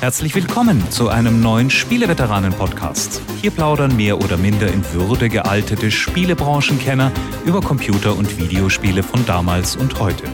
Herzlich 0.00 0.34
willkommen 0.34 0.90
zu 0.90 1.08
einem 1.08 1.40
neuen 1.40 1.70
Spieleveteranen-Podcast. 1.70 3.22
Hier 3.40 3.50
plaudern 3.50 3.96
mehr 3.96 4.18
oder 4.18 4.36
minder 4.36 4.68
in 4.68 4.84
Würde 4.92 5.30
gealtete 5.30 5.90
Spielebranchenkenner 5.90 7.10
über 7.46 7.62
Computer- 7.62 8.14
und 8.14 8.38
Videospiele 8.38 9.02
von 9.02 9.24
damals 9.24 9.74
und 9.74 9.98
heute. 9.98 10.24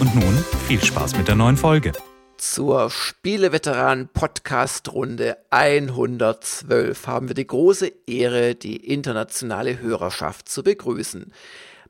Und 0.00 0.16
nun 0.16 0.44
viel 0.66 0.82
Spaß 0.82 1.16
mit 1.16 1.28
der 1.28 1.36
neuen 1.36 1.56
Folge. 1.56 1.92
Zur 2.38 2.90
Spieleveteranen-Podcast-Runde 2.90 5.36
112 5.48 7.06
haben 7.06 7.28
wir 7.28 7.36
die 7.36 7.46
große 7.46 7.92
Ehre, 8.08 8.56
die 8.56 8.74
internationale 8.76 9.78
Hörerschaft 9.78 10.48
zu 10.48 10.64
begrüßen. 10.64 11.32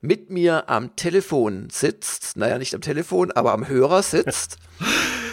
Mit 0.02 0.29
mir 0.29 0.68
am 0.68 0.95
Telefon 0.95 1.68
sitzt, 1.72 2.36
naja, 2.36 2.59
nicht 2.59 2.75
am 2.75 2.82
Telefon, 2.82 3.32
aber 3.32 3.54
am 3.54 3.66
Hörer 3.66 4.02
sitzt 4.02 4.59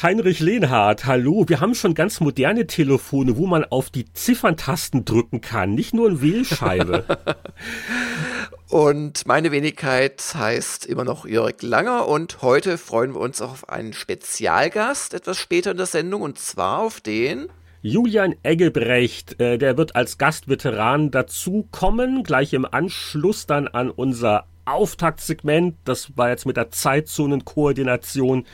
Heinrich 0.00 0.40
Lehnhardt, 0.40 1.04
hallo. 1.04 1.44
Wir 1.48 1.60
haben 1.60 1.74
schon 1.74 1.94
ganz 1.94 2.20
moderne 2.20 2.66
Telefone, 2.66 3.36
wo 3.36 3.46
man 3.46 3.64
auf 3.64 3.90
die 3.90 4.10
Zifferntasten 4.12 5.04
drücken 5.04 5.42
kann, 5.42 5.74
nicht 5.74 5.92
nur 5.92 6.08
eine 6.08 6.22
Wählscheibe. 6.22 7.04
und 8.70 9.26
meine 9.26 9.52
Wenigkeit 9.52 10.20
heißt 10.34 10.86
immer 10.86 11.04
noch 11.04 11.26
Jörg 11.26 11.60
Langer 11.60 12.08
und 12.08 12.40
heute 12.40 12.78
freuen 12.78 13.14
wir 13.14 13.20
uns 13.20 13.42
auf 13.42 13.68
einen 13.68 13.92
Spezialgast 13.92 15.12
etwas 15.12 15.36
später 15.36 15.72
in 15.72 15.76
der 15.76 15.86
Sendung 15.86 16.22
und 16.22 16.38
zwar 16.38 16.78
auf 16.78 17.00
den 17.00 17.48
Julian 17.82 18.36
Eggebrecht, 18.44 19.40
äh, 19.40 19.58
der 19.58 19.76
wird 19.76 19.94
als 19.94 20.16
Gastveteran 20.16 21.10
dazukommen, 21.10 22.22
gleich 22.22 22.54
im 22.54 22.64
Anschluss 22.64 23.46
dann 23.46 23.68
an 23.68 23.90
unser 23.90 24.46
Auftaktsegment, 24.64 25.76
das 25.84 26.16
war 26.16 26.30
jetzt 26.30 26.46
mit 26.46 26.56
der 26.56 26.70
Zeitzonenkoordination 26.70 28.46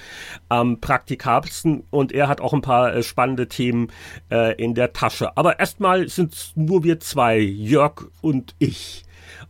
am 0.48 0.80
praktikabelsten 0.80 1.84
und 1.90 2.12
er 2.12 2.28
hat 2.28 2.40
auch 2.40 2.52
ein 2.52 2.62
paar 2.62 2.94
äh, 2.94 3.02
spannende 3.02 3.48
Themen 3.48 3.92
äh, 4.30 4.54
in 4.62 4.74
der 4.74 4.92
Tasche. 4.92 5.36
Aber 5.36 5.58
erstmal 5.58 6.08
sind 6.08 6.34
es 6.34 6.52
nur 6.54 6.84
wir 6.84 7.00
zwei, 7.00 7.38
Jörg 7.38 8.06
und 8.20 8.54
ich. 8.58 9.04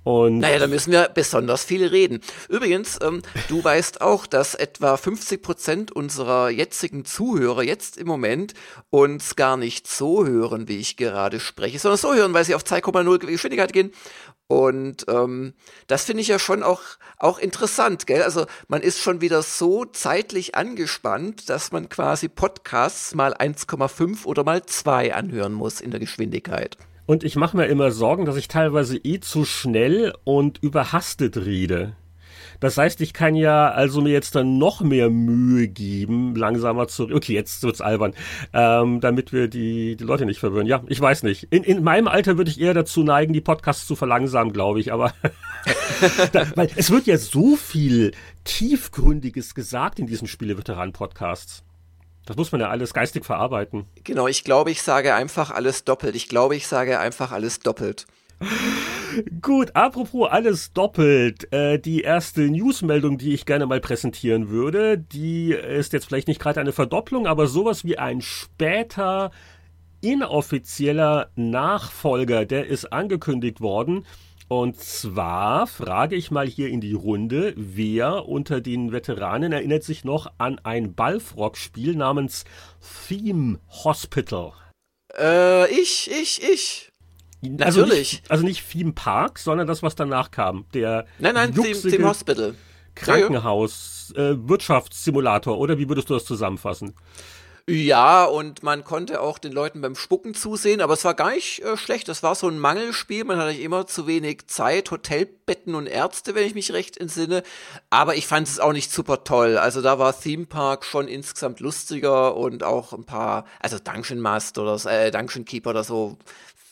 Und 0.05 0.39
naja, 0.39 0.59
da 0.59 0.67
müssen 0.67 0.92
wir 0.92 1.09
besonders 1.09 1.65
viel 1.65 1.87
reden. 1.87 2.20
Übrigens, 2.48 2.98
ähm, 3.03 3.22
du 3.48 3.62
weißt 3.62 4.00
auch, 4.00 4.27
dass 4.27 4.55
etwa 4.55 4.97
50 4.97 5.43
Prozent 5.43 5.93
unserer 5.93 6.50
jetzigen 6.50 7.05
Zuhörer 7.05 7.62
jetzt 7.62 7.98
im 7.98 8.06
Moment 8.06 8.55
uns 8.91 9.37
gar 9.37 9.56
nicht 9.56 9.87
so 9.87 10.27
hören, 10.27 10.69
wie 10.69 10.78
ich 10.78 10.97
gerade 10.97 11.41
spreche, 11.41 11.78
sondern 11.78 11.98
so 11.98 12.15
hören, 12.15 12.33
weil 12.33 12.45
sie 12.45 12.55
auf 12.55 12.62
2,0 12.62 13.19
Geschwindigkeit 13.19 13.72
gehen 13.72 13.93
und 14.48 15.04
ähm, 15.08 15.52
das 15.88 16.04
finde 16.04 16.22
ich 16.22 16.28
ja 16.28 16.38
schon 16.38 16.62
auch, 16.62 16.80
auch 17.18 17.38
interessant, 17.38 18.06
gell? 18.06 18.22
Also 18.22 18.46
man 18.66 18.80
ist 18.80 18.98
schon 18.98 19.20
wieder 19.20 19.42
so 19.42 19.84
zeitlich 19.84 20.54
angespannt, 20.54 21.50
dass 21.50 21.70
man 21.70 21.91
quasi 21.91 22.28
Podcasts 22.28 23.14
mal 23.14 23.34
1,5 23.34 24.24
oder 24.24 24.44
mal 24.44 24.64
2 24.64 25.14
anhören 25.14 25.52
muss 25.52 25.82
in 25.82 25.91
der 25.91 26.00
Geschwindigkeit. 26.00 26.78
Und 27.04 27.24
ich 27.24 27.36
mache 27.36 27.58
mir 27.58 27.66
immer 27.66 27.91
Sorgen, 27.91 28.24
dass 28.24 28.36
ich 28.36 28.48
teilweise 28.48 28.96
eh 28.96 29.20
zu 29.20 29.44
schnell 29.44 30.14
und 30.24 30.62
überhastet 30.62 31.36
rede. 31.36 31.94
Das 32.61 32.77
heißt, 32.77 33.01
ich 33.01 33.12
kann 33.12 33.34
ja 33.37 33.70
also 33.70 34.01
mir 34.01 34.12
jetzt 34.12 34.34
dann 34.34 34.59
noch 34.59 34.81
mehr 34.81 35.11
Mühe 35.11 35.69
geben, 35.69 36.34
langsamer 36.34 36.89
zu. 36.89 37.05
Okay, 37.05 37.34
jetzt 37.34 37.62
wird's 37.62 37.81
albern, 37.81 38.15
ähm, 38.53 39.00
damit 39.00 39.33
wir 39.33 39.48
die, 39.48 39.97
die 39.97 40.05
Leute 40.05 40.27
nicht 40.27 40.41
verwirren. 40.41 40.67
Ja, 40.67 40.83
ich 40.89 41.00
weiß 41.00 41.23
nicht. 41.23 41.45
In, 41.50 41.62
in 41.62 41.84
meinem 41.84 42.09
Alter 42.09 42.37
würde 42.37 42.50
ich 42.50 42.61
eher 42.61 42.75
dazu 42.75 43.03
neigen, 43.03 43.33
die 43.33 43.41
Podcasts 43.41 43.87
zu 43.87 43.95
verlangsamen, 43.95 44.53
glaube 44.53 44.81
ich. 44.81 44.92
Aber 44.92 45.15
da, 46.33 46.47
weil 46.56 46.70
es 46.75 46.91
wird 46.91 47.06
ja 47.06 47.17
so 47.17 47.56
viel 47.56 48.12
tiefgründiges 48.45 49.55
gesagt 49.55 49.98
in 49.98 50.06
diesen 50.06 50.27
Spieleveteranen-Podcasts. 50.27 51.62
Das 52.27 52.37
muss 52.37 52.53
man 52.53 52.61
ja 52.61 52.69
alles 52.69 52.93
geistig 52.93 53.25
verarbeiten. 53.25 53.87
Genau, 54.05 54.28
ich 54.28 54.45
glaube, 54.45 54.70
ich 54.70 54.83
sage 54.83 55.15
einfach 55.15 55.50
alles 55.50 55.84
doppelt. 55.84 56.15
Ich 56.15 56.28
glaube, 56.28 56.56
ich 56.56 56.67
sage 56.67 56.98
einfach 56.98 57.33
alles 57.33 57.61
doppelt. 57.61 58.06
Gut, 59.42 59.75
apropos 59.75 60.28
alles 60.31 60.72
doppelt. 60.72 61.53
Äh, 61.53 61.78
die 61.78 62.03
erste 62.03 62.43
Newsmeldung, 62.43 63.19
die 63.19 63.34
ich 63.34 63.47
gerne 63.47 63.66
mal 63.66 63.81
präsentieren 63.81 64.49
würde, 64.49 64.99
die 64.99 65.53
ist 65.53 65.93
jetzt 65.93 66.06
vielleicht 66.06 66.28
nicht 66.28 66.41
gerade 66.41 66.60
eine 66.60 66.72
Verdopplung, 66.72 67.26
aber 67.26 67.47
sowas 67.47 67.84
wie 67.84 67.99
ein 67.99 68.21
später 68.21 69.31
inoffizieller 70.00 71.31
Nachfolger, 71.34 72.44
der 72.44 72.66
ist 72.66 72.93
angekündigt 72.93 73.60
worden. 73.60 74.06
Und 74.49 74.81
zwar 74.81 75.66
frage 75.66 76.16
ich 76.16 76.31
mal 76.31 76.47
hier 76.47 76.69
in 76.69 76.81
die 76.81 76.94
Runde, 76.94 77.53
wer 77.56 78.26
unter 78.26 78.62
den 78.62 78.93
Veteranen 78.93 79.53
erinnert 79.53 79.82
sich 79.82 80.05
noch 80.05 80.32
an 80.38 80.59
ein 80.62 80.94
Balfrock-Spiel 80.94 81.94
namens 81.94 82.44
Theme 83.06 83.59
Hospital? 83.84 84.53
Äh, 85.19 85.70
ich, 85.70 86.10
ich, 86.10 86.43
ich. 86.43 86.88
Natürlich. 87.41 87.65
Also 87.65 87.87
nicht, 87.87 88.31
also 88.31 88.44
nicht 88.44 88.71
Theme 88.71 88.93
Park, 88.93 89.38
sondern 89.38 89.66
das, 89.66 89.82
was 89.82 89.94
danach 89.94 90.31
kam. 90.31 90.65
Der 90.75 91.06
nein, 91.19 91.34
nein, 91.34 91.54
Theme, 91.54 91.81
Theme 91.81 92.09
Hospital. 92.09 92.54
Krankenhaus, 92.94 94.12
äh, 94.16 94.34
Wirtschaftssimulator, 94.37 95.59
oder 95.59 95.78
wie 95.78 95.88
würdest 95.88 96.10
du 96.10 96.15
das 96.15 96.25
zusammenfassen? 96.25 96.94
Ja, 97.71 98.25
und 98.25 98.62
man 98.62 98.82
konnte 98.82 99.21
auch 99.21 99.37
den 99.38 99.53
Leuten 99.53 99.82
beim 99.82 99.94
Spucken 99.94 100.32
zusehen, 100.32 100.81
aber 100.81 100.94
es 100.94 101.04
war 101.04 101.12
gar 101.12 101.32
nicht 101.32 101.60
äh, 101.62 101.76
schlecht. 101.76 102.09
Es 102.09 102.22
war 102.22 102.34
so 102.34 102.49
ein 102.49 102.59
Mangelspiel, 102.59 103.25
man 103.25 103.37
hatte 103.37 103.60
immer 103.60 103.87
zu 103.87 104.06
wenig 104.06 104.47
Zeit, 104.47 104.91
Hotelbetten 104.91 105.75
und 105.75 105.87
Ärzte, 105.87 106.34
wenn 106.34 106.47
ich 106.47 106.55
mich 106.55 106.72
recht 106.72 106.97
entsinne. 106.97 107.43
Aber 107.91 108.16
ich 108.16 108.26
fand 108.26 108.49
es 108.49 108.59
auch 108.59 108.72
nicht 108.72 108.91
super 108.91 109.22
toll. 109.22 109.59
Also 109.59 109.82
da 109.82 109.99
war 109.99 110.19
Theme 110.19 110.47
Park 110.47 110.87
schon 110.87 111.09
insgesamt 111.09 111.60
lustiger 111.60 112.38
und 112.38 112.65
auch 112.65 112.94
ein 112.94 113.05
paar, 113.05 113.44
also 113.60 113.76
Dungeon 113.78 114.20
Master 114.20 114.62
oder 114.62 114.91
äh, 114.91 115.10
Dungeon 115.10 115.44
Keeper 115.44 115.69
oder 115.70 115.84
so 115.84 116.16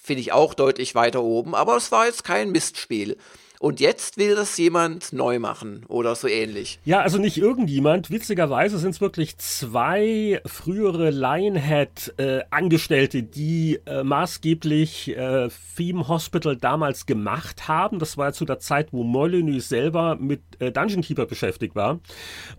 finde 0.06 0.20
ich 0.20 0.32
auch 0.32 0.54
deutlich 0.54 0.94
weiter 0.94 1.22
oben, 1.22 1.56
aber 1.56 1.76
es 1.76 1.90
war 1.90 2.06
jetzt 2.06 2.22
kein 2.22 2.52
Mistspiel. 2.52 3.16
Und 3.58 3.80
jetzt 3.80 4.18
will 4.18 4.34
das 4.34 4.58
jemand 4.58 5.14
neu 5.14 5.38
machen 5.38 5.86
oder 5.88 6.14
so 6.14 6.28
ähnlich. 6.28 6.78
Ja, 6.84 7.00
also 7.00 7.16
nicht 7.16 7.38
irgendjemand. 7.38 8.10
Witzigerweise 8.10 8.76
sind 8.78 8.90
es 8.90 9.00
wirklich 9.00 9.38
zwei 9.38 10.42
frühere 10.44 11.08
Lionhead-Angestellte, 11.08 13.18
äh, 13.18 13.22
die 13.22 13.80
äh, 13.86 14.04
maßgeblich 14.04 15.16
äh, 15.16 15.48
Theme 15.74 16.06
Hospital 16.06 16.56
damals 16.56 17.06
gemacht 17.06 17.66
haben. 17.66 17.98
Das 17.98 18.18
war 18.18 18.34
zu 18.34 18.44
der 18.44 18.58
Zeit, 18.58 18.92
wo 18.92 19.04
Molyneux 19.04 19.70
selber 19.70 20.16
mit 20.16 20.42
äh, 20.58 20.70
Dungeon 20.70 21.00
Keeper 21.00 21.24
beschäftigt 21.24 21.74
war. 21.74 22.00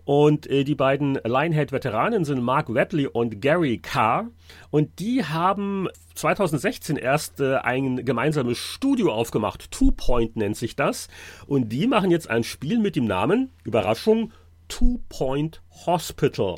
Und 0.04 0.48
äh, 0.48 0.64
die 0.64 0.74
beiden 0.74 1.20
Lionhead-Veteranen 1.24 2.24
sind 2.24 2.42
Mark 2.42 2.74
Wedley 2.74 3.06
und 3.06 3.40
Gary 3.40 3.78
Carr. 3.78 4.26
Und 4.70 4.98
die 4.98 5.24
haben 5.24 5.88
2016 6.14 6.96
erst 6.96 7.40
äh, 7.40 7.56
ein 7.56 8.04
gemeinsames 8.04 8.58
Studio 8.58 9.12
aufgemacht. 9.12 9.70
Two 9.70 9.92
Point 9.92 10.36
nennt 10.36 10.56
sich 10.56 10.76
das. 10.76 11.08
Und 11.46 11.70
die 11.70 11.86
machen 11.86 12.10
jetzt 12.10 12.28
ein 12.30 12.44
Spiel 12.44 12.78
mit 12.78 12.96
dem 12.96 13.04
Namen, 13.04 13.50
Überraschung, 13.64 14.32
Two 14.68 15.00
Point 15.08 15.62
Hospital. 15.86 16.56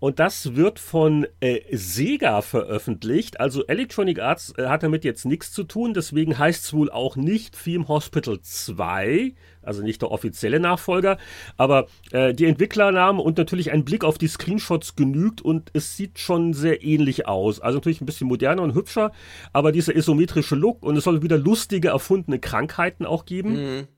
Und 0.00 0.18
das 0.18 0.56
wird 0.56 0.78
von 0.78 1.26
äh, 1.40 1.60
Sega 1.70 2.40
veröffentlicht. 2.40 3.38
Also 3.38 3.66
Electronic 3.66 4.18
Arts 4.18 4.54
äh, 4.56 4.66
hat 4.66 4.82
damit 4.82 5.04
jetzt 5.04 5.26
nichts 5.26 5.52
zu 5.52 5.62
tun. 5.62 5.92
Deswegen 5.92 6.38
heißt 6.38 6.64
es 6.64 6.72
wohl 6.72 6.90
auch 6.90 7.16
nicht 7.16 7.62
Theme 7.62 7.86
Hospital 7.86 8.40
2, 8.40 9.34
also 9.62 9.82
nicht 9.82 10.00
der 10.00 10.10
offizielle 10.10 10.58
Nachfolger. 10.58 11.18
Aber 11.58 11.86
äh, 12.12 12.32
die 12.32 12.46
Entwicklernamen 12.46 13.20
und 13.20 13.36
natürlich 13.36 13.72
ein 13.72 13.84
Blick 13.84 14.02
auf 14.02 14.16
die 14.16 14.28
Screenshots 14.28 14.96
genügt 14.96 15.42
und 15.42 15.70
es 15.74 15.98
sieht 15.98 16.18
schon 16.18 16.54
sehr 16.54 16.82
ähnlich 16.82 17.28
aus. 17.28 17.60
Also 17.60 17.76
natürlich 17.76 18.00
ein 18.00 18.06
bisschen 18.06 18.28
moderner 18.28 18.62
und 18.62 18.74
hübscher, 18.74 19.12
aber 19.52 19.70
dieser 19.70 19.94
isometrische 19.94 20.54
Look 20.54 20.82
und 20.82 20.96
es 20.96 21.04
soll 21.04 21.22
wieder 21.22 21.36
lustige, 21.36 21.88
erfundene 21.88 22.38
Krankheiten 22.38 23.04
auch 23.04 23.26
geben. 23.26 23.52
Mhm. 23.52 23.88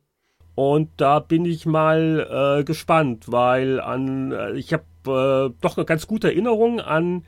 Und 0.54 0.90
da 0.96 1.20
bin 1.20 1.44
ich 1.44 1.64
mal 1.64 2.58
äh, 2.60 2.64
gespannt, 2.64 3.30
weil 3.30 3.80
an 3.80 4.32
äh, 4.32 4.52
ich 4.52 4.72
habe 4.72 4.84
äh, 5.06 5.50
doch 5.60 5.76
eine 5.76 5.86
ganz 5.86 6.06
gute 6.06 6.28
Erinnerung 6.28 6.80
an 6.80 7.24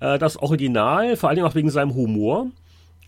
äh, 0.00 0.18
das 0.18 0.36
Original, 0.36 1.16
vor 1.16 1.34
Dingen 1.34 1.46
auch 1.46 1.54
wegen 1.54 1.70
seinem 1.70 1.94
Humor. 1.94 2.46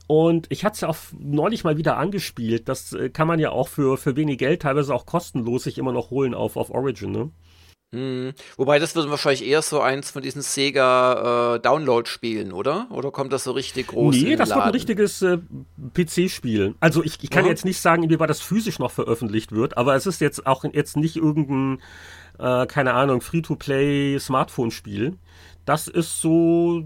Und 0.07 0.47
ich 0.51 0.65
hatte 0.65 0.75
es 0.75 0.81
ja 0.83 0.89
auch 0.89 0.97
neulich 1.19 1.65
mal 1.65 1.79
wieder 1.79 1.97
angespielt. 1.97 2.69
Das 2.69 2.93
äh, 2.93 3.09
kann 3.09 3.27
man 3.27 3.41
ja 3.41 3.51
auch 3.51 3.69
für, 3.69 3.97
für 3.97 4.17
wenig 4.17 4.39
Geld, 4.39 4.63
teilweise 4.63 4.95
auch 4.95 5.07
kostenlos, 5.07 5.65
sich 5.65 5.79
immer 5.79 5.93
noch 5.93 6.11
holen 6.11 6.35
auf, 6.35 6.57
auf 6.57 6.71
Origin, 6.71 7.13
ne? 7.13 7.31
Hm. 7.95 8.33
Wobei 8.57 8.81
das 8.81 8.97
wird 8.97 9.09
wahrscheinlich 9.09 9.47
eher 9.47 9.63
so 9.63 9.81
eins 9.81 10.11
von 10.11 10.21
diesen 10.21 10.43
Sega 10.43 11.55
äh, 11.55 11.61
Download-Spielen, 11.61 12.53
oder? 12.53 12.89
Oder 12.91 13.13
kommt 13.13 13.33
das 13.33 13.45
so 13.45 13.53
richtig 13.53 13.87
groß? 13.87 14.17
Nee, 14.17 14.35
das 14.35 14.51
wird 14.51 14.61
ein 14.61 14.71
richtiges 14.71 15.23
äh, 15.23 15.39
PC-Spiel. 15.95 16.75
Also 16.81 17.05
ich, 17.05 17.23
ich 17.23 17.31
kann 17.31 17.45
ja. 17.45 17.51
jetzt 17.51 17.65
nicht 17.65 17.81
sagen, 17.81 18.03
inwieweit 18.03 18.31
das 18.31 18.41
physisch 18.41 18.81
noch 18.81 18.91
veröffentlicht 18.91 19.53
wird, 19.53 19.77
aber 19.77 19.95
es 19.95 20.07
ist 20.07 20.21
jetzt 20.21 20.45
auch 20.45 20.65
jetzt 20.65 20.97
nicht 20.97 21.17
irgendein, 21.17 21.81
äh, 22.39 22.67
keine 22.67 22.95
Ahnung, 22.95 23.21
Free-to-Play 23.21 24.19
Smartphone-Spiel. 24.19 25.19
Das 25.65 25.89
ist 25.89 26.21
so, 26.21 26.85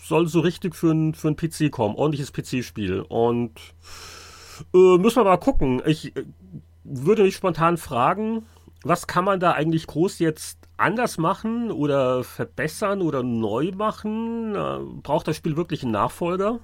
soll 0.00 0.28
so 0.28 0.40
richtig 0.40 0.74
für 0.74 0.92
ein, 0.92 1.14
für 1.14 1.28
ein 1.28 1.36
PC 1.36 1.70
kommen. 1.70 1.94
Ordentliches 1.94 2.32
PC-Spiel. 2.32 3.00
Und 3.02 3.52
äh, 4.72 4.98
müssen 4.98 5.16
wir 5.16 5.24
mal 5.24 5.36
gucken. 5.36 5.82
Ich 5.84 6.16
äh, 6.16 6.24
würde 6.84 7.22
mich 7.22 7.36
spontan 7.36 7.76
fragen, 7.76 8.46
was 8.82 9.06
kann 9.06 9.24
man 9.24 9.40
da 9.40 9.52
eigentlich 9.52 9.86
groß 9.86 10.18
jetzt 10.18 10.58
anders 10.76 11.18
machen 11.18 11.70
oder 11.70 12.24
verbessern 12.24 13.02
oder 13.02 13.22
neu 13.22 13.72
machen? 13.72 14.54
Äh, 14.54 14.78
braucht 15.02 15.28
das 15.28 15.36
Spiel 15.36 15.56
wirklich 15.56 15.82
einen 15.82 15.92
Nachfolger? 15.92 16.60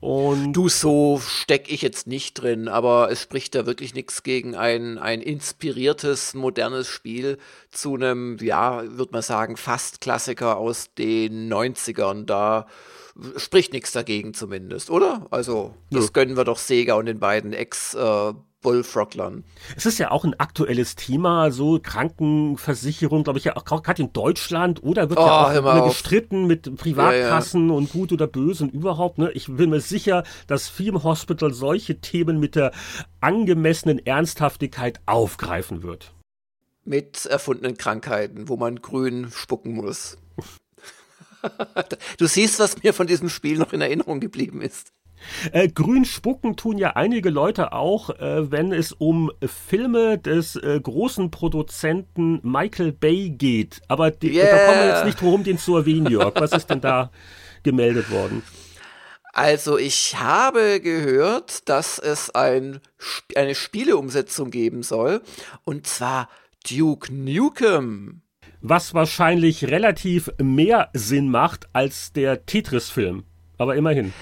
Und 0.00 0.54
du, 0.54 0.70
so 0.70 1.20
steck 1.22 1.70
ich 1.70 1.82
jetzt 1.82 2.06
nicht 2.06 2.34
drin, 2.34 2.68
aber 2.68 3.10
es 3.10 3.20
spricht 3.20 3.54
da 3.54 3.66
wirklich 3.66 3.94
nichts 3.94 4.22
gegen 4.22 4.56
ein, 4.56 4.98
ein 4.98 5.20
inspiriertes, 5.20 6.32
modernes 6.32 6.88
Spiel 6.88 7.36
zu 7.70 7.96
einem, 7.96 8.38
ja, 8.40 8.82
würde 8.96 9.12
man 9.12 9.22
sagen, 9.22 9.58
fast 9.58 10.00
Klassiker 10.00 10.56
aus 10.56 10.94
den 10.96 11.52
90ern. 11.52 12.24
Da 12.24 12.66
spricht 13.36 13.74
nichts 13.74 13.92
dagegen 13.92 14.32
zumindest, 14.32 14.88
oder? 14.88 15.26
Also, 15.30 15.74
das 15.90 16.06
ja. 16.06 16.10
gönnen 16.12 16.36
wir 16.36 16.44
doch 16.44 16.58
Sega 16.58 16.94
und 16.94 17.04
den 17.04 17.20
beiden 17.20 17.52
Ex- 17.52 17.94
äh, 17.94 18.32
Bullfroglern. 18.60 19.44
Es 19.76 19.86
ist 19.86 19.98
ja 19.98 20.10
auch 20.10 20.24
ein 20.24 20.38
aktuelles 20.38 20.96
Thema, 20.96 21.50
so 21.50 21.78
Krankenversicherung, 21.82 23.24
glaube 23.24 23.38
ich, 23.38 23.46
ja 23.46 23.56
auch 23.56 23.64
gerade 23.64 24.02
in 24.02 24.12
Deutschland 24.12 24.82
oder 24.82 25.08
wird 25.08 25.18
oh, 25.18 25.22
ja 25.22 25.62
auch 25.62 25.88
gestritten 25.88 26.46
mit 26.46 26.76
Privatkassen 26.76 27.68
ja, 27.68 27.72
ja. 27.72 27.78
und 27.78 27.92
gut 27.92 28.12
oder 28.12 28.26
böse 28.26 28.64
und 28.64 28.74
überhaupt. 28.74 29.18
Ne? 29.18 29.30
Ich 29.32 29.46
bin 29.46 29.70
mir 29.70 29.80
sicher, 29.80 30.24
dass 30.46 30.68
Film 30.68 31.02
Hospital 31.02 31.52
solche 31.52 32.00
Themen 32.00 32.38
mit 32.38 32.54
der 32.54 32.72
angemessenen 33.20 34.04
Ernsthaftigkeit 34.04 35.00
aufgreifen 35.06 35.82
wird. 35.82 36.12
Mit 36.84 37.26
erfundenen 37.26 37.76
Krankheiten, 37.76 38.48
wo 38.48 38.56
man 38.56 38.76
grün 38.76 39.30
spucken 39.32 39.74
muss. 39.74 40.18
du 42.18 42.26
siehst, 42.26 42.58
was 42.58 42.82
mir 42.82 42.92
von 42.92 43.06
diesem 43.06 43.28
Spiel 43.28 43.58
noch 43.58 43.72
in 43.72 43.80
Erinnerung 43.80 44.20
geblieben 44.20 44.60
ist. 44.60 44.92
Äh, 45.52 45.68
grün 45.68 46.04
spucken 46.04 46.56
tun 46.56 46.78
ja 46.78 46.90
einige 46.96 47.30
Leute 47.30 47.72
auch, 47.72 48.10
äh, 48.10 48.50
wenn 48.50 48.72
es 48.72 48.92
um 48.92 49.30
Filme 49.44 50.18
des 50.18 50.56
äh, 50.56 50.80
großen 50.82 51.30
Produzenten 51.30 52.40
Michael 52.42 52.92
Bay 52.92 53.30
geht. 53.30 53.80
Aber 53.88 54.10
die, 54.10 54.34
yeah. 54.34 54.50
da 54.50 54.66
kommen 54.66 54.78
wir 54.78 54.88
jetzt 54.88 55.04
nicht 55.04 55.20
drum, 55.20 55.44
den 55.44 55.58
zu 55.58 55.76
erwähnen, 55.76 56.10
Jörg. 56.10 56.34
Was 56.36 56.52
ist 56.52 56.68
denn 56.70 56.80
da 56.80 57.10
gemeldet 57.62 58.10
worden? 58.10 58.42
Also 59.32 59.78
ich 59.78 60.18
habe 60.18 60.80
gehört, 60.80 61.68
dass 61.68 61.98
es 61.98 62.30
ein, 62.30 62.80
eine 63.36 63.54
Spieleumsetzung 63.54 64.50
geben 64.50 64.82
soll. 64.82 65.22
Und 65.64 65.86
zwar 65.86 66.28
Duke 66.68 67.12
Nukem. 67.12 68.22
Was 68.60 68.92
wahrscheinlich 68.92 69.64
relativ 69.68 70.30
mehr 70.38 70.90
Sinn 70.92 71.30
macht 71.30 71.68
als 71.72 72.12
der 72.12 72.44
Tetris-Film. 72.44 73.24
Aber 73.56 73.76
immerhin. 73.76 74.12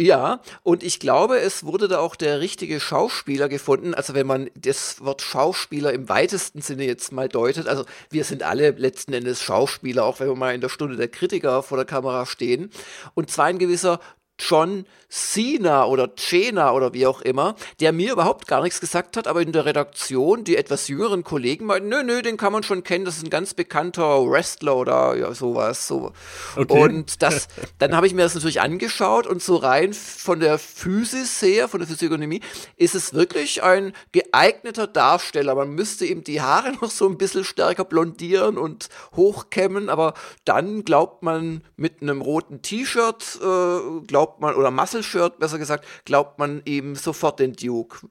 Ja, 0.00 0.40
und 0.64 0.82
ich 0.82 0.98
glaube, 0.98 1.38
es 1.38 1.62
wurde 1.64 1.86
da 1.86 2.00
auch 2.00 2.16
der 2.16 2.40
richtige 2.40 2.80
Schauspieler 2.80 3.48
gefunden. 3.48 3.94
Also 3.94 4.12
wenn 4.14 4.26
man 4.26 4.50
das 4.56 5.00
Wort 5.04 5.22
Schauspieler 5.22 5.92
im 5.92 6.08
weitesten 6.08 6.60
Sinne 6.62 6.84
jetzt 6.84 7.12
mal 7.12 7.28
deutet, 7.28 7.68
also 7.68 7.84
wir 8.10 8.24
sind 8.24 8.42
alle 8.42 8.70
letzten 8.72 9.12
Endes 9.12 9.40
Schauspieler, 9.40 10.04
auch 10.04 10.18
wenn 10.18 10.26
wir 10.26 10.34
mal 10.34 10.52
in 10.52 10.60
der 10.60 10.68
Stunde 10.68 10.96
der 10.96 11.06
Kritiker 11.06 11.62
vor 11.62 11.76
der 11.76 11.86
Kamera 11.86 12.26
stehen. 12.26 12.70
Und 13.14 13.30
zwar 13.30 13.44
ein 13.44 13.60
gewisser 13.60 14.00
John 14.38 14.86
Cena 15.14 15.86
oder 15.86 16.16
Cena 16.16 16.72
oder 16.72 16.92
wie 16.92 17.06
auch 17.06 17.20
immer, 17.20 17.54
der 17.78 17.92
mir 17.92 18.12
überhaupt 18.12 18.48
gar 18.48 18.62
nichts 18.62 18.80
gesagt 18.80 19.16
hat, 19.16 19.28
aber 19.28 19.42
in 19.42 19.52
der 19.52 19.64
Redaktion 19.64 20.42
die 20.42 20.56
etwas 20.56 20.88
jüngeren 20.88 21.22
Kollegen 21.22 21.66
meinten, 21.66 21.88
nö, 21.88 22.02
nö, 22.02 22.20
den 22.20 22.36
kann 22.36 22.52
man 22.52 22.64
schon 22.64 22.82
kennen, 22.82 23.04
das 23.04 23.18
ist 23.18 23.24
ein 23.24 23.30
ganz 23.30 23.54
bekannter 23.54 24.28
Wrestler 24.28 24.76
oder 24.76 25.16
ja, 25.16 25.32
sowas. 25.32 25.86
So. 25.86 26.12
Okay. 26.56 26.82
Und 26.82 27.22
das, 27.22 27.46
dann 27.78 27.94
habe 27.94 28.08
ich 28.08 28.14
mir 28.14 28.22
das 28.22 28.34
natürlich 28.34 28.60
angeschaut 28.60 29.28
und 29.28 29.40
so 29.40 29.54
rein 29.54 29.94
von 29.94 30.40
der 30.40 30.58
Physis 30.58 31.40
her, 31.42 31.68
von 31.68 31.78
der 31.78 31.88
Physiognomie, 31.88 32.40
ist 32.76 32.96
es 32.96 33.14
wirklich 33.14 33.62
ein 33.62 33.92
geeigneter 34.10 34.88
Darsteller. 34.88 35.54
Man 35.54 35.70
müsste 35.70 36.06
ihm 36.06 36.24
die 36.24 36.40
Haare 36.40 36.72
noch 36.80 36.90
so 36.90 37.08
ein 37.08 37.18
bisschen 37.18 37.44
stärker 37.44 37.84
blondieren 37.84 38.58
und 38.58 38.88
hochkämmen, 39.14 39.88
aber 39.88 40.14
dann 40.44 40.84
glaubt 40.84 41.22
man 41.22 41.62
mit 41.76 42.02
einem 42.02 42.20
roten 42.20 42.62
T-Shirt, 42.62 43.38
äh, 43.40 44.04
glaubt 44.08 44.23
man, 44.40 44.54
oder 44.54 44.70
Muscle 44.70 45.02
Shirt, 45.02 45.38
besser 45.38 45.58
gesagt, 45.58 45.84
glaubt 46.04 46.38
man 46.38 46.62
ihm 46.64 46.94
sofort 46.94 47.40
den 47.40 47.52
Duke. 47.54 48.06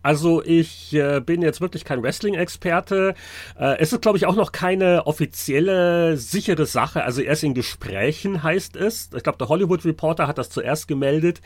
Also 0.00 0.42
ich 0.44 0.94
äh, 0.94 1.20
bin 1.20 1.42
jetzt 1.42 1.60
wirklich 1.60 1.84
kein 1.84 2.02
Wrestling-Experte. 2.02 3.14
Äh, 3.58 3.78
es 3.78 3.92
ist, 3.92 4.00
glaube 4.00 4.16
ich, 4.16 4.26
auch 4.26 4.36
noch 4.36 4.52
keine 4.52 5.06
offizielle, 5.06 6.16
sichere 6.16 6.66
Sache. 6.66 7.02
Also 7.02 7.20
erst 7.20 7.42
in 7.42 7.52
Gesprächen 7.52 8.42
heißt 8.42 8.76
es. 8.76 9.10
Ich 9.14 9.24
glaube, 9.24 9.38
der 9.38 9.48
Hollywood 9.48 9.84
Reporter 9.84 10.28
hat 10.28 10.38
das 10.38 10.50
zuerst 10.50 10.86
gemeldet, 10.86 11.40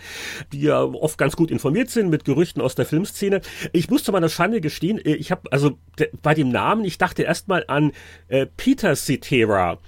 die 0.52 0.60
ja 0.60 0.82
oft 0.82 1.16
ganz 1.16 1.34
gut 1.34 1.50
informiert 1.50 1.88
sind 1.88 2.10
mit 2.10 2.26
Gerüchten 2.26 2.60
aus 2.60 2.74
der 2.74 2.84
Filmszene. 2.84 3.40
Ich 3.72 3.88
muss 3.88 4.04
zu 4.04 4.12
meiner 4.12 4.28
Schande 4.28 4.60
gestehen, 4.60 4.98
äh, 4.98 5.14
ich 5.14 5.30
habe 5.30 5.50
also 5.50 5.78
bei 6.20 6.34
dem 6.34 6.50
Namen, 6.50 6.84
ich 6.84 6.98
dachte 6.98 7.22
erstmal 7.22 7.64
an 7.68 7.92
äh, 8.28 8.46
Peter 8.46 8.94
Cetera 8.94 9.78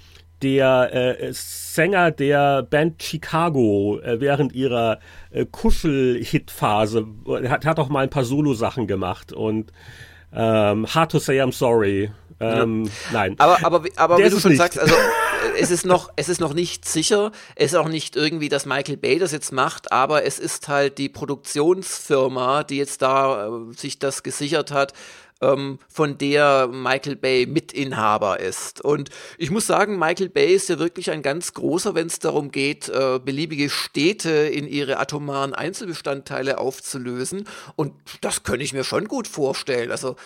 der 0.42 1.20
äh, 1.20 1.32
Sänger 1.32 2.10
der 2.10 2.62
Band 2.62 3.02
Chicago 3.02 3.98
äh, 4.00 4.20
während 4.20 4.52
ihrer 4.52 4.98
äh, 5.30 5.46
Kuschel-Hit-Phase 5.46 7.06
hat, 7.48 7.64
hat 7.64 7.78
auch 7.78 7.88
mal 7.88 8.00
ein 8.00 8.10
paar 8.10 8.24
Solo-Sachen 8.24 8.86
gemacht 8.86 9.32
und 9.32 9.72
ähm, 10.32 10.86
Hard 10.86 11.12
to 11.12 11.18
say 11.18 11.40
I'm 11.40 11.52
sorry. 11.52 12.10
Ähm, 12.40 12.84
ja. 12.84 12.90
Nein. 13.12 13.34
Aber, 13.38 13.64
aber, 13.64 13.84
aber 13.96 14.18
wie 14.18 14.28
du 14.28 14.40
schon 14.40 14.50
nicht. 14.50 14.58
sagst, 14.58 14.78
also 14.78 14.94
es 15.56 15.70
ist 15.70 15.86
noch, 15.86 16.10
es 16.16 16.28
ist 16.28 16.40
noch 16.40 16.54
nicht 16.54 16.84
sicher. 16.84 17.30
Es 17.54 17.72
ist 17.72 17.78
auch 17.78 17.88
nicht 17.88 18.16
irgendwie, 18.16 18.48
dass 18.48 18.66
Michael 18.66 18.96
Bay 18.96 19.18
das 19.18 19.32
jetzt 19.32 19.52
macht, 19.52 19.92
aber 19.92 20.24
es 20.24 20.38
ist 20.38 20.68
halt 20.68 20.98
die 20.98 21.08
Produktionsfirma, 21.08 22.64
die 22.64 22.78
jetzt 22.78 23.02
da 23.02 23.46
äh, 23.46 23.72
sich 23.74 23.98
das 23.98 24.22
gesichert 24.22 24.72
hat 24.72 24.92
ähm, 25.44 25.78
von 25.88 26.18
der 26.18 26.68
Michael 26.68 27.16
Bay 27.16 27.46
Mitinhaber 27.46 28.40
ist. 28.40 28.80
Und 28.80 29.10
ich 29.38 29.50
muss 29.50 29.66
sagen, 29.66 29.98
Michael 29.98 30.28
Bay 30.28 30.54
ist 30.54 30.68
ja 30.68 30.78
wirklich 30.78 31.10
ein 31.10 31.22
ganz 31.22 31.54
großer, 31.54 31.94
wenn 31.94 32.06
es 32.06 32.18
darum 32.18 32.50
geht, 32.50 32.88
äh, 32.88 33.18
beliebige 33.18 33.70
Städte 33.70 34.30
in 34.30 34.66
ihre 34.66 34.98
atomaren 34.98 35.54
Einzelbestandteile 35.54 36.58
aufzulösen. 36.58 37.46
Und 37.76 37.92
das 38.20 38.42
könnte 38.42 38.64
ich 38.64 38.72
mir 38.72 38.84
schon 38.84 39.06
gut 39.06 39.28
vorstellen. 39.28 39.90
Also 39.90 40.16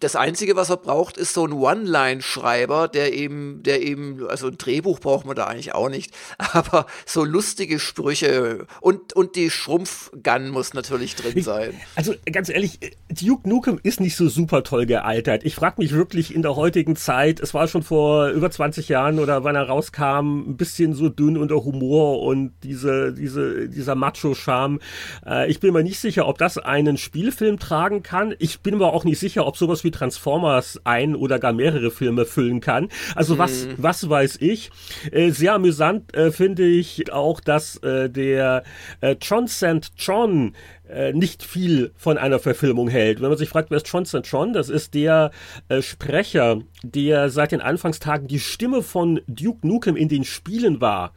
das 0.00 0.16
Einzige, 0.16 0.56
was 0.56 0.70
er 0.70 0.76
braucht, 0.76 1.16
ist 1.16 1.34
so 1.34 1.46
ein 1.46 1.52
One-Line-Schreiber, 1.52 2.88
der 2.88 3.14
eben, 3.14 3.62
der 3.62 3.82
eben, 3.82 4.26
also 4.28 4.48
ein 4.48 4.58
Drehbuch 4.58 5.00
braucht 5.00 5.26
man 5.26 5.36
da 5.36 5.46
eigentlich 5.46 5.74
auch 5.74 5.88
nicht, 5.88 6.12
aber 6.38 6.86
so 7.04 7.24
lustige 7.24 7.78
Sprüche 7.78 8.66
und, 8.80 9.12
und 9.14 9.36
die 9.36 9.50
Schrumpfgun 9.50 10.50
muss 10.50 10.74
natürlich 10.74 11.14
drin 11.16 11.42
sein. 11.42 11.80
Also 11.94 12.14
ganz 12.30 12.48
ehrlich, 12.48 12.78
Duke 13.08 13.48
Nukem 13.48 13.80
ist 13.82 14.00
nicht 14.00 14.16
so 14.16 14.28
super 14.36 14.62
toll 14.62 14.86
gealtert. 14.86 15.44
Ich 15.44 15.54
frage 15.54 15.76
mich 15.78 15.92
wirklich 15.92 16.34
in 16.34 16.42
der 16.42 16.54
heutigen 16.54 16.94
Zeit, 16.94 17.40
es 17.40 17.54
war 17.54 17.66
schon 17.66 17.82
vor 17.82 18.28
über 18.28 18.50
20 18.50 18.88
Jahren 18.88 19.18
oder 19.18 19.42
wann 19.42 19.56
er 19.56 19.64
rauskam, 19.64 20.50
ein 20.50 20.56
bisschen 20.56 20.92
so 20.92 21.08
dünn 21.08 21.36
unter 21.36 21.64
Humor 21.64 22.22
und 22.22 22.52
diese, 22.62 23.12
diese, 23.12 23.68
dieser 23.68 23.94
Macho-Charme. 23.94 24.78
Äh, 25.26 25.50
ich 25.50 25.58
bin 25.58 25.72
mir 25.72 25.82
nicht 25.82 25.98
sicher, 25.98 26.28
ob 26.28 26.38
das 26.38 26.58
einen 26.58 26.98
Spielfilm 26.98 27.58
tragen 27.58 28.02
kann. 28.02 28.34
Ich 28.38 28.60
bin 28.60 28.76
mir 28.78 28.86
auch 28.86 29.04
nicht 29.04 29.18
sicher, 29.18 29.46
ob 29.46 29.56
sowas 29.56 29.82
wie 29.82 29.90
Transformers 29.90 30.80
ein 30.84 31.16
oder 31.16 31.38
gar 31.38 31.54
mehrere 31.54 31.90
Filme 31.90 32.26
füllen 32.26 32.60
kann. 32.60 32.88
Also 33.14 33.34
hm. 33.34 33.38
was, 33.38 33.68
was 33.78 34.08
weiß 34.08 34.36
ich. 34.40 34.70
Äh, 35.10 35.30
sehr 35.30 35.54
amüsant 35.54 36.14
äh, 36.14 36.30
finde 36.30 36.66
ich 36.66 37.10
auch, 37.10 37.40
dass 37.40 37.78
äh, 37.78 38.10
der 38.10 38.64
äh, 39.00 39.16
John 39.20 39.48
St. 39.48 39.92
John 39.96 40.54
äh, 40.88 41.12
nicht 41.12 41.42
viel 41.42 41.92
von 41.96 42.18
einer 42.18 42.38
Verfilmung 42.38 42.88
hält. 42.88 43.20
Wenn 43.20 43.28
man 43.28 43.38
sich 43.38 43.48
fragt, 43.48 43.70
wer 43.70 43.78
ist 43.78 43.88
John 43.88 44.06
St. 44.06 44.20
John? 44.24 44.52
Das 44.52 44.68
ist 44.68 44.94
der 44.94 45.30
äh, 45.68 45.82
Sprecher, 45.82 46.60
der 46.82 47.30
seit 47.30 47.52
den 47.52 47.60
Anfangstagen 47.60 48.28
die 48.28 48.40
Stimme 48.40 48.82
von 48.82 49.20
Duke 49.26 49.66
Nukem 49.66 49.96
in 49.96 50.08
den 50.08 50.24
Spielen 50.24 50.80
war. 50.80 51.12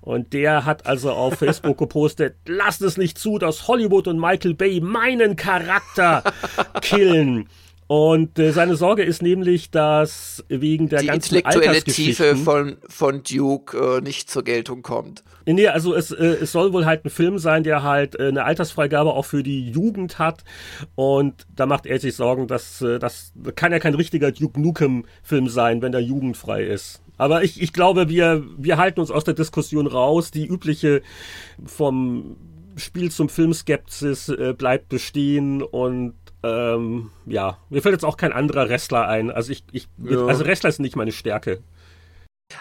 Und 0.00 0.32
der 0.32 0.64
hat 0.64 0.86
also 0.86 1.12
auf 1.12 1.34
Facebook 1.38 1.78
gepostet, 1.78 2.36
lasst 2.46 2.82
es 2.82 2.96
nicht 2.96 3.18
zu, 3.18 3.38
dass 3.38 3.68
Hollywood 3.68 4.08
und 4.08 4.18
Michael 4.18 4.54
Bay 4.54 4.80
meinen 4.80 5.36
Charakter 5.36 6.22
killen. 6.82 7.48
Und 7.86 8.38
äh, 8.38 8.52
seine 8.52 8.76
Sorge 8.76 9.02
ist 9.02 9.22
nämlich, 9.22 9.70
dass 9.70 10.42
wegen 10.48 10.88
der 10.88 11.00
die 11.00 11.06
ganzen 11.08 11.36
intellektuelle 11.36 11.82
Tiefe 11.82 12.36
von, 12.36 12.76
von 12.88 13.22
Duke 13.22 13.98
äh, 13.98 14.00
nicht 14.00 14.30
zur 14.30 14.42
Geltung 14.42 14.82
kommt. 14.82 15.22
Nee, 15.46 15.68
also 15.68 15.94
es, 15.94 16.10
äh, 16.10 16.38
es 16.40 16.52
soll 16.52 16.72
wohl 16.72 16.86
halt 16.86 17.04
ein 17.04 17.10
Film 17.10 17.38
sein, 17.38 17.62
der 17.62 17.82
halt 17.82 18.18
äh, 18.18 18.28
eine 18.28 18.44
Altersfreigabe 18.44 19.12
auch 19.12 19.26
für 19.26 19.42
die 19.42 19.70
Jugend 19.70 20.18
hat. 20.18 20.44
Und 20.94 21.46
da 21.54 21.66
macht 21.66 21.84
er 21.84 22.00
sich 22.00 22.16
Sorgen, 22.16 22.46
dass 22.46 22.80
äh, 22.80 22.98
das 22.98 23.32
kann 23.54 23.72
ja 23.72 23.78
kein 23.78 23.94
richtiger 23.94 24.32
Duke 24.32 24.58
Nukem-Film 24.58 25.48
sein, 25.48 25.82
wenn 25.82 25.92
der 25.92 26.02
jugendfrei 26.02 26.64
ist. 26.64 27.02
Aber 27.18 27.44
ich, 27.44 27.60
ich 27.60 27.72
glaube, 27.72 28.08
wir, 28.08 28.44
wir 28.56 28.78
halten 28.78 29.00
uns 29.00 29.10
aus 29.10 29.24
der 29.24 29.34
Diskussion 29.34 29.86
raus. 29.86 30.30
Die 30.30 30.46
übliche 30.46 31.02
vom 31.64 32.36
Spiel 32.76 33.10
zum 33.10 33.28
Filmskepsis 33.28 34.30
äh, 34.30 34.54
bleibt 34.56 34.88
bestehen 34.88 35.62
und 35.62 36.14
ähm, 36.44 37.10
ja, 37.24 37.58
mir 37.70 37.80
fällt 37.80 37.94
jetzt 37.94 38.04
auch 38.04 38.18
kein 38.18 38.32
anderer 38.32 38.68
Wrestler 38.68 39.08
ein. 39.08 39.30
Also 39.30 39.50
ich, 39.50 39.64
ich 39.72 39.88
ja. 39.98 40.26
also 40.26 40.44
Wrestler 40.44 40.68
ist 40.68 40.80
nicht 40.80 40.94
meine 40.94 41.12
Stärke. 41.12 41.62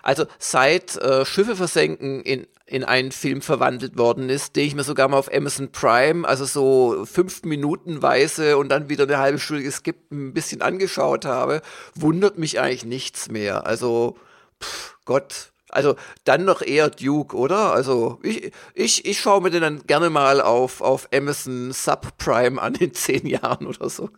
Also 0.01 0.25
seit 0.39 0.95
äh, 0.95 1.25
Schiffe 1.25 1.57
versenken 1.57 2.21
in, 2.21 2.47
in 2.65 2.85
einen 2.85 3.11
Film 3.11 3.41
verwandelt 3.41 3.97
worden 3.97 4.29
ist, 4.29 4.55
den 4.55 4.67
ich 4.67 4.75
mir 4.75 4.85
sogar 4.85 5.09
mal 5.09 5.17
auf 5.17 5.31
Amazon 5.33 5.71
Prime, 5.71 6.25
also 6.25 6.45
so 6.45 7.05
fünf 7.05 7.43
Minutenweise 7.43 8.57
und 8.57 8.69
dann 8.69 8.87
wieder 8.87 9.03
eine 9.03 9.17
halbe 9.17 9.39
Stunde 9.39 9.63
geskippt 9.63 10.11
ein 10.11 10.33
bisschen 10.33 10.61
angeschaut 10.61 11.25
habe, 11.25 11.61
wundert 11.93 12.37
mich 12.37 12.61
eigentlich 12.61 12.85
nichts 12.85 13.29
mehr. 13.29 13.67
Also, 13.67 14.15
pff, 14.61 14.95
Gott, 15.03 15.52
also 15.73 15.95
dann 16.23 16.45
noch 16.45 16.61
eher 16.61 16.89
Duke, 16.89 17.35
oder? 17.35 17.73
Also 17.73 18.19
ich, 18.23 18.51
ich, 18.73 19.05
ich 19.05 19.19
schaue 19.19 19.41
mir 19.41 19.49
den 19.49 19.61
dann 19.61 19.87
gerne 19.87 20.09
mal 20.09 20.41
auf, 20.41 20.81
auf 20.81 21.09
Amazon 21.13 21.71
Subprime 21.71 22.61
an 22.61 22.75
in 22.75 22.93
zehn 22.93 23.27
Jahren 23.27 23.67
oder 23.67 23.89
so. 23.89 24.09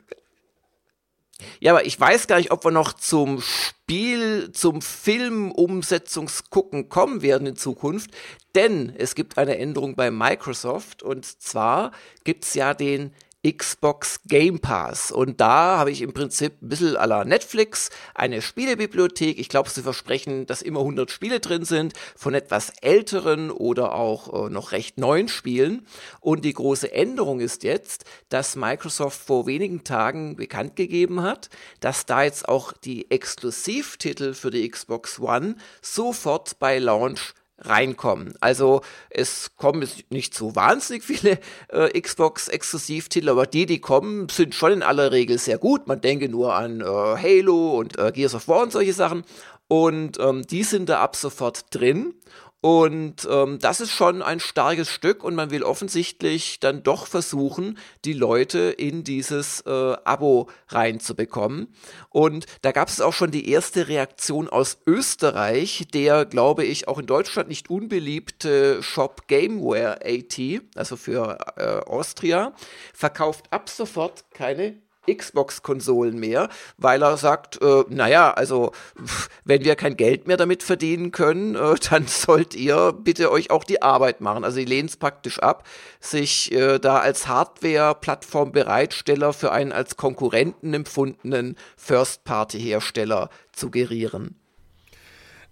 Ja, 1.60 1.74
aber 1.74 1.86
ich 1.86 2.00
weiß 2.00 2.28
gar 2.28 2.38
nicht, 2.38 2.52
ob 2.52 2.64
wir 2.64 2.72
noch 2.72 2.94
zum 2.94 3.42
Spiel, 3.42 4.54
zum 4.54 4.82
Filmumsetzungsgucken 4.82 6.88
kommen 6.88 7.22
werden 7.22 7.48
in 7.48 7.58
Zukunft, 7.58 8.12
denn 8.56 8.94
es 8.98 9.16
gibt 9.16 9.38
eine 9.38 9.58
Änderung 9.58 9.96
bei 9.96 10.12
Microsoft 10.12 11.04
und 11.04 11.26
zwar 11.26 11.92
gibt's 12.24 12.54
ja 12.54 12.74
den 12.74 13.14
Xbox 13.46 14.22
Game 14.26 14.60
Pass. 14.60 15.12
Und 15.12 15.40
da 15.40 15.78
habe 15.78 15.92
ich 15.92 16.02
im 16.02 16.14
Prinzip 16.14 16.62
ein 16.62 16.70
bisschen 16.70 16.98
à 16.98 17.06
la 17.06 17.26
Netflix 17.26 17.92
eine 18.16 18.42
Spielebibliothek. 18.42 19.38
Ich 19.38 19.50
glaube, 19.50 19.70
sie 19.70 19.84
versprechen, 19.84 20.48
dass 20.48 20.64
immer 20.64 20.80
100 20.80 21.12
Spiele 21.12 21.40
drin 21.40 21.64
sind, 21.64 21.94
von 22.16 22.34
etwas 22.34 22.72
älteren 22.82 23.52
oder 23.52 23.94
auch 23.94 24.48
äh, 24.48 24.50
noch 24.50 24.72
recht 24.72 24.98
neuen 24.98 25.28
Spielen. 25.28 25.86
Und 26.22 26.44
die 26.44 26.54
große 26.54 26.92
Änderung 26.92 27.40
ist 27.40 27.64
jetzt, 27.64 28.06
dass 28.30 28.56
Microsoft 28.56 29.22
vor 29.22 29.46
wenigen 29.46 29.84
Tagen 29.84 30.36
bekannt 30.36 30.76
gegeben 30.76 31.22
hat, 31.22 31.50
dass 31.80 32.06
da 32.06 32.24
jetzt 32.24 32.50
auch 32.50 32.74
die 32.74 33.12
Exklusivtitel 33.12 34.34
für 34.34 34.50
die 34.50 34.68
Xbox 34.70 35.20
One 35.20 35.56
sofort 35.82 36.58
bei 36.58 36.80
Launch 36.80 37.34
reinkommen. 37.58 38.34
Also 38.42 38.82
es 39.10 39.56
kommen 39.56 39.88
nicht 40.10 40.34
so 40.34 40.56
wahnsinnig 40.56 41.04
viele 41.04 41.40
äh, 41.70 42.00
Xbox-Exklusivtitel, 42.00 43.30
aber 43.30 43.48
die, 43.48 43.66
die 43.66 43.80
kommen, 43.80 44.30
sind 44.30 44.54
schon 44.56 44.74
in 44.74 44.84
aller 44.84 45.12
Regel 45.12 45.38
sehr 45.38 45.58
gut. 45.58 45.88
Man 45.88 46.02
denke 46.02 46.30
nur 46.30 46.54
an 46.54 46.82
äh, 46.82 46.84
Halo 46.84 47.78
und 47.78 47.98
äh, 47.98 48.12
Gears 48.12 48.36
of 48.36 48.48
War 48.48 48.64
und 48.64 48.72
solche 48.72 48.94
Sachen. 48.94 49.24
Und 49.68 50.20
ähm, 50.20 50.46
die 50.46 50.64
sind 50.64 50.90
da 50.90 51.02
ab 51.02 51.16
sofort 51.16 51.74
drin. 51.74 52.14
Und 52.66 53.28
ähm, 53.30 53.60
das 53.60 53.80
ist 53.80 53.92
schon 53.92 54.24
ein 54.24 54.40
starkes 54.40 54.90
Stück 54.90 55.24
und 55.24 55.36
man 55.36 55.52
will 55.52 55.62
offensichtlich 55.62 56.60
dann 56.60 56.82
doch 56.82 57.06
versuchen, 57.06 57.78
die 58.06 58.14
Leute 58.14 58.58
in 58.58 59.04
dieses 59.04 59.62
äh, 59.68 59.70
Abo 60.04 60.50
reinzubekommen. 60.70 61.68
Und 62.10 62.48
da 62.64 62.72
gab 62.72 62.88
es 62.88 63.02
auch 63.02 63.14
schon 63.14 63.30
die 63.30 63.52
erste 63.52 63.88
Reaktion 63.88 64.50
aus 64.50 64.80
Österreich, 64.88 65.86
der, 65.94 66.26
glaube 66.26 66.66
ich, 66.66 66.88
auch 66.88 66.98
in 66.98 67.06
Deutschland 67.06 67.50
nicht 67.50 67.70
unbeliebte 67.70 68.82
Shop 68.82 69.28
Gameware 69.28 70.00
AT, 70.04 70.40
also 70.74 70.96
für 70.96 71.38
äh, 71.58 71.88
Austria, 71.88 72.56
verkauft 72.96 73.46
ab 73.52 73.70
sofort 73.70 74.26
keine 74.32 74.82
Xbox-Konsolen 75.12 76.20
mehr, 76.20 76.50
weil 76.78 77.04
er 77.04 77.18
sagt, 77.18 77.62
äh, 77.62 77.84
naja, 77.90 78.32
also 78.32 78.72
wenn 79.44 79.64
wir 79.64 79.76
kein 79.76 79.98
Geld 79.98 80.28
mehr 80.28 80.38
damit 80.38 80.64
verdienen 80.64 81.12
können, 81.12 81.56
äh, 81.56 81.76
dann 81.90 82.08
sollt 82.08 82.56
ihr 82.56 82.94
bitte 82.94 83.32
euch 83.32 83.52
auch 83.52 83.64
die 83.64 83.82
Arbeit 83.82 84.22
machen. 84.22 84.44
Also 84.44 84.56
sie 84.56 84.66
lehnen 84.66 84.88
es 84.88 84.98
praktisch 84.98 85.40
ab, 85.40 85.68
sich 86.00 86.52
äh, 86.52 86.80
da 86.80 87.00
als 87.00 87.28
Hardware-Plattform-Bereitsteller 87.28 89.34
für 89.34 89.52
einen 89.52 89.72
als 89.72 89.98
Konkurrenten 89.98 90.74
empfundenen 90.74 91.56
First-Party-Hersteller 91.78 93.30
zu 93.52 93.72
gerieren. 93.72 94.36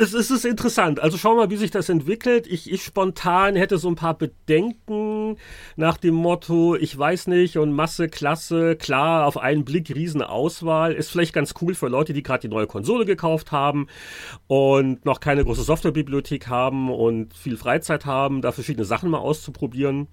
es, 0.00 0.14
ist 0.14 0.44
interessant. 0.44 1.00
Also 1.00 1.16
schauen 1.16 1.36
wir 1.36 1.44
mal, 1.44 1.50
wie 1.50 1.56
sich 1.56 1.70
das 1.70 1.88
entwickelt. 1.88 2.46
Ich, 2.46 2.70
ich 2.70 2.82
spontan 2.82 3.56
hätte 3.56 3.78
so 3.78 3.88
ein 3.88 3.94
paar 3.94 4.16
Bedenken 4.16 5.36
nach 5.76 5.96
dem 5.96 6.14
Motto, 6.14 6.76
ich 6.76 6.96
weiß 6.96 7.26
nicht, 7.28 7.56
und 7.58 7.72
Masse, 7.72 8.08
Klasse, 8.08 8.76
klar, 8.76 9.26
auf 9.26 9.38
einen 9.38 9.64
Blick 9.64 9.94
Riesenauswahl. 9.94 10.92
Ist 10.92 11.10
vielleicht 11.10 11.32
ganz 11.32 11.54
cool 11.60 11.74
für 11.74 11.88
Leute, 11.88 12.12
die 12.12 12.22
gerade 12.22 12.48
die 12.48 12.54
neue 12.54 12.66
Konsole 12.66 13.04
gekauft 13.04 13.52
haben 13.52 13.86
und 14.46 15.04
noch 15.04 15.20
keine 15.20 15.44
große 15.44 15.62
Softwarebibliothek 15.62 16.48
haben 16.48 16.90
und 16.90 17.34
viel 17.34 17.56
Freizeit 17.56 18.06
haben, 18.06 18.42
da 18.42 18.52
verschiedene 18.52 18.84
Sachen 18.84 19.10
mal 19.10 19.18
auszuprobieren. 19.18 20.08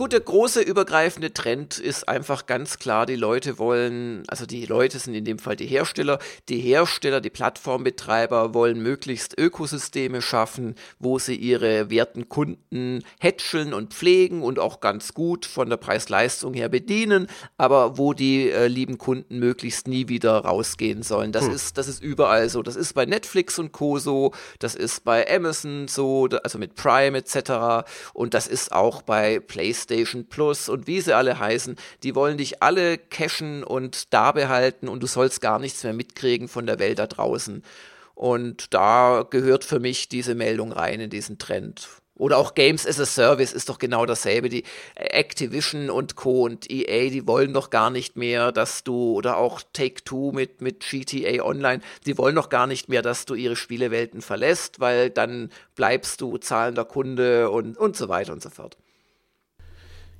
Gut, 0.00 0.14
der 0.14 0.20
große 0.20 0.62
übergreifende 0.62 1.34
Trend 1.34 1.78
ist 1.78 2.08
einfach 2.08 2.46
ganz 2.46 2.78
klar, 2.78 3.04
die 3.04 3.16
Leute 3.16 3.58
wollen, 3.58 4.22
also 4.28 4.46
die 4.46 4.64
Leute 4.64 4.98
sind 4.98 5.12
in 5.12 5.26
dem 5.26 5.38
Fall 5.38 5.56
die 5.56 5.66
Hersteller, 5.66 6.18
die 6.48 6.58
Hersteller, 6.58 7.20
die 7.20 7.28
Plattformbetreiber 7.28 8.54
wollen 8.54 8.82
möglichst 8.82 9.38
Ökosysteme 9.38 10.22
schaffen, 10.22 10.74
wo 11.00 11.18
sie 11.18 11.36
ihre 11.36 11.90
werten 11.90 12.30
Kunden 12.30 13.04
hätscheln 13.18 13.74
und 13.74 13.92
pflegen 13.92 14.42
und 14.42 14.58
auch 14.58 14.80
ganz 14.80 15.12
gut 15.12 15.44
von 15.44 15.68
der 15.68 15.76
Preis-Leistung 15.76 16.54
her 16.54 16.70
bedienen, 16.70 17.26
aber 17.58 17.98
wo 17.98 18.14
die 18.14 18.50
äh, 18.50 18.68
lieben 18.68 18.96
Kunden 18.96 19.38
möglichst 19.38 19.86
nie 19.86 20.08
wieder 20.08 20.38
rausgehen 20.38 21.02
sollen. 21.02 21.30
Das 21.30 21.44
hm. 21.44 21.52
ist, 21.52 21.76
das 21.76 21.88
ist 21.88 22.02
überall 22.02 22.48
so. 22.48 22.62
Das 22.62 22.76
ist 22.76 22.94
bei 22.94 23.04
Netflix 23.04 23.58
und 23.58 23.72
Co. 23.72 23.98
so, 23.98 24.32
das 24.60 24.74
ist 24.74 25.04
bei 25.04 25.30
Amazon 25.30 25.88
so, 25.88 26.26
also 26.42 26.56
mit 26.56 26.74
Prime 26.74 27.18
etc. 27.18 27.86
Und 28.14 28.32
das 28.32 28.46
ist 28.46 28.72
auch 28.72 29.02
bei 29.02 29.40
PlayStation 29.40 29.89
PlayStation 29.90 30.26
Plus 30.26 30.68
und 30.68 30.86
wie 30.86 31.00
sie 31.00 31.14
alle 31.14 31.38
heißen, 31.38 31.76
die 32.02 32.14
wollen 32.14 32.38
dich 32.38 32.62
alle 32.62 32.96
cashen 32.98 33.64
und 33.64 34.12
da 34.12 34.32
behalten 34.32 34.88
und 34.88 35.02
du 35.02 35.06
sollst 35.06 35.40
gar 35.40 35.58
nichts 35.58 35.82
mehr 35.82 35.92
mitkriegen 35.92 36.48
von 36.48 36.66
der 36.66 36.78
Welt 36.78 36.98
da 36.98 37.06
draußen. 37.06 37.62
Und 38.14 38.72
da 38.74 39.26
gehört 39.28 39.64
für 39.64 39.80
mich 39.80 40.08
diese 40.08 40.34
Meldung 40.34 40.72
rein 40.72 41.00
in 41.00 41.10
diesen 41.10 41.38
Trend. 41.38 41.88
Oder 42.16 42.36
auch 42.36 42.54
Games 42.54 42.86
as 42.86 43.00
a 43.00 43.06
Service 43.06 43.54
ist 43.54 43.70
doch 43.70 43.78
genau 43.78 44.04
dasselbe. 44.04 44.50
Die 44.50 44.64
Activision 44.94 45.88
und 45.88 46.16
Co. 46.16 46.42
und 46.42 46.70
EA, 46.70 47.08
die 47.08 47.26
wollen 47.26 47.54
doch 47.54 47.70
gar 47.70 47.88
nicht 47.88 48.16
mehr, 48.16 48.52
dass 48.52 48.84
du, 48.84 49.14
oder 49.14 49.38
auch 49.38 49.62
Take-Two 49.72 50.32
mit, 50.32 50.60
mit 50.60 50.80
GTA 50.80 51.42
Online, 51.42 51.80
die 52.04 52.18
wollen 52.18 52.34
doch 52.34 52.50
gar 52.50 52.66
nicht 52.66 52.90
mehr, 52.90 53.00
dass 53.00 53.24
du 53.24 53.34
ihre 53.34 53.56
Spielewelten 53.56 54.20
verlässt, 54.20 54.80
weil 54.80 55.08
dann 55.08 55.50
bleibst 55.76 56.20
du 56.20 56.36
zahlender 56.36 56.84
Kunde 56.84 57.48
und, 57.48 57.78
und 57.78 57.96
so 57.96 58.10
weiter 58.10 58.34
und 58.34 58.42
so 58.42 58.50
fort. 58.50 58.76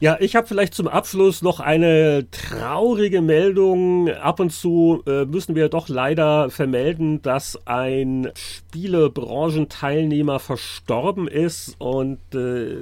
Ja, 0.03 0.17
ich 0.19 0.35
habe 0.35 0.47
vielleicht 0.47 0.73
zum 0.73 0.89
Abschluss 0.89 1.43
noch 1.43 1.61
eine 1.61 2.27
traurige 2.31 3.21
Meldung. 3.21 4.09
Ab 4.09 4.41
und 4.41 4.49
zu 4.49 5.03
äh, 5.07 5.27
müssen 5.27 5.55
wir 5.55 5.69
doch 5.69 5.91
leider 5.91 6.49
vermelden, 6.49 7.21
dass 7.21 7.59
ein 7.67 8.31
Spielebranchenteilnehmer 8.35 10.39
verstorben 10.39 11.29
ist 11.29 11.79
und 11.79 12.19
äh, 12.35 12.77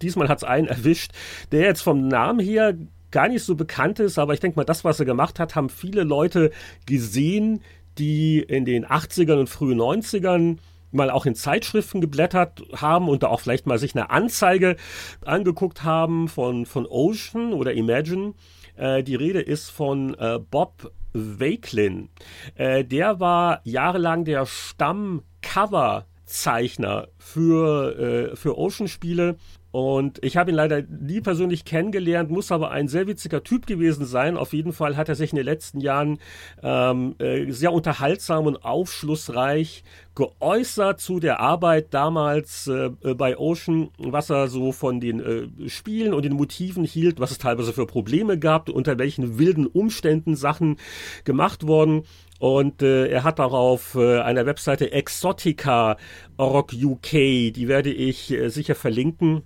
diesmal 0.00 0.30
hat 0.30 0.38
es 0.38 0.44
einen 0.44 0.68
erwischt, 0.68 1.10
der 1.52 1.64
jetzt 1.64 1.82
vom 1.82 2.08
Namen 2.08 2.40
her 2.40 2.78
gar 3.10 3.28
nicht 3.28 3.44
so 3.44 3.54
bekannt 3.54 4.00
ist, 4.00 4.18
aber 4.18 4.32
ich 4.32 4.40
denke 4.40 4.56
mal, 4.56 4.64
das, 4.64 4.84
was 4.84 5.00
er 5.00 5.04
gemacht 5.04 5.38
hat, 5.38 5.54
haben 5.54 5.68
viele 5.68 6.02
Leute 6.02 6.50
gesehen, 6.86 7.60
die 7.98 8.38
in 8.38 8.64
den 8.64 8.86
80ern 8.86 9.38
und 9.38 9.50
frühen 9.50 9.78
90ern 9.78 10.56
mal 10.92 11.10
auch 11.10 11.26
in 11.26 11.34
Zeitschriften 11.34 12.00
geblättert 12.00 12.62
haben 12.76 13.08
und 13.08 13.22
da 13.22 13.28
auch 13.28 13.40
vielleicht 13.40 13.66
mal 13.66 13.78
sich 13.78 13.94
eine 13.94 14.10
Anzeige 14.10 14.76
angeguckt 15.24 15.84
haben 15.84 16.28
von, 16.28 16.66
von 16.66 16.86
Ocean 16.86 17.52
oder 17.52 17.72
Imagine. 17.72 18.34
Äh, 18.76 19.02
die 19.02 19.14
Rede 19.14 19.40
ist 19.40 19.70
von 19.70 20.14
äh, 20.14 20.38
Bob 20.38 20.92
Wakelin. 21.12 22.08
Äh, 22.54 22.84
der 22.84 23.20
war 23.20 23.60
jahrelang 23.64 24.24
der 24.24 24.46
Stammcover-Zeichner 24.46 27.08
für, 27.18 28.30
äh, 28.32 28.36
für 28.36 28.58
Ocean-Spiele 28.58 29.36
und 29.72 30.22
ich 30.22 30.36
habe 30.36 30.50
ihn 30.50 30.54
leider 30.54 30.82
nie 30.82 31.22
persönlich 31.22 31.64
kennengelernt, 31.64 32.30
muss 32.30 32.52
aber 32.52 32.70
ein 32.70 32.88
sehr 32.88 33.06
witziger 33.06 33.42
Typ 33.42 33.66
gewesen 33.66 34.04
sein. 34.04 34.36
Auf 34.36 34.52
jeden 34.52 34.74
Fall 34.74 34.98
hat 34.98 35.08
er 35.08 35.14
sich 35.14 35.32
in 35.32 35.36
den 35.36 35.46
letzten 35.46 35.80
Jahren 35.80 36.18
ähm, 36.62 37.14
äh, 37.18 37.50
sehr 37.50 37.72
unterhaltsam 37.72 38.44
und 38.44 38.66
aufschlussreich 38.66 39.82
geäußert 40.14 41.00
zu 41.00 41.20
der 41.20 41.40
Arbeit 41.40 41.94
damals 41.94 42.66
äh, 42.66 42.90
äh, 43.02 43.14
bei 43.14 43.38
Ocean, 43.38 43.88
was 43.96 44.28
er 44.28 44.48
so 44.48 44.72
von 44.72 45.00
den 45.00 45.20
äh, 45.20 45.68
Spielen 45.70 46.12
und 46.12 46.26
den 46.26 46.34
Motiven 46.34 46.84
hielt, 46.84 47.18
was 47.18 47.30
es 47.30 47.38
teilweise 47.38 47.72
für 47.72 47.86
Probleme 47.86 48.38
gab, 48.38 48.68
unter 48.68 48.98
welchen 48.98 49.38
wilden 49.38 49.66
Umständen 49.66 50.36
Sachen 50.36 50.76
gemacht 51.24 51.66
wurden. 51.66 52.02
Und 52.38 52.82
äh, 52.82 53.06
er 53.06 53.24
hat 53.24 53.38
darauf 53.38 53.94
äh, 53.94 54.18
einer 54.18 54.44
Webseite 54.44 54.92
Exotica 54.92 55.96
Rock 56.38 56.74
UK, 56.74 57.10
die 57.10 57.68
werde 57.68 57.90
ich 57.90 58.32
äh, 58.32 58.50
sicher 58.50 58.74
verlinken 58.74 59.44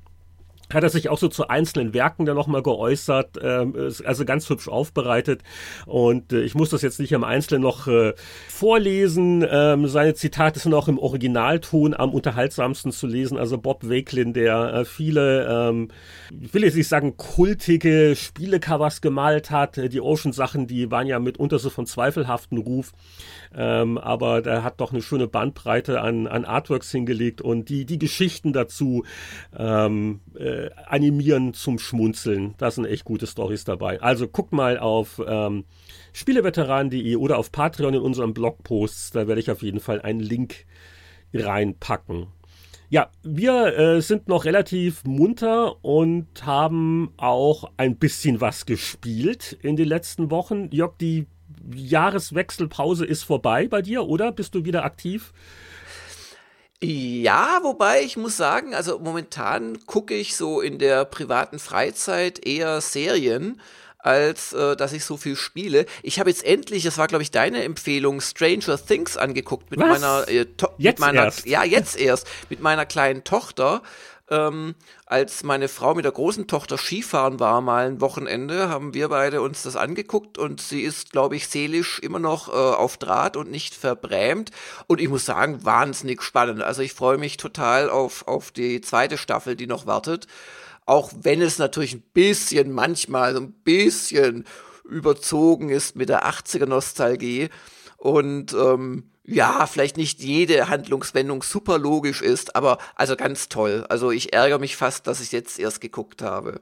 hat 0.73 0.83
er 0.83 0.91
sich 0.91 1.09
auch 1.09 1.19
so 1.19 1.29
zu 1.29 1.49
einzelnen 1.49 1.95
Werken 1.95 2.27
dann 2.27 2.37
nochmal 2.37 2.63
geäußert, 2.63 3.39
ähm, 3.43 3.75
also 4.05 4.25
ganz 4.25 4.49
hübsch 4.49 4.69
aufbereitet. 4.69 5.43
Und 5.87 6.33
äh, 6.33 6.43
ich 6.43 6.55
muss 6.55 6.71
das 6.71 6.83
jetzt 6.83 7.01
nicht 7.01 7.13
im 7.13 7.25
Einzelnen 7.25 7.63
noch 7.63 7.87
äh, 7.87 8.15
vorlesen. 8.49 9.47
Ähm, 9.49 9.87
seine 9.89 10.15
Zitate 10.15 10.59
sind 10.59 10.75
auch 10.75 10.89
im 10.89 10.99
Originalton 10.99 11.95
am 11.95 12.13
unterhaltsamsten 12.13 12.93
zu 12.93 13.07
lesen. 13.07 13.39
Also 13.39 13.59
Bob 13.59 13.89
Wakelin, 13.89 14.33
der 14.33 14.75
äh, 14.75 14.85
viele, 14.85 15.47
ähm, 15.47 15.89
ich 16.41 16.53
will 16.53 16.65
jetzt 16.65 16.77
nicht 16.77 16.89
sagen 16.89 17.17
kultige 17.17 18.15
Spielecovers 18.17 19.01
gemalt 19.01 19.51
hat. 19.51 19.77
Die 19.77 20.01
Ocean-Sachen, 20.01 20.67
die 20.67 20.91
waren 20.91 21.07
ja 21.07 21.19
mitunter 21.19 21.59
so 21.59 21.71
von 21.71 21.87
zweifelhaften 21.87 22.59
Ruf. 22.59 22.93
Ähm, 23.55 23.99
aber 23.99 24.43
der 24.43 24.63
hat 24.63 24.81
doch 24.81 24.93
eine 24.93 25.03
schöne 25.03 25.29
Bandbreite 25.29 26.01
an, 26.01 26.27
an 26.27 26.45
Artworks 26.45 26.91
hingelegt 26.91 27.41
und 27.41 27.69
die, 27.69 27.87
die 27.87 27.99
Geschichten 27.99 28.53
dazu 28.53 29.05
ähm, 29.57 30.21
äh, 30.37 30.71
animieren 30.87 31.55
zum 31.55 31.79
Schmunzeln. 31.79 32.55
Da 32.59 32.71
sind 32.71 32.85
echt 32.85 33.05
gute 33.05 33.27
Stories 33.27 33.65
dabei. 33.65 34.01
Also 34.01 34.29
guckt 34.29 34.53
mal 34.53 34.79
auf 34.79 35.21
ähm, 35.27 35.65
spieleveteran.de 36.13 37.17
oder 37.17 37.39
auf 37.39 37.53
Patreon 37.53 37.95
in 37.95 38.01
unserem 38.01 38.35
Blogposts. 38.35 39.11
Da 39.11 39.29
werde 39.29 39.41
ich 39.41 39.51
auf 39.51 39.63
jeden 39.63 39.81
Fall 39.81 40.01
einen 40.01 40.21
Link 40.21 40.67
reinpacken. 41.35 42.29
Ja, 42.89 43.11
wir 43.25 43.77
äh, 43.77 44.01
sind 44.01 44.29
noch 44.29 44.45
relativ 44.45 45.03
munter 45.05 45.85
und 45.85 46.47
haben 46.47 47.13
auch 47.17 47.73
ein 47.77 47.97
bisschen 47.97 48.41
was 48.41 48.65
gespielt 48.65 49.59
in 49.61 49.75
den 49.75 49.89
letzten 49.89 50.31
Wochen. 50.31 50.71
Jörg, 50.71 50.95
die 51.01 51.27
Jahreswechselpause 51.75 53.05
ist 53.05 53.25
vorbei 53.25 53.67
bei 53.67 53.83
dir, 53.83 54.07
oder? 54.07 54.31
Bist 54.31 54.55
du 54.55 54.65
wieder 54.65 54.85
aktiv? 54.85 55.33
Ja, 56.89 57.59
wobei 57.65 58.03
ich 58.03 58.17
muss 58.17 58.37
sagen, 58.37 58.73
also 58.73 59.01
momentan 59.01 59.85
gucke 59.87 60.15
ich 60.15 60.37
so 60.37 60.61
in 60.61 60.79
der 60.79 61.05
privaten 61.05 61.59
Freizeit 61.59 62.47
eher 62.47 62.81
Serien 62.81 63.61
als 63.99 64.53
äh, 64.53 64.77
dass 64.77 64.93
ich 64.93 65.05
so 65.05 65.17
viel 65.17 65.35
spiele. 65.35 65.87
Ich 66.05 66.21
habe 66.21 66.31
jetzt 66.31 66.45
endlich, 66.45 66.85
das 66.85 66.97
war 66.97 67.09
glaube 67.09 67.23
ich 67.23 67.33
deine 67.33 67.65
Empfehlung, 67.65 68.21
Stranger 68.21 68.79
Things 68.79 69.17
angeguckt 69.17 69.69
mit 69.73 69.81
Was? 69.81 70.01
meiner 70.01 70.29
äh, 70.29 70.47
jetzt 70.79 70.79
mit 70.79 70.99
meiner 71.01 71.25
erst. 71.25 71.47
ja 71.47 71.65
jetzt 71.65 71.99
erst 71.99 72.29
mit 72.51 72.61
meiner 72.61 72.87
kleinen 72.87 73.25
Tochter 73.25 73.83
ähm, 74.29 74.75
als 75.07 75.45
meine 75.45 75.69
Frau 75.69 75.95
mit 75.95 76.05
der 76.05 76.13
großen 76.13 76.47
Tochter 76.47 76.79
Skifahren 76.79 77.39
war, 77.39 77.61
mal 77.61 77.87
ein 77.87 78.01
Wochenende, 78.01 78.69
haben 78.69 78.93
wir 78.93 79.09
beide 79.09 79.41
uns 79.41 79.63
das 79.63 79.77
angeguckt 79.77 80.37
und 80.37 80.61
sie 80.61 80.83
ist, 80.83 81.13
glaube 81.13 81.37
ich, 81.37 81.49
seelisch 81.49 82.01
immer 82.01 82.19
noch 82.19 82.49
äh, 82.49 82.53
auf 82.53 82.97
Draht 82.97 83.37
und 83.37 83.51
nicht 83.51 83.75
verbrämt. 83.75 84.51
Und 84.89 85.01
ich 85.01 85.09
muss 85.09 85.25
sagen, 85.25 85.65
wahnsinnig 85.65 86.23
spannend. 86.23 86.63
Also 86.63 86.83
ich 86.83 86.93
freue 86.93 87.19
mich 87.19 87.37
total 87.37 87.89
auf, 87.89 88.27
auf 88.27 88.51
die 88.51 88.81
zweite 88.81 89.17
Staffel, 89.17 89.55
die 89.55 89.67
noch 89.67 89.87
wartet. 89.87 90.27
Auch 90.87 91.13
wenn 91.21 91.41
es 91.41 91.59
natürlich 91.59 91.95
ein 91.95 92.05
bisschen, 92.13 92.73
manchmal 92.73 93.37
ein 93.37 93.53
bisschen 93.53 94.45
überzogen 94.85 95.69
ist 95.69 95.97
mit 95.97 96.09
der 96.09 96.27
80er 96.27 96.67
Nostalgie. 96.67 97.49
Und 97.97 98.53
ähm, 98.55 99.11
ja, 99.27 99.67
vielleicht 99.67 99.97
nicht 99.97 100.21
jede 100.21 100.69
Handlungswendung 100.69 101.43
super 101.43 101.79
logisch 101.79 102.23
ist, 102.23 102.55
aber 102.55 102.79
also 102.95 103.17
ganz 103.17 103.49
toll. 103.49 103.85
Also 103.89 104.11
ich 104.11 104.33
ärgere 104.33 104.59
mich 104.59 104.77
fast, 104.77 105.07
dass 105.07 105.21
ich 105.21 105.33
jetzt 105.33 105.59
erst 105.59 105.81
geguckt 105.81 106.23
habe. 106.23 106.61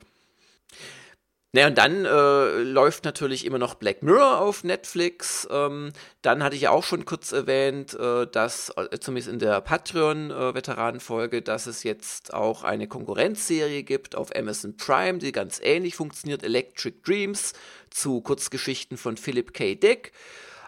Naja, 1.53 1.69
und 1.69 1.79
dann 1.79 2.05
äh, 2.05 2.63
läuft 2.63 3.05
natürlich 3.05 3.45
immer 3.45 3.59
noch 3.59 3.75
Black 3.75 4.03
Mirror 4.03 4.41
auf 4.41 4.65
Netflix. 4.65 5.47
Ähm, 5.53 5.93
dann 6.21 6.43
hatte 6.43 6.57
ich 6.57 6.67
auch 6.67 6.83
schon 6.83 7.05
kurz 7.05 7.31
erwähnt, 7.31 7.95
äh, 7.95 8.27
dass, 8.27 8.71
äh, 8.71 8.99
zumindest 8.99 9.33
in 9.33 9.39
der 9.39 9.61
Patreon-Veteranenfolge, 9.61 11.43
dass 11.43 11.67
es 11.67 11.85
jetzt 11.85 12.35
auch 12.35 12.65
eine 12.65 12.89
Konkurrenzserie 12.89 13.85
gibt 13.85 14.17
auf 14.17 14.35
Amazon 14.35 14.77
Prime, 14.77 15.19
die 15.19 15.31
ganz 15.31 15.61
ähnlich 15.63 15.95
funktioniert, 15.95 16.43
Electric 16.43 16.97
Dreams, 17.05 17.53
zu 17.89 18.21
Kurzgeschichten 18.21 18.97
von 18.97 19.17
Philip 19.17 19.55
K. 19.55 19.77
Dick. 19.77 20.11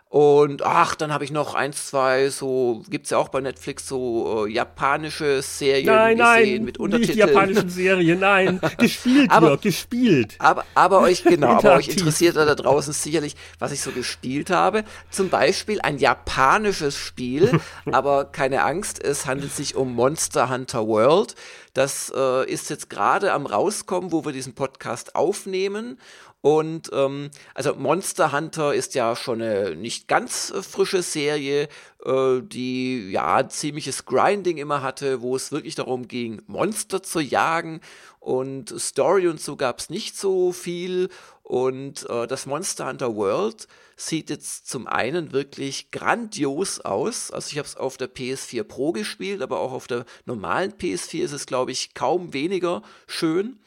Und 0.08 0.62
ach, 0.62 0.94
dann 0.94 1.12
habe 1.12 1.24
ich 1.24 1.32
noch 1.32 1.54
eins, 1.54 1.88
zwei, 1.88 2.30
so 2.30 2.84
gibt's 2.88 3.10
ja 3.10 3.18
auch 3.18 3.28
bei 3.28 3.40
Netflix 3.40 3.88
so 3.88 4.46
äh, 4.46 4.50
japanische 4.52 5.42
Serien 5.42 5.86
nein, 5.86 6.16
gesehen 6.16 6.54
nein, 6.54 6.64
mit 6.64 6.78
Untertiteln. 6.78 7.18
Nicht 7.18 7.28
japanischen 7.28 7.68
Serien, 7.68 8.20
nein, 8.20 8.60
gespielt, 8.78 9.30
Aber- 9.32 9.48
Jörg, 9.48 9.60
gespielt. 9.62 10.36
Aber, 10.38 10.64
aber 10.74 11.00
euch, 11.00 11.24
genau, 11.24 11.54
aber 11.56 11.74
euch 11.74 11.88
interessiert 11.88 12.36
da 12.36 12.54
draußen 12.54 12.92
sicherlich, 12.92 13.34
was 13.58 13.72
ich 13.72 13.80
so 13.80 13.90
gespielt 13.90 14.48
habe. 14.50 14.84
Zum 15.10 15.28
Beispiel 15.28 15.80
ein 15.80 15.98
japanisches 15.98 16.96
Spiel, 16.96 17.60
aber 17.90 18.26
keine 18.26 18.62
Angst, 18.62 19.02
es 19.02 19.26
handelt 19.26 19.52
sich 19.52 19.74
um 19.74 19.92
Monster 19.94 20.48
Hunter 20.48 20.86
World. 20.86 21.34
Das 21.74 22.10
äh, 22.16 22.50
ist 22.50 22.70
jetzt 22.70 22.88
gerade 22.88 23.32
am 23.32 23.44
rauskommen, 23.44 24.10
wo 24.10 24.24
wir 24.24 24.32
diesen 24.32 24.54
Podcast 24.54 25.14
aufnehmen. 25.14 25.98
Und 26.42 26.90
ähm, 26.92 27.30
also 27.54 27.74
Monster 27.74 28.30
Hunter 28.32 28.72
ist 28.72 28.94
ja 28.94 29.16
schon 29.16 29.42
eine 29.42 29.74
nicht 29.74 30.06
ganz 30.06 30.50
äh, 30.50 30.62
frische 30.62 31.02
Serie, 31.02 31.68
äh, 32.04 32.40
die 32.40 33.10
ja 33.10 33.48
ziemliches 33.48 34.04
Grinding 34.04 34.56
immer 34.56 34.82
hatte, 34.82 35.22
wo 35.22 35.34
es 35.34 35.50
wirklich 35.50 35.74
darum 35.74 36.06
ging, 36.06 36.42
Monster 36.46 37.02
zu 37.02 37.20
jagen. 37.20 37.80
Und 38.20 38.74
Story 38.80 39.28
und 39.28 39.40
so 39.40 39.56
gab 39.56 39.78
es 39.78 39.90
nicht 39.90 40.16
so 40.16 40.52
viel. 40.52 41.08
Und 41.42 42.08
äh, 42.10 42.26
das 42.26 42.46
Monster 42.46 42.88
Hunter 42.88 43.14
World 43.14 43.68
sieht 43.96 44.30
jetzt 44.30 44.68
zum 44.68 44.86
einen 44.86 45.32
wirklich 45.32 45.90
grandios 45.90 46.80
aus. 46.80 47.30
Also 47.30 47.50
ich 47.50 47.58
habe 47.58 47.66
es 47.66 47.76
auf 47.76 47.96
der 47.96 48.12
PS4 48.12 48.62
Pro 48.62 48.92
gespielt, 48.92 49.42
aber 49.42 49.60
auch 49.60 49.72
auf 49.72 49.86
der 49.86 50.04
normalen 50.26 50.72
PS4 50.72 51.22
ist 51.22 51.32
es, 51.32 51.46
glaube 51.46 51.72
ich, 51.72 51.94
kaum 51.94 52.32
weniger 52.32 52.82
schön. 53.06 53.58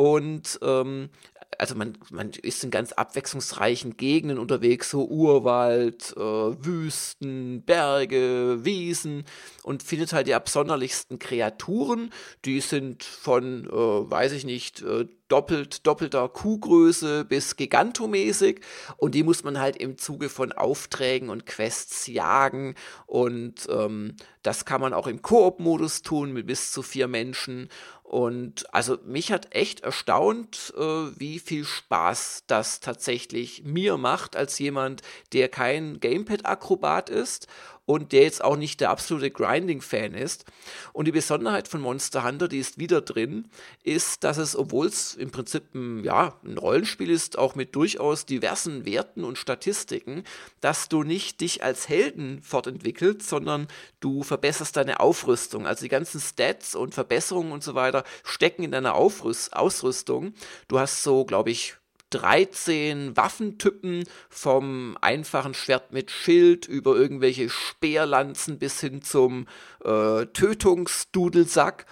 Und 0.00 0.58
ähm, 0.62 1.10
also 1.58 1.74
man, 1.74 1.98
man 2.10 2.30
ist 2.30 2.64
in 2.64 2.70
ganz 2.70 2.92
abwechslungsreichen 2.92 3.98
Gegenden 3.98 4.38
unterwegs, 4.38 4.88
so 4.88 5.06
Urwald, 5.06 6.14
äh, 6.16 6.20
Wüsten, 6.20 7.62
Berge, 7.66 8.64
Wiesen 8.64 9.24
und 9.62 9.82
findet 9.82 10.14
halt 10.14 10.26
die 10.26 10.34
absonderlichsten 10.34 11.18
Kreaturen. 11.18 12.14
Die 12.46 12.62
sind 12.62 13.04
von, 13.04 13.66
äh, 13.66 13.70
weiß 13.70 14.32
ich 14.32 14.46
nicht, 14.46 14.80
äh, 14.80 15.06
doppelt, 15.28 15.86
doppelter 15.86 16.28
Kuhgröße 16.28 17.24
bis 17.24 17.56
gigantomäßig. 17.56 18.60
Und 18.96 19.14
die 19.14 19.22
muss 19.22 19.44
man 19.44 19.60
halt 19.60 19.76
im 19.76 19.98
Zuge 19.98 20.30
von 20.30 20.52
Aufträgen 20.52 21.28
und 21.28 21.44
Quests 21.44 22.06
jagen. 22.06 22.74
Und 23.06 23.68
ähm, 23.70 24.16
das 24.42 24.64
kann 24.64 24.80
man 24.80 24.94
auch 24.94 25.06
im 25.06 25.20
Koop-Modus 25.20 26.02
tun 26.02 26.32
mit 26.32 26.46
bis 26.46 26.72
zu 26.72 26.82
vier 26.82 27.06
Menschen 27.06 27.68
und 28.10 28.74
also 28.74 28.98
mich 29.04 29.30
hat 29.30 29.54
echt 29.54 29.82
erstaunt, 29.82 30.74
äh, 30.76 30.80
wie 30.80 31.38
viel 31.38 31.64
Spaß 31.64 32.42
das 32.48 32.80
tatsächlich 32.80 33.62
mir 33.62 33.98
macht, 33.98 34.34
als 34.34 34.58
jemand, 34.58 35.02
der 35.32 35.48
kein 35.48 36.00
Gamepad-Akrobat 36.00 37.08
ist. 37.08 37.46
Und 37.90 38.12
der 38.12 38.22
jetzt 38.22 38.44
auch 38.44 38.56
nicht 38.56 38.80
der 38.80 38.90
absolute 38.90 39.32
Grinding-Fan 39.32 40.14
ist. 40.14 40.44
Und 40.92 41.06
die 41.06 41.12
Besonderheit 41.12 41.66
von 41.66 41.80
Monster 41.80 42.22
Hunter, 42.22 42.46
die 42.46 42.60
ist 42.60 42.78
wieder 42.78 43.00
drin, 43.00 43.48
ist, 43.82 44.22
dass 44.22 44.38
es, 44.38 44.54
obwohl 44.54 44.86
es 44.86 45.14
im 45.14 45.32
Prinzip 45.32 45.74
ein, 45.74 46.04
ja, 46.04 46.38
ein 46.44 46.56
Rollenspiel 46.56 47.10
ist, 47.10 47.36
auch 47.36 47.56
mit 47.56 47.74
durchaus 47.74 48.26
diversen 48.26 48.84
Werten 48.84 49.24
und 49.24 49.38
Statistiken, 49.38 50.22
dass 50.60 50.88
du 50.88 51.02
nicht 51.02 51.40
dich 51.40 51.64
als 51.64 51.88
Helden 51.88 52.42
fortentwickelst, 52.42 53.28
sondern 53.28 53.66
du 53.98 54.22
verbesserst 54.22 54.76
deine 54.76 55.00
Aufrüstung. 55.00 55.66
Also 55.66 55.82
die 55.82 55.88
ganzen 55.88 56.20
Stats 56.20 56.76
und 56.76 56.94
Verbesserungen 56.94 57.50
und 57.50 57.64
so 57.64 57.74
weiter 57.74 58.04
stecken 58.22 58.62
in 58.62 58.70
deiner 58.70 58.94
Aufrüst 58.94 59.52
Ausrüstung. 59.52 60.34
Du 60.68 60.78
hast 60.78 61.02
so, 61.02 61.24
glaube 61.24 61.50
ich, 61.50 61.79
13 62.10 63.16
Waffentypen 63.16 64.04
vom 64.28 64.96
einfachen 65.00 65.54
Schwert 65.54 65.92
mit 65.92 66.10
Schild 66.10 66.66
über 66.66 66.96
irgendwelche 66.96 67.48
Speerlanzen 67.48 68.58
bis 68.58 68.80
hin 68.80 69.02
zum 69.02 69.46
äh, 69.84 70.26
Tötungsdudelsack. 70.26 71.86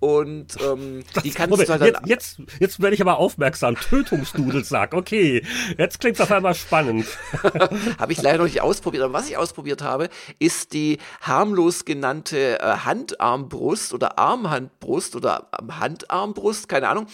Und 0.00 0.56
ähm, 0.62 1.02
die 1.24 1.30
kannst 1.30 1.50
Moment, 1.50 1.68
du 1.68 1.72
halt 1.72 1.82
jetzt, 2.06 2.38
jetzt, 2.38 2.60
jetzt 2.60 2.82
werde 2.82 2.94
ich 2.94 3.00
aber 3.00 3.18
aufmerksam. 3.18 3.74
Tötungsdudelsack, 3.74 4.94
okay. 4.94 5.42
Jetzt 5.76 6.00
klingt 6.00 6.18
das 6.20 6.30
einmal 6.30 6.54
spannend. 6.54 7.06
habe 7.98 8.12
ich 8.12 8.22
leider 8.22 8.38
noch 8.38 8.44
nicht 8.44 8.60
ausprobiert. 8.60 9.02
Aber 9.02 9.12
was 9.12 9.28
ich 9.28 9.36
ausprobiert 9.36 9.82
habe, 9.82 10.08
ist 10.38 10.72
die 10.72 10.98
harmlos 11.20 11.84
genannte 11.84 12.60
äh, 12.60 12.76
Handarmbrust 12.84 13.92
oder 13.92 14.18
Armhandbrust 14.18 15.16
oder 15.16 15.48
Handarmbrust, 15.68 16.68
keine 16.68 16.88
Ahnung. 16.88 17.06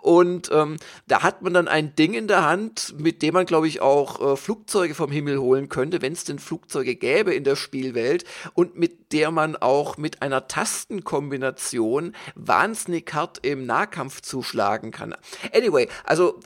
Und 0.00 0.50
ähm, 0.52 0.76
da 1.06 1.22
hat 1.22 1.42
man 1.42 1.54
dann 1.54 1.68
ein 1.68 1.94
Ding 1.94 2.14
in 2.14 2.26
der 2.26 2.44
Hand, 2.44 2.94
mit 2.98 3.22
dem 3.22 3.34
man, 3.34 3.46
glaube 3.46 3.68
ich, 3.68 3.80
auch 3.80 4.32
äh, 4.32 4.36
Flugzeuge 4.36 4.94
vom 4.94 5.10
Himmel 5.12 5.38
holen 5.38 5.68
könnte, 5.68 6.02
wenn 6.02 6.12
es 6.12 6.24
denn 6.24 6.38
Flugzeuge 6.38 6.96
gäbe 6.96 7.32
in 7.34 7.44
der 7.44 7.56
Spielwelt 7.56 8.24
und 8.54 8.76
mit 8.76 9.01
der 9.12 9.30
man 9.30 9.56
auch 9.56 9.96
mit 9.96 10.22
einer 10.22 10.48
Tastenkombination 10.48 12.14
wahnsinnig 12.34 13.12
hart 13.12 13.44
im 13.44 13.66
Nahkampf 13.66 14.22
zuschlagen 14.22 14.90
kann. 14.90 15.14
Anyway, 15.52 15.88
also 16.04 16.40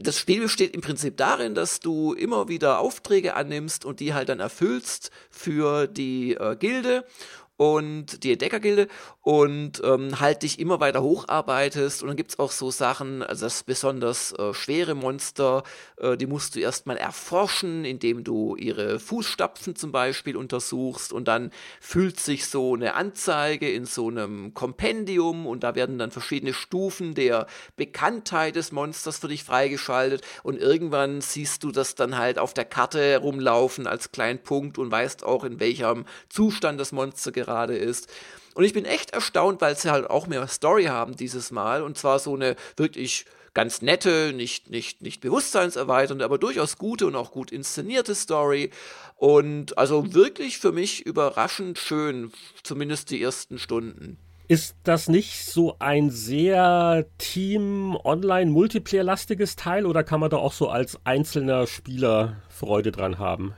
das 0.00 0.18
Spiel 0.18 0.42
besteht 0.42 0.74
im 0.74 0.80
Prinzip 0.80 1.16
darin, 1.16 1.54
dass 1.54 1.80
du 1.80 2.12
immer 2.12 2.48
wieder 2.48 2.80
Aufträge 2.80 3.34
annimmst 3.34 3.84
und 3.84 4.00
die 4.00 4.14
halt 4.14 4.28
dann 4.28 4.40
erfüllst 4.40 5.10
für 5.30 5.86
die 5.86 6.34
äh, 6.34 6.56
Gilde 6.56 7.04
und 7.56 8.24
die 8.24 8.32
Entdeckergilde 8.32 8.88
und 9.20 9.80
ähm, 9.84 10.18
halt 10.20 10.42
dich 10.42 10.58
immer 10.58 10.80
weiter 10.80 11.02
hocharbeitest. 11.02 12.02
Und 12.02 12.08
dann 12.08 12.16
gibt 12.16 12.32
es 12.32 12.38
auch 12.38 12.50
so 12.50 12.70
Sachen, 12.70 13.22
also 13.22 13.46
das 13.46 13.62
besonders 13.62 14.32
äh, 14.32 14.52
schwere 14.52 14.94
Monster, 14.94 15.62
äh, 15.98 16.16
die 16.16 16.26
musst 16.26 16.56
du 16.56 16.60
erstmal 16.60 16.96
erforschen, 16.96 17.84
indem 17.84 18.24
du 18.24 18.56
ihre 18.56 18.98
Fußstapfen 18.98 19.76
zum 19.76 19.92
Beispiel 19.92 20.36
untersuchst. 20.36 21.12
Und 21.12 21.28
dann 21.28 21.50
füllt 21.80 22.18
sich 22.18 22.46
so 22.46 22.74
eine 22.74 22.94
Anzeige 22.94 23.70
in 23.70 23.86
so 23.86 24.08
einem 24.08 24.52
Kompendium 24.54 25.46
und 25.46 25.62
da 25.62 25.74
werden 25.74 25.98
dann 25.98 26.10
verschiedene 26.10 26.54
Stufen 26.54 27.14
der 27.14 27.46
Bekanntheit 27.76 28.56
des 28.56 28.72
Monsters 28.72 29.18
für 29.18 29.28
dich 29.28 29.44
freigeschaltet. 29.44 30.22
Und 30.42 30.58
irgendwann 30.58 31.20
siehst 31.20 31.62
du 31.62 31.70
das 31.70 31.94
dann 31.94 32.18
halt 32.18 32.38
auf 32.38 32.52
der 32.52 32.64
Karte 32.64 33.18
rumlaufen 33.18 33.86
als 33.86 34.10
kleinen 34.10 34.42
Punkt 34.42 34.76
und 34.76 34.90
weißt 34.90 35.24
auch, 35.24 35.44
in 35.44 35.60
welchem 35.60 36.04
Zustand 36.28 36.80
das 36.80 36.90
Monster 36.90 37.30
gerade 37.44 37.76
ist. 37.76 38.08
Und 38.54 38.64
ich 38.64 38.72
bin 38.72 38.84
echt 38.84 39.10
erstaunt, 39.10 39.60
weil 39.60 39.76
sie 39.76 39.90
halt 39.90 40.08
auch 40.08 40.26
mehr 40.26 40.46
Story 40.46 40.84
haben 40.84 41.16
dieses 41.16 41.50
Mal. 41.50 41.82
Und 41.82 41.98
zwar 41.98 42.18
so 42.18 42.34
eine 42.34 42.56
wirklich 42.76 43.26
ganz 43.52 43.82
nette, 43.82 44.32
nicht, 44.34 44.70
nicht, 44.70 45.02
nicht 45.02 45.20
bewusstseinserweiternde, 45.20 46.24
aber 46.24 46.38
durchaus 46.38 46.78
gute 46.78 47.06
und 47.06 47.16
auch 47.16 47.30
gut 47.30 47.52
inszenierte 47.52 48.14
Story. 48.14 48.70
Und 49.16 49.76
also 49.78 50.14
wirklich 50.14 50.58
für 50.58 50.72
mich 50.72 51.06
überraschend 51.06 51.78
schön, 51.78 52.32
zumindest 52.62 53.10
die 53.10 53.22
ersten 53.22 53.58
Stunden. 53.58 54.18
Ist 54.46 54.76
das 54.82 55.08
nicht 55.08 55.46
so 55.46 55.76
ein 55.78 56.10
sehr 56.10 57.06
Team-Online-Multiplayer-lastiges 57.16 59.56
Teil 59.56 59.86
oder 59.86 60.04
kann 60.04 60.20
man 60.20 60.28
da 60.28 60.36
auch 60.36 60.52
so 60.52 60.68
als 60.68 60.98
einzelner 61.04 61.66
Spieler 61.66 62.42
Freude 62.50 62.92
dran 62.92 63.18
haben? 63.18 63.54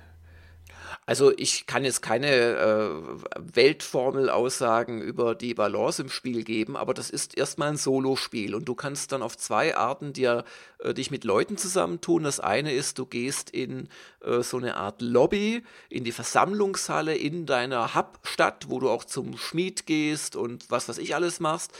Also 1.09 1.33
ich 1.37 1.66
kann 1.66 1.85
jetzt 1.85 2.03
keine 2.03 2.27
äh, 2.27 2.90
Weltformel-Aussagen 3.37 5.01
über 5.01 5.37
die 5.37 5.55
Balance 5.55 6.03
im 6.03 6.09
Spiel 6.09 6.42
geben, 6.42 6.77
aber 6.77 6.95
das 6.95 7.11
ist 7.11 7.38
erstmal 7.38 7.69
ein 7.69 7.77
Solo-Spiel 7.77 8.57
und 8.57 8.64
du 8.64 8.75
kannst 8.75 9.12
dann 9.12 9.23
auf 9.23 9.37
zwei 9.37 9.77
Arten 9.77 10.12
dir, 10.12 10.45
äh, 10.81 10.95
dich 10.95 11.12
mit 11.12 11.23
Leuten 11.23 11.59
zusammentun. 11.59 12.25
Das 12.25 12.40
eine 12.40 12.73
ist, 12.73 12.99
du 12.99 13.07
gehst 13.07 13.51
in 13.51 13.88
äh, 14.25 14.42
so 14.42 14.57
eine 14.57 14.75
Art 14.75 15.01
Lobby, 15.01 15.62
in 15.90 16.03
die 16.03 16.11
Versammlungshalle 16.11 17.14
in 17.14 17.47
deiner 17.47 17.95
Hub-Stadt, 17.95 18.66
wo 18.69 18.81
du 18.81 18.90
auch 18.90 19.05
zum 19.05 19.38
Schmied 19.38 19.87
gehst 19.87 20.35
und 20.35 20.69
was 20.73 20.88
weiß 20.88 20.99
ich 20.99 21.14
alles 21.14 21.38
machst 21.38 21.73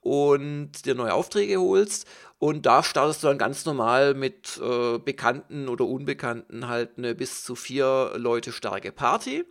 und 0.00 0.84
dir 0.84 0.94
neue 0.94 1.14
Aufträge 1.14 1.60
holst. 1.60 2.06
Und 2.38 2.64
da 2.64 2.82
startest 2.82 3.22
du 3.22 3.26
dann 3.26 3.36
ganz 3.36 3.66
normal 3.66 4.14
mit 4.14 4.58
äh, 4.62 4.98
Bekannten 4.98 5.68
oder 5.68 5.84
Unbekannten 5.84 6.68
halt 6.68 6.96
eine 6.96 7.14
bis 7.14 7.44
zu 7.44 7.54
vier 7.54 8.12
Leute 8.16 8.50
starke 8.52 8.92
Party. 8.92 9.44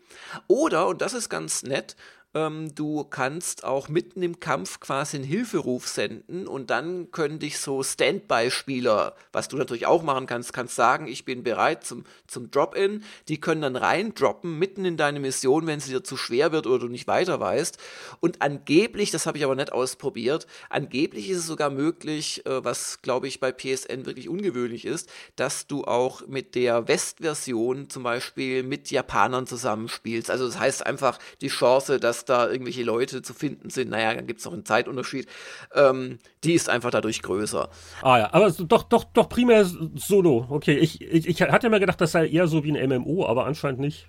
Oder, 0.47 0.87
und 0.87 1.01
das 1.01 1.13
ist 1.13 1.29
ganz 1.29 1.61
nett, 1.61 1.95
ähm, 2.35 2.73
du 2.75 3.03
kannst 3.03 3.63
auch 3.63 3.89
mitten 3.89 4.21
im 4.21 4.39
Kampf 4.39 4.79
quasi 4.79 5.17
einen 5.17 5.25
Hilferuf 5.25 5.87
senden 5.87 6.47
und 6.47 6.69
dann 6.69 7.09
können 7.11 7.39
dich 7.39 7.57
so 7.57 7.81
Standby-Spieler, 7.81 9.15
was 9.31 9.47
du 9.47 9.57
natürlich 9.57 9.87
auch 9.87 10.03
machen 10.03 10.27
kannst, 10.27 10.53
kannst 10.53 10.75
sagen, 10.75 11.07
ich 11.07 11.25
bin 11.25 11.43
bereit 11.43 11.83
zum, 11.83 12.03
zum 12.27 12.51
Drop-In. 12.51 13.03
Die 13.27 13.41
können 13.41 13.61
dann 13.61 13.75
reindroppen 13.75 14.59
mitten 14.59 14.85
in 14.85 14.95
deine 14.95 15.19
Mission, 15.19 15.65
wenn 15.65 15.79
sie 15.79 15.91
dir 15.91 16.03
zu 16.03 16.17
schwer 16.17 16.51
wird 16.51 16.67
oder 16.67 16.79
du 16.79 16.87
nicht 16.87 17.07
weiter 17.07 17.39
weißt. 17.39 17.79
Und 18.19 18.41
angeblich, 18.41 19.09
das 19.09 19.25
habe 19.25 19.39
ich 19.39 19.43
aber 19.43 19.55
nicht 19.55 19.71
ausprobiert, 19.71 20.45
angeblich 20.69 21.29
ist 21.29 21.39
es 21.39 21.47
sogar 21.47 21.71
möglich, 21.71 22.45
äh, 22.45 22.63
was 22.63 23.01
glaube 23.01 23.27
ich 23.27 23.39
bei 23.39 23.51
PSN 23.51 24.05
wirklich 24.05 24.29
ungewöhnlich 24.29 24.85
ist, 24.85 25.09
dass 25.35 25.65
du 25.65 25.85
auch 25.85 26.27
mit 26.27 26.53
der 26.53 26.87
West-Version 26.87 27.89
zum 27.89 28.03
Beispiel 28.03 28.61
mit 28.61 28.91
Japanern 28.91 29.47
zusammenspielst. 29.47 30.29
Also 30.29 30.45
das 30.45 30.59
heißt 30.59 30.85
einfach 30.85 31.17
die 31.41 31.47
Chance, 31.47 31.99
dass 31.99 32.18
dass 32.19 32.25
da 32.25 32.49
irgendwelche 32.49 32.83
Leute 32.83 33.21
zu 33.21 33.33
finden 33.33 33.69
sind, 33.69 33.89
naja, 33.89 34.13
dann 34.13 34.27
gibt 34.27 34.39
es 34.39 34.45
noch 34.45 34.53
einen 34.53 34.65
Zeitunterschied, 34.65 35.27
ähm, 35.73 36.19
die 36.43 36.53
ist 36.53 36.69
einfach 36.69 36.91
dadurch 36.91 37.21
größer. 37.21 37.69
Ah 38.01 38.17
ja, 38.17 38.33
aber 38.33 38.51
doch, 38.51 38.83
doch, 38.83 39.05
doch 39.05 39.29
primär 39.29 39.65
Solo. 39.95 40.45
Okay, 40.49 40.77
ich, 40.77 41.01
ich, 41.01 41.27
ich 41.27 41.41
hatte 41.41 41.69
mir 41.69 41.79
gedacht, 41.79 42.01
das 42.01 42.11
sei 42.11 42.27
eher 42.27 42.47
so 42.47 42.63
wie 42.63 42.77
ein 42.77 42.89
MMO, 42.89 43.25
aber 43.25 43.45
anscheinend 43.45 43.79
nicht. 43.79 44.07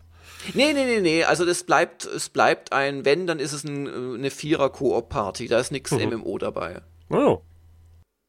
Nee, 0.55 0.73
nee, 0.73 0.85
nee, 0.85 1.01
nee. 1.01 1.25
Also 1.25 1.45
das 1.45 1.65
bleibt, 1.65 2.05
es 2.05 2.29
bleibt 2.31 2.73
ein, 2.73 3.05
wenn, 3.05 3.27
dann 3.27 3.39
ist 3.39 3.53
es 3.53 3.65
ein, 3.65 3.87
eine 3.87 4.31
Vierer-Koop-Party. 4.31 5.49
Da 5.49 5.61
ist 5.61 5.71
nichts 5.71 5.91
mhm. 5.91 6.15
MMO 6.15 6.39
dabei. 6.39 6.81
Oh. 7.11 7.43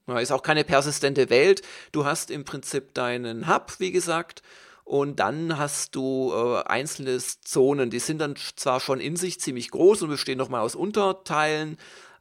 Ja, 0.08 0.20
ist 0.20 0.32
auch 0.32 0.42
keine 0.42 0.66
persistente 0.66 1.30
Welt. 1.30 1.62
Du 1.92 2.04
hast 2.04 2.32
im 2.32 2.44
Prinzip 2.44 2.94
deinen 2.94 3.48
Hub, 3.48 3.76
wie 3.80 3.92
gesagt, 3.92 4.42
und 4.92 5.22
dann 5.22 5.58
hast 5.58 5.96
du 5.96 6.34
äh, 6.34 6.64
einzelne 6.68 7.18
Zonen, 7.18 7.90
die 7.90 8.00
sind 8.00 8.18
dann 8.18 8.36
zwar 8.58 8.82
schon 8.82 9.00
in 9.00 9.16
sich 9.16 9.40
ziemlich 9.40 9.72
groß 9.72 10.02
und 10.02 10.10
bestehen 10.10 10.38
nochmal 10.38 10.60
aus 10.60 10.76
Unterteilen, 10.76 11.78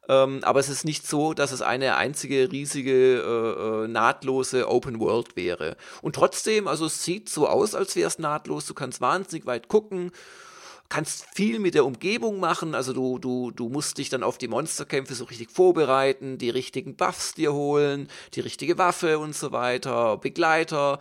ähm, 0.07 0.39
aber 0.43 0.61
es 0.61 0.69
ist 0.69 0.85
nicht 0.85 1.05
so, 1.05 1.33
dass 1.33 1.51
es 1.51 1.61
eine 1.61 1.97
einzige 1.97 2.49
riesige 2.49 3.17
äh, 3.19 3.83
äh, 3.83 3.87
nahtlose 3.89 4.69
Open 4.69 5.01
World 5.01 5.35
wäre. 5.35 5.75
Und 6.01 6.15
trotzdem, 6.15 6.69
also 6.69 6.85
es 6.85 7.03
sieht 7.03 7.27
so 7.27 7.45
aus, 7.45 7.75
als 7.75 7.97
wäre 7.97 8.07
es 8.07 8.19
nahtlos. 8.19 8.67
Du 8.67 8.73
kannst 8.73 9.01
wahnsinnig 9.01 9.45
weit 9.45 9.67
gucken 9.67 10.13
kannst 10.91 11.25
viel 11.33 11.59
mit 11.59 11.73
der 11.73 11.85
Umgebung 11.85 12.41
machen, 12.41 12.75
also 12.75 12.91
du, 12.91 13.17
du, 13.17 13.51
du 13.51 13.69
musst 13.69 13.97
dich 13.97 14.09
dann 14.09 14.23
auf 14.23 14.37
die 14.37 14.49
Monsterkämpfe 14.49 15.15
so 15.15 15.23
richtig 15.23 15.49
vorbereiten, 15.49 16.37
die 16.37 16.49
richtigen 16.49 16.97
Buffs 16.97 17.33
dir 17.33 17.53
holen, 17.53 18.09
die 18.33 18.41
richtige 18.41 18.77
Waffe 18.77 19.17
und 19.17 19.33
so 19.33 19.53
weiter, 19.53 20.17
Begleiter 20.17 20.99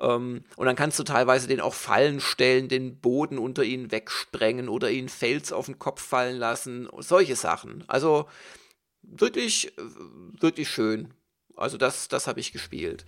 ähm, 0.00 0.44
und 0.56 0.66
dann 0.66 0.76
kannst 0.76 0.98
du 0.98 1.04
teilweise 1.04 1.48
den 1.48 1.60
auch 1.60 1.74
Fallen 1.74 2.20
stellen, 2.20 2.68
den 2.68 2.98
Boden 2.98 3.38
unter 3.38 3.64
ihnen 3.64 3.90
wegsprengen 3.90 4.68
oder 4.68 4.90
ihnen 4.90 5.08
Fels 5.08 5.52
auf 5.52 5.66
den 5.66 5.78
Kopf 5.78 6.02
fallen 6.02 6.36
lassen. 6.36 6.88
Solche 6.98 7.36
Sachen. 7.36 7.84
Also 7.88 8.26
wirklich, 9.02 9.72
wirklich 10.40 10.68
schön. 10.68 11.14
Also 11.56 11.76
das, 11.76 12.08
das 12.08 12.26
habe 12.26 12.40
ich 12.40 12.52
gespielt. 12.52 13.04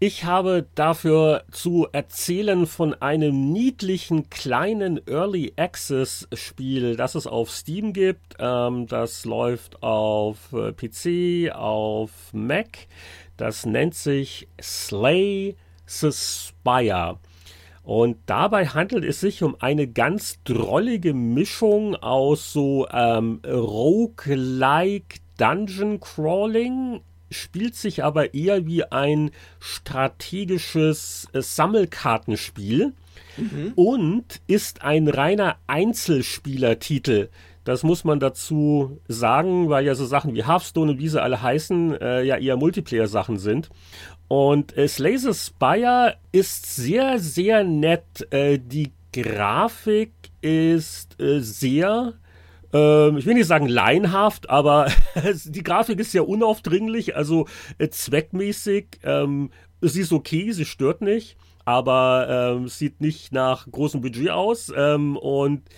Ich 0.00 0.22
habe 0.22 0.68
dafür 0.76 1.44
zu 1.50 1.88
erzählen 1.90 2.68
von 2.68 2.94
einem 2.94 3.52
niedlichen 3.52 4.30
kleinen 4.30 5.00
Early 5.08 5.54
Access 5.56 6.28
Spiel, 6.32 6.94
das 6.94 7.16
es 7.16 7.26
auf 7.26 7.50
Steam 7.50 7.92
gibt. 7.92 8.36
Ähm, 8.38 8.86
das 8.86 9.24
läuft 9.24 9.82
auf 9.82 10.52
äh, 10.52 10.72
PC, 10.72 11.52
auf 11.52 12.12
Mac. 12.32 12.86
Das 13.36 13.66
nennt 13.66 13.96
sich 13.96 14.46
Slay 14.62 15.56
Suspire. 15.88 17.18
Und 17.82 18.18
dabei 18.26 18.66
handelt 18.66 19.04
es 19.04 19.20
sich 19.20 19.42
um 19.42 19.56
eine 19.60 19.88
ganz 19.88 20.38
drollige 20.44 21.14
Mischung 21.14 21.96
aus 21.96 22.52
so 22.52 22.86
ähm, 22.92 23.40
Roguelike 23.46 25.20
Dungeon 25.38 25.98
Crawling, 25.98 27.00
spielt 27.30 27.74
sich 27.74 28.04
aber 28.04 28.34
eher 28.34 28.66
wie 28.66 28.84
ein 28.84 29.30
strategisches 29.58 31.28
äh, 31.32 31.40
Sammelkartenspiel. 31.40 32.92
mhm. 33.38 33.72
und 33.74 34.40
ist 34.46 34.82
ein 34.82 35.08
reiner 35.08 35.56
Einzelspielertitel. 35.66 37.28
Das 37.64 37.82
muss 37.82 38.04
man 38.04 38.18
dazu 38.18 38.98
sagen, 39.08 39.68
weil 39.68 39.84
ja 39.84 39.94
so 39.94 40.06
Sachen 40.06 40.34
wie 40.34 40.44
Hearthstone 40.44 40.92
und 40.92 40.98
wie 41.00 41.08
sie 41.08 41.22
alle 41.22 41.42
heißen, 41.42 42.00
äh, 42.00 42.22
ja 42.22 42.36
eher 42.36 42.56
Multiplayer-Sachen 42.56 43.38
sind. 43.38 43.68
Und 44.28 44.76
äh, 44.76 44.86
Slay 44.88 45.18
Spire 45.18 46.16
ist 46.32 46.76
sehr, 46.76 47.18
sehr 47.18 47.64
nett. 47.64 48.30
Äh, 48.30 48.58
die 48.58 48.92
Grafik 49.12 50.12
ist 50.42 51.20
äh, 51.20 51.40
sehr 51.40 52.14
ähm, 52.70 53.16
ich 53.16 53.24
will 53.24 53.32
nicht 53.32 53.46
sagen 53.46 53.66
laienhaft, 53.66 54.50
aber 54.50 54.92
die 55.44 55.62
Grafik 55.62 55.98
ist 56.00 56.12
sehr 56.12 56.28
unaufdringlich, 56.28 57.16
also 57.16 57.46
äh, 57.78 57.88
zweckmäßig. 57.88 59.00
Ähm, 59.02 59.50
sie 59.80 60.02
ist 60.02 60.12
okay, 60.12 60.52
sie 60.52 60.66
stört 60.66 61.00
nicht 61.00 61.38
aber 61.68 62.54
ähm, 62.56 62.66
sieht 62.66 63.02
nicht 63.02 63.30
nach 63.30 63.70
großem 63.70 64.00
Budget 64.00 64.30
aus. 64.30 64.72
Ähm, 64.74 65.18
und 65.18 65.68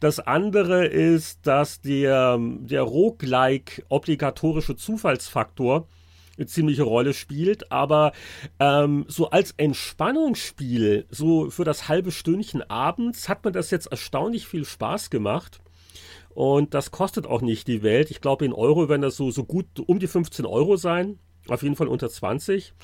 das 0.00 0.18
andere 0.18 0.86
ist, 0.86 1.46
dass 1.46 1.80
der, 1.80 2.36
der 2.40 2.82
Roguelike 2.82 3.84
obligatorische 3.88 4.74
Zufallsfaktor 4.74 5.86
eine 6.36 6.46
ziemliche 6.46 6.82
Rolle 6.82 7.14
spielt, 7.14 7.72
aber 7.72 8.12
ähm, 8.58 9.04
so 9.08 9.30
als 9.30 9.52
Entspannungsspiel, 9.56 11.06
so 11.10 11.50
für 11.50 11.64
das 11.64 11.88
halbe 11.88 12.12
Stündchen 12.12 12.62
abends, 12.62 13.28
hat 13.28 13.44
man 13.44 13.52
das 13.52 13.70
jetzt 13.70 13.86
erstaunlich 13.86 14.46
viel 14.46 14.64
Spaß 14.64 15.10
gemacht. 15.10 15.60
Und 16.34 16.74
das 16.74 16.90
kostet 16.90 17.26
auch 17.26 17.40
nicht 17.40 17.66
die 17.66 17.82
Welt. 17.82 18.10
Ich 18.10 18.20
glaube, 18.20 18.44
in 18.44 18.52
Euro 18.52 18.90
werden 18.90 19.00
das 19.00 19.16
so, 19.16 19.30
so 19.30 19.44
gut 19.44 19.66
um 19.86 19.98
die 19.98 20.06
15 20.06 20.44
Euro 20.44 20.76
sein. 20.76 21.18
Auf 21.48 21.62
jeden 21.62 21.76
Fall 21.76 21.88
unter 21.88 22.10
20. 22.10 22.74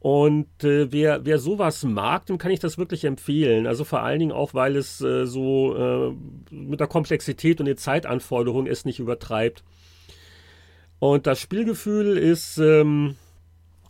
Und 0.00 0.62
äh, 0.62 0.92
wer, 0.92 1.24
wer 1.24 1.38
sowas 1.38 1.82
mag, 1.82 2.26
dem 2.26 2.38
kann 2.38 2.52
ich 2.52 2.60
das 2.60 2.78
wirklich 2.78 3.04
empfehlen. 3.04 3.66
Also 3.66 3.84
vor 3.84 4.02
allen 4.02 4.20
Dingen 4.20 4.32
auch, 4.32 4.54
weil 4.54 4.76
es 4.76 5.00
äh, 5.00 5.26
so 5.26 5.76
äh, 5.76 6.54
mit 6.54 6.80
der 6.80 6.86
Komplexität 6.86 7.60
und 7.60 7.66
den 7.66 7.76
Zeitanforderungen 7.76 8.70
es 8.70 8.84
nicht 8.84 9.00
übertreibt. 9.00 9.64
Und 10.98 11.26
das 11.26 11.40
Spielgefühl 11.40 12.16
ist, 12.16 12.58
ähm, 12.58 13.16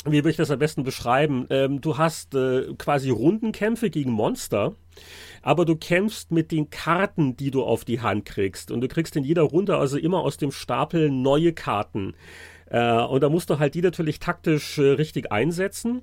wie 0.04 0.18
würde 0.18 0.30
ich 0.30 0.36
das 0.36 0.50
am 0.50 0.58
besten 0.58 0.84
beschreiben? 0.84 1.46
Ähm, 1.50 1.80
du 1.80 1.98
hast 1.98 2.34
äh, 2.34 2.74
quasi 2.76 3.10
Rundenkämpfe 3.10 3.90
gegen 3.90 4.12
Monster 4.12 4.74
aber 5.42 5.64
du 5.64 5.76
kämpfst 5.76 6.30
mit 6.30 6.50
den 6.52 6.70
Karten, 6.70 7.36
die 7.36 7.50
du 7.50 7.62
auf 7.62 7.84
die 7.84 8.00
Hand 8.00 8.24
kriegst. 8.24 8.70
Und 8.70 8.80
du 8.80 8.88
kriegst 8.88 9.16
in 9.16 9.24
jeder 9.24 9.42
Runde 9.42 9.76
also 9.76 9.96
immer 9.96 10.20
aus 10.20 10.36
dem 10.36 10.52
Stapel 10.52 11.10
neue 11.10 11.52
Karten. 11.52 12.14
Äh, 12.66 13.02
und 13.02 13.22
da 13.22 13.28
musst 13.28 13.50
du 13.50 13.58
halt 13.58 13.74
die 13.74 13.82
natürlich 13.82 14.18
taktisch 14.20 14.78
äh, 14.78 14.82
richtig 14.92 15.32
einsetzen. 15.32 16.02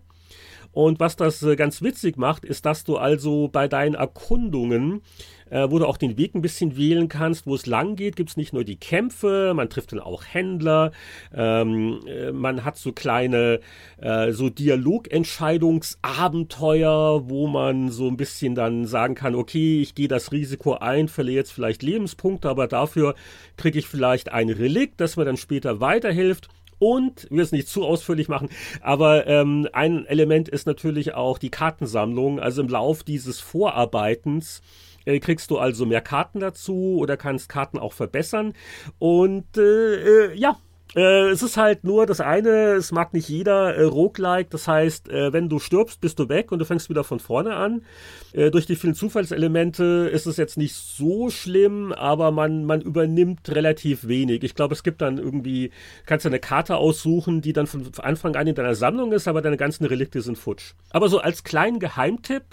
Und 0.71 0.99
was 0.99 1.15
das 1.15 1.41
äh, 1.43 1.55
ganz 1.55 1.81
witzig 1.81 2.17
macht, 2.17 2.43
ist, 2.43 2.65
dass 2.65 2.83
du 2.83 2.97
also 2.97 3.47
bei 3.47 3.67
deinen 3.67 3.95
Erkundungen 3.95 5.01
äh, 5.49 5.67
wo 5.69 5.79
du 5.79 5.85
auch 5.85 5.97
den 5.97 6.17
Weg 6.17 6.35
ein 6.35 6.41
bisschen 6.41 6.77
wählen 6.77 7.09
kannst, 7.09 7.47
wo 7.47 7.55
es 7.55 7.65
lang 7.65 7.95
geht. 7.95 8.15
Gibt 8.15 8.29
es 8.31 8.37
nicht 8.37 8.53
nur 8.53 8.63
die 8.63 8.77
Kämpfe, 8.77 9.53
man 9.55 9.69
trifft 9.69 9.91
dann 9.91 9.99
auch 9.99 10.23
Händler, 10.25 10.91
ähm, 11.33 11.99
äh, 12.07 12.31
man 12.31 12.63
hat 12.63 12.77
so 12.77 12.91
kleine 12.91 13.59
äh, 13.97 14.31
so 14.31 14.49
Dialogentscheidungsabenteuer, 14.49 17.27
wo 17.29 17.47
man 17.47 17.89
so 17.89 18.07
ein 18.07 18.17
bisschen 18.17 18.55
dann 18.55 18.85
sagen 18.85 19.15
kann, 19.15 19.35
okay, 19.35 19.81
ich 19.81 19.95
gehe 19.95 20.07
das 20.07 20.31
Risiko 20.31 20.73
ein, 20.73 21.07
verliere 21.07 21.37
jetzt 21.37 21.51
vielleicht 21.51 21.81
Lebenspunkte, 21.83 22.49
aber 22.49 22.67
dafür 22.67 23.15
kriege 23.57 23.79
ich 23.79 23.87
vielleicht 23.87 24.31
ein 24.31 24.49
Relikt, 24.49 25.01
das 25.01 25.17
mir 25.17 25.25
dann 25.25 25.37
später 25.37 25.79
weiterhilft. 25.79 26.49
Und, 26.77 27.27
wir 27.29 27.41
es 27.41 27.53
nicht 27.53 27.69
zu 27.69 27.85
ausführlich 27.85 28.27
machen, 28.27 28.49
aber 28.81 29.27
ähm, 29.27 29.65
ein 29.71 30.05
Element 30.07 30.49
ist 30.49 30.67
natürlich 30.67 31.13
auch 31.13 31.37
die 31.37 31.49
Kartensammlung. 31.49 32.41
Also 32.41 32.61
im 32.61 32.67
Lauf 32.67 33.03
dieses 33.03 33.39
Vorarbeitens 33.39 34.61
äh, 35.05 35.19
kriegst 35.19 35.51
du 35.51 35.57
also 35.57 35.85
mehr 35.85 36.01
Karten 36.01 36.39
dazu 36.39 36.97
oder 36.99 37.17
kannst 37.17 37.49
Karten 37.49 37.79
auch 37.79 37.93
verbessern. 37.93 38.53
Und 38.99 39.57
äh, 39.57 40.31
äh, 40.31 40.33
ja, 40.35 40.57
äh, 40.95 41.29
es 41.29 41.43
ist 41.43 41.57
halt 41.57 41.83
nur 41.83 42.05
das 42.05 42.21
eine, 42.21 42.73
es 42.73 42.91
mag 42.93 43.13
nicht 43.13 43.27
jeder 43.27 43.75
äh, 43.75 43.83
Roguelike, 43.83 44.49
das 44.49 44.67
heißt, 44.67 45.09
äh, 45.09 45.33
wenn 45.33 45.49
du 45.49 45.59
stirbst, 45.59 45.99
bist 45.99 46.19
du 46.19 46.29
weg 46.29 46.51
und 46.53 46.59
du 46.59 46.65
fängst 46.65 46.89
wieder 46.89 47.03
von 47.03 47.19
vorne 47.19 47.55
an. 47.55 47.83
Äh, 48.31 48.49
durch 48.49 48.65
die 48.65 48.77
vielen 48.77 48.95
Zufallselemente 48.95 50.09
ist 50.13 50.25
es 50.25 50.37
jetzt 50.37 50.57
nicht 50.57 50.73
so 50.73 51.29
schlimm, 51.29 51.91
aber 51.91 52.31
man, 52.31 52.65
man 52.65 52.79
übernimmt 52.81 53.49
relativ 53.49 54.07
wenig. 54.07 54.43
Ich 54.43 54.55
glaube, 54.55 54.73
es 54.73 54.83
gibt 54.83 55.01
dann 55.01 55.17
irgendwie, 55.17 55.71
kannst 56.05 56.23
du 56.23 56.29
eine 56.29 56.39
Karte 56.39 56.77
aussuchen, 56.77 57.41
die 57.41 57.51
dann 57.51 57.67
von 57.67 57.85
Anfang 57.97 58.35
an 58.37 58.47
in 58.47 58.55
deiner 58.55 58.75
Sammlung 58.75 59.11
ist, 59.11 59.27
aber 59.27 59.41
deine 59.41 59.57
ganzen 59.57 59.85
Relikte 59.85 60.21
sind 60.21 60.37
futsch. 60.37 60.75
Aber 60.91 61.09
so 61.09 61.19
als 61.19 61.43
kleinen 61.43 61.79
Geheimtipp, 61.79 62.43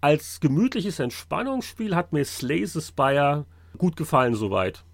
als 0.00 0.40
gemütliches 0.40 0.98
Entspannungsspiel 0.98 1.94
hat 1.94 2.12
mir 2.12 2.24
Slay 2.24 2.64
the 2.64 2.80
Spire 2.80 3.46
gut 3.78 3.96
gefallen 3.96 4.34
soweit. 4.34 4.84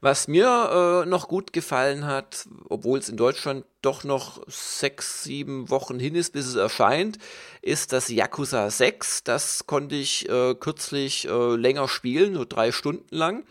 Was 0.00 0.28
mir 0.28 1.02
äh, 1.04 1.08
noch 1.08 1.28
gut 1.28 1.52
gefallen 1.52 2.06
hat, 2.06 2.48
obwohl 2.68 3.00
es 3.00 3.08
in 3.08 3.16
Deutschland 3.16 3.64
doch 3.82 4.04
noch 4.04 4.42
sechs, 4.46 5.24
sieben 5.24 5.68
Wochen 5.68 5.98
hin 5.98 6.14
ist, 6.14 6.32
bis 6.32 6.46
es 6.46 6.54
erscheint, 6.54 7.18
ist 7.60 7.92
das 7.92 8.08
Yakuza 8.08 8.70
6. 8.70 9.24
Das 9.24 9.66
konnte 9.66 9.96
ich 9.96 10.28
äh, 10.28 10.54
kürzlich 10.54 11.28
äh, 11.28 11.56
länger 11.56 11.88
spielen, 11.88 12.34
so 12.34 12.44
drei 12.44 12.70
Stunden 12.70 13.14
lang. 13.14 13.44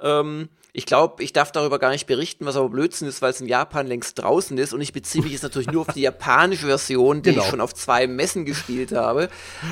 Ähm, 0.00 0.48
ich 0.76 0.84
glaube, 0.84 1.22
ich 1.22 1.32
darf 1.32 1.52
darüber 1.52 1.78
gar 1.78 1.88
nicht 1.88 2.06
berichten, 2.06 2.44
was 2.44 2.54
aber 2.54 2.68
Blödsinn 2.68 3.08
ist, 3.08 3.22
weil 3.22 3.30
es 3.30 3.40
in 3.40 3.48
Japan 3.48 3.86
längst 3.86 4.18
draußen 4.18 4.58
ist 4.58 4.74
und 4.74 4.82
ich 4.82 4.92
beziehe 4.92 5.24
mich 5.24 5.32
jetzt 5.32 5.42
natürlich 5.42 5.70
nur 5.70 5.80
auf 5.80 5.94
die 5.94 6.02
japanische 6.02 6.66
Version, 6.66 7.22
die 7.22 7.30
genau. 7.30 7.44
ich 7.44 7.48
schon 7.48 7.62
auf 7.62 7.72
zwei 7.72 8.06
Messen 8.06 8.44
gespielt 8.44 8.92
habe. 8.92 9.30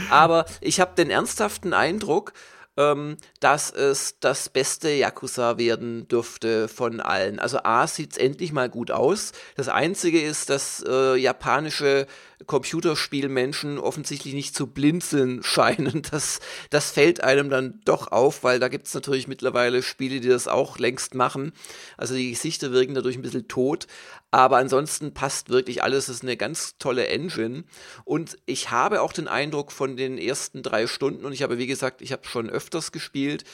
Aber 0.08 0.46
ich 0.62 0.80
habe 0.80 0.92
den 0.96 1.10
ernsthaften 1.10 1.74
Eindruck, 1.74 2.32
ähm, 2.76 3.16
dass 3.40 3.70
es 3.70 4.18
das 4.20 4.48
beste 4.48 4.90
Yakuza 4.90 5.58
werden 5.58 6.08
dürfte 6.08 6.68
von 6.68 7.00
allen. 7.00 7.38
Also 7.38 7.58
A 7.62 7.86
sieht 7.86 8.12
es 8.12 8.18
endlich 8.18 8.52
mal 8.52 8.68
gut 8.68 8.90
aus. 8.90 9.32
Das 9.56 9.68
Einzige 9.68 10.20
ist, 10.20 10.50
dass 10.50 10.84
äh, 10.86 11.16
japanische 11.16 12.06
Computerspielmenschen 12.46 13.78
offensichtlich 13.78 14.34
nicht 14.34 14.54
zu 14.56 14.66
blinzeln 14.66 15.42
scheinen. 15.44 16.02
Das, 16.10 16.40
das 16.70 16.90
fällt 16.90 17.22
einem 17.22 17.50
dann 17.50 17.80
doch 17.84 18.10
auf, 18.10 18.42
weil 18.44 18.58
da 18.58 18.68
gibt 18.68 18.86
es 18.86 18.94
natürlich 18.94 19.28
mittlerweile 19.28 19.82
Spiele, 19.82 20.20
die 20.20 20.28
das 20.28 20.48
auch 20.48 20.78
längst 20.78 21.14
machen. 21.14 21.52
Also 21.96 22.14
die 22.14 22.30
Gesichter 22.30 22.72
wirken 22.72 22.94
dadurch 22.94 23.16
ein 23.16 23.22
bisschen 23.22 23.48
tot. 23.48 23.86
Aber 24.34 24.56
ansonsten 24.56 25.14
passt 25.14 25.48
wirklich 25.50 25.84
alles. 25.84 26.08
Es 26.08 26.16
ist 26.16 26.22
eine 26.24 26.36
ganz 26.36 26.76
tolle 26.80 27.06
Engine. 27.06 27.62
Und 28.04 28.36
ich 28.46 28.72
habe 28.72 29.00
auch 29.00 29.12
den 29.12 29.28
Eindruck 29.28 29.70
von 29.70 29.96
den 29.96 30.18
ersten 30.18 30.64
drei 30.64 30.88
Stunden, 30.88 31.24
und 31.24 31.32
ich 31.32 31.44
habe, 31.44 31.56
wie 31.56 31.68
gesagt, 31.68 32.02
ich 32.02 32.10
habe 32.10 32.26
schon 32.26 32.50
öfters 32.50 32.90
gespielt, 32.90 33.44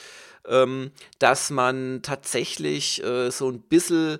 ähm, 0.47 0.89
dass 1.19 1.51
man 1.51 1.99
tatsächlich 2.01 3.03
äh, 3.03 3.29
so 3.29 3.51
ein 3.51 3.61
bisschen 3.61 4.17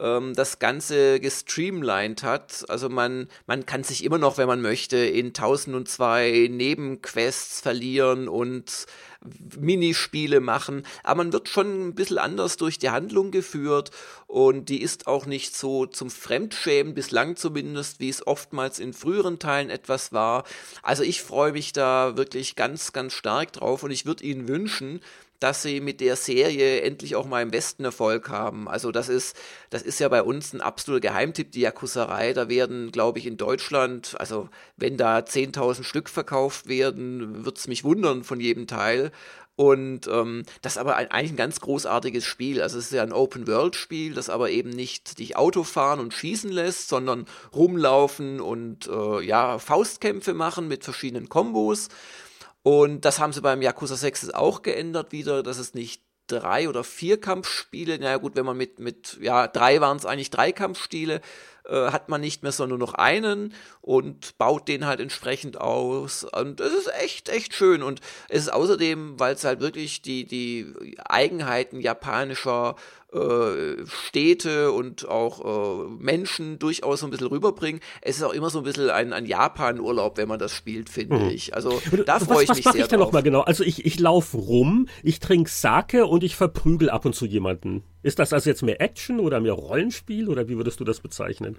ähm, 0.00 0.34
das 0.34 0.58
Ganze 0.58 1.20
gestreamlined 1.20 2.22
hat. 2.22 2.64
Also 2.68 2.88
man, 2.88 3.28
man 3.46 3.66
kann 3.66 3.84
sich 3.84 4.04
immer 4.04 4.18
noch, 4.18 4.38
wenn 4.38 4.48
man 4.48 4.60
möchte, 4.60 4.96
in 4.96 5.28
1002 5.28 6.48
Nebenquests 6.50 7.60
verlieren 7.60 8.28
und 8.28 8.86
Minispiele 9.58 10.40
machen, 10.40 10.84
aber 11.04 11.18
man 11.18 11.32
wird 11.32 11.48
schon 11.48 11.88
ein 11.88 11.94
bisschen 11.94 12.18
anders 12.18 12.56
durch 12.56 12.78
die 12.78 12.90
Handlung 12.90 13.30
geführt 13.30 13.90
und 14.26 14.68
die 14.68 14.82
ist 14.82 15.06
auch 15.06 15.26
nicht 15.26 15.56
so 15.56 15.86
zum 15.86 16.10
Fremdschämen, 16.10 16.94
bislang 16.94 17.36
zumindest, 17.36 18.00
wie 18.00 18.08
es 18.08 18.26
oftmals 18.26 18.78
in 18.78 18.92
früheren 18.92 19.38
Teilen 19.38 19.70
etwas 19.70 20.12
war. 20.12 20.44
Also 20.82 21.02
ich 21.02 21.22
freue 21.22 21.52
mich 21.52 21.72
da 21.72 22.16
wirklich 22.16 22.56
ganz, 22.56 22.92
ganz 22.92 23.12
stark 23.12 23.52
drauf 23.52 23.82
und 23.82 23.90
ich 23.90 24.06
würde 24.06 24.24
Ihnen 24.24 24.48
wünschen, 24.48 25.00
dass 25.42 25.62
sie 25.62 25.80
mit 25.80 26.00
der 26.00 26.14
Serie 26.16 26.82
endlich 26.82 27.16
auch 27.16 27.26
mal 27.26 27.42
im 27.42 27.52
Westen 27.52 27.84
Erfolg 27.84 28.28
haben. 28.28 28.68
Also 28.68 28.92
das 28.92 29.08
ist, 29.08 29.36
das 29.70 29.82
ist 29.82 29.98
ja 29.98 30.08
bei 30.08 30.22
uns 30.22 30.52
ein 30.52 30.60
absoluter 30.60 31.00
Geheimtipp, 31.00 31.50
die 31.50 31.62
Yakuza-Reihe. 31.62 32.32
Da 32.32 32.48
werden, 32.48 32.92
glaube 32.92 33.18
ich, 33.18 33.26
in 33.26 33.36
Deutschland, 33.36 34.14
also 34.18 34.48
wenn 34.76 34.96
da 34.96 35.18
10.000 35.18 35.82
Stück 35.82 36.08
verkauft 36.08 36.68
werden, 36.68 37.44
wird 37.44 37.58
es 37.58 37.66
mich 37.66 37.82
wundern 37.82 38.22
von 38.22 38.38
jedem 38.38 38.68
Teil. 38.68 39.10
Und 39.54 40.06
ähm, 40.06 40.44
das 40.62 40.74
ist 40.74 40.78
aber 40.78 40.96
ein, 40.96 41.10
eigentlich 41.10 41.32
ein 41.32 41.36
ganz 41.36 41.60
großartiges 41.60 42.24
Spiel. 42.24 42.62
Also 42.62 42.78
es 42.78 42.86
ist 42.86 42.92
ja 42.92 43.02
ein 43.02 43.12
Open-World-Spiel, 43.12 44.14
das 44.14 44.30
aber 44.30 44.50
eben 44.50 44.70
nicht 44.70 45.18
dich 45.18 45.36
Auto 45.36 45.62
fahren 45.62 46.00
und 46.00 46.14
schießen 46.14 46.50
lässt, 46.50 46.88
sondern 46.88 47.26
rumlaufen 47.54 48.40
und 48.40 48.88
äh, 48.88 49.20
ja, 49.22 49.58
Faustkämpfe 49.58 50.34
machen 50.34 50.68
mit 50.68 50.84
verschiedenen 50.84 51.28
Kombos. 51.28 51.88
Und 52.62 53.04
das 53.04 53.18
haben 53.18 53.32
sie 53.32 53.40
beim 53.40 53.62
Yakuza 53.62 53.96
6 53.96 54.30
auch 54.30 54.62
geändert 54.62 55.12
wieder, 55.12 55.42
dass 55.42 55.58
es 55.58 55.74
nicht 55.74 56.02
drei 56.28 56.68
oder 56.68 56.84
vier 56.84 57.20
Kampfspiele, 57.20 57.98
naja 57.98 58.16
gut, 58.16 58.36
wenn 58.36 58.46
man 58.46 58.56
mit, 58.56 58.78
mit 58.78 59.18
ja, 59.20 59.48
drei 59.48 59.80
waren 59.80 59.96
es 59.96 60.06
eigentlich 60.06 60.30
drei 60.30 60.52
Kampfstile, 60.52 61.20
äh, 61.64 61.90
hat 61.90 62.08
man 62.08 62.20
nicht 62.20 62.42
mehr, 62.42 62.52
sondern 62.52 62.78
nur 62.78 62.88
noch 62.88 62.94
einen 62.94 63.54
und 63.80 64.38
baut 64.38 64.68
den 64.68 64.86
halt 64.86 65.00
entsprechend 65.00 65.60
aus. 65.60 66.24
Und 66.24 66.60
es 66.60 66.72
ist 66.72 66.92
echt, 66.94 67.28
echt 67.28 67.54
schön. 67.54 67.82
Und 67.82 68.00
es 68.28 68.42
ist 68.42 68.52
außerdem, 68.52 69.18
weil 69.18 69.34
es 69.34 69.44
halt 69.44 69.60
wirklich 69.60 70.02
die, 70.02 70.24
die 70.24 70.96
Eigenheiten 71.04 71.80
japanischer 71.80 72.76
äh, 73.12 73.86
Städte 73.86 74.72
und 74.72 75.08
auch 75.08 75.84
äh, 75.84 75.88
Menschen 75.98 76.58
durchaus 76.58 77.00
so 77.00 77.06
ein 77.06 77.10
bisschen 77.10 77.26
rüberbringen. 77.26 77.80
Es 78.00 78.16
ist 78.16 78.22
auch 78.22 78.32
immer 78.32 78.50
so 78.50 78.58
ein 78.58 78.64
bisschen 78.64 78.90
ein, 78.90 79.12
ein 79.12 79.26
Japan-Urlaub, 79.26 80.16
wenn 80.16 80.28
man 80.28 80.38
das 80.38 80.52
spielt, 80.52 80.88
finde 80.88 81.18
mhm. 81.18 81.28
ich. 81.28 81.54
Also 81.54 81.80
da 82.06 82.20
freue 82.20 82.44
ich 82.44 82.48
was 82.48 82.56
mich 82.56 82.64
sehr 82.64 82.72
Was 82.72 82.74
mache 82.74 82.78
ich 82.78 82.88
da 82.88 82.96
nochmal 82.96 83.22
genau? 83.22 83.40
Also 83.42 83.64
ich, 83.64 83.84
ich 83.84 83.98
laufe 84.00 84.36
rum, 84.36 84.88
ich 85.02 85.20
trinke 85.20 85.50
Sake 85.50 86.06
und 86.06 86.24
ich 86.24 86.36
verprügel 86.36 86.90
ab 86.90 87.04
und 87.04 87.14
zu 87.14 87.26
jemanden. 87.26 87.84
Ist 88.02 88.18
das 88.18 88.32
also 88.32 88.50
jetzt 88.50 88.62
mehr 88.62 88.80
Action 88.80 89.20
oder 89.20 89.40
mehr 89.40 89.52
Rollenspiel 89.52 90.28
oder 90.28 90.48
wie 90.48 90.56
würdest 90.56 90.80
du 90.80 90.84
das 90.84 91.00
bezeichnen? 91.00 91.56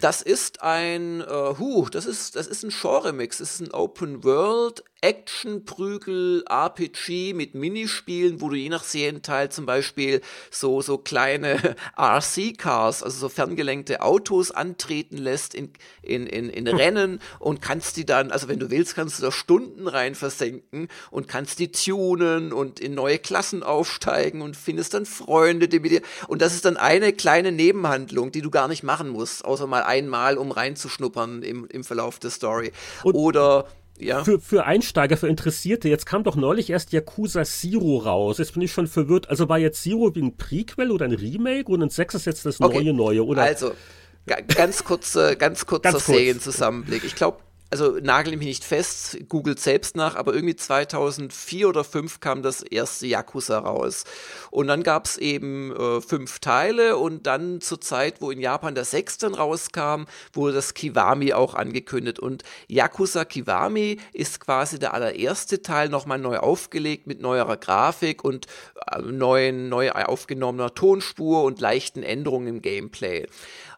Das 0.00 0.22
ist 0.22 0.62
ein, 0.62 1.20
äh, 1.20 1.24
huh, 1.58 1.88
das 1.88 2.06
ist, 2.06 2.34
das 2.34 2.48
ist 2.48 2.64
ein 2.64 2.70
Genre-Mix. 2.70 3.38
Das 3.38 3.54
ist 3.54 3.60
ein 3.60 3.72
Open 3.72 4.24
World 4.24 4.82
Action, 5.04 5.66
Prügel, 5.66 6.44
RPG 6.48 7.34
mit 7.34 7.54
Minispielen, 7.54 8.40
wo 8.40 8.48
du 8.48 8.56
je 8.56 8.70
nach 8.70 8.84
Serienteil 8.84 9.50
zum 9.50 9.66
Beispiel 9.66 10.22
so, 10.50 10.80
so 10.80 10.93
kleine 10.98 11.76
RC-Cars, 11.98 13.02
also 13.02 13.18
so 13.18 13.28
ferngelenkte 13.28 14.02
Autos 14.02 14.50
antreten 14.50 15.18
lässt 15.18 15.54
in, 15.54 15.72
in, 16.02 16.26
in, 16.26 16.48
in 16.50 16.68
Rennen 16.68 17.20
und 17.38 17.60
kannst 17.62 17.96
die 17.96 18.04
dann, 18.04 18.30
also 18.30 18.48
wenn 18.48 18.58
du 18.58 18.70
willst, 18.70 18.94
kannst 18.94 19.18
du 19.18 19.22
da 19.22 19.32
Stunden 19.32 19.88
rein 19.88 20.14
versenken 20.14 20.88
und 21.10 21.28
kannst 21.28 21.58
die 21.58 21.72
tunen 21.72 22.52
und 22.52 22.80
in 22.80 22.94
neue 22.94 23.18
Klassen 23.18 23.62
aufsteigen 23.62 24.42
und 24.42 24.56
findest 24.56 24.94
dann 24.94 25.06
Freunde, 25.06 25.68
die 25.68 25.80
mit 25.80 25.92
dir, 25.92 26.02
und 26.28 26.42
das 26.42 26.54
ist 26.54 26.64
dann 26.64 26.76
eine 26.76 27.12
kleine 27.12 27.52
Nebenhandlung, 27.52 28.32
die 28.32 28.42
du 28.42 28.50
gar 28.50 28.68
nicht 28.68 28.82
machen 28.82 29.08
musst, 29.08 29.44
außer 29.44 29.66
mal 29.66 29.82
einmal, 29.82 30.38
um 30.38 30.50
reinzuschnuppern 30.50 31.42
im, 31.42 31.66
im 31.66 31.84
Verlauf 31.84 32.18
der 32.18 32.30
Story. 32.30 32.72
Und 33.02 33.14
Oder 33.14 33.66
ja. 33.98 34.24
Für, 34.24 34.40
für 34.40 34.64
Einsteiger, 34.64 35.16
für 35.16 35.28
Interessierte, 35.28 35.88
jetzt 35.88 36.06
kam 36.06 36.24
doch 36.24 36.36
neulich 36.36 36.70
erst 36.70 36.92
Yakuza 36.92 37.44
Zero 37.44 37.98
raus. 37.98 38.38
Jetzt 38.38 38.54
bin 38.54 38.62
ich 38.62 38.72
schon 38.72 38.86
verwirrt. 38.86 39.30
Also 39.30 39.48
war 39.48 39.58
jetzt 39.58 39.82
Zero 39.82 40.14
wie 40.14 40.22
ein 40.22 40.36
Prequel 40.36 40.90
oder 40.90 41.04
ein 41.04 41.12
Remake 41.12 41.70
und 41.70 41.82
ein 41.82 41.90
6 41.90 42.14
ist 42.14 42.24
jetzt 42.24 42.44
das 42.44 42.60
okay. 42.60 42.82
neue 42.82 42.92
Neue, 42.92 43.24
oder? 43.24 43.42
Also, 43.42 43.72
ganz 44.26 44.84
kurze, 44.84 45.36
ganz 45.36 45.66
kurzer 45.66 45.92
ganz 45.92 46.04
kurz. 46.04 46.16
Serienzusammenblick. 46.18 47.04
Ich 47.04 47.14
glaube, 47.14 47.38
also 47.70 47.98
nagel 48.00 48.36
mich 48.36 48.46
nicht 48.46 48.64
fest, 48.64 49.18
googelt 49.28 49.58
selbst 49.58 49.96
nach, 49.96 50.14
aber 50.14 50.34
irgendwie 50.34 50.54
2004 50.56 51.68
oder 51.68 51.82
2005 51.82 52.20
kam 52.20 52.42
das 52.42 52.62
erste 52.62 53.06
Yakuza 53.06 53.58
raus. 53.58 54.04
Und 54.50 54.68
dann 54.68 54.82
gab 54.82 55.06
es 55.06 55.16
eben 55.16 55.74
äh, 55.74 56.00
fünf 56.00 56.38
Teile 56.38 56.96
und 56.96 57.26
dann 57.26 57.60
zur 57.60 57.80
Zeit, 57.80 58.20
wo 58.20 58.30
in 58.30 58.40
Japan 58.40 58.74
der 58.74 58.84
sechste 58.84 59.34
rauskam, 59.34 60.04
wurde 60.32 60.54
das 60.54 60.74
Kiwami 60.74 61.32
auch 61.32 61.54
angekündigt. 61.54 62.20
Und 62.20 62.44
Yakuza 62.68 63.24
Kiwami 63.24 63.98
ist 64.12 64.40
quasi 64.40 64.78
der 64.78 64.94
allererste 64.94 65.62
Teil 65.62 65.88
nochmal 65.88 66.18
neu 66.18 66.38
aufgelegt 66.38 67.06
mit 67.06 67.20
neuerer 67.20 67.56
Grafik 67.56 68.22
und 68.22 68.46
äh, 68.90 69.00
neuen, 69.00 69.68
neu 69.68 69.90
aufgenommener 69.90 70.74
Tonspur 70.74 71.42
und 71.44 71.60
leichten 71.60 72.02
Änderungen 72.02 72.46
im 72.46 72.62
Gameplay. 72.62 73.26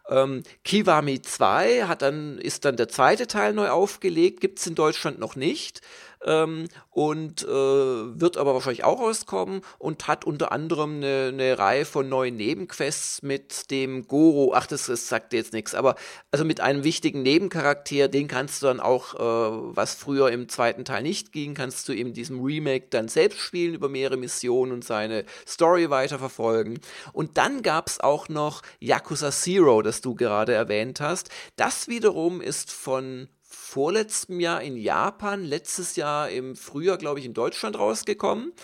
Ähm, 0.09 0.43
Kiwami 0.65 1.21
2 1.23 1.85
hat 1.85 2.03
dann, 2.03 2.39
ist 2.39 2.65
dann 2.65 2.77
der 2.77 2.89
zweite 2.89 3.27
Teil 3.27 3.53
neu 3.53 3.71
aufgelegt, 3.71 4.41
gibt 4.41 4.59
es 4.59 4.67
in 4.67 4.75
Deutschland 4.75 5.19
noch 5.19 5.37
nicht 5.37 5.81
ähm, 6.27 6.69
und 6.91 7.43
äh, 7.43 7.47
wird 7.47 8.37
aber 8.37 8.55
wahrscheinlich 8.55 8.85
auch 8.85 9.01
rauskommen 9.01 9.63
und 9.79 10.09
hat 10.09 10.25
unter 10.25 10.53
anderem 10.53 10.97
eine, 10.97 11.31
eine 11.33 11.59
Reihe 11.59 11.85
von 11.85 12.09
neuen 12.09 12.37
Nebenquests 12.37 13.23
mit 13.23 13.71
dem 13.71 14.07
Goro, 14.07 14.53
ach, 14.55 14.67
das, 14.67 14.87
das 14.87 15.09
sagt 15.09 15.33
jetzt 15.33 15.53
nichts, 15.53 15.75
aber 15.75 15.95
also 16.31 16.45
mit 16.45 16.61
einem 16.61 16.85
wichtigen 16.85 17.23
Nebencharakter, 17.23 18.09
den 18.09 18.29
kannst 18.29 18.63
du 18.63 18.67
dann 18.67 18.81
auch, 18.81 19.15
äh, 19.15 19.77
was 19.77 19.95
früher 19.95 20.31
im 20.31 20.49
zweiten 20.49 20.85
Teil 20.85 21.03
nicht 21.03 21.33
ging, 21.33 21.55
kannst 21.55 21.89
du 21.89 21.93
in 21.93 22.13
diesem 22.13 22.43
Remake 22.43 22.87
dann 22.91 23.09
selbst 23.09 23.39
spielen 23.39 23.75
über 23.75 23.89
mehrere 23.89 24.17
Missionen 24.17 24.73
und 24.73 24.85
seine 24.85 25.25
Story 25.47 25.91
weiterverfolgen. 25.91 26.81
Und 27.13 27.39
dann 27.39 27.63
gab 27.63 27.89
es 27.89 28.01
auch 28.01 28.29
noch 28.29 28.63
Yakuza 28.81 29.31
Zero, 29.31 29.83
das 29.83 30.01
du 30.01 30.15
gerade 30.15 30.55
erwähnt 30.55 31.01
hast. 31.01 31.31
Das 31.57 31.89
wiederum 31.89 32.41
ist 32.41 32.73
von 32.73 33.29
vorletztem 33.77 34.41
Jahr 34.41 34.63
in 34.63 34.79
Japan, 34.79 35.45
letztes 35.45 35.97
Jahr 35.97 36.31
im 36.31 36.57
Frühjahr, 36.57 36.97
glaube 36.97 37.21
ich, 37.21 37.27
in 37.27 37.35
Deutschland 37.35 37.79
rausgekommen. 37.79 38.55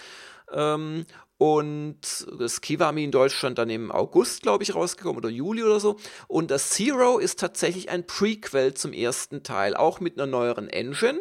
Ähm, 0.50 1.04
und 1.36 1.98
das 2.38 2.62
Kiwami 2.62 3.04
in 3.04 3.10
Deutschland 3.10 3.58
dann 3.58 3.68
im 3.68 3.92
August, 3.92 4.40
glaube 4.40 4.62
ich, 4.64 4.74
rausgekommen 4.74 5.18
oder 5.18 5.28
Juli 5.28 5.64
oder 5.64 5.80
so. 5.80 5.98
Und 6.28 6.50
das 6.50 6.70
Zero 6.70 7.18
ist 7.18 7.38
tatsächlich 7.38 7.90
ein 7.90 8.06
Prequel 8.06 8.72
zum 8.72 8.94
ersten 8.94 9.42
Teil, 9.42 9.76
auch 9.76 10.00
mit 10.00 10.18
einer 10.18 10.26
neueren 10.26 10.70
Engine. 10.70 11.20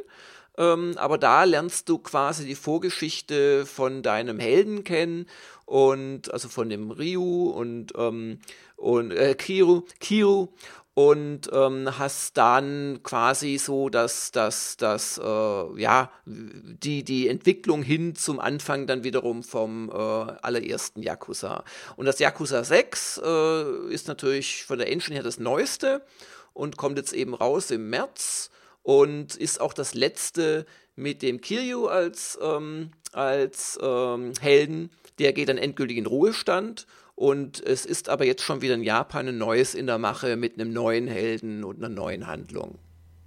Ähm, 0.58 0.94
aber 0.96 1.18
da 1.18 1.44
lernst 1.44 1.90
du 1.90 1.98
quasi 1.98 2.46
die 2.46 2.56
Vorgeschichte 2.56 3.66
von 3.66 4.04
deinem 4.04 4.40
Helden 4.40 4.86
kennen 4.86 5.26
und 5.66 6.34
also 6.34 6.48
von 6.48 6.70
dem 6.70 6.92
Ryu 6.92 7.50
und, 7.50 7.92
ähm, 7.98 8.40
und 8.78 9.12
äh, 9.12 9.36
Kiru, 9.36 9.84
Kiru 10.00 10.48
und 10.94 11.50
ähm, 11.54 11.98
hast 11.98 12.36
dann 12.38 13.00
quasi 13.04 13.58
so 13.58 13.90
dass 13.90 14.32
das, 14.32 14.76
das 14.76 15.18
äh, 15.18 15.82
ja, 15.82 16.12
die, 16.26 17.04
die 17.04 17.28
Entwicklung 17.30 17.82
hin 17.82 18.16
zum 18.16 18.40
Anfang 18.40 18.88
dann 18.88 19.04
wiederum 19.04 19.44
vom 19.44 19.90
äh, 19.90 19.94
allerersten 19.94 21.02
Yakuza. 21.02 21.64
Und 21.96 22.06
das 22.06 22.20
Yakuza 22.20 22.64
6 22.64 23.22
äh, 23.24 23.94
ist 23.94 24.08
natürlich 24.08 24.66
von 24.66 24.80
der 24.80 24.92
Engine 24.92 25.16
her 25.16 25.24
das 25.24 25.40
neueste 25.40 26.06
und 26.54 26.76
kommt 26.76 26.98
jetzt 26.98 27.14
eben 27.14 27.34
raus 27.34 27.72
im 27.72 27.90
März 27.90 28.52
und 28.84 29.36
ist 29.36 29.62
auch 29.62 29.74
das 29.74 29.94
letzte 29.94 30.66
mit 30.96 31.22
dem 31.22 31.40
Kiryu 31.40 31.88
als, 31.88 32.38
ähm, 32.42 32.92
als 33.14 33.80
ähm, 33.82 34.34
Helden. 34.42 34.92
Der 35.20 35.32
geht 35.32 35.48
dann 35.48 35.58
endgültig 35.58 35.98
in 35.98 36.06
Ruhestand 36.06 36.86
und 37.22 37.64
es 37.64 37.86
ist 37.86 38.10
aber 38.10 38.26
jetzt 38.26 38.42
schon 38.42 38.64
wieder 38.64 38.74
in 38.74 38.82
Japan 38.82 39.28
ein 39.28 39.38
neues 39.38 39.76
in 39.76 39.86
der 39.86 40.00
Mache 40.00 40.38
mit 40.38 40.60
einem 40.60 40.74
neuen 40.74 41.08
Helden 41.08 41.64
und 41.64 41.78
einer 41.78 41.88
neuen 41.88 42.26
Handlung. 42.26 42.80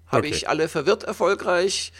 Habe 0.09 0.27
okay. 0.27 0.35
ich 0.35 0.49
alle 0.49 0.69
verwirrt 0.69 1.05
erfolgreich? 1.05 1.93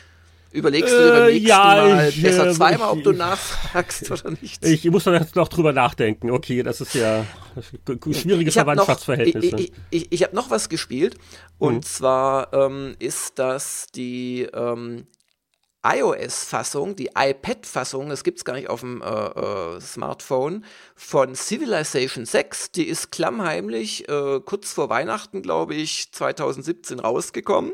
Überlegst 0.51 0.93
du 0.93 0.99
dir 0.99 1.11
beim 1.13 1.29
äh, 1.29 1.33
nächsten 1.33 1.47
ja, 1.47 1.59
Mal 1.59 2.09
ich, 2.09 2.21
besser 2.21 2.49
äh, 2.49 2.53
zweimal, 2.53 2.91
ob 2.91 3.05
du 3.05 3.13
nachfragst 3.13 4.11
oder 4.11 4.33
nicht? 4.33 4.65
Ich 4.65 4.85
muss 4.91 5.05
da 5.05 5.15
jetzt 5.15 5.37
noch 5.37 5.47
drüber 5.47 5.73
nachdenken. 5.73 6.33
Okay, 6.33 6.65
das 6.65 6.81
ist 6.81 6.95
ja 6.97 7.25
schwierige 8.13 8.51
Verwandtschaftsverhältnisse. 8.51 9.51
Noch, 9.53 9.61
ich 9.61 9.73
ich, 9.91 10.13
ich 10.13 10.23
habe 10.25 10.35
noch 10.35 10.51
was 10.51 10.69
gespielt. 10.69 11.17
Und 11.59 11.77
mhm. 11.77 11.83
zwar 11.83 12.53
ähm, 12.53 12.97
ist 12.99 13.39
das 13.39 13.87
die 13.95 14.49
ähm, 14.53 15.07
iOS-Fassung, 15.85 16.97
die 16.97 17.11
iPad-Fassung, 17.15 18.09
das 18.09 18.25
gibt 18.25 18.39
es 18.39 18.45
gar 18.45 18.55
nicht 18.55 18.71
auf 18.71 18.81
dem 18.81 19.03
äh, 19.03 19.07
äh, 19.07 19.81
Smartphone, 19.81 20.65
von 20.97 21.35
Civilization 21.35 22.25
6. 22.25 22.73
Die 22.73 22.89
ist 22.89 23.13
klammheimlich 23.13 24.09
äh, 24.09 24.41
kurz 24.41 24.73
vor 24.73 24.89
Weihnachten, 24.89 25.43
glaube 25.43 25.75
ich, 25.75 26.11
2017 26.13 27.01
rausgekommen. 27.01 27.73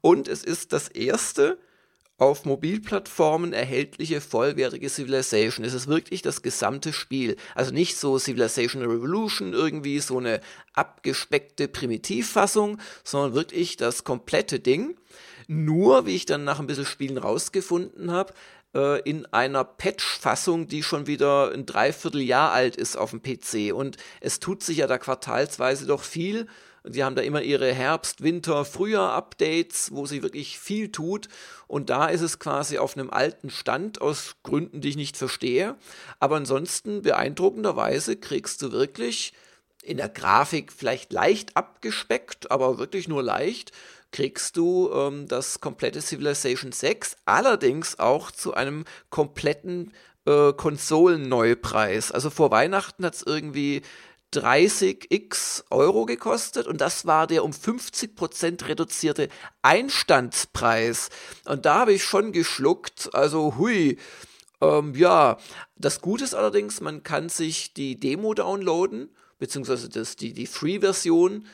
Und 0.00 0.28
es 0.28 0.44
ist 0.44 0.72
das 0.72 0.88
erste 0.88 1.58
auf 2.20 2.44
Mobilplattformen 2.44 3.54
erhältliche 3.54 4.20
vollwertige 4.20 4.90
Civilization. 4.90 5.64
Es 5.64 5.72
ist 5.72 5.88
wirklich 5.88 6.20
das 6.20 6.42
gesamte 6.42 6.92
Spiel. 6.92 7.36
Also 7.54 7.72
nicht 7.72 7.96
so 7.96 8.18
Civilization 8.18 8.82
Revolution, 8.82 9.54
irgendwie 9.54 10.00
so 10.00 10.18
eine 10.18 10.40
abgespeckte 10.74 11.66
Primitivfassung, 11.66 12.78
sondern 13.04 13.34
wirklich 13.34 13.78
das 13.78 14.04
komplette 14.04 14.60
Ding. 14.60 14.96
Nur, 15.52 16.06
wie 16.06 16.14
ich 16.14 16.26
dann 16.26 16.44
nach 16.44 16.60
ein 16.60 16.68
bisschen 16.68 16.86
Spielen 16.86 17.18
rausgefunden 17.18 18.12
habe, 18.12 18.32
äh, 18.72 19.00
in 19.00 19.26
einer 19.26 19.64
Patch-Fassung, 19.64 20.68
die 20.68 20.84
schon 20.84 21.08
wieder 21.08 21.50
ein 21.50 21.66
Dreivierteljahr 21.66 22.52
alt 22.52 22.76
ist 22.76 22.94
auf 22.94 23.10
dem 23.10 23.20
PC. 23.20 23.74
Und 23.74 23.96
es 24.20 24.38
tut 24.38 24.62
sich 24.62 24.76
ja 24.76 24.86
da 24.86 24.96
quartalsweise 24.96 25.86
doch 25.86 26.04
viel. 26.04 26.46
Die 26.84 27.02
haben 27.02 27.16
da 27.16 27.22
immer 27.22 27.42
ihre 27.42 27.74
Herbst-, 27.74 28.22
Winter-, 28.22 28.64
Frühjahr-Updates, 28.64 29.90
wo 29.90 30.06
sich 30.06 30.22
wirklich 30.22 30.56
viel 30.56 30.92
tut. 30.92 31.28
Und 31.66 31.90
da 31.90 32.06
ist 32.06 32.20
es 32.20 32.38
quasi 32.38 32.78
auf 32.78 32.96
einem 32.96 33.10
alten 33.10 33.50
Stand 33.50 34.00
aus 34.00 34.36
Gründen, 34.44 34.80
die 34.80 34.90
ich 34.90 34.96
nicht 34.96 35.16
verstehe. 35.16 35.74
Aber 36.20 36.36
ansonsten 36.36 37.02
beeindruckenderweise 37.02 38.14
kriegst 38.14 38.62
du 38.62 38.70
wirklich 38.70 39.32
in 39.82 39.96
der 39.96 40.08
Grafik 40.08 40.72
vielleicht 40.72 41.12
leicht 41.12 41.56
abgespeckt, 41.56 42.52
aber 42.52 42.78
wirklich 42.78 43.08
nur 43.08 43.22
leicht, 43.22 43.72
kriegst 44.12 44.56
du 44.56 44.90
ähm, 44.92 45.28
das 45.28 45.60
komplette 45.60 46.00
Civilization 46.00 46.72
6, 46.72 47.16
allerdings 47.24 47.98
auch 47.98 48.30
zu 48.30 48.54
einem 48.54 48.84
kompletten 49.10 49.92
äh, 50.26 50.52
Konsolenneupreis. 50.52 52.12
Also 52.12 52.30
vor 52.30 52.50
Weihnachten 52.50 53.04
hat 53.04 53.14
es 53.14 53.22
irgendwie 53.22 53.82
30x 54.32 55.64
Euro 55.70 56.06
gekostet 56.06 56.66
und 56.66 56.80
das 56.80 57.04
war 57.04 57.26
der 57.26 57.44
um 57.44 57.50
50% 57.50 58.68
reduzierte 58.68 59.28
Einstandspreis. 59.62 61.08
Und 61.46 61.66
da 61.66 61.80
habe 61.80 61.92
ich 61.92 62.04
schon 62.04 62.32
geschluckt, 62.32 63.10
also 63.12 63.56
hui. 63.56 63.98
Ähm, 64.60 64.94
ja, 64.94 65.38
das 65.76 66.00
Gute 66.00 66.24
ist 66.24 66.34
allerdings, 66.34 66.80
man 66.80 67.02
kann 67.02 67.28
sich 67.28 67.72
die 67.72 67.98
Demo 67.98 68.34
downloaden, 68.34 69.10
beziehungsweise 69.38 69.88
das, 69.88 70.16
die, 70.16 70.32
die 70.32 70.46
Free-Version 70.46 71.46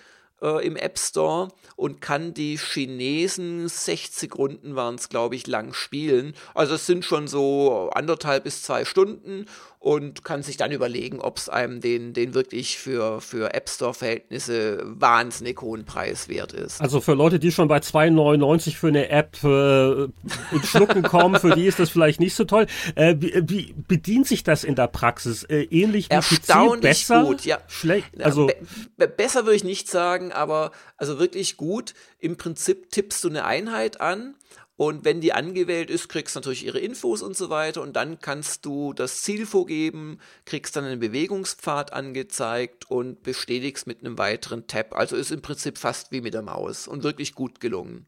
äh, 0.46 0.66
im 0.66 0.76
App 0.76 0.98
Store 0.98 1.48
und 1.76 2.00
kann 2.00 2.32
die 2.32 2.56
Chinesen 2.56 3.68
60 3.68 4.34
Runden 4.36 4.76
waren 4.76 4.94
es, 4.94 5.08
glaube 5.08 5.34
ich, 5.34 5.46
lang 5.46 5.74
spielen. 5.74 6.34
Also 6.54 6.74
es 6.74 6.86
sind 6.86 7.04
schon 7.04 7.28
so 7.28 7.90
anderthalb 7.92 8.44
bis 8.44 8.62
zwei 8.62 8.84
Stunden 8.84 9.46
und 9.86 10.24
kann 10.24 10.42
sich 10.42 10.56
dann 10.56 10.72
überlegen, 10.72 11.20
ob 11.20 11.36
es 11.36 11.48
einem 11.48 11.80
den, 11.80 12.12
den 12.12 12.34
wirklich 12.34 12.76
für, 12.76 13.20
für 13.20 13.54
App 13.54 13.68
Store-Verhältnisse 13.68 14.82
wahnsinnig 14.84 15.60
hohen 15.60 15.84
Preis 15.84 16.28
wert 16.28 16.52
ist. 16.52 16.80
Also 16.80 17.00
für 17.00 17.14
Leute, 17.14 17.38
die 17.38 17.52
schon 17.52 17.68
bei 17.68 17.78
2,99 17.78 18.74
für 18.74 18.88
eine 18.88 19.10
App 19.10 19.38
äh, 19.44 20.04
ins 20.52 20.68
Schlucken 20.68 21.02
kommen, 21.02 21.38
für 21.38 21.54
die 21.54 21.66
ist 21.66 21.78
das 21.78 21.90
vielleicht 21.90 22.18
nicht 22.18 22.34
so 22.34 22.44
toll. 22.44 22.66
Äh, 22.96 23.14
wie, 23.20 23.32
wie 23.46 23.74
bedient 23.86 24.26
sich 24.26 24.42
das 24.42 24.64
in 24.64 24.74
der 24.74 24.88
Praxis? 24.88 25.44
Äh, 25.44 25.62
ähnlich 25.70 26.08
wie 26.10 26.14
Erstaunlich 26.14 26.80
PC? 26.80 26.82
Besser? 26.82 27.24
gut, 27.24 27.44
ja. 27.44 27.58
Schlecht? 27.68 28.08
Also 28.20 28.48
be 28.96 29.06
besser 29.06 29.44
würde 29.44 29.54
ich 29.54 29.64
nicht 29.64 29.88
sagen, 29.88 30.32
aber 30.36 30.72
also 30.96 31.18
wirklich 31.18 31.56
gut. 31.56 31.94
Im 32.18 32.36
Prinzip 32.36 32.90
tippst 32.90 33.24
du 33.24 33.28
eine 33.28 33.44
Einheit 33.44 34.00
an 34.00 34.36
und 34.76 35.06
wenn 35.06 35.22
die 35.22 35.32
angewählt 35.32 35.88
ist, 35.88 36.08
kriegst 36.08 36.36
du 36.36 36.40
natürlich 36.40 36.66
ihre 36.66 36.78
Infos 36.78 37.22
und 37.22 37.34
so 37.36 37.48
weiter. 37.48 37.80
Und 37.80 37.94
dann 37.96 38.20
kannst 38.20 38.66
du 38.66 38.92
das 38.92 39.22
Ziel 39.22 39.46
vorgeben, 39.46 40.18
kriegst 40.44 40.76
dann 40.76 40.84
einen 40.84 41.00
Bewegungspfad 41.00 41.94
angezeigt 41.94 42.90
und 42.90 43.22
bestätigst 43.22 43.86
mit 43.86 44.00
einem 44.00 44.18
weiteren 44.18 44.66
Tab. 44.66 44.94
Also 44.94 45.16
ist 45.16 45.30
im 45.30 45.40
Prinzip 45.40 45.78
fast 45.78 46.12
wie 46.12 46.20
mit 46.20 46.34
der 46.34 46.42
Maus 46.42 46.86
und 46.86 47.04
wirklich 47.04 47.34
gut 47.34 47.60
gelungen. 47.60 48.06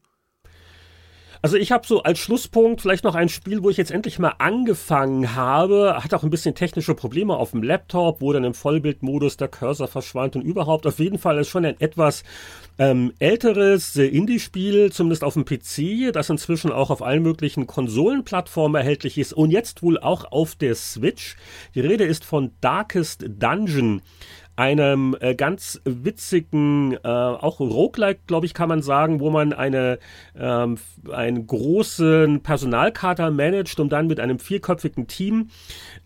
Also 1.41 1.55
ich 1.55 1.71
habe 1.71 1.87
so 1.87 2.03
als 2.03 2.19
Schlusspunkt 2.19 2.81
vielleicht 2.81 3.05
noch 3.05 3.15
ein 3.15 3.29
Spiel, 3.29 3.63
wo 3.63 3.69
ich 3.69 3.77
jetzt 3.77 3.91
endlich 3.91 4.19
mal 4.19 4.33
angefangen 4.39 5.35
habe. 5.35 5.97
Hat 6.03 6.13
auch 6.13 6.23
ein 6.23 6.29
bisschen 6.29 6.53
technische 6.53 6.95
Probleme 6.95 7.37
auf 7.37 7.51
dem 7.51 7.63
Laptop, 7.63 8.19
wo 8.19 8.33
dann 8.33 8.43
im 8.43 8.53
Vollbildmodus 8.53 9.37
der 9.37 9.47
Cursor 9.47 9.87
verschwand 9.87 10.35
und 10.35 10.41
überhaupt. 10.41 10.85
Auf 10.85 10.99
jeden 10.99 11.17
Fall 11.17 11.37
ist 11.37 11.47
schon 11.47 11.63
ein 11.63 11.79
etwas 11.79 12.25
ähm, 12.77 13.13
älteres 13.19 13.95
äh, 13.95 14.05
Indie-Spiel, 14.05 14.91
zumindest 14.91 15.23
auf 15.23 15.35
dem 15.35 15.45
PC, 15.45 16.11
das 16.11 16.29
inzwischen 16.29 16.73
auch 16.73 16.89
auf 16.89 17.01
allen 17.01 17.23
möglichen 17.23 17.67
Konsolenplattformen 17.67 18.75
erhältlich 18.75 19.17
ist 19.17 19.31
und 19.31 19.51
jetzt 19.51 19.81
wohl 19.81 19.97
auch 19.97 20.29
auf 20.33 20.55
der 20.55 20.75
Switch. 20.75 21.37
Die 21.73 21.79
Rede 21.79 22.03
ist 22.03 22.25
von 22.25 22.51
Darkest 22.59 23.23
Dungeon 23.39 24.01
einem 24.59 25.15
äh, 25.21 25.35
ganz 25.35 25.79
witzigen, 25.85 26.97
äh, 27.01 27.07
auch 27.07 27.61
Roguelike, 27.61 28.19
glaube 28.27 28.45
ich, 28.45 28.53
kann 28.53 28.67
man 28.67 28.81
sagen, 28.81 29.21
wo 29.21 29.29
man 29.29 29.53
eine, 29.53 29.99
ähm, 30.37 30.77
einen 31.09 31.47
großen 31.47 32.41
Personalkater 32.41 33.31
managt, 33.31 33.79
um 33.79 33.87
dann 33.87 34.07
mit 34.07 34.19
einem 34.19 34.37
vierköpfigen 34.37 35.07
Team 35.07 35.47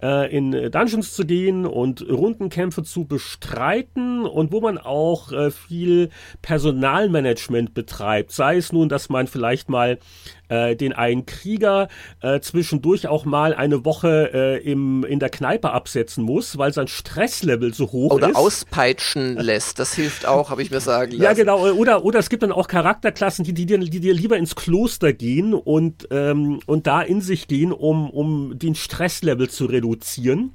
äh, 0.04 0.32
in 0.32 0.52
Dungeons 0.70 1.16
zu 1.16 1.26
gehen 1.26 1.66
und 1.66 2.08
Rundenkämpfe 2.08 2.84
zu 2.84 3.06
bestreiten 3.06 4.24
und 4.24 4.52
wo 4.52 4.62
man 4.62 4.78
auch 4.78 5.32
äh, 5.32 5.50
viel 5.50 6.10
Personalmanagement 6.44 7.74
betreibt. 7.74 8.34
Sei 8.34 8.58
es 8.58 8.72
nun, 8.72 8.88
dass 8.88 9.10
man 9.10 9.26
vielleicht 9.26 9.68
mal 9.68 9.98
äh, 10.54 10.76
den 10.76 10.94
einen 10.94 11.26
Krieger 11.26 11.88
äh, 12.22 12.40
zwischendurch 12.40 13.08
auch 13.08 13.26
mal 13.26 13.54
eine 13.54 13.86
Woche 13.86 14.32
äh, 14.34 14.72
im, 14.72 15.04
in 15.04 15.20
der 15.20 15.30
Kneipe 15.30 15.72
absetzen 15.72 16.24
muss, 16.24 16.58
weil 16.58 16.74
sein 16.74 16.88
Stresslevel 16.88 17.74
so 17.74 17.92
hoch 17.92 18.14
oder 18.14 18.30
ist. 18.30 18.36
Oder 18.36 18.40
auspeitschen 18.40 19.38
lässt, 19.40 19.80
das 19.80 19.94
hilft 19.94 20.26
auch, 20.26 20.50
habe 20.50 20.62
ich 20.62 20.70
mir 20.70 20.80
sagen 20.80 21.12
lassen. 21.12 21.24
Ja, 21.24 21.34
genau. 21.34 21.72
Oder, 21.72 22.06
oder 22.06 22.20
es 22.20 22.30
gibt 22.30 22.44
dann 22.44 22.52
auch 22.52 22.68
Charakterklassen, 22.68 23.44
die, 23.44 23.54
die, 23.54 23.66
dir, 23.66 23.80
die 23.80 24.00
dir 24.00 24.14
lieber 24.14 24.38
ins 24.38 24.56
Kloster 24.56 25.14
gehen 25.14 25.54
und, 25.54 26.08
ähm, 26.12 26.60
und 26.68 26.86
da 26.88 27.02
in 27.02 27.22
sich 27.22 27.48
gehen, 27.48 27.72
um, 27.72 28.10
um 28.10 28.60
den 28.60 28.76
Stresslevel 28.76 29.50
zu 29.50 29.66
reduzieren. 29.66 30.54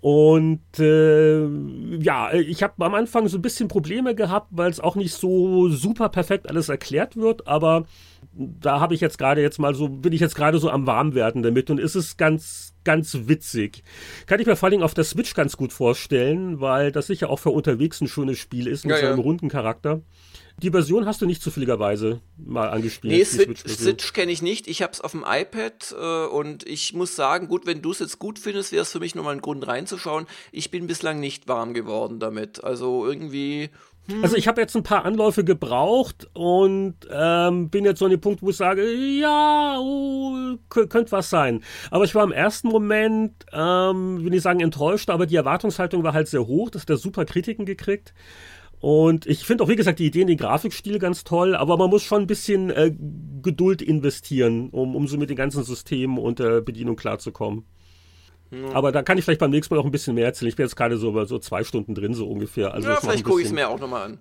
Und 0.00 0.78
äh, 0.78 1.46
ja, 1.98 2.32
ich 2.32 2.62
habe 2.62 2.84
am 2.84 2.94
Anfang 2.94 3.28
so 3.28 3.36
ein 3.36 3.42
bisschen 3.42 3.68
Probleme 3.68 4.14
gehabt, 4.14 4.48
weil 4.50 4.70
es 4.70 4.80
auch 4.80 4.96
nicht 4.96 5.12
so 5.12 5.68
super 5.68 6.08
perfekt 6.08 6.48
alles 6.48 6.70
erklärt 6.70 7.16
wird, 7.16 7.46
aber 7.46 7.84
da 8.32 8.80
habe 8.80 8.94
ich 8.94 9.00
jetzt 9.00 9.18
gerade 9.18 9.42
jetzt 9.42 9.58
mal 9.58 9.74
so, 9.74 9.88
bin 9.88 10.12
ich 10.12 10.20
jetzt 10.20 10.36
gerade 10.36 10.58
so 10.58 10.70
am 10.70 10.86
Warmwerden 10.86 11.42
damit 11.42 11.68
und 11.68 11.78
ist 11.78 11.96
es 11.96 12.16
ganz, 12.16 12.74
ganz 12.84 13.18
witzig. 13.26 13.82
Kann 14.26 14.40
ich 14.40 14.46
mir 14.46 14.56
vor 14.56 14.70
allem 14.70 14.82
auf 14.82 14.94
der 14.94 15.04
Switch 15.04 15.34
ganz 15.34 15.56
gut 15.56 15.72
vorstellen, 15.72 16.60
weil 16.60 16.92
das 16.92 17.08
sicher 17.08 17.28
auch 17.28 17.38
für 17.38 17.50
unterwegs 17.50 18.00
ein 18.00 18.08
schönes 18.08 18.38
Spiel 18.38 18.68
ist 18.68 18.86
mit 18.86 18.96
ja, 18.96 19.02
seinem 19.02 19.18
ja. 19.18 19.24
runden 19.24 19.48
Charakter. 19.48 20.00
Die 20.62 20.70
Version 20.70 21.06
hast 21.06 21.22
du 21.22 21.26
nicht 21.26 21.42
zufälligerweise 21.42 22.20
mal 22.36 22.68
angespielt. 22.68 23.14
Nee, 23.14 23.24
Switch, 23.24 23.64
Switch 23.66 24.12
kenne 24.12 24.30
ich 24.30 24.42
nicht. 24.42 24.68
Ich 24.68 24.82
habe 24.82 24.92
es 24.92 25.00
auf 25.00 25.12
dem 25.12 25.24
iPad 25.26 25.94
äh, 25.98 26.26
und 26.26 26.66
ich 26.66 26.92
muss 26.92 27.16
sagen, 27.16 27.48
gut, 27.48 27.64
wenn 27.66 27.80
du 27.80 27.92
es 27.92 27.98
jetzt 27.98 28.18
gut 28.18 28.38
findest, 28.38 28.70
wäre 28.70 28.82
es 28.82 28.92
für 28.92 29.00
mich 29.00 29.14
nochmal 29.14 29.34
ein 29.34 29.40
Grund 29.40 29.66
reinzuschauen. 29.66 30.26
Ich 30.52 30.70
bin 30.70 30.86
bislang 30.86 31.18
nicht 31.18 31.48
warm 31.48 31.72
geworden 31.72 32.20
damit. 32.20 32.62
Also 32.62 33.06
irgendwie 33.06 33.70
hm. 34.10 34.22
Also 34.22 34.36
ich 34.36 34.48
habe 34.48 34.60
jetzt 34.60 34.76
ein 34.76 34.82
paar 34.82 35.04
Anläufe 35.04 35.44
gebraucht 35.44 36.28
und 36.32 36.96
ähm, 37.10 37.70
bin 37.70 37.84
jetzt 37.84 37.98
so 37.98 38.06
an 38.06 38.10
dem 38.10 38.20
Punkt, 38.20 38.42
wo 38.42 38.50
ich 38.50 38.56
sage, 38.56 38.90
ja, 38.92 39.78
oh, 39.78 40.56
könnte 40.68 41.12
was 41.12 41.30
sein. 41.30 41.62
Aber 41.90 42.04
ich 42.04 42.14
war 42.14 42.24
im 42.24 42.32
ersten 42.32 42.68
Moment, 42.68 43.46
ähm, 43.52 44.24
will 44.24 44.34
ich 44.34 44.42
sagen, 44.42 44.60
enttäuscht, 44.60 45.10
aber 45.10 45.26
die 45.26 45.36
Erwartungshaltung 45.36 46.02
war 46.02 46.12
halt 46.12 46.28
sehr 46.28 46.46
hoch, 46.46 46.70
dass 46.70 46.86
der 46.86 46.96
super 46.96 47.24
Kritiken 47.24 47.66
gekriegt. 47.66 48.14
Und 48.80 49.26
ich 49.26 49.44
finde 49.44 49.62
auch, 49.62 49.68
wie 49.68 49.76
gesagt, 49.76 49.98
die 49.98 50.06
Idee 50.06 50.22
in 50.22 50.26
den 50.26 50.38
Grafikstil 50.38 50.98
ganz 50.98 51.22
toll, 51.22 51.54
aber 51.54 51.76
man 51.76 51.90
muss 51.90 52.02
schon 52.02 52.22
ein 52.22 52.26
bisschen 52.26 52.70
äh, 52.70 52.92
Geduld 53.42 53.82
investieren, 53.82 54.70
um, 54.70 54.96
um 54.96 55.06
so 55.06 55.18
mit 55.18 55.28
den 55.28 55.36
ganzen 55.36 55.64
Systemen 55.64 56.18
und 56.18 56.38
der 56.38 56.62
Bedienung 56.62 56.96
klarzukommen. 56.96 57.66
Ja. 58.50 58.72
Aber 58.72 58.90
da 58.90 59.02
kann 59.02 59.18
ich 59.18 59.24
vielleicht 59.24 59.40
beim 59.40 59.50
nächsten 59.50 59.74
Mal 59.74 59.80
auch 59.80 59.84
ein 59.84 59.90
bisschen 59.90 60.14
mehr 60.14 60.24
erzählen. 60.24 60.48
Ich 60.48 60.56
bin 60.56 60.64
jetzt 60.64 60.76
gerade 60.76 60.96
so, 60.96 61.24
so 61.24 61.38
zwei 61.38 61.62
Stunden 61.62 61.94
drin, 61.94 62.14
so 62.14 62.26
ungefähr. 62.26 62.72
Also 62.72 62.88
ja, 62.88 62.96
vielleicht 62.96 63.24
gucke 63.24 63.40
ich 63.40 63.46
es 63.46 63.52
mir 63.52 63.68
auch 63.68 63.78
nochmal 63.78 64.02
an. 64.06 64.20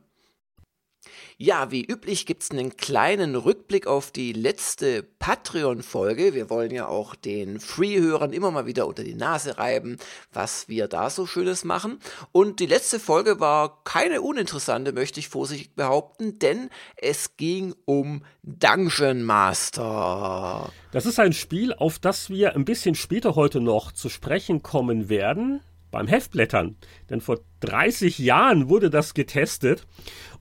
Ja, 1.42 1.72
wie 1.72 1.86
üblich 1.86 2.26
gibt's 2.26 2.52
einen 2.52 2.76
kleinen 2.76 3.34
Rückblick 3.38 3.88
auf 3.88 4.12
die 4.12 4.34
letzte 4.34 5.04
Patreon-Folge. 5.04 6.34
Wir 6.34 6.50
wollen 6.50 6.70
ja 6.70 6.86
auch 6.90 7.16
den 7.16 7.62
Free-Hörern 7.62 8.34
immer 8.34 8.52
mal 8.52 8.66
wieder 8.66 8.86
unter 8.86 9.06
die 9.06 9.16
Nase 9.16 9.58
reiben, 9.58 10.00
was 10.34 10.68
wir 10.68 10.90
da 10.90 11.10
so 11.10 11.26
Schönes 11.26 11.64
machen. 11.64 12.00
Und 12.34 12.60
die 12.60 12.66
letzte 12.66 13.00
Folge 13.00 13.40
war 13.40 13.82
keine 13.86 14.22
uninteressante, 14.22 14.92
möchte 14.92 15.22
ich 15.22 15.30
vorsichtig 15.30 15.76
behaupten, 15.76 16.40
denn 16.40 16.70
es 16.98 17.38
ging 17.38 17.74
um 17.86 18.26
Dungeon 18.44 19.24
Master. 19.24 20.74
Das 20.92 21.06
ist 21.06 21.22
ein 21.22 21.32
Spiel, 21.32 21.74
auf 21.74 22.00
das 22.00 22.30
wir 22.30 22.54
ein 22.54 22.66
bisschen 22.66 22.96
später 22.96 23.36
heute 23.36 23.62
noch 23.62 23.94
zu 23.94 24.10
sprechen 24.10 24.62
kommen 24.62 25.08
werden 25.08 25.62
beim 25.92 26.08
Heftblättern. 26.08 26.76
Denn 27.10 27.22
vor 27.22 27.40
30 27.62 28.20
Jahren 28.20 28.70
wurde 28.70 28.90
das 28.90 29.14
getestet 29.14 29.86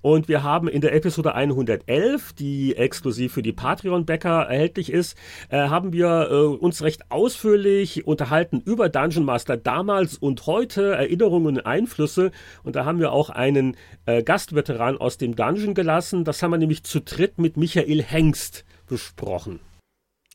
und 0.00 0.28
wir 0.28 0.44
haben 0.44 0.68
in 0.68 0.80
der 0.80 0.94
Episode 0.94 1.34
111, 1.34 2.32
die 2.34 2.76
exklusiv 2.76 3.32
für 3.32 3.42
die 3.42 3.52
Patreon-Bäcker 3.52 4.42
erhältlich 4.42 4.92
ist, 4.92 5.16
äh, 5.48 5.68
haben 5.68 5.92
wir 5.92 6.28
äh, 6.30 6.34
uns 6.34 6.82
recht 6.82 7.10
ausführlich 7.10 8.06
unterhalten 8.06 8.62
über 8.64 8.88
Dungeon 8.88 9.24
Master 9.24 9.56
damals 9.56 10.16
und 10.16 10.46
heute, 10.46 10.92
Erinnerungen 10.92 11.58
und 11.58 11.66
Einflüsse. 11.66 12.30
Und 12.62 12.76
da 12.76 12.84
haben 12.84 13.00
wir 13.00 13.10
auch 13.10 13.30
einen 13.30 13.76
äh, 14.06 14.22
Gastveteran 14.22 14.98
aus 14.98 15.18
dem 15.18 15.34
Dungeon 15.34 15.74
gelassen. 15.74 16.24
Das 16.24 16.42
haben 16.42 16.52
wir 16.52 16.58
nämlich 16.58 16.84
zu 16.84 17.00
dritt 17.00 17.38
mit 17.38 17.56
Michael 17.56 18.02
Hengst 18.02 18.64
besprochen. 18.86 19.58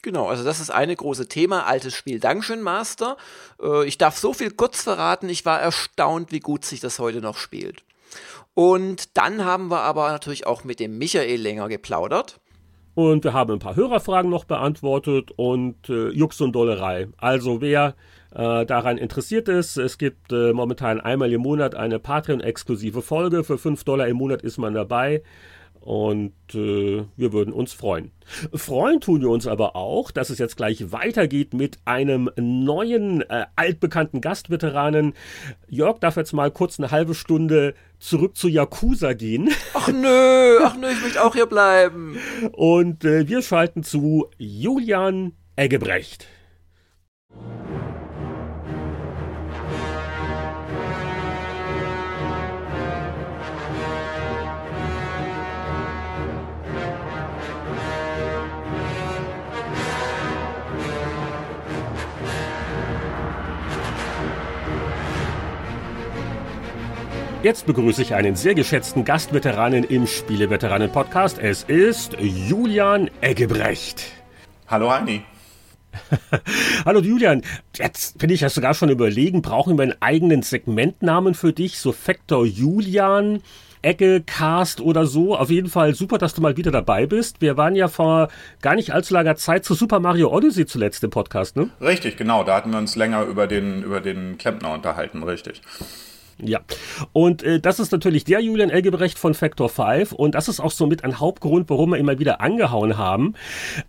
Genau, 0.04 0.28
also 0.28 0.44
das 0.44 0.60
ist 0.60 0.70
eine 0.70 0.96
große 0.96 1.30
Thema, 1.30 1.66
altes 1.66 1.96
Spiel 1.96 2.20
Dungeon 2.20 2.62
Master. 2.62 3.16
Äh, 3.62 3.88
ich 3.88 3.98
darf 3.98 4.18
so 4.18 4.34
viel 4.34 4.52
kurz 4.52 4.84
verraten, 4.84 5.30
ich 5.30 5.46
war 5.46 5.60
erstaunt, 5.60 6.32
wie 6.34 6.42
gut 6.42 6.66
sich 6.66 6.82
das 6.82 7.00
heute 7.00 7.22
noch 7.22 7.38
spielt. 7.38 7.84
Und 8.54 9.18
dann 9.18 9.46
haben 9.46 9.72
wir 9.72 9.80
aber 9.80 10.12
natürlich 10.12 10.46
auch 10.46 10.66
mit 10.66 10.82
dem 10.82 10.98
Michael 10.98 11.42
länger 11.42 11.70
geplaudert. 11.70 12.42
Und 12.96 13.24
wir 13.24 13.34
haben 13.34 13.54
ein 13.54 13.60
paar 13.60 13.78
Hörerfragen 13.78 14.30
noch 14.30 14.44
beantwortet 14.44 15.32
und 15.38 15.90
äh, 15.90 16.10
Jux 16.10 16.40
und 16.42 16.52
Dollerei. 16.52 17.08
Also 17.18 17.62
wer 17.62 17.96
äh, 18.36 18.66
daran 18.66 18.98
interessiert 18.98 19.48
ist, 19.48 19.78
es 19.78 19.98
gibt 19.98 20.32
äh, 20.32 20.54
momentan 20.54 21.00
einmal 21.00 21.32
im 21.32 21.42
Monat 21.42 21.76
eine 21.76 21.98
Patreon-exklusive 21.98 23.02
Folge. 23.02 23.44
Für 23.44 23.58
5 23.58 23.84
Dollar 23.86 24.08
im 24.08 24.18
Monat 24.18 24.44
ist 24.44 24.58
man 24.58 24.74
dabei. 24.74 25.24
Und 25.84 26.32
äh, 26.54 27.04
wir 27.18 27.34
würden 27.34 27.52
uns 27.54 27.74
freuen. 27.74 28.12
Freuen 28.54 29.02
tun 29.02 29.20
wir 29.20 29.30
uns 29.30 29.48
aber 29.48 29.76
auch, 29.76 30.12
dass 30.12 30.30
es 30.30 30.40
jetzt 30.40 30.56
gleich 30.56 30.94
weitergeht 30.94 31.54
mit 31.54 31.78
einem 31.84 32.30
neuen, 32.38 33.20
äh, 33.30 33.48
altbekannten 33.58 34.22
Gastveteranen. 34.22 35.14
Jörg 35.68 36.00
darf 36.00 36.16
jetzt 36.16 36.32
mal 36.32 36.52
kurz 36.52 36.80
eine 36.80 36.92
halbe 36.92 37.14
Stunde 37.14 37.74
zurück 38.00 38.38
zu 38.38 38.48
Yakuza 38.48 39.12
gehen. 39.12 39.50
Ach 39.74 39.90
nö, 39.90 40.60
ach 40.64 40.78
nö, 40.78 40.88
ich 40.90 41.02
möchte 41.02 41.22
auch 41.22 41.36
hier 41.36 41.48
bleiben. 41.48 42.18
Und 42.54 43.04
äh, 43.04 43.28
wir 43.28 43.42
schalten 43.42 43.84
zu 43.84 44.30
Julian 44.38 45.34
Eggebrecht. 45.58 46.28
Jetzt 67.44 67.66
begrüße 67.66 68.02
ich 68.02 68.16
einen 68.16 68.38
sehr 68.38 68.56
geschätzten 68.56 69.04
Gastveteranen 69.04 69.84
im 69.84 70.08
Spieleveteranen-Podcast. 70.08 71.40
Es 71.40 71.64
ist 71.64 72.16
Julian 72.18 73.12
Eggebrecht. 73.20 74.02
Hallo 74.70 74.90
Heini. 74.90 75.24
Hallo 76.86 77.02
Julian, 77.02 77.42
jetzt 77.76 78.18
finde 78.18 78.34
ich 78.34 78.42
ja 78.42 78.50
sogar 78.50 78.74
schon 78.74 78.88
überlegen, 78.88 79.42
brauchen 79.42 79.78
wir 79.78 79.84
einen 79.84 79.96
eigenen 80.00 80.42
Segmentnamen 80.42 81.34
für 81.34 81.52
dich, 81.52 81.80
so 81.80 81.92
Factor 81.92 82.46
Julian, 82.46 83.42
Ecke, 83.82 84.22
Cast 84.22 84.80
oder 84.80 85.06
so. 85.06 85.36
Auf 85.36 85.50
jeden 85.50 85.68
Fall 85.68 85.96
super, 85.96 86.18
dass 86.18 86.34
du 86.34 86.42
mal 86.42 86.56
wieder 86.56 86.72
dabei 86.72 87.08
bist. 87.08 87.42
Wir 87.42 87.58
waren 87.58 87.76
ja 87.76 87.90
vor 87.90 88.30
gar 88.62 88.76
nicht 88.76 88.94
allzu 88.94 89.16
langer 89.16 89.36
Zeit 89.36 89.66
zu 89.66 89.74
Super 89.74 90.00
Mario 90.00 90.34
Odyssey 90.34 90.66
zuletzt 90.66 91.04
im 91.04 91.10
Podcast, 91.10 91.58
ne? 91.58 91.70
Richtig, 91.82 92.16
genau. 92.16 92.46
Da 92.46 92.56
hatten 92.56 92.72
wir 92.72 92.78
uns 92.78 92.96
länger 92.96 93.24
über 93.24 93.48
den, 93.48 93.84
über 93.84 94.00
den 94.00 94.38
Klempner 94.38 94.72
unterhalten, 94.72 95.24
richtig. 95.24 95.62
Ja, 96.46 96.62
und 97.12 97.44
äh, 97.44 97.60
das 97.60 97.80
ist 97.80 97.92
natürlich 97.92 98.24
der 98.24 98.40
Julian 98.42 98.70
Elgebrecht 98.70 99.18
von 99.18 99.34
Factor 99.34 99.70
5 99.70 100.12
und 100.12 100.36
das 100.36 100.48
ist 100.48 100.60
auch 100.60 100.72
somit 100.72 101.04
ein 101.04 101.20
Hauptgrund, 101.20 101.70
warum 101.70 101.92
wir 101.92 101.98
immer 101.98 102.20
wieder 102.20 102.42
angehauen 102.42 102.98
haben. 102.98 103.34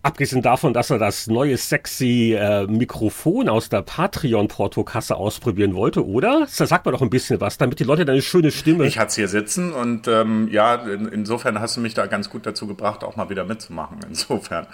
Abgesehen 0.02 0.42
davon, 0.42 0.72
dass 0.72 0.90
er 0.90 0.98
das 0.98 1.26
neue 1.26 1.56
sexy 1.56 2.34
äh, 2.38 2.66
Mikrofon 2.66 3.48
aus 3.48 3.68
der 3.68 3.82
Patreon-Portokasse 3.82 5.16
ausprobieren 5.16 5.74
wollte, 5.74 6.06
oder? 6.06 6.46
Da 6.56 6.66
sagt 6.66 6.84
man 6.84 6.94
doch 6.94 7.02
ein 7.02 7.10
bisschen 7.10 7.40
was, 7.40 7.58
damit 7.58 7.80
die 7.80 7.84
Leute 7.84 8.04
deine 8.04 8.22
schöne 8.22 8.50
Stimme... 8.50 8.86
Ich 8.86 8.98
hatte 8.98 9.08
es 9.08 9.14
hier 9.16 9.28
sitzen 9.28 9.72
und 9.72 10.08
ähm, 10.08 10.48
ja, 10.50 10.74
in, 10.74 11.08
insofern 11.08 11.60
hast 11.60 11.76
du 11.76 11.80
mich 11.80 11.94
da 11.94 12.06
ganz 12.06 12.30
gut 12.30 12.46
dazu 12.46 12.66
gebracht, 12.66 13.04
auch 13.04 13.16
mal 13.16 13.30
wieder 13.30 13.44
mitzumachen, 13.44 13.98
insofern. 14.08 14.66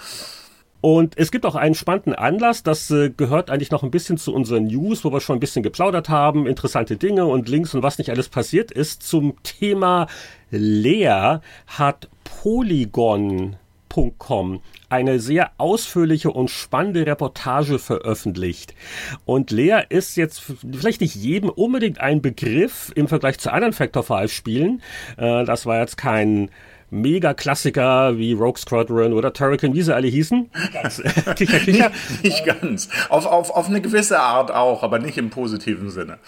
Und 0.81 1.19
es 1.19 1.31
gibt 1.31 1.45
auch 1.45 1.57
einen 1.57 1.75
spannenden 1.75 2.15
Anlass, 2.15 2.63
das 2.63 2.91
äh, 2.91 3.11
gehört 3.11 3.51
eigentlich 3.51 3.71
noch 3.71 3.83
ein 3.83 3.91
bisschen 3.91 4.17
zu 4.17 4.33
unseren 4.33 4.65
News, 4.67 5.05
wo 5.05 5.13
wir 5.13 5.21
schon 5.21 5.37
ein 5.37 5.41
bisschen 5.41 5.63
geplaudert 5.63 6.09
haben, 6.09 6.47
interessante 6.47 6.97
Dinge 6.97 7.27
und 7.27 7.49
Links 7.49 7.75
und 7.75 7.83
was 7.83 7.99
nicht 7.99 8.09
alles 8.11 8.31
passiert 8.31 8.71
ist. 8.71 9.03
Zum 9.03 9.35
Thema 9.43 10.07
Lea 10.51 11.41
hat 11.67 12.09
Polygon.com 12.25 13.61
eine 14.89 15.21
sehr 15.21 15.51
ausführliche 15.59 16.31
und 16.31 16.49
spannende 16.51 17.05
Reportage 17.07 17.79
veröffentlicht. 17.79 18.75
Und 19.25 19.51
Lea 19.51 19.83
ist 19.89 20.17
jetzt 20.17 20.43
vielleicht 20.73 21.01
nicht 21.01 21.15
jedem 21.15 21.51
unbedingt 21.51 22.01
ein 22.01 22.23
Begriff 22.23 22.91
im 22.95 23.07
Vergleich 23.07 23.39
zu 23.39 23.53
anderen 23.53 23.73
Factor 23.73 24.03
5 24.03 24.33
Spielen. 24.33 24.81
Äh, 25.17 25.45
das 25.45 25.67
war 25.67 25.79
jetzt 25.81 25.97
kein 25.97 26.51
Mega-Klassiker 26.91 28.19
wie 28.19 28.33
Rogue 28.33 28.59
Squadron 28.59 29.13
oder 29.13 29.33
Turrican, 29.33 29.75
wie 29.75 29.83
sie 29.83 29.95
alle 29.95 30.09
hießen. 30.09 30.51
Kicher, 31.37 31.59
kicher. 31.61 31.91
Nicht, 32.23 32.25
nicht 32.25 32.45
ganz. 32.45 32.89
Auf, 33.09 33.27
auf, 33.27 33.51
auf 33.51 33.69
eine 33.69 33.81
gewisse 33.81 34.21
Art 34.21 34.51
auch, 34.51 34.83
aber 34.83 34.99
nicht 34.99 35.17
im 35.17 35.31
positiven 35.31 35.91
Sinne. 35.91 36.19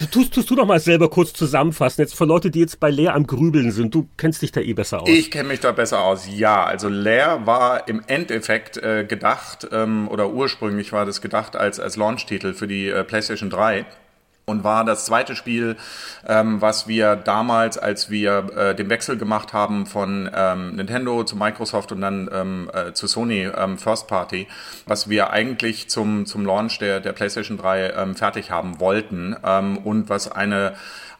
Du 0.00 0.06
tust, 0.06 0.34
tust 0.34 0.50
du 0.50 0.56
doch 0.56 0.66
mal 0.66 0.80
selber 0.80 1.08
kurz 1.08 1.32
zusammenfassen, 1.32 2.02
jetzt 2.02 2.14
für 2.14 2.24
Leute, 2.24 2.50
die 2.50 2.60
jetzt 2.60 2.80
bei 2.80 2.90
Leer 2.90 3.14
am 3.14 3.26
Grübeln 3.26 3.70
sind. 3.70 3.94
Du 3.94 4.08
kennst 4.16 4.42
dich 4.42 4.52
da 4.52 4.60
eh 4.60 4.72
besser 4.72 5.02
aus. 5.02 5.08
Ich 5.08 5.30
kenne 5.30 5.48
mich 5.48 5.60
da 5.60 5.72
besser 5.72 6.02
aus, 6.02 6.28
ja. 6.28 6.64
Also 6.64 6.88
Leer 6.88 7.46
war 7.46 7.88
im 7.88 8.02
Endeffekt 8.06 8.76
äh, 8.78 9.04
gedacht, 9.04 9.68
ähm, 9.72 10.08
oder 10.08 10.30
ursprünglich 10.30 10.92
war 10.92 11.06
das 11.06 11.20
gedacht 11.20 11.56
als, 11.56 11.78
als 11.80 11.96
Launch-Titel 11.96 12.54
für 12.54 12.66
die 12.66 12.88
äh, 12.88 13.04
PlayStation 13.04 13.50
3 13.50 13.86
und 14.44 14.64
war 14.64 14.84
das 14.84 15.04
zweite 15.04 15.36
Spiel, 15.36 15.76
ähm, 16.26 16.60
was 16.60 16.88
wir 16.88 17.16
damals, 17.16 17.78
als 17.78 18.10
wir 18.10 18.50
äh, 18.56 18.74
den 18.74 18.90
Wechsel 18.90 19.16
gemacht 19.16 19.52
haben 19.52 19.86
von 19.86 20.28
ähm, 20.34 20.76
Nintendo 20.76 21.22
zu 21.24 21.36
Microsoft 21.36 21.92
und 21.92 22.00
dann 22.00 22.28
ähm, 22.32 22.70
äh, 22.72 22.92
zu 22.92 23.06
Sony 23.06 23.48
ähm, 23.56 23.78
First 23.78 24.08
Party, 24.08 24.48
was 24.86 25.08
wir 25.08 25.30
eigentlich 25.30 25.88
zum, 25.88 26.26
zum 26.26 26.44
Launch 26.44 26.78
der, 26.78 27.00
der 27.00 27.12
PlayStation 27.12 27.56
3 27.56 27.90
ähm, 27.90 28.14
fertig 28.16 28.50
haben 28.50 28.80
wollten 28.80 29.36
ähm, 29.44 29.78
und 29.78 30.08
was 30.08 30.30
eine 30.30 30.74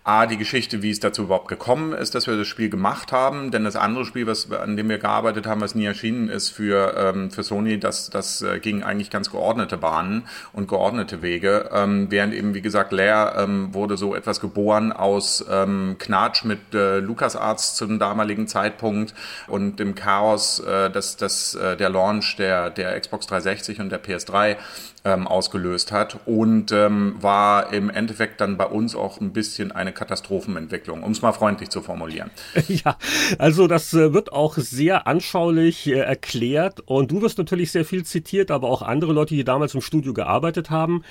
A, 0.05 0.27
die 0.27 0.37
Geschichte, 0.37 0.83
wie 0.83 0.91
es 0.91 0.99
dazu 0.99 1.23
überhaupt 1.23 1.47
gekommen 1.47 1.93
ist, 1.93 2.17
dass 2.17 2.27
wir 2.27 2.37
das 2.37 2.49
Spiel 2.49 2.69
gemacht 2.69 3.13
haben, 3.13 3.53
denn 3.53 3.63
das 3.63 3.77
andere 3.77 4.05
Spiel, 4.05 4.27
was, 4.27 4.51
an 4.51 4.77
dem 4.77 4.89
wir 4.89 4.99
gearbeitet 4.99 5.47
haben, 5.47 5.61
was 5.61 5.77
nie 5.77 5.85
erschienen 5.85 6.29
ist 6.29 6.49
für, 6.51 6.97
ähm, 6.97 7.31
für 7.31 7.45
Sony, 7.45 7.79
das, 7.79 8.11
das 8.11 8.43
äh, 8.43 8.59
ging 8.59 8.83
eigentlich 8.83 9.11
ganz 9.11 9.31
geordnete 9.31 9.77
Bahnen 9.77 10.25
und 10.53 10.67
geordnete 10.67 11.23
Wege, 11.23 11.71
ähm, 11.73 12.09
während 12.11 12.35
eben, 12.35 12.53
wie 12.53 12.63
gesagt, 12.63 12.91
Lair 12.91 13.35
ähm, 13.39 13.73
wurde 13.75 13.97
so 13.97 14.17
etwas 14.17 14.41
geboren 14.41 14.91
aus 14.91 15.45
ähm, 15.49 15.95
Knatsch 16.01 16.45
mit 16.45 16.75
äh, 16.75 16.99
LucasArts 16.99 17.77
zum 17.77 18.01
damaligen 18.01 18.49
Zeitpunkt 18.49 19.15
und 19.47 19.79
dem 19.79 19.95
Chaos, 19.95 20.59
äh, 20.59 20.91
dass 20.91 21.17
das, 21.17 21.55
äh, 21.55 21.77
der 21.77 21.91
Launch 21.91 22.35
der, 22.39 22.71
der 22.71 22.99
Xbox 22.99 23.29
360 23.29 23.79
und 23.79 23.91
der 23.91 24.03
PS3 24.03 24.57
ähm, 25.05 25.27
ausgelöst 25.27 25.91
hat 25.91 26.21
und 26.27 26.71
ähm, 26.71 27.17
war 27.21 27.73
im 27.73 27.91
Endeffekt 27.91 28.41
dann 28.41 28.57
bei 28.57 28.67
uns 28.67 28.95
auch 28.95 29.21
ein 29.21 29.33
bisschen 29.33 29.73
eine 29.73 29.93
Katastrophenentwicklung, 29.93 31.03
um 31.03 31.11
es 31.13 31.23
mal 31.23 31.33
freundlich 31.33 31.71
zu 31.71 31.83
formulieren. 31.83 32.31
Ja, 32.69 32.97
also 33.39 33.67
das 33.67 33.93
äh, 33.93 34.15
wird 34.15 34.33
auch 34.33 34.57
sehr 34.57 35.07
anschaulich 35.07 35.87
äh, 35.89 35.99
erklärt 35.99 36.81
und 36.81 37.11
du 37.11 37.21
wirst 37.21 37.37
natürlich 37.37 37.71
sehr 37.71 37.85
viel 37.85 38.05
zitiert, 38.05 38.51
aber 38.51 38.69
auch 38.69 38.83
andere 38.83 39.13
Leute, 39.13 39.35
die 39.35 39.45
damals 39.45 39.75
im 39.75 39.81
Studio 39.81 40.15
gearbeitet 40.15 40.71
haben 40.71 41.03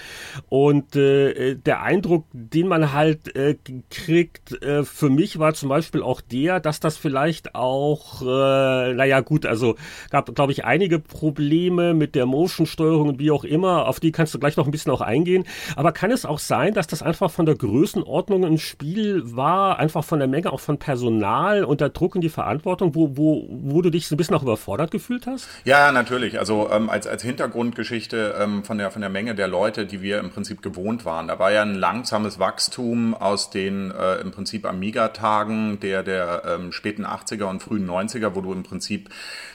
und 0.50 0.96
äh, 0.96 1.56
der 1.56 1.84
Eindruck, 1.84 2.26
den 2.34 2.68
man 2.68 2.94
halt 2.94 3.36
äh, 3.36 3.58
kriegt, 3.90 4.64
äh, 4.64 4.84
für 4.84 5.10
mich 5.10 5.40
war 5.40 5.54
zum 5.54 5.70
Beispiel 5.70 6.02
auch 6.02 6.22
der, 6.22 6.60
dass 6.60 6.80
das 6.80 6.98
vielleicht 6.98 7.54
auch, 7.54 8.22
äh, 8.22 8.94
naja 8.94 9.20
gut, 9.20 9.46
also 9.46 9.76
gab 10.10 10.34
glaube 10.34 10.54
ich 10.54 10.66
einige 10.66 11.00
Probleme 11.00 11.94
mit 11.94 12.16
der 12.16 12.26
Motion-Steuerung 12.26 13.10
und 13.10 13.20
wie 13.20 13.32
auch 13.32 13.44
immer, 13.44 13.81
auf 13.88 14.00
die 14.00 14.12
kannst 14.12 14.34
du 14.34 14.40
gleich 14.40 14.58
noch 14.58 14.66
ein 14.66 14.72
bisschen 14.72 14.92
auch 14.92 15.02
eingehen. 15.02 15.46
Aber 15.76 15.92
kann 15.92 16.12
es 16.12 16.26
auch 16.26 16.40
sein, 16.40 16.74
dass 16.74 16.88
das 16.88 17.02
einfach 17.02 17.32
von 17.32 17.46
der 17.46 17.56
Größenordnung 17.56 18.46
ein 18.46 18.58
Spiel 18.58 19.22
war, 19.26 19.80
einfach 19.80 20.04
von 20.04 20.20
der 20.20 20.28
Menge, 20.28 20.52
auch 20.52 20.60
von 20.60 20.78
Personal 20.78 21.64
und 21.64 21.82
der 21.82 21.90
Druck 21.90 22.16
und 22.16 22.22
die 22.22 22.30
Verantwortung, 22.30 22.96
wo, 22.96 23.18
wo, 23.18 23.48
wo 23.50 23.82
du 23.82 23.90
dich 23.90 24.08
so 24.08 24.16
ein 24.16 24.18
bisschen 24.18 24.36
auch 24.36 24.44
überfordert 24.44 24.92
gefühlt 24.92 25.28
hast? 25.28 25.48
Ja, 25.64 25.92
natürlich. 25.92 26.40
Also 26.40 26.70
ähm, 26.72 26.90
als, 26.90 27.08
als 27.08 27.24
Hintergrundgeschichte 27.24 28.36
ähm, 28.40 28.64
von, 28.64 28.78
der, 28.78 28.92
von 28.92 29.02
der 29.02 29.10
Menge 29.10 29.36
der 29.36 29.48
Leute, 29.48 29.86
die 29.86 30.02
wir 30.02 30.20
im 30.20 30.30
Prinzip 30.30 30.62
gewohnt 30.62 31.06
waren. 31.06 31.28
Da 31.28 31.40
war 31.40 31.52
ja 31.52 31.62
ein 31.62 31.76
langsames 31.76 32.40
Wachstum 32.40 33.14
aus 33.14 33.50
den 33.50 33.92
äh, 33.92 34.16
im 34.16 34.32
Prinzip 34.32 34.66
Amiga-Tagen 34.66 35.80
der, 35.80 36.04
der 36.04 36.44
ähm, 36.48 36.72
späten 36.72 37.06
80er 37.06 37.46
und 37.46 37.62
frühen 37.62 37.90
90er, 37.90 38.36
wo 38.36 38.42
du 38.42 38.54
im 38.54 38.64
Prinzip, 38.64 39.10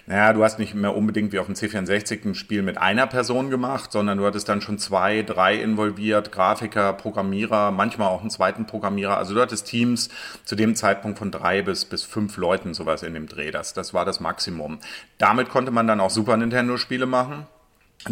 naja, 0.06 0.32
du 0.32 0.44
hast 0.44 0.58
nicht 0.58 0.74
mehr 0.74 0.94
unbedingt 0.94 1.32
wie 1.32 1.38
auf 1.38 1.46
dem 1.46 1.54
C64 1.54 2.24
ein 2.24 2.34
Spiel 2.34 2.62
mit 2.62 2.78
einer 2.78 3.06
Person 3.06 3.50
gemacht, 3.50 3.92
sondern 3.92 4.15
sondern 4.16 4.24
du 4.24 4.26
hattest 4.28 4.48
dann 4.48 4.60
schon 4.60 4.78
zwei, 4.78 5.22
drei 5.22 5.56
involviert, 5.56 6.32
Grafiker, 6.32 6.92
Programmierer, 6.94 7.70
manchmal 7.70 8.08
auch 8.08 8.22
einen 8.22 8.30
zweiten 8.30 8.66
Programmierer. 8.66 9.16
Also 9.18 9.34
du 9.34 9.40
hattest 9.40 9.66
Teams 9.66 10.08
zu 10.44 10.56
dem 10.56 10.74
Zeitpunkt 10.74 11.18
von 11.18 11.30
drei 11.30 11.62
bis, 11.62 11.84
bis 11.84 12.02
fünf 12.02 12.36
Leuten 12.36 12.72
sowas 12.72 13.02
in 13.02 13.14
dem 13.14 13.26
Dreh. 13.28 13.50
Das, 13.50 13.74
das 13.74 13.92
war 13.92 14.04
das 14.04 14.20
Maximum. 14.20 14.78
Damit 15.18 15.50
konnte 15.50 15.70
man 15.70 15.86
dann 15.86 16.00
auch 16.00 16.10
Super 16.10 16.36
Nintendo 16.36 16.78
Spiele 16.78 17.06
machen 17.06 17.46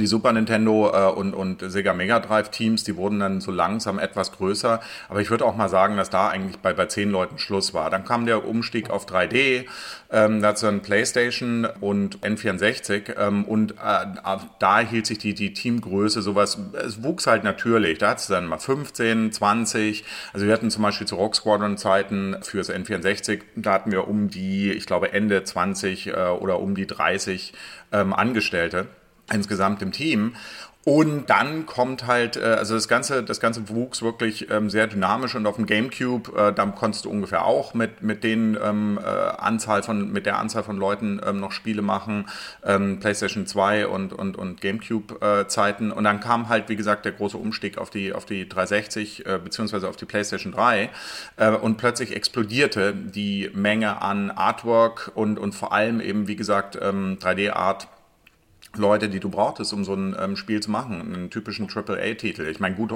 die 0.00 0.06
Super 0.06 0.32
Nintendo 0.32 0.92
äh, 0.92 1.12
und, 1.12 1.34
und 1.34 1.60
Sega 1.70 1.94
Mega 1.94 2.20
Drive 2.20 2.50
Teams, 2.50 2.84
die 2.84 2.96
wurden 2.96 3.20
dann 3.20 3.40
so 3.40 3.50
langsam 3.50 3.98
etwas 3.98 4.32
größer. 4.32 4.80
Aber 5.08 5.20
ich 5.20 5.30
würde 5.30 5.44
auch 5.44 5.56
mal 5.56 5.68
sagen, 5.68 5.96
dass 5.96 6.10
da 6.10 6.28
eigentlich 6.28 6.58
bei, 6.58 6.72
bei 6.72 6.86
zehn 6.86 7.10
Leuten 7.10 7.38
Schluss 7.38 7.74
war. 7.74 7.90
Dann 7.90 8.04
kam 8.04 8.26
der 8.26 8.46
Umstieg 8.46 8.90
auf 8.90 9.06
3D, 9.06 9.66
ähm, 10.10 10.42
dazu 10.42 10.66
dann 10.66 10.80
PlayStation 10.82 11.66
und 11.80 12.18
N64 12.20 13.18
ähm, 13.18 13.44
und 13.44 13.72
äh, 13.72 14.06
da 14.58 14.80
hielt 14.80 15.06
sich 15.06 15.18
die, 15.18 15.34
die 15.34 15.52
Teamgröße 15.52 16.22
sowas, 16.22 16.58
es 16.72 17.02
wuchs 17.02 17.26
halt 17.26 17.44
natürlich. 17.44 17.98
Da 17.98 18.10
hat 18.10 18.18
es 18.18 18.26
dann 18.26 18.46
mal 18.46 18.58
15, 18.58 19.32
20. 19.32 20.04
Also 20.32 20.46
wir 20.46 20.52
hatten 20.52 20.70
zum 20.70 20.82
Beispiel 20.82 21.06
zu 21.06 21.16
Rock 21.16 21.36
Squadron 21.36 21.76
Zeiten 21.76 22.36
fürs 22.42 22.70
N64, 22.70 23.40
da 23.56 23.72
hatten 23.72 23.92
wir 23.92 24.08
um 24.08 24.28
die, 24.28 24.72
ich 24.72 24.86
glaube 24.86 25.12
Ende 25.12 25.42
20 25.42 26.08
äh, 26.08 26.12
oder 26.12 26.60
um 26.60 26.74
die 26.74 26.86
30 26.86 27.52
ähm, 27.92 28.12
Angestellte 28.12 28.86
insgesamt 29.32 29.82
im 29.82 29.92
Team. 29.92 30.34
Und 30.84 31.30
dann 31.30 31.64
kommt 31.64 32.06
halt, 32.06 32.36
äh, 32.36 32.42
also 32.42 32.74
das 32.74 32.88
Ganze, 32.88 33.22
das 33.22 33.40
Ganze 33.40 33.68
wuchs 33.70 34.02
wirklich 34.02 34.50
ähm, 34.50 34.68
sehr 34.68 34.86
dynamisch 34.86 35.34
und 35.34 35.46
auf 35.46 35.56
dem 35.56 35.64
GameCube, 35.64 36.30
äh, 36.36 36.52
da 36.52 36.66
konntest 36.66 37.06
du 37.06 37.10
ungefähr 37.10 37.46
auch 37.46 37.72
mit, 37.72 38.02
mit 38.02 38.22
den 38.22 38.58
ähm, 38.62 38.98
äh, 39.02 39.08
Anzahl 39.08 39.82
von, 39.82 40.12
mit 40.12 40.26
der 40.26 40.38
Anzahl 40.38 40.62
von 40.62 40.76
Leuten 40.76 41.20
ähm, 41.24 41.40
noch 41.40 41.52
Spiele 41.52 41.80
machen, 41.80 42.28
ähm, 42.64 43.00
PlayStation 43.00 43.46
2 43.46 43.86
und, 43.86 44.12
und, 44.12 44.36
und 44.36 44.60
GameCube-Zeiten. 44.60 45.90
und 45.90 46.04
dann 46.04 46.20
kam 46.20 46.50
halt, 46.50 46.68
wie 46.68 46.76
gesagt, 46.76 47.06
der 47.06 47.12
große 47.12 47.38
Umstieg 47.38 47.78
auf 47.78 47.88
die, 47.88 48.12
auf 48.12 48.26
die 48.26 48.46
360 48.46 49.24
äh, 49.24 49.38
beziehungsweise 49.42 49.88
auf 49.88 49.96
die 49.96 50.04
PlayStation 50.04 50.52
3 50.52 50.90
äh, 51.36 51.50
und 51.50 51.78
plötzlich 51.78 52.14
explodierte 52.14 52.94
die 52.94 53.50
Menge 53.54 54.02
an 54.02 54.30
Artwork 54.30 55.12
und, 55.14 55.38
und 55.38 55.54
vor 55.54 55.72
allem 55.72 56.02
eben, 56.02 56.28
wie 56.28 56.36
gesagt, 56.36 56.78
ähm, 56.82 57.16
3D-Art 57.22 57.88
Leute, 58.76 59.08
die 59.08 59.20
du 59.20 59.28
brauchtest, 59.28 59.72
um 59.72 59.84
so 59.84 59.94
ein 59.94 60.16
ähm, 60.18 60.36
Spiel 60.36 60.60
zu 60.60 60.70
machen, 60.70 61.00
einen 61.00 61.30
typischen 61.30 61.68
AAA-Titel. 61.68 62.46
Ich 62.46 62.60
meine, 62.60 62.74
gut, 62.74 62.92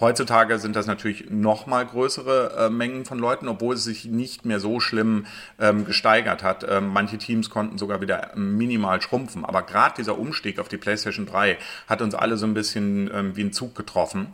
heutzutage 0.00 0.58
sind 0.58 0.76
das 0.76 0.86
natürlich 0.86 1.30
noch 1.30 1.66
mal 1.66 1.84
größere 1.84 2.66
äh, 2.66 2.70
Mengen 2.70 3.04
von 3.04 3.18
Leuten, 3.18 3.48
obwohl 3.48 3.74
es 3.74 3.84
sich 3.84 4.06
nicht 4.06 4.44
mehr 4.44 4.60
so 4.60 4.80
schlimm 4.80 5.26
ähm, 5.58 5.84
gesteigert 5.84 6.42
hat. 6.42 6.66
Ähm, 6.68 6.88
manche 6.88 7.18
Teams 7.18 7.50
konnten 7.50 7.78
sogar 7.78 8.00
wieder 8.00 8.32
minimal 8.34 9.00
schrumpfen. 9.00 9.44
Aber 9.44 9.62
gerade 9.62 9.94
dieser 9.96 10.18
Umstieg 10.18 10.58
auf 10.58 10.68
die 10.68 10.76
PlayStation 10.76 11.26
3 11.26 11.58
hat 11.86 12.02
uns 12.02 12.14
alle 12.14 12.36
so 12.36 12.46
ein 12.46 12.54
bisschen 12.54 13.10
ähm, 13.12 13.36
wie 13.36 13.44
ein 13.44 13.52
Zug 13.52 13.74
getroffen. 13.74 14.28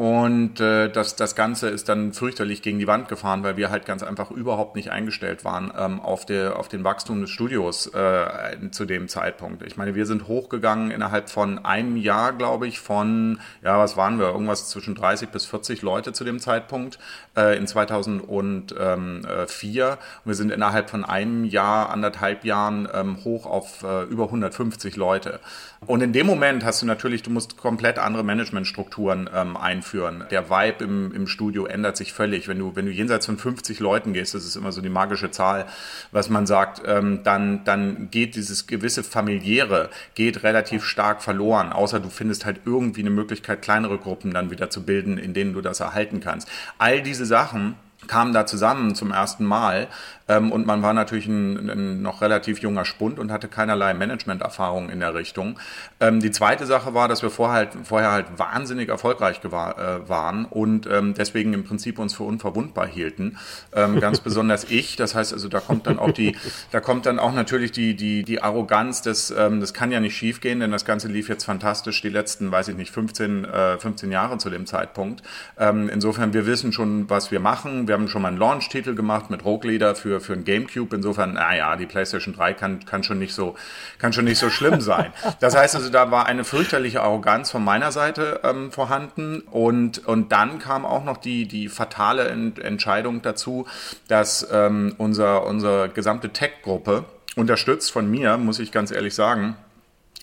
Und 0.00 0.60
äh, 0.60 0.88
das, 0.88 1.14
das 1.14 1.34
Ganze 1.34 1.68
ist 1.68 1.90
dann 1.90 2.14
fürchterlich 2.14 2.62
gegen 2.62 2.78
die 2.78 2.86
Wand 2.86 3.08
gefahren, 3.08 3.42
weil 3.42 3.58
wir 3.58 3.68
halt 3.68 3.84
ganz 3.84 4.02
einfach 4.02 4.30
überhaupt 4.30 4.74
nicht 4.74 4.90
eingestellt 4.90 5.44
waren 5.44 5.70
ähm, 5.76 6.00
auf, 6.00 6.24
der, 6.24 6.58
auf 6.58 6.68
den 6.68 6.84
Wachstum 6.84 7.20
des 7.20 7.28
Studios 7.28 7.86
äh, 7.88 8.70
zu 8.70 8.86
dem 8.86 9.08
Zeitpunkt. 9.08 9.62
Ich 9.62 9.76
meine, 9.76 9.94
wir 9.94 10.06
sind 10.06 10.26
hochgegangen 10.26 10.90
innerhalb 10.90 11.28
von 11.28 11.66
einem 11.66 11.98
Jahr, 11.98 12.32
glaube 12.32 12.66
ich, 12.66 12.80
von, 12.80 13.40
ja, 13.62 13.78
was 13.78 13.98
waren 13.98 14.18
wir, 14.18 14.28
irgendwas 14.28 14.70
zwischen 14.70 14.94
30 14.94 15.28
bis 15.28 15.44
40 15.44 15.82
Leute 15.82 16.14
zu 16.14 16.24
dem 16.24 16.38
Zeitpunkt 16.38 16.98
äh, 17.36 17.58
in 17.58 17.66
2004. 17.66 19.98
Wir 20.24 20.34
sind 20.34 20.50
innerhalb 20.50 20.88
von 20.88 21.04
einem 21.04 21.44
Jahr, 21.44 21.90
anderthalb 21.90 22.46
Jahren 22.46 22.88
ähm, 22.94 23.22
hoch 23.22 23.44
auf 23.44 23.82
äh, 23.82 24.04
über 24.04 24.24
150 24.24 24.96
Leute. 24.96 25.40
Und 25.86 26.02
in 26.02 26.12
dem 26.12 26.26
Moment 26.26 26.62
hast 26.62 26.82
du 26.82 26.86
natürlich, 26.86 27.22
du 27.22 27.30
musst 27.30 27.56
komplett 27.56 27.98
andere 27.98 28.22
Managementstrukturen 28.22 29.30
ähm, 29.34 29.56
einführen. 29.56 30.24
Der 30.30 30.50
Vibe 30.50 30.84
im, 30.84 31.12
im 31.12 31.26
Studio 31.26 31.64
ändert 31.64 31.96
sich 31.96 32.12
völlig. 32.12 32.48
Wenn 32.48 32.58
du, 32.58 32.76
wenn 32.76 32.84
du 32.84 32.92
jenseits 32.92 33.24
von 33.24 33.38
50 33.38 33.80
Leuten 33.80 34.12
gehst, 34.12 34.34
das 34.34 34.44
ist 34.44 34.56
immer 34.56 34.72
so 34.72 34.82
die 34.82 34.90
magische 34.90 35.30
Zahl, 35.30 35.64
was 36.12 36.28
man 36.28 36.46
sagt, 36.46 36.82
ähm, 36.84 37.20
dann, 37.24 37.64
dann 37.64 38.10
geht 38.10 38.34
dieses 38.34 38.66
gewisse 38.66 39.02
familiäre, 39.02 39.88
geht 40.14 40.42
relativ 40.42 40.84
stark 40.84 41.22
verloren, 41.22 41.72
außer 41.72 41.98
du 41.98 42.10
findest 42.10 42.44
halt 42.44 42.60
irgendwie 42.66 43.00
eine 43.00 43.10
Möglichkeit, 43.10 43.62
kleinere 43.62 43.96
Gruppen 43.96 44.34
dann 44.34 44.50
wieder 44.50 44.68
zu 44.68 44.82
bilden, 44.82 45.16
in 45.16 45.32
denen 45.32 45.54
du 45.54 45.62
das 45.62 45.80
erhalten 45.80 46.20
kannst. 46.20 46.46
All 46.76 47.00
diese 47.00 47.24
Sachen 47.24 47.74
kamen 48.06 48.32
da 48.32 48.46
zusammen 48.46 48.94
zum 48.94 49.12
ersten 49.12 49.44
Mal 49.44 49.88
ähm, 50.30 50.52
und 50.52 50.64
man 50.64 50.82
war 50.82 50.94
natürlich 50.94 51.26
ein, 51.26 51.68
ein, 51.68 52.02
noch 52.02 52.22
relativ 52.22 52.60
junger 52.60 52.84
Spund 52.84 53.18
und 53.18 53.32
hatte 53.32 53.48
keinerlei 53.48 53.94
Management-Erfahrung 53.94 54.88
in 54.88 55.00
der 55.00 55.14
Richtung. 55.14 55.58
Ähm, 55.98 56.20
die 56.20 56.30
zweite 56.30 56.66
Sache 56.66 56.94
war, 56.94 57.08
dass 57.08 57.22
wir 57.22 57.30
vorher 57.30 57.56
halt, 57.56 57.70
vorher 57.82 58.12
halt 58.12 58.26
wahnsinnig 58.38 58.88
erfolgreich 58.88 59.40
gewar, 59.40 59.78
äh, 59.78 60.08
waren 60.08 60.44
und 60.44 60.86
ähm, 60.86 61.14
deswegen 61.14 61.52
im 61.52 61.64
Prinzip 61.64 61.98
uns 61.98 62.14
für 62.14 62.22
unverwundbar 62.22 62.86
hielten. 62.86 63.38
Ähm, 63.74 63.98
ganz 63.98 64.20
besonders 64.30 64.64
ich. 64.64 64.94
Das 64.94 65.16
heißt 65.16 65.32
also, 65.32 65.48
da 65.48 65.58
kommt 65.58 65.88
dann 65.88 65.98
auch 65.98 66.12
die, 66.12 66.36
da 66.70 66.80
kommt 66.80 67.06
dann 67.06 67.18
auch 67.18 67.32
natürlich 67.32 67.72
die, 67.72 67.96
die, 67.96 68.22
die 68.22 68.40
Arroganz 68.40 69.02
des, 69.02 69.34
ähm, 69.36 69.60
das 69.60 69.74
kann 69.74 69.90
ja 69.90 69.98
nicht 69.98 70.16
schiefgehen, 70.16 70.60
denn 70.60 70.70
das 70.70 70.84
Ganze 70.84 71.08
lief 71.08 71.28
jetzt 71.28 71.44
fantastisch 71.44 72.00
die 72.02 72.08
letzten, 72.08 72.52
weiß 72.52 72.68
ich 72.68 72.76
nicht, 72.76 72.92
15, 72.92 73.44
äh, 73.44 73.78
15 73.78 74.12
Jahre 74.12 74.38
zu 74.38 74.48
dem 74.48 74.66
Zeitpunkt. 74.66 75.22
Ähm, 75.58 75.88
insofern, 75.88 76.32
wir 76.32 76.46
wissen 76.46 76.72
schon, 76.72 77.10
was 77.10 77.32
wir 77.32 77.40
machen. 77.40 77.88
Wir 77.90 77.94
haben 77.94 78.06
schon 78.06 78.22
mal 78.22 78.28
einen 78.28 78.36
Launch-Titel 78.36 78.94
gemacht 78.94 79.30
mit 79.30 79.44
Rogue 79.44 79.68
Leader 79.68 79.96
für 79.96 80.20
für, 80.20 80.34
ein 80.34 80.44
Gamecube. 80.44 80.94
Insofern, 80.94 81.32
naja, 81.32 81.74
die 81.74 81.86
PlayStation 81.86 82.36
3 82.36 82.54
kann, 82.54 82.84
kann, 82.84 83.02
schon 83.02 83.18
nicht 83.18 83.34
so, 83.34 83.56
kann 83.98 84.12
schon 84.12 84.26
nicht 84.26 84.38
so 84.38 84.48
schlimm 84.48 84.80
sein. 84.80 85.12
Das 85.40 85.56
heißt 85.56 85.74
also, 85.74 85.90
da 85.90 86.12
war 86.12 86.26
eine 86.26 86.44
fürchterliche 86.44 87.02
Arroganz 87.02 87.50
von 87.50 87.64
meiner 87.64 87.90
Seite 87.90 88.42
ähm, 88.44 88.70
vorhanden. 88.70 89.40
Und, 89.40 90.06
und 90.06 90.30
dann 90.30 90.60
kam 90.60 90.86
auch 90.86 91.02
noch 91.02 91.16
die, 91.16 91.48
die 91.48 91.68
fatale 91.68 92.28
Ent 92.28 92.60
Entscheidung 92.60 93.22
dazu, 93.22 93.66
dass 94.06 94.46
ähm, 94.52 94.94
unser, 94.96 95.44
unsere 95.44 95.88
gesamte 95.88 96.30
Tech-Gruppe, 96.30 97.06
unterstützt 97.34 97.90
von 97.90 98.08
mir, 98.08 98.36
muss 98.36 98.60
ich 98.60 98.70
ganz 98.70 98.92
ehrlich 98.92 99.16
sagen, 99.16 99.56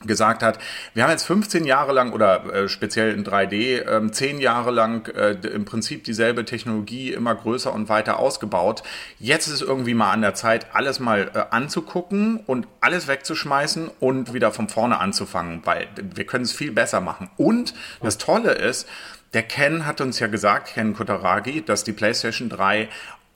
gesagt 0.06 0.44
hat, 0.44 0.60
wir 0.94 1.04
haben 1.04 1.10
jetzt 1.10 1.24
15 1.24 1.66
Jahre 1.66 1.92
lang 1.92 2.14
oder 2.14 2.54
äh, 2.54 2.70
speziell 2.70 3.14
in 3.14 3.26
3D 3.26 3.82
äh, 3.82 4.12
10 4.12 4.40
Jahre 4.40 4.70
lang 4.70 5.08
äh, 5.08 5.32
im 5.48 5.66
Prinzip 5.66 6.04
dieselbe 6.04 6.46
Technologie 6.46 7.14
immer 7.14 7.34
größer 7.34 7.74
und 7.74 7.90
weiter 7.90 8.20
ausgebaut. 8.20 8.84
Jetzt 9.20 9.48
ist 9.48 9.62
irgendwie 9.62 9.96
mal 9.96 10.12
an 10.12 10.22
der 10.22 10.36
Zeit, 10.36 10.68
alles 10.74 11.00
mal 11.00 11.32
äh, 11.34 11.46
anzugucken 11.50 12.38
und 12.46 12.68
alles 12.80 13.08
wegzuschmeißen 13.08 13.90
und 14.00 14.34
wieder 14.34 14.52
von 14.52 14.70
vorne 14.70 15.00
anzufangen, 15.00 15.62
weil 15.64 15.88
wir 16.14 16.26
können 16.26 16.44
es 16.44 16.52
viel 16.52 16.72
besser 16.72 17.02
machen. 17.02 17.32
Und 17.38 17.74
das 18.02 18.20
Tolle 18.20 18.52
ist, 18.52 18.88
der 19.34 19.44
Ken 19.44 19.86
hat 19.86 20.00
uns 20.00 20.20
ja 20.20 20.28
gesagt, 20.28 20.74
Ken 20.74 20.94
Kutaragi, 20.94 21.62
dass 21.62 21.84
die 21.84 21.92
PlayStation 21.92 22.50
3 22.50 22.88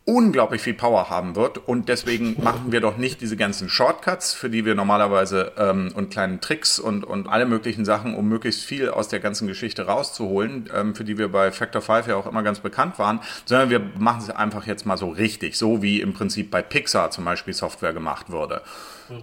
unglaublich 0.05 0.61
viel 0.61 0.73
Power 0.73 1.09
haben 1.09 1.35
wird 1.35 1.57
und 1.59 1.87
deswegen 1.87 2.41
machen 2.43 2.71
wir 2.71 2.81
doch 2.81 2.97
nicht 2.97 3.21
diese 3.21 3.37
ganzen 3.37 3.69
Shortcuts, 3.69 4.33
für 4.33 4.49
die 4.49 4.65
wir 4.65 4.73
normalerweise 4.73 5.51
ähm, 5.57 5.91
und 5.93 6.09
kleinen 6.09 6.41
Tricks 6.41 6.79
und, 6.79 7.03
und 7.03 7.27
alle 7.27 7.45
möglichen 7.45 7.85
Sachen, 7.85 8.15
um 8.15 8.27
möglichst 8.27 8.63
viel 8.63 8.89
aus 8.89 9.09
der 9.09 9.19
ganzen 9.19 9.47
Geschichte 9.47 9.85
rauszuholen, 9.85 10.69
ähm, 10.75 10.95
für 10.95 11.03
die 11.03 11.19
wir 11.19 11.31
bei 11.31 11.51
Factor 11.51 11.81
5 11.81 12.07
ja 12.07 12.15
auch 12.15 12.25
immer 12.25 12.41
ganz 12.41 12.59
bekannt 12.59 12.97
waren, 12.97 13.19
sondern 13.45 13.69
wir 13.69 13.79
machen 13.97 14.21
es 14.21 14.29
einfach 14.31 14.65
jetzt 14.65 14.85
mal 14.85 14.97
so 14.97 15.09
richtig, 15.09 15.55
so 15.55 15.83
wie 15.83 16.01
im 16.01 16.13
Prinzip 16.13 16.49
bei 16.49 16.63
Pixar 16.63 17.11
zum 17.11 17.25
Beispiel 17.25 17.53
Software 17.53 17.93
gemacht 17.93 18.31
wurde. 18.31 18.61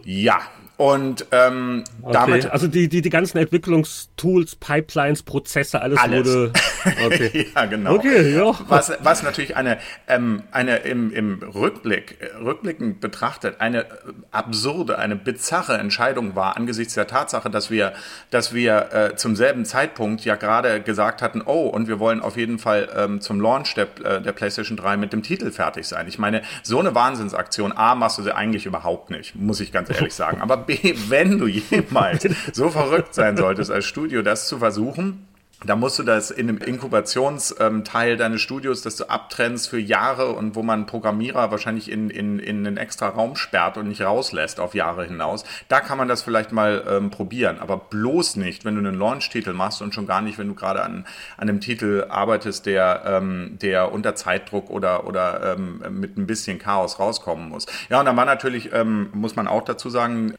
Ja, 0.05 0.41
und 0.79 1.26
ähm, 1.33 1.83
okay. 2.03 2.12
damit. 2.12 2.51
Also 2.53 2.68
die, 2.68 2.89
die, 2.89 3.03
die 3.03 3.11
ganzen 3.11 3.37
Entwicklungstools, 3.39 4.55
Pipelines, 4.55 5.24
Prozesse, 5.24 5.83
alles, 5.83 5.99
alles. 5.99 6.26
wurde. 6.26 6.53
Okay. 7.05 7.49
ja, 7.55 7.66
genau. 7.66 7.95
Okay, 7.95 8.35
ja. 8.35 8.55
Was, 8.68 8.93
was 9.01 9.22
natürlich 9.22 9.57
eine, 9.57 9.79
ähm, 10.07 10.45
eine 10.53 10.76
im, 10.79 11.12
im 11.12 11.43
Rückblick, 11.43 12.18
rückblickend 12.41 13.01
betrachtet, 13.01 13.61
eine 13.61 13.87
absurde, 14.31 14.99
eine 14.99 15.16
bizarre 15.16 15.76
Entscheidung 15.79 16.37
war, 16.37 16.57
angesichts 16.57 16.95
der 16.95 17.09
Tatsache, 17.09 17.51
dass 17.51 17.70
wir, 17.70 17.93
dass 18.31 18.55
wir 18.55 18.93
äh, 18.93 19.16
zum 19.16 19.35
selben 19.35 19.64
Zeitpunkt 19.64 20.24
ja 20.24 20.37
gerade 20.37 20.81
gesagt 20.81 21.20
hatten, 21.20 21.43
oh, 21.45 21.66
und 21.66 21.89
wir 21.89 21.99
wollen 21.99 22.20
auf 22.20 22.37
jeden 22.37 22.59
Fall 22.61 22.89
ähm, 22.97 23.20
zum 23.20 23.41
Launch 23.41 23.74
der, 23.74 23.89
äh, 24.05 24.22
der 24.22 24.33
PlayStation 24.33 24.76
3 24.76 24.97
mit 24.97 25.12
dem 25.12 25.24
Titel 25.24 25.51
fertig 25.51 25.87
sein. 25.89 26.07
Ich 26.07 26.20
meine, 26.20 26.43
so 26.62 26.79
eine 26.79 26.95
Wahnsinnsaktion, 26.95 27.72
A, 27.76 27.97
machst 27.97 28.18
du 28.18 28.22
sie 28.22 28.35
eigentlich 28.35 28.66
überhaupt 28.66 29.11
nicht, 29.11 29.35
muss 29.35 29.59
ich 29.59 29.72
ganz 29.72 29.91
ehrlich 29.91 30.14
sagen. 30.14 30.41
Aber 30.41 30.68
B, 30.69 30.95
wenn 31.09 31.39
du 31.39 31.47
jemals 31.49 32.29
so 32.53 32.69
verrückt 32.69 33.14
sein 33.14 33.37
solltest 33.37 33.71
als 33.71 33.87
Studio, 33.87 34.23
das 34.23 34.47
zu 34.47 34.59
versuchen, 34.59 35.27
da 35.64 35.74
musst 35.74 35.98
du 35.98 36.04
das 36.04 36.30
in 36.30 36.48
einem 36.48 36.59
Inkubationsteil 36.59 38.16
deines 38.16 38.40
Studios, 38.40 38.82
dass 38.82 38.94
du 38.94 39.11
abtrennst 39.11 39.68
für 39.68 39.78
Jahre 39.80 40.32
und 40.32 40.54
wo 40.54 40.62
man 40.62 40.86
Programmierer 40.86 41.50
wahrscheinlich 41.50 41.90
in, 41.90 42.11
in, 42.11 42.38
in 42.38 42.64
einen 42.64 42.76
extra 42.76 43.09
Raum 43.09 43.34
sperrt 43.34 43.76
und 43.76 43.88
nicht 43.88 44.02
rauslässt 44.02 44.61
auf 44.61 44.76
Jahre 44.76 45.04
hinaus. 45.04 45.44
Da 45.66 45.80
kann 45.80 45.98
man 45.98 46.06
das 46.06 46.22
vielleicht 46.22 46.52
mal 46.52 46.84
ähm, 46.88 47.11
probieren, 47.11 47.59
aber 47.59 47.76
bloß 47.76 48.36
nicht, 48.36 48.64
wenn 48.64 48.74
du 48.74 48.86
einen 48.86 48.96
Launch-Titel 48.96 49.52
machst 49.52 49.82
und 49.82 49.94
schon 49.94 50.06
gar 50.06 50.20
nicht, 50.20 50.38
wenn 50.38 50.46
du 50.46 50.54
gerade 50.54 50.80
an, 50.82 51.06
an 51.36 51.48
einem 51.48 51.61
Titel 51.61 52.06
arbeitest, 52.09 52.66
der, 52.66 53.02
ähm, 53.04 53.59
der 53.61 53.90
unter 53.90 54.14
Zeitdruck 54.14 54.70
oder, 54.70 55.09
oder 55.09 55.54
ähm, 55.56 55.82
mit 55.90 56.16
ein 56.16 56.28
bisschen 56.28 56.61
Chaos 56.61 57.00
rauskommen 57.00 57.48
muss. 57.48 57.66
Ja, 57.90 57.98
und 57.98 58.06
dann 58.06 58.16
war 58.16 58.26
natürlich, 58.26 58.72
ähm, 58.72 59.09
muss 59.12 59.34
man 59.34 59.48
auch 59.48 59.64
dazu 59.64 59.90
sagen, 59.90 60.34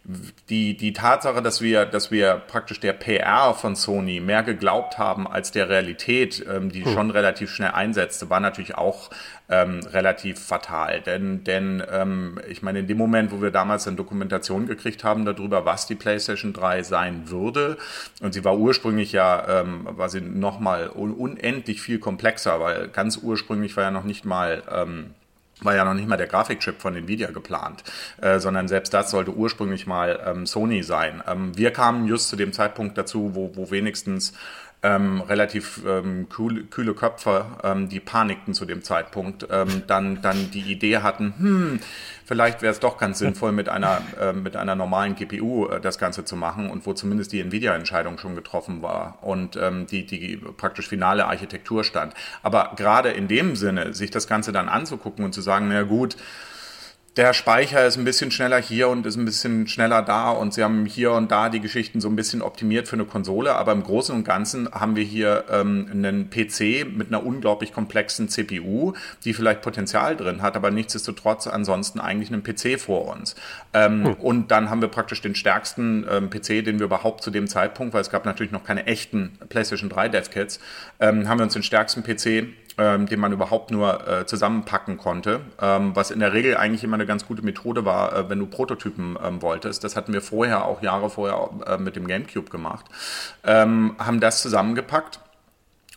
die, 0.50 0.78
die 0.78 0.94
Tatsache, 0.94 1.42
dass 1.42 1.60
wir, 1.60 1.86
dass 1.86 2.10
wir 2.10 2.36
praktisch 2.36 2.80
der 2.80 2.94
PR 2.94 3.54
von 3.54 3.76
Sony 3.76 4.22
mehr 4.22 4.44
geglaubt 4.44 4.98
haben, 4.98 5.09
haben 5.10 5.28
als 5.28 5.52
der 5.52 5.70
Realität, 5.70 6.46
ähm, 6.48 6.72
die 6.72 6.86
hm. 6.86 6.94
schon 6.94 7.12
relativ 7.12 7.50
schnell 7.52 7.72
einsetzte, 7.72 8.30
war 8.30 8.40
natürlich 8.40 8.76
auch 8.76 9.10
ähm, 9.50 9.80
relativ 9.92 10.40
fatal. 10.40 11.02
Denn, 11.02 11.44
denn 11.44 11.84
ähm, 11.92 12.40
ich 12.48 12.62
meine, 12.62 12.80
in 12.80 12.88
dem 12.88 12.98
Moment, 12.98 13.32
wo 13.32 13.42
wir 13.42 13.52
damals 13.52 13.88
eine 13.88 13.98
Dokumentation 13.98 14.68
gekriegt 14.68 15.04
haben 15.04 15.26
darüber, 15.26 15.66
was 15.66 15.88
die 15.88 15.96
PlayStation 15.96 16.54
3 16.54 16.84
sein 16.84 17.30
würde, 17.30 17.78
und 18.22 18.34
sie 18.34 18.46
war 18.46 18.58
ursprünglich 18.58 19.12
ja, 19.12 19.62
ähm, 19.62 19.88
war 19.90 20.10
sie 20.10 20.22
nochmal 20.22 20.90
un 20.94 21.14
unendlich 21.14 21.82
viel 21.82 22.00
komplexer, 22.00 22.60
weil 22.60 22.88
ganz 22.90 23.18
ursprünglich 23.18 23.76
war 23.76 23.86
ja 23.86 23.92
noch 23.92 24.04
nicht 24.04 24.26
mal 24.26 24.64
ähm, 24.72 25.16
war 25.62 25.76
ja 25.76 25.86
noch 25.86 25.94
nicht 25.94 26.08
mal 26.08 26.18
der 26.18 26.28
Grafikchip 26.28 26.80
von 26.80 26.96
Nvidia 26.96 27.32
geplant, 27.32 27.84
äh, 28.22 28.40
sondern 28.40 28.68
selbst 28.68 28.94
das 28.94 29.12
sollte 29.12 29.32
ursprünglich 29.32 29.88
mal 29.88 30.20
ähm, 30.26 30.46
Sony 30.46 30.84
sein. 30.84 31.22
Ähm, 31.28 31.58
wir 31.58 31.72
kamen 31.72 32.08
just 32.08 32.30
zu 32.30 32.36
dem 32.36 32.54
Zeitpunkt 32.54 32.98
dazu, 32.98 33.32
wo, 33.34 33.52
wo 33.56 33.72
wenigstens 33.72 34.34
ähm, 34.82 35.22
relativ 35.22 35.82
ähm, 35.86 36.30
kühle, 36.30 36.64
kühle 36.64 36.94
Köpfe, 36.94 37.46
ähm, 37.64 37.90
die 37.90 38.00
panikten 38.00 38.54
zu 38.54 38.66
dem 38.66 38.82
Zeitpunkt, 38.82 39.46
ähm, 39.52 39.84
dann, 39.88 40.22
dann 40.22 40.52
die 40.52 40.62
Idee 40.62 41.00
hatten, 41.00 41.34
hm, 41.38 41.80
vielleicht 42.24 42.62
wäre 42.62 42.72
es 42.72 42.80
doch 42.80 42.98
ganz 42.98 43.20
sinnvoll, 43.20 43.52
mit 43.52 43.68
einer, 43.68 44.02
äh, 44.22 44.32
mit 44.32 44.56
einer 44.56 44.76
normalen 44.76 45.16
GPU 45.16 45.68
äh, 45.68 45.82
das 45.82 45.98
Ganze 45.98 46.24
zu 46.24 46.38
machen 46.38 46.70
und 46.70 46.86
wo 46.86 46.94
zumindest 46.94 47.34
die 47.34 47.42
Nvidia-Entscheidung 47.42 48.18
schon 48.18 48.36
getroffen 48.36 48.82
war 48.82 49.18
und 49.22 49.58
ähm, 49.58 49.86
die, 49.86 50.06
die 50.06 50.38
praktisch 50.38 50.88
finale 50.88 51.26
Architektur 51.26 51.84
stand. 51.84 52.14
Aber 52.42 52.72
gerade 52.78 53.10
in 53.10 53.28
dem 53.28 53.58
Sinne, 53.58 53.94
sich 53.94 54.12
das 54.12 54.28
Ganze 54.28 54.54
dann 54.54 54.70
anzugucken 54.70 55.26
und 55.26 55.34
zu 55.34 55.42
sagen, 55.42 55.68
na 55.68 55.84
gut, 55.84 56.16
der 57.18 57.34
Speicher 57.34 57.86
ist 57.86 57.98
ein 57.98 58.06
bisschen 58.06 58.32
schneller 58.32 58.62
hier 58.62 58.88
und 58.88 59.06
ist 59.06 59.18
ein 59.18 59.26
bisschen 59.26 59.68
schneller 59.68 60.02
da 60.02 60.30
und 60.30 60.54
sie 60.54 60.64
haben 60.64 60.86
hier 60.86 61.12
und 61.12 61.32
da 61.32 61.50
die 61.50 61.60
Geschichten 61.60 62.02
so 62.02 62.08
ein 62.08 62.16
bisschen 62.16 62.42
optimiert 62.42 62.88
für 62.88 62.96
eine 62.96 63.06
Konsole, 63.06 63.56
aber 63.56 63.72
im 63.72 63.84
Großen 63.84 64.14
und 64.14 64.24
Ganzen 64.24 64.72
haben 64.72 64.96
wir 64.96 65.04
hier 65.04 65.46
ähm, 65.52 65.88
einen 65.92 66.30
PC 66.30 66.88
mit 66.96 67.08
einer 67.08 67.26
unglaublich 67.26 67.74
komplexen 67.74 68.30
CPU, 68.30 68.94
die 69.26 69.34
vielleicht 69.34 69.62
Potenzial 69.62 70.16
drin 70.16 70.42
hat, 70.42 70.56
aber 70.56 70.72
nichtsdestotrotz 70.72 71.48
ansonsten 71.48 72.00
eigentlich 72.00 72.32
einen 72.32 72.44
PC 72.44 72.80
vor 72.80 73.08
uns. 73.08 73.36
Ähm, 73.74 74.06
hm. 74.06 74.14
Und 74.14 74.52
dann 74.52 74.70
haben 74.70 74.82
wir 74.82 74.90
praktisch 74.90 75.22
den 75.22 75.36
stärksten 75.36 76.06
ähm, 76.10 76.30
PC, 76.30 76.64
den 76.64 76.80
wir 76.80 76.86
überhaupt 76.86 77.24
zu 77.24 77.32
dem 77.32 77.48
Zeitpunkt, 77.48 77.94
weil 77.94 78.02
es 78.02 78.10
gab 78.10 78.26
natürlich 78.26 78.52
noch 78.52 78.64
keine 78.64 78.86
echten 78.86 79.38
PlayStation 79.50 79.90
3 79.90 80.10
Dev-Kits, 80.10 80.60
ähm, 81.00 81.28
haben 81.28 81.40
wir 81.40 81.44
uns 81.44 81.54
den 81.54 81.64
stärksten 81.64 82.04
PC 82.04 82.48
ähm, 82.80 83.08
den 83.08 83.20
man 83.20 83.34
überhaupt 83.34 83.72
nur 83.72 84.08
äh, 84.08 84.26
zusammenpacken 84.26 84.98
konnte, 84.98 85.42
ähm, 85.62 85.96
was 85.96 86.12
in 86.12 86.22
der 86.22 86.34
Regel 86.34 86.56
eigentlich 86.56 86.84
immer 86.84 86.96
eine 86.96 87.06
ganz 87.06 87.28
gute 87.28 87.42
Methode 87.42 87.84
war, 87.84 88.16
äh, 88.16 88.30
wenn 88.30 88.40
du 88.40 88.46
Prototypen 88.46 89.18
ähm, 89.22 89.42
wolltest. 89.42 89.84
Das 89.84 89.96
hatten 89.96 90.14
wir 90.14 90.22
vorher, 90.22 90.66
auch 90.66 90.82
Jahre 90.82 91.10
vorher 91.10 91.50
äh, 91.68 91.78
mit 91.78 91.98
dem 91.98 92.08
GameCube 92.08 92.50
gemacht, 92.50 92.86
ähm, 93.44 93.96
haben 94.00 94.22
das 94.22 94.42
zusammengepackt 94.42 95.20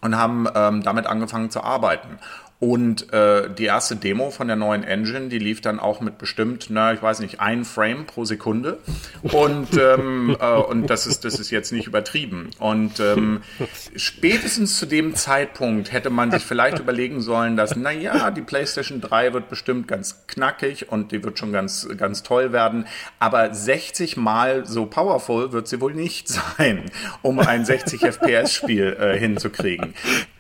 und 0.01 0.17
haben 0.17 0.49
ähm, 0.55 0.83
damit 0.83 1.07
angefangen 1.07 1.51
zu 1.51 1.63
arbeiten. 1.63 2.19
Und 2.63 3.13
äh, 3.13 3.51
die 3.53 3.65
erste 3.65 3.97
Demo 3.97 4.31
von 4.31 4.47
der 4.47 4.55
neuen 4.55 4.85
Engine, 4.85 5.27
die 5.27 5.41
lief 5.41 5.61
dann 5.61 5.81
auch 5.81 6.01
mit 6.01 6.17
bestimmt, 6.17 6.67
na, 6.69 6.93
ich 6.93 7.03
weiß 7.03 7.19
nicht, 7.19 7.41
ein 7.41 7.65
Frame 7.65 8.07
pro 8.07 8.25
Sekunde. 8.25 8.79
Und, 9.21 9.77
ähm, 9.77 10.37
äh, 10.39 10.47
und 10.47 10.89
das, 10.89 11.09
ist, 11.09 11.25
das 11.25 11.41
ist 11.41 11.51
jetzt 11.51 11.73
nicht 11.73 11.89
übertrieben. 11.89 12.51
Und 12.61 13.01
ähm, 13.01 13.41
spätestens 13.97 14.79
zu 14.79 14.87
dem 14.87 15.17
Zeitpunkt 15.17 15.91
hätte 15.91 16.09
man 16.09 16.31
sich 16.31 16.45
vielleicht 16.45 16.79
überlegen 16.79 17.21
sollen, 17.21 17.57
dass, 17.57 17.75
na 17.75 17.91
ja, 17.91 18.31
die 18.31 18.43
PlayStation 18.43 19.01
3 19.01 19.33
wird 19.33 19.49
bestimmt 19.49 19.89
ganz 19.89 20.25
knackig 20.29 20.89
und 20.93 21.11
die 21.11 21.25
wird 21.25 21.41
schon 21.41 21.51
ganz, 21.51 21.89
ganz 21.99 22.23
toll 22.23 22.53
werden. 22.53 22.87
Aber 23.19 23.53
60 23.53 24.17
mal 24.17 24.67
so 24.67 24.87
powerful 24.87 25.51
wird 25.51 25.67
sie 25.67 25.81
wohl 25.81 25.95
nicht 25.95 26.29
sein, 26.57 26.85
um 27.23 27.41
ein 27.41 27.65
60 27.65 28.03
FPS-Spiel 28.03 28.97
äh, 29.01 29.19
hinzukriegen. 29.19 29.95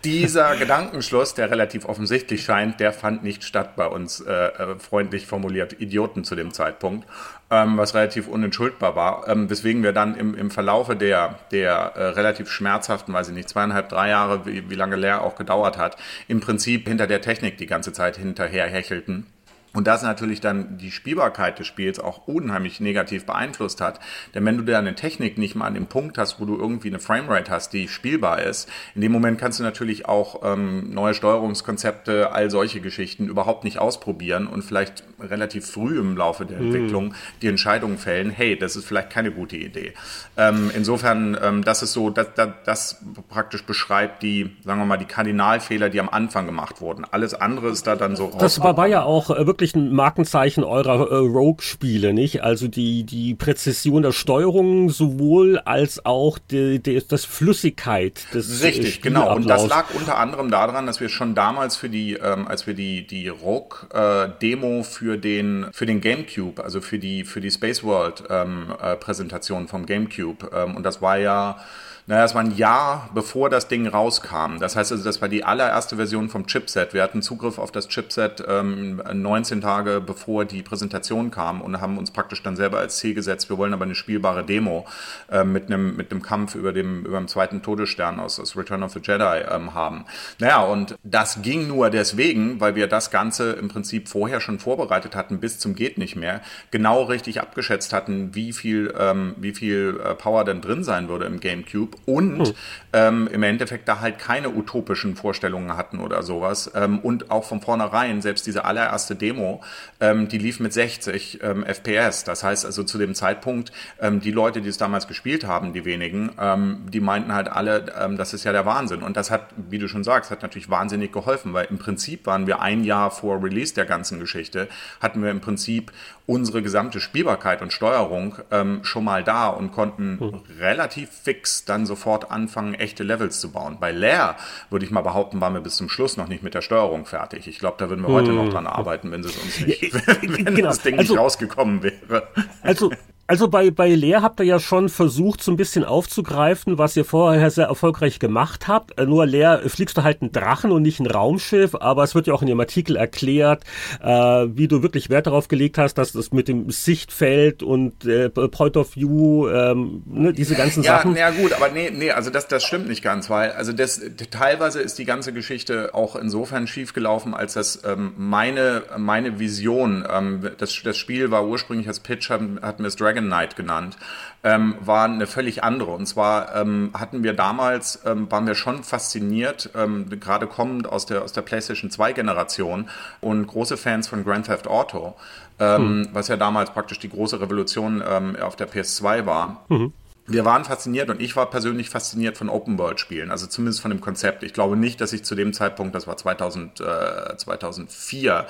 Dieser 0.05 0.57
Gedankenschluss, 0.57 1.35
der 1.35 1.51
relativ 1.51 1.85
offensichtlich 1.85 2.12
scheint, 2.45 2.81
der 2.81 2.93
fand 2.93 3.23
nicht 3.23 3.45
statt 3.45 3.77
bei 3.77 3.87
uns, 3.87 4.21
äh, 4.21 4.33
äh, 4.33 4.79
freundlich 4.79 5.27
formuliert, 5.27 5.81
Idioten 5.81 6.25
zu 6.25 6.35
dem 6.35 6.53
Zeitpunkt, 6.53 7.09
ähm, 7.51 7.77
was 7.77 7.95
relativ 7.95 8.29
unentschuldbar 8.29 8.97
war, 8.97 9.29
ähm, 9.29 9.49
weswegen 9.51 9.83
wir 9.83 9.93
dann 9.93 10.15
im, 10.17 10.35
im 10.35 10.51
Verlaufe 10.51 10.97
der, 10.97 11.39
der 11.51 11.73
äh, 11.73 12.05
relativ 12.09 12.51
schmerzhaften, 12.51 13.13
weiß 13.13 13.29
ich 13.29 13.35
nicht, 13.35 13.49
zweieinhalb, 13.49 13.89
drei 13.89 14.09
Jahre, 14.11 14.47
wie, 14.47 14.69
wie 14.71 14.75
lange 14.75 14.97
Lehr 14.97 15.23
auch 15.23 15.37
gedauert 15.37 15.79
hat, 15.79 15.97
im 16.29 16.41
Prinzip 16.41 16.89
hinter 16.89 17.07
der 17.07 17.21
Technik 17.21 17.59
die 17.59 17.67
ganze 17.67 17.93
Zeit 17.93 18.17
hinterher 18.17 18.67
hechelten 18.67 19.27
und 19.75 19.87
das 19.87 20.03
natürlich 20.03 20.41
dann 20.41 20.77
die 20.79 20.91
Spielbarkeit 20.91 21.59
des 21.59 21.67
Spiels 21.67 21.99
auch 21.99 22.27
unheimlich 22.27 22.81
negativ 22.81 23.25
beeinflusst 23.25 23.81
hat. 23.81 24.01
Denn 24.35 24.45
wenn 24.45 24.59
du 24.59 24.65
deine 24.65 24.95
Technik 24.95 25.39
nicht 25.39 25.55
mal 25.55 25.67
an 25.67 25.75
dem 25.75 25.87
Punkt 25.87 26.19
hast, 26.19 26.41
wo 26.41 26.45
du 26.45 26.57
irgendwie 26.57 26.89
eine 26.89 26.99
Framerate 26.99 27.51
hast, 27.51 27.73
die 27.73 27.89
spielbar 27.89 28.43
ist, 28.43 28.69
in 28.95 29.01
dem 29.01 29.13
Moment 29.13 29.39
kannst 29.39 29.61
du 29.61 29.65
natürlich 29.65 30.07
auch 30.07 30.43
ähm, 30.45 30.93
neue 30.93 31.15
Steuerungskonzepte, 31.15 32.33
all 32.33 32.51
solche 32.51 32.81
Geschichten 32.81 33.29
überhaupt 33.29 33.65
nicht 33.65 33.79
ausprobieren 33.79 34.47
und 34.47 34.63
vielleicht 34.63 35.05
relativ 35.21 35.67
früh 35.67 35.99
im 35.99 36.17
Laufe 36.17 36.45
der 36.45 36.59
mhm. 36.59 36.67
Entwicklung 36.67 37.15
die 37.41 37.49
Entscheidung 37.49 37.97
fällen, 37.97 38.31
hey, 38.31 38.59
das 38.59 38.77
ist 38.77 38.85
vielleicht 38.85 39.11
keine 39.11 39.31
gute 39.31 39.57
Idee. 39.57 39.95
Ähm, 40.37 40.71
insofern, 40.75 41.37
ähm, 41.43 41.65
das 41.65 41.83
ist 41.83 41.93
so, 41.93 42.11
das, 42.11 42.29
das, 42.35 42.49
das 42.65 43.05
praktisch 43.29 43.65
beschreibt 43.65 44.23
die, 44.23 44.57
sagen 44.65 44.81
wir 44.81 44.87
mal, 44.87 44.97
die 44.97 45.07
Kardinalfehler, 45.07 45.89
die 45.89 46.01
am 46.01 46.09
Anfang 46.09 46.47
gemacht 46.47 46.81
wurden. 46.81 47.05
Alles 47.11 47.35
andere 47.35 47.69
ist 47.69 47.87
da 47.87 47.97
dann 47.97 48.17
so 48.17 48.27
raus. 48.27 48.39
Das 48.39 48.61
war, 48.61 48.77
war 48.77 48.87
ja 48.87 49.03
auch 49.03 49.31
äh, 49.31 49.47
wirklich 49.47 49.62
wirklich 49.63 49.77
ein 49.77 49.93
Markenzeichen 49.93 50.65
eurer 50.65 51.11
äh, 51.11 51.15
Rogue-Spiele, 51.15 52.13
nicht? 52.13 52.43
Also 52.43 52.67
die, 52.67 53.05
die 53.05 53.35
Präzision 53.35 54.03
der 54.03 54.11
Steuerung 54.11 54.91
sowohl 54.91 55.59
als 55.61 56.05
auch 56.05 56.39
die, 56.39 56.83
die, 56.83 57.01
das 57.07 57.25
Flüssigkeit 57.25 58.27
des 58.35 58.61
äh, 58.61 58.67
Richtig, 58.67 59.03
genau. 59.03 59.35
Und 59.35 59.49
das 59.49 59.69
lag 59.69 59.87
unter 59.95 60.19
anderem 60.19 60.51
daran, 60.51 60.87
dass 60.87 61.01
wir 61.01 61.09
schon 61.09 61.37
damals 61.37 61.77
für 61.77 61.89
die, 61.89 62.15
ähm, 62.15 62.49
als 62.49 62.67
wir 62.67 62.75
die, 62.75 63.07
die 63.07 63.29
Rogue-Demo 63.29 64.81
äh, 64.81 64.85
für 64.85 65.17
den, 65.17 65.67
für 65.73 65.87
den 65.87 66.01
GameCube, 66.01 66.63
also 66.63 66.81
für 66.81 66.99
die, 66.99 67.25
für 67.25 67.41
die 67.41 67.51
Space 67.53 67.85
World 67.85 68.25
ähm, 68.29 68.75
äh, 68.83 68.97
Präsentation 68.97 69.69
vom 69.69 69.87
GameCube, 69.87 70.51
ähm, 70.53 70.75
und 70.75 70.83
das 70.83 71.01
war 71.01 71.19
ja 71.19 71.59
naja, 72.07 72.25
es 72.25 72.35
war 72.35 72.43
ein 72.43 72.57
Jahr, 72.57 73.11
bevor 73.15 73.49
das 73.49 73.69
Ding 73.69 73.87
rauskam. 73.87 74.59
Das 74.59 74.75
heißt 74.75 74.91
also, 74.91 75.05
das 75.05 75.23
war 75.23 75.29
die 75.29 75.45
allererste 75.45 75.97
Version 75.97 76.29
vom 76.29 76.47
Chipset. 76.47 76.95
Wir 76.95 77.03
hatten 77.03 77.23
Zugriff 77.23 77.59
auf 77.59 77.71
das 77.71 77.87
Chipset 77.87 78.43
ähm, 78.49 79.01
19 79.13 79.61
Tage 79.61 80.01
bevor 80.01 80.45
die 80.45 80.63
Präsentation 80.63 81.31
kam 81.31 81.61
und 81.61 81.81
haben 81.81 81.99
uns 81.99 82.11
praktisch 82.11 82.43
dann 82.43 82.57
selber 82.57 82.79
als 82.79 82.99
Ziel 82.99 83.15
gesetzt, 83.15 83.49
wir 83.51 83.57
wollen 83.57 83.73
aber 83.73 83.85
eine 83.85 83.95
spielbare 83.95 84.45
Demo 84.45 84.85
äh, 85.31 85.45
mit 85.45 85.67
einem 85.67 85.95
mit 85.97 86.11
einem 86.11 86.23
Kampf 86.23 86.57
über 86.57 86.73
dem 86.73 87.05
über 87.05 87.19
dem 87.19 87.29
zweiten 87.29 87.63
Todesstern 87.63 88.19
aus, 88.19 88.41
aus 88.41 88.57
Return 88.57 88.83
of 88.83 88.93
the 88.93 89.01
Jedi 89.01 89.45
ähm, 89.49 89.75
haben. 89.75 90.05
Naja, 90.41 90.63
und 90.63 90.97
das 91.05 91.43
ging 91.43 91.69
nur 91.69 91.91
deswegen, 91.91 92.61
weil 92.61 92.75
wir 92.75 92.89
das 92.89 93.11
Ganze 93.11 93.53
im 93.53 93.69
Prinzip 93.69 94.09
vorher 94.09 94.41
schon 94.41 94.59
vorbereitet 94.59 95.15
hatten, 95.15 95.39
bis 95.39 95.61
zum 95.61 95.77
geht 95.77 95.99
nicht 95.99 96.17
mehr, 96.17 96.41
genau 96.73 97.05
richtig 97.05 97.41
abgeschätzt 97.41 97.93
hatten, 97.93 98.35
wie 98.35 98.53
viel 98.53 98.93
ähm, 98.99 99.35
wie 99.37 99.55
viel 99.55 100.01
äh, 100.05 100.15
Power 100.15 100.45
denn 100.45 100.61
drin 100.61 100.83
sein 100.83 101.09
würde 101.09 101.27
im 101.27 101.39
GameCube 101.39 101.92
und 102.07 102.49
hm. 102.49 102.55
ähm, 102.93 103.29
im 103.33 103.43
Endeffekt 103.43 103.89
da 103.89 104.01
halt 104.01 104.19
keine 104.19 104.51
utopischen 104.51 105.17
Vorstellungen 105.17 105.77
hatten 105.77 105.99
oder 106.01 106.23
sowas. 106.23 106.71
Ähm, 106.75 106.99
und 106.99 107.31
auch 107.31 107.45
von 107.45 107.61
vornherein, 107.61 108.23
selbst 108.23 108.47
diese 108.47 108.65
allererste 108.65 109.15
Demo, 109.15 109.63
ähm, 110.01 110.29
die 110.29 110.39
lief 110.39 110.61
mit 110.61 110.73
60 110.73 111.41
ähm, 111.43 111.65
FPS. 111.65 112.25
Das 112.25 112.43
heißt 112.43 112.65
also 112.65 112.83
zu 112.83 112.99
dem 112.99 113.15
Zeitpunkt, 113.15 113.73
ähm, 114.01 114.21
die 114.21 114.31
Leute, 114.31 114.61
die 114.61 114.69
es 114.69 114.79
damals 114.79 115.07
gespielt 115.07 115.47
haben, 115.47 115.73
die 115.73 115.85
wenigen, 115.85 116.33
ähm, 116.39 116.87
die 116.89 117.01
meinten 117.01 117.33
halt 117.33 117.49
alle, 117.49 117.83
das 118.17 118.35
ist 118.35 118.45
ja 118.45 118.53
der 118.53 118.67
Wahnsinn. 118.67 119.03
Und 119.03 119.17
das 119.17 119.31
hat, 119.31 119.49
wie 119.57 119.79
du 119.79 119.89
schon 119.89 120.05
sagst, 120.05 120.31
hat 120.31 120.43
natürlich 120.43 120.71
wahnsinnig 120.71 121.13
geholfen, 121.13 121.53
weil 121.53 121.67
im 121.67 121.79
Prinzip 121.79 122.27
waren 122.27 122.47
wir 122.47 122.61
ein 122.61 122.85
Jahr 122.85 123.11
vor 123.11 123.43
Release 123.43 123.75
der 123.75 123.85
ganzen 123.85 124.19
Geschichte, 124.19 124.69
hatten 125.01 125.23
wir 125.23 125.31
im 125.31 125.41
Prinzip 125.41 125.93
unsere 126.27 126.63
gesamte 126.63 127.01
Spielbarkeit 127.01 127.63
und 127.63 127.73
Steuerung 127.73 128.37
schon 128.83 129.05
mal 129.05 129.25
da 129.25 129.49
und 129.49 129.73
konnten 129.73 130.19
hm. 130.21 130.41
relativ 130.61 131.11
fix 131.11 131.65
dann 131.65 131.82
sofort 131.87 132.31
anfangen, 132.31 132.75
echte 132.75 133.03
Levels 133.05 133.41
zu 133.41 133.53
bauen. 133.53 133.79
Bei 133.81 133.93
Lair, 133.93 134.37
würde 134.71 134.85
ich 134.85 134.91
mal 134.91 135.03
behaupten, 135.03 135.41
waren 135.41 135.55
wir 135.55 135.61
bis 135.61 135.77
zum 135.77 135.89
Schluss 135.89 136.17
noch 136.17 136.29
nicht 136.29 136.43
mit 136.43 136.55
der 136.55 136.63
Steuerung 136.63 137.07
fertig. 137.07 137.47
Ich 137.49 137.59
glaube, 137.59 137.77
da 137.79 137.89
würden 137.89 138.03
wir 138.03 138.09
hm. 138.09 138.15
heute 138.15 138.33
noch 138.33 138.49
dran 138.51 138.67
arbeiten, 138.67 139.11
wenn, 139.11 139.21
es 139.21 139.37
uns 139.37 139.67
nicht, 139.67 139.93
wenn 140.23 140.45
genau. 140.45 140.69
das 140.69 140.83
Ding 140.83 140.99
also, 140.99 141.15
nicht 141.15 141.23
rausgekommen 141.23 141.83
wäre. 141.83 142.29
Also 142.63 142.91
also 143.33 143.49
bei, 143.49 143.71
bei 143.71 143.89
Leer 143.89 144.21
habt 144.21 144.41
ihr 144.41 144.45
ja 144.45 144.61
schon 144.61 144.91
versucht, 144.91 145.43
so 145.43 145.51
ein 145.51 145.57
bisschen 145.57 145.85
aufzugreifen, 145.85 146.77
was 146.77 146.95
ihr 146.99 147.07
vorher 147.07 147.51
sehr 147.51 147.65
erfolgreich 147.65 148.19
gemacht 148.19 148.69
habt. 148.69 148.99
Äh, 149.01 149.07
nur 149.07 149.25
Leer 149.25 149.63
fliegst 149.71 149.97
du 149.97 150.03
halt 150.03 150.21
einen 150.21 150.33
Drachen 150.33 150.71
und 150.71 150.83
nicht 150.83 151.01
ein 151.01 151.07
Raumschiff, 151.07 151.75
aber 151.75 152.05
es 152.05 152.15
wird 152.15 152.27
ja 152.27 152.35
auch 152.35 152.43
in 152.43 152.49
dem 152.49 152.61
Artikel 152.61 152.95
erklärt, 152.95 153.65
äh, 154.03 154.09
wie 154.09 154.69
du 154.69 154.83
wirklich 154.83 155.09
Wert 155.09 155.29
darauf 155.29 155.49
gelegt 155.49 155.79
hast, 155.79 155.95
dass 155.95 156.13
das 156.13 156.33
mit 156.33 156.47
dem 156.47 156.69
Sichtfeld 156.69 157.63
und 157.63 158.05
äh, 158.05 158.29
Point 158.29 158.77
of 158.77 158.97
View, 158.97 159.49
ähm, 159.49 160.03
ne, 160.05 160.35
diese 160.35 160.55
ganzen 160.55 160.83
ja, 160.83 160.99
Sachen. 160.99 161.17
Ja, 161.17 161.31
gut, 161.31 161.55
aber 161.55 161.71
nee, 161.71 161.91
nee, 161.91 162.11
also 162.11 162.29
das, 162.29 162.49
das 162.49 162.63
stimmt 162.63 162.87
nicht 162.87 163.03
ganz, 163.03 163.31
weil 163.31 163.53
also 163.53 163.73
das 163.73 163.99
teilweise 164.31 164.83
ist 164.83 164.99
die 164.99 165.07
ganze 165.07 165.33
Geschichte 165.33 165.95
auch 165.95 166.17
insofern 166.17 166.67
schiefgelaufen, 166.67 167.33
als 167.33 167.55
das 167.55 167.81
ähm, 167.87 168.13
meine, 168.19 168.83
meine 168.99 169.39
Vision, 169.39 170.07
ähm, 170.07 170.51
das, 170.59 170.79
das 170.85 170.99
Spiel 170.99 171.31
war 171.31 171.47
ursprünglich 171.47 171.89
als 171.89 172.01
Pitch, 172.01 172.29
hatten, 172.29 172.59
hatten 172.61 172.83
wir 172.83 172.89
es 172.89 172.97
Dragon 172.97 173.22
Knight 173.27 173.57
genannt, 173.57 173.97
ähm, 174.45 174.77
war 174.81 175.05
eine 175.05 175.27
völlig 175.27 175.63
andere. 175.63 175.93
Und 175.93 176.07
zwar 176.07 176.55
ähm, 176.57 176.91
hatten 176.95 177.23
wir 177.23 177.33
damals, 177.33 178.01
ähm, 178.05 178.31
waren 178.31 178.47
wir 178.47 178.55
schon 178.55 178.83
fasziniert, 178.83 179.71
ähm, 179.75 180.09
gerade 180.21 180.47
kommend 180.47 180.89
aus 180.89 181.07
der, 181.07 181.23
aus 181.23 181.33
der 181.33 181.43
PlayStation 181.43 181.91
2 181.91 182.13
Generation 182.13 182.89
und 183.21 183.47
große 183.47 183.77
Fans 183.77 184.09
von 184.09 184.25
Grand 184.25 184.47
Theft 184.47 184.67
Auto, 184.67 185.15
ähm, 185.59 185.77
hm. 185.77 186.09
was 186.13 186.29
ja 186.29 186.37
damals 186.37 186.71
praktisch 186.71 186.99
die 186.99 187.11
große 187.11 187.41
Revolution 187.41 188.03
ähm, 188.07 188.37
auf 188.41 188.57
der 188.57 188.69
PS2 188.69 189.27
war. 189.27 189.65
Mhm 189.69 189.93
wir 190.27 190.45
waren 190.45 190.65
fasziniert 190.65 191.11
und 191.11 191.21
ich 191.21 191.35
war 191.35 191.51
persönlich 191.51 191.91
fasziniert 191.91 192.37
von 192.37 192.49
Open-World-Spielen, 192.49 193.31
also 193.31 193.47
zumindest 193.47 193.81
von 193.81 193.91
dem 193.91 194.01
Konzept. 194.01 194.43
Ich 194.43 194.53
glaube 194.53 194.77
nicht, 194.77 195.01
dass 195.01 195.13
ich 195.13 195.25
zu 195.25 195.35
dem 195.35 195.53
Zeitpunkt, 195.53 195.95
das 195.95 196.07
war 196.07 196.17
2000, 196.17 196.81
äh, 196.81 197.37
2004, 197.37 198.47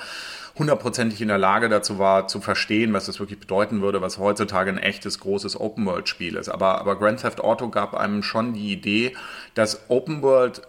hundertprozentig 0.57 1.19
in 1.21 1.29
der 1.29 1.39
Lage 1.39 1.69
dazu 1.69 1.97
war, 1.97 2.27
zu 2.27 2.39
verstehen, 2.39 2.93
was 2.93 3.07
das 3.07 3.19
wirklich 3.19 3.39
bedeuten 3.39 3.81
würde, 3.81 4.01
was 4.01 4.19
heutzutage 4.19 4.69
ein 4.69 4.77
echtes, 4.77 5.19
großes 5.19 5.59
Open-World-Spiel 5.59 6.35
ist. 6.35 6.49
Aber, 6.49 6.79
aber 6.79 6.97
Grand 6.99 7.21
Theft 7.21 7.41
Auto 7.41 7.69
gab 7.69 7.95
einem 7.95 8.21
schon 8.21 8.53
die 8.53 8.71
Idee, 8.71 9.15
dass 9.55 9.89
Open-World 9.89 10.61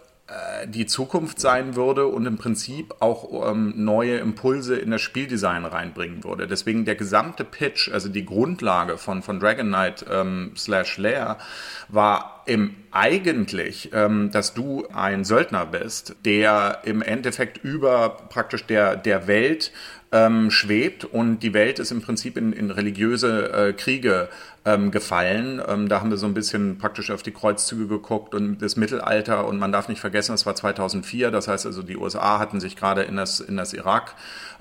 die 0.67 0.87
Zukunft 0.87 1.39
sein 1.39 1.75
würde 1.75 2.07
und 2.07 2.25
im 2.25 2.37
Prinzip 2.37 2.95
auch 2.99 3.51
ähm, 3.51 3.73
neue 3.75 4.17
Impulse 4.17 4.75
in 4.75 4.89
das 4.89 5.01
Spieldesign 5.01 5.65
reinbringen 5.65 6.23
würde. 6.23 6.47
Deswegen 6.47 6.83
der 6.83 6.95
gesamte 6.95 7.43
Pitch, 7.43 7.91
also 7.91 8.09
die 8.09 8.25
Grundlage 8.25 8.97
von, 8.97 9.21
von 9.21 9.39
Dragon 9.39 9.67
Knight 9.67 10.03
ähm, 10.09 10.53
slash 10.55 10.97
Lair, 10.97 11.37
war 11.89 12.43
im 12.47 12.75
eigentlich, 12.91 13.91
ähm, 13.93 14.31
dass 14.31 14.55
du 14.55 14.87
ein 14.93 15.25
Söldner 15.25 15.67
bist, 15.67 16.15
der 16.25 16.79
im 16.85 17.03
Endeffekt 17.03 17.63
über 17.63 18.09
praktisch 18.09 18.65
der, 18.65 18.95
der 18.95 19.27
Welt 19.27 19.71
ähm, 20.11 20.49
schwebt 20.49 21.05
und 21.05 21.39
die 21.39 21.53
Welt 21.53 21.77
ist 21.77 21.91
im 21.91 22.01
Prinzip 22.01 22.37
in, 22.37 22.53
in 22.53 22.71
religiöse 22.71 23.51
äh, 23.51 23.73
Kriege 23.73 24.29
ähm, 24.65 24.89
gefallen. 24.91 25.61
Ähm, 25.67 25.87
da 25.87 26.01
haben 26.01 26.09
wir 26.09 26.17
so 26.17 26.25
ein 26.25 26.33
bisschen 26.33 26.77
praktisch 26.79 27.11
auf 27.11 27.21
die 27.21 27.31
Kreuzzüge 27.31 27.87
geguckt 27.87 28.33
und 28.33 28.57
das 28.59 28.75
Mittelalter 28.75 29.47
und 29.47 29.59
man 29.59 29.71
darf 29.71 29.87
nicht 29.87 30.01
vergessen, 30.01 30.33
es 30.33 30.45
war 30.45 30.55
2004, 30.55 31.29
das 31.31 31.47
heißt 31.47 31.65
also 31.65 31.83
die 31.83 31.97
USA 31.97 32.39
hatten 32.39 32.59
sich 32.59 32.75
gerade 32.75 33.03
in 33.03 33.15
das, 33.15 33.39
in 33.39 33.57
das 33.57 33.73
Irak 33.73 34.15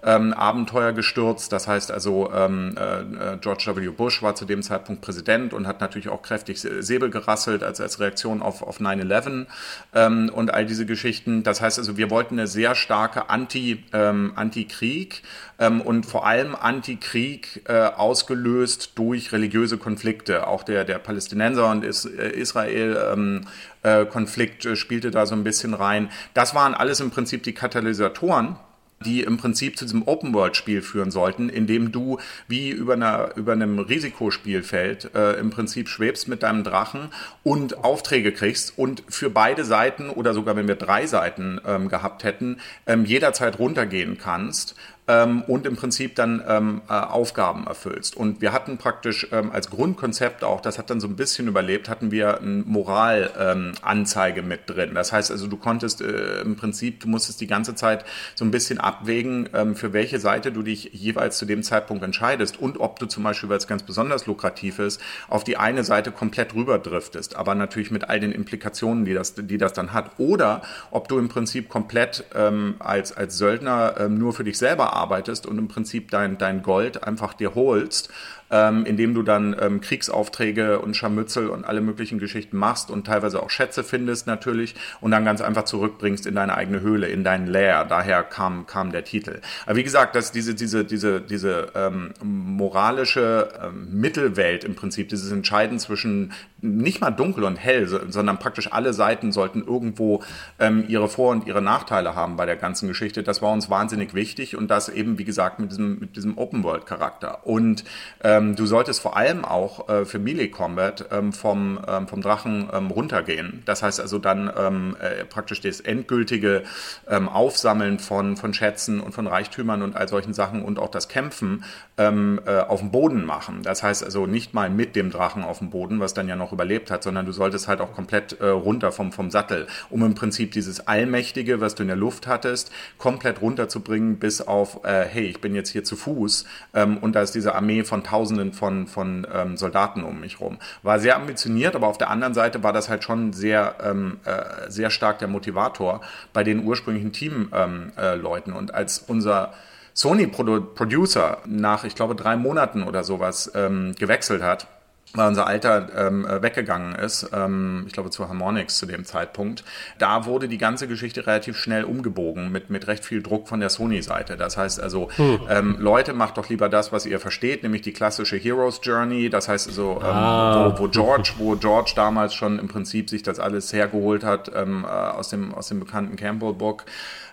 ähm, 0.04 0.32
Abenteuer 0.32 0.92
gestürzt. 0.92 1.52
Das 1.52 1.66
heißt 1.66 1.90
also, 1.90 2.30
ähm, 2.32 2.74
äh, 2.76 3.36
George 3.40 3.72
W. 3.74 3.88
Bush 3.88 4.22
war 4.22 4.34
zu 4.34 4.44
dem 4.44 4.62
Zeitpunkt 4.62 5.02
Präsident 5.02 5.54
und 5.54 5.66
hat 5.66 5.80
natürlich 5.80 6.08
auch 6.08 6.22
kräftig 6.22 6.60
Säbel 6.60 7.10
gerasselt, 7.10 7.62
als 7.62 7.80
als, 7.80 8.00
Reaktion 8.00 8.42
auf, 8.42 8.62
auf 8.62 8.80
9-11 8.80 9.46
ähm, 9.94 10.30
und 10.32 10.52
all 10.52 10.66
diese 10.66 10.86
Geschichten. 10.86 11.42
Das 11.42 11.60
heißt 11.60 11.78
also, 11.78 11.96
wir 11.96 12.10
wollten 12.10 12.38
eine 12.38 12.46
sehr 12.46 12.74
starke 12.74 13.30
Anti, 13.30 13.84
ähm, 13.92 14.32
Anti-Krieg 14.36 15.22
ähm, 15.58 15.80
und 15.80 16.06
vor 16.06 16.26
allem 16.26 16.54
Anti-Krieg 16.54 17.62
äh, 17.68 17.86
ausgelöst 17.86 18.92
durch 18.96 19.32
religiöse 19.32 19.78
Konflikte. 19.78 20.46
Auch 20.46 20.62
der, 20.64 20.84
der 20.84 20.98
Palästinenser 20.98 21.70
und 21.70 21.84
Is 21.84 22.04
äh, 22.04 22.28
Israel 22.30 22.98
ähm, 23.12 23.42
äh, 23.82 24.04
Konflikt 24.04 24.64
äh, 24.66 24.76
spielte 24.76 25.10
da 25.10 25.26
so 25.26 25.34
ein 25.34 25.44
bisschen 25.44 25.74
rein. 25.74 26.10
Das 26.34 26.54
waren 26.54 26.74
alles 26.74 27.00
im 27.00 27.10
Prinzip 27.10 27.42
die 27.42 27.54
Katalysatoren 27.54 28.56
die 29.04 29.22
im 29.22 29.36
Prinzip 29.36 29.78
zu 29.78 29.84
diesem 29.84 30.02
Open-World-Spiel 30.06 30.82
führen 30.82 31.10
sollten, 31.10 31.48
in 31.48 31.66
dem 31.66 31.92
du 31.92 32.18
wie 32.48 32.70
über, 32.70 32.94
einer, 32.94 33.36
über 33.36 33.52
einem 33.52 33.78
Risikospielfeld 33.78 35.14
äh, 35.14 35.38
im 35.38 35.50
Prinzip 35.50 35.88
schwebst 35.88 36.28
mit 36.28 36.42
deinem 36.42 36.64
Drachen 36.64 37.08
und 37.42 37.84
Aufträge 37.84 38.32
kriegst 38.32 38.78
und 38.78 39.02
für 39.08 39.30
beide 39.30 39.64
Seiten 39.64 40.10
oder 40.10 40.34
sogar 40.34 40.56
wenn 40.56 40.68
wir 40.68 40.76
drei 40.76 41.06
Seiten 41.06 41.60
ähm, 41.66 41.88
gehabt 41.88 42.24
hätten, 42.24 42.58
ähm, 42.86 43.04
jederzeit 43.04 43.58
runtergehen 43.58 44.18
kannst 44.18 44.74
ähm, 45.06 45.42
und 45.42 45.66
im 45.66 45.76
Prinzip 45.76 46.14
dann 46.14 46.42
ähm, 46.48 46.82
äh, 46.88 46.92
Aufgaben 46.92 47.66
erfüllst. 47.66 48.16
Und 48.16 48.40
wir 48.40 48.52
hatten 48.52 48.78
praktisch 48.78 49.28
ähm, 49.32 49.50
als 49.52 49.68
Grundkonzept 49.68 50.42
auch, 50.44 50.60
das 50.60 50.78
hat 50.78 50.88
dann 50.88 51.00
so 51.00 51.08
ein 51.08 51.16
bisschen 51.16 51.46
überlebt, 51.46 51.88
hatten 51.88 52.10
wir 52.10 52.40
eine 52.40 52.62
Moralanzeige 52.64 54.40
ähm, 54.40 54.48
mit 54.48 54.60
drin. 54.66 54.94
Das 54.94 55.12
heißt 55.12 55.30
also, 55.30 55.46
du 55.46 55.56
konntest 55.58 56.00
äh, 56.00 56.40
im 56.40 56.56
Prinzip, 56.56 57.00
du 57.00 57.08
musstest 57.08 57.40
die 57.40 57.46
ganze 57.46 57.74
Zeit 57.74 58.04
so 58.34 58.44
ein 58.44 58.50
bisschen 58.50 58.78
abwägen, 58.78 59.48
ähm, 59.52 59.76
für 59.76 59.92
welche 59.92 60.18
Seite 60.18 60.52
du 60.52 60.62
dich 60.62 60.90
jeweils 60.92 61.36
zu 61.36 61.44
dem 61.44 61.62
Zeitpunkt 61.62 62.02
entscheidest 62.02 62.58
und 62.58 62.80
ob 62.80 62.98
du 62.98 63.06
zum 63.06 63.24
Beispiel, 63.24 63.50
weil 63.50 63.58
es 63.58 63.66
ganz 63.66 63.82
besonders 63.82 64.26
lukrativ 64.26 64.78
ist, 64.78 65.00
auf 65.28 65.44
die 65.44 65.58
eine 65.58 65.84
Seite 65.84 66.12
komplett 66.12 66.54
rüberdriftest, 66.54 67.36
aber 67.36 67.54
natürlich 67.54 67.90
mit 67.90 68.08
all 68.08 68.20
den 68.20 68.32
Implikationen, 68.32 69.04
die 69.04 69.12
das, 69.12 69.34
die 69.34 69.58
das 69.58 69.74
dann 69.74 69.92
hat. 69.92 70.12
Oder 70.18 70.62
ob 70.90 71.08
du 71.08 71.18
im 71.18 71.28
Prinzip 71.28 71.68
komplett 71.68 72.24
ähm, 72.34 72.76
als, 72.78 73.14
als 73.14 73.36
Söldner 73.36 73.96
ähm, 73.98 74.18
nur 74.18 74.32
für 74.32 74.44
dich 74.44 74.56
selber 74.56 74.93
arbeitest 74.94 75.46
und 75.46 75.58
im 75.58 75.68
Prinzip 75.68 76.10
dein, 76.10 76.38
dein 76.38 76.62
Gold 76.62 77.04
einfach 77.04 77.34
dir 77.34 77.54
holst 77.54 78.10
ähm, 78.50 78.84
indem 78.86 79.14
du 79.14 79.22
dann 79.22 79.56
ähm, 79.60 79.80
Kriegsaufträge 79.80 80.78
und 80.80 80.96
Scharmützel 80.96 81.48
und 81.48 81.64
alle 81.64 81.80
möglichen 81.80 82.18
Geschichten 82.18 82.56
machst 82.56 82.90
und 82.90 83.06
teilweise 83.06 83.42
auch 83.42 83.50
Schätze 83.50 83.84
findest 83.84 84.26
natürlich 84.26 84.74
und 85.00 85.10
dann 85.10 85.24
ganz 85.24 85.40
einfach 85.40 85.64
zurückbringst 85.64 86.26
in 86.26 86.34
deine 86.34 86.54
eigene 86.54 86.80
Höhle, 86.80 87.08
in 87.08 87.24
dein 87.24 87.46
Lair. 87.46 87.84
Daher 87.84 88.22
kam, 88.22 88.66
kam 88.66 88.92
der 88.92 89.04
Titel. 89.04 89.40
Aber 89.66 89.76
wie 89.76 89.82
gesagt, 89.82 90.14
dass 90.14 90.32
diese, 90.32 90.54
diese, 90.54 90.84
diese, 90.84 91.20
diese 91.20 91.68
ähm, 91.74 92.12
moralische 92.20 93.48
ähm, 93.62 93.88
Mittelwelt 94.00 94.64
im 94.64 94.74
Prinzip, 94.74 95.08
dieses 95.08 95.32
Entscheiden 95.32 95.78
zwischen 95.78 96.32
nicht 96.60 97.00
mal 97.00 97.10
dunkel 97.10 97.44
und 97.44 97.56
hell, 97.56 97.86
sondern 97.86 98.38
praktisch 98.38 98.72
alle 98.72 98.92
Seiten 98.92 99.32
sollten 99.32 99.62
irgendwo 99.66 100.22
ähm, 100.58 100.84
ihre 100.88 101.08
Vor- 101.08 101.32
und 101.32 101.46
ihre 101.46 101.60
Nachteile 101.62 102.14
haben 102.14 102.36
bei 102.36 102.46
der 102.46 102.56
ganzen 102.56 102.88
Geschichte. 102.88 103.22
Das 103.22 103.42
war 103.42 103.52
uns 103.52 103.68
wahnsinnig 103.70 104.14
wichtig 104.14 104.56
und 104.56 104.70
das 104.70 104.88
eben, 104.88 105.18
wie 105.18 105.24
gesagt, 105.24 105.58
mit 105.58 105.70
diesem, 105.70 105.98
mit 105.98 106.16
diesem 106.16 106.38
Open-World-Charakter. 106.38 107.46
Und 107.46 107.84
ähm, 108.22 108.33
ähm, 108.34 108.56
du 108.56 108.66
solltest 108.66 109.00
vor 109.00 109.16
allem 109.16 109.44
auch 109.44 109.88
äh, 109.88 110.04
für 110.04 110.18
Melee 110.18 110.48
Combat 110.48 111.06
ähm, 111.10 111.32
vom, 111.32 111.78
ähm, 111.86 112.08
vom 112.08 112.20
Drachen 112.20 112.68
ähm, 112.72 112.90
runtergehen. 112.90 113.62
Das 113.64 113.82
heißt 113.82 114.00
also 114.00 114.18
dann 114.18 114.50
ähm, 114.56 114.96
äh, 115.00 115.24
praktisch 115.24 115.60
das 115.60 115.80
endgültige 115.80 116.64
ähm, 117.08 117.28
Aufsammeln 117.28 117.98
von, 117.98 118.36
von 118.36 118.54
Schätzen 118.54 119.00
und 119.00 119.12
von 119.12 119.26
Reichtümern 119.26 119.82
und 119.82 119.96
all 119.96 120.08
solchen 120.08 120.34
Sachen 120.34 120.62
und 120.62 120.78
auch 120.78 120.90
das 120.90 121.08
Kämpfen 121.08 121.64
äh, 121.96 122.08
auf 122.08 122.80
dem 122.80 122.90
Boden 122.90 123.24
machen. 123.24 123.62
Das 123.62 123.84
heißt 123.84 124.02
also 124.02 124.26
nicht 124.26 124.52
mal 124.52 124.68
mit 124.68 124.96
dem 124.96 125.10
Drachen 125.10 125.44
auf 125.44 125.58
dem 125.58 125.70
Boden, 125.70 126.00
was 126.00 126.12
dann 126.12 126.26
ja 126.26 126.34
noch 126.34 126.52
überlebt 126.52 126.90
hat, 126.90 127.04
sondern 127.04 127.24
du 127.24 127.30
solltest 127.30 127.68
halt 127.68 127.80
auch 127.80 127.92
komplett 127.92 128.40
äh, 128.40 128.46
runter 128.46 128.90
vom, 128.90 129.12
vom 129.12 129.30
Sattel, 129.30 129.68
um 129.90 130.02
im 130.04 130.14
Prinzip 130.16 130.50
dieses 130.50 130.88
Allmächtige, 130.88 131.60
was 131.60 131.76
du 131.76 131.82
in 131.84 131.88
der 131.88 131.96
Luft 131.96 132.26
hattest, 132.26 132.72
komplett 132.98 133.40
runterzubringen 133.40 134.18
bis 134.18 134.40
auf, 134.40 134.84
äh, 134.84 135.04
hey, 135.04 135.26
ich 135.26 135.40
bin 135.40 135.54
jetzt 135.54 135.70
hier 135.70 135.84
zu 135.84 135.94
Fuß 135.94 136.46
und 136.72 137.12
da 137.14 137.22
ist 137.22 137.34
diese 137.34 137.54
Armee 137.54 137.84
von 137.84 138.02
Tausenden 138.24 138.52
von, 138.52 138.86
von 138.86 139.26
ähm, 139.32 139.56
Soldaten 139.58 140.02
um 140.02 140.20
mich 140.20 140.40
rum. 140.40 140.58
War 140.82 140.98
sehr 140.98 141.16
ambitioniert, 141.16 141.76
aber 141.76 141.88
auf 141.88 141.98
der 141.98 142.08
anderen 142.08 142.32
Seite 142.32 142.62
war 142.62 142.72
das 142.72 142.88
halt 142.88 143.04
schon 143.04 143.34
sehr, 143.34 143.76
ähm, 143.82 144.18
äh, 144.24 144.70
sehr 144.70 144.88
stark 144.88 145.18
der 145.18 145.28
Motivator 145.28 146.00
bei 146.32 146.42
den 146.42 146.64
ursprünglichen 146.64 147.12
Teamleuten. 147.12 147.92
Ähm, 147.96 148.54
äh, 148.54 148.58
und 148.58 148.72
als 148.74 148.98
unser 149.06 149.52
Sony-Producer 149.92 151.38
nach, 151.44 151.84
ich 151.84 151.94
glaube, 151.94 152.14
drei 152.14 152.36
Monaten 152.36 152.82
oder 152.82 153.04
sowas 153.04 153.52
ähm, 153.54 153.94
gewechselt 153.98 154.42
hat, 154.42 154.66
weil 155.14 155.28
unser 155.28 155.46
Alter 155.46 155.88
ähm, 155.96 156.26
äh, 156.26 156.42
weggegangen 156.42 156.94
ist, 156.94 157.30
ähm, 157.32 157.84
ich 157.86 157.92
glaube 157.92 158.10
zu 158.10 158.28
Harmonix 158.28 158.78
zu 158.78 158.86
dem 158.86 159.04
Zeitpunkt, 159.04 159.64
da 159.98 160.26
wurde 160.26 160.48
die 160.48 160.58
ganze 160.58 160.88
Geschichte 160.88 161.26
relativ 161.26 161.56
schnell 161.56 161.84
umgebogen 161.84 162.50
mit, 162.50 162.70
mit 162.70 162.86
recht 162.86 163.04
viel 163.04 163.22
Druck 163.22 163.48
von 163.48 163.60
der 163.60 163.70
Sony-Seite. 163.70 164.36
Das 164.36 164.56
heißt 164.56 164.80
also, 164.80 165.08
hm. 165.16 165.40
ähm, 165.48 165.76
Leute, 165.78 166.12
macht 166.12 166.36
doch 166.36 166.48
lieber 166.48 166.68
das, 166.68 166.92
was 166.92 167.06
ihr 167.06 167.20
versteht, 167.20 167.62
nämlich 167.62 167.82
die 167.82 167.92
klassische 167.92 168.36
Heroes 168.36 168.80
Journey. 168.82 169.30
Das 169.30 169.48
heißt 169.48 169.68
also, 169.68 169.98
ähm, 170.00 170.06
ah. 170.06 170.74
wo, 170.76 170.84
wo, 170.84 170.88
George, 170.88 171.32
wo 171.38 171.56
George 171.56 171.92
damals 171.94 172.34
schon 172.34 172.58
im 172.58 172.68
Prinzip 172.68 173.08
sich 173.08 173.22
das 173.22 173.38
alles 173.38 173.72
hergeholt 173.72 174.24
hat 174.24 174.50
ähm, 174.54 174.84
äh, 174.84 174.88
aus, 174.88 175.28
dem, 175.28 175.54
aus 175.54 175.68
dem 175.68 175.80
bekannten 175.80 176.16
Campbell-Book 176.16 176.84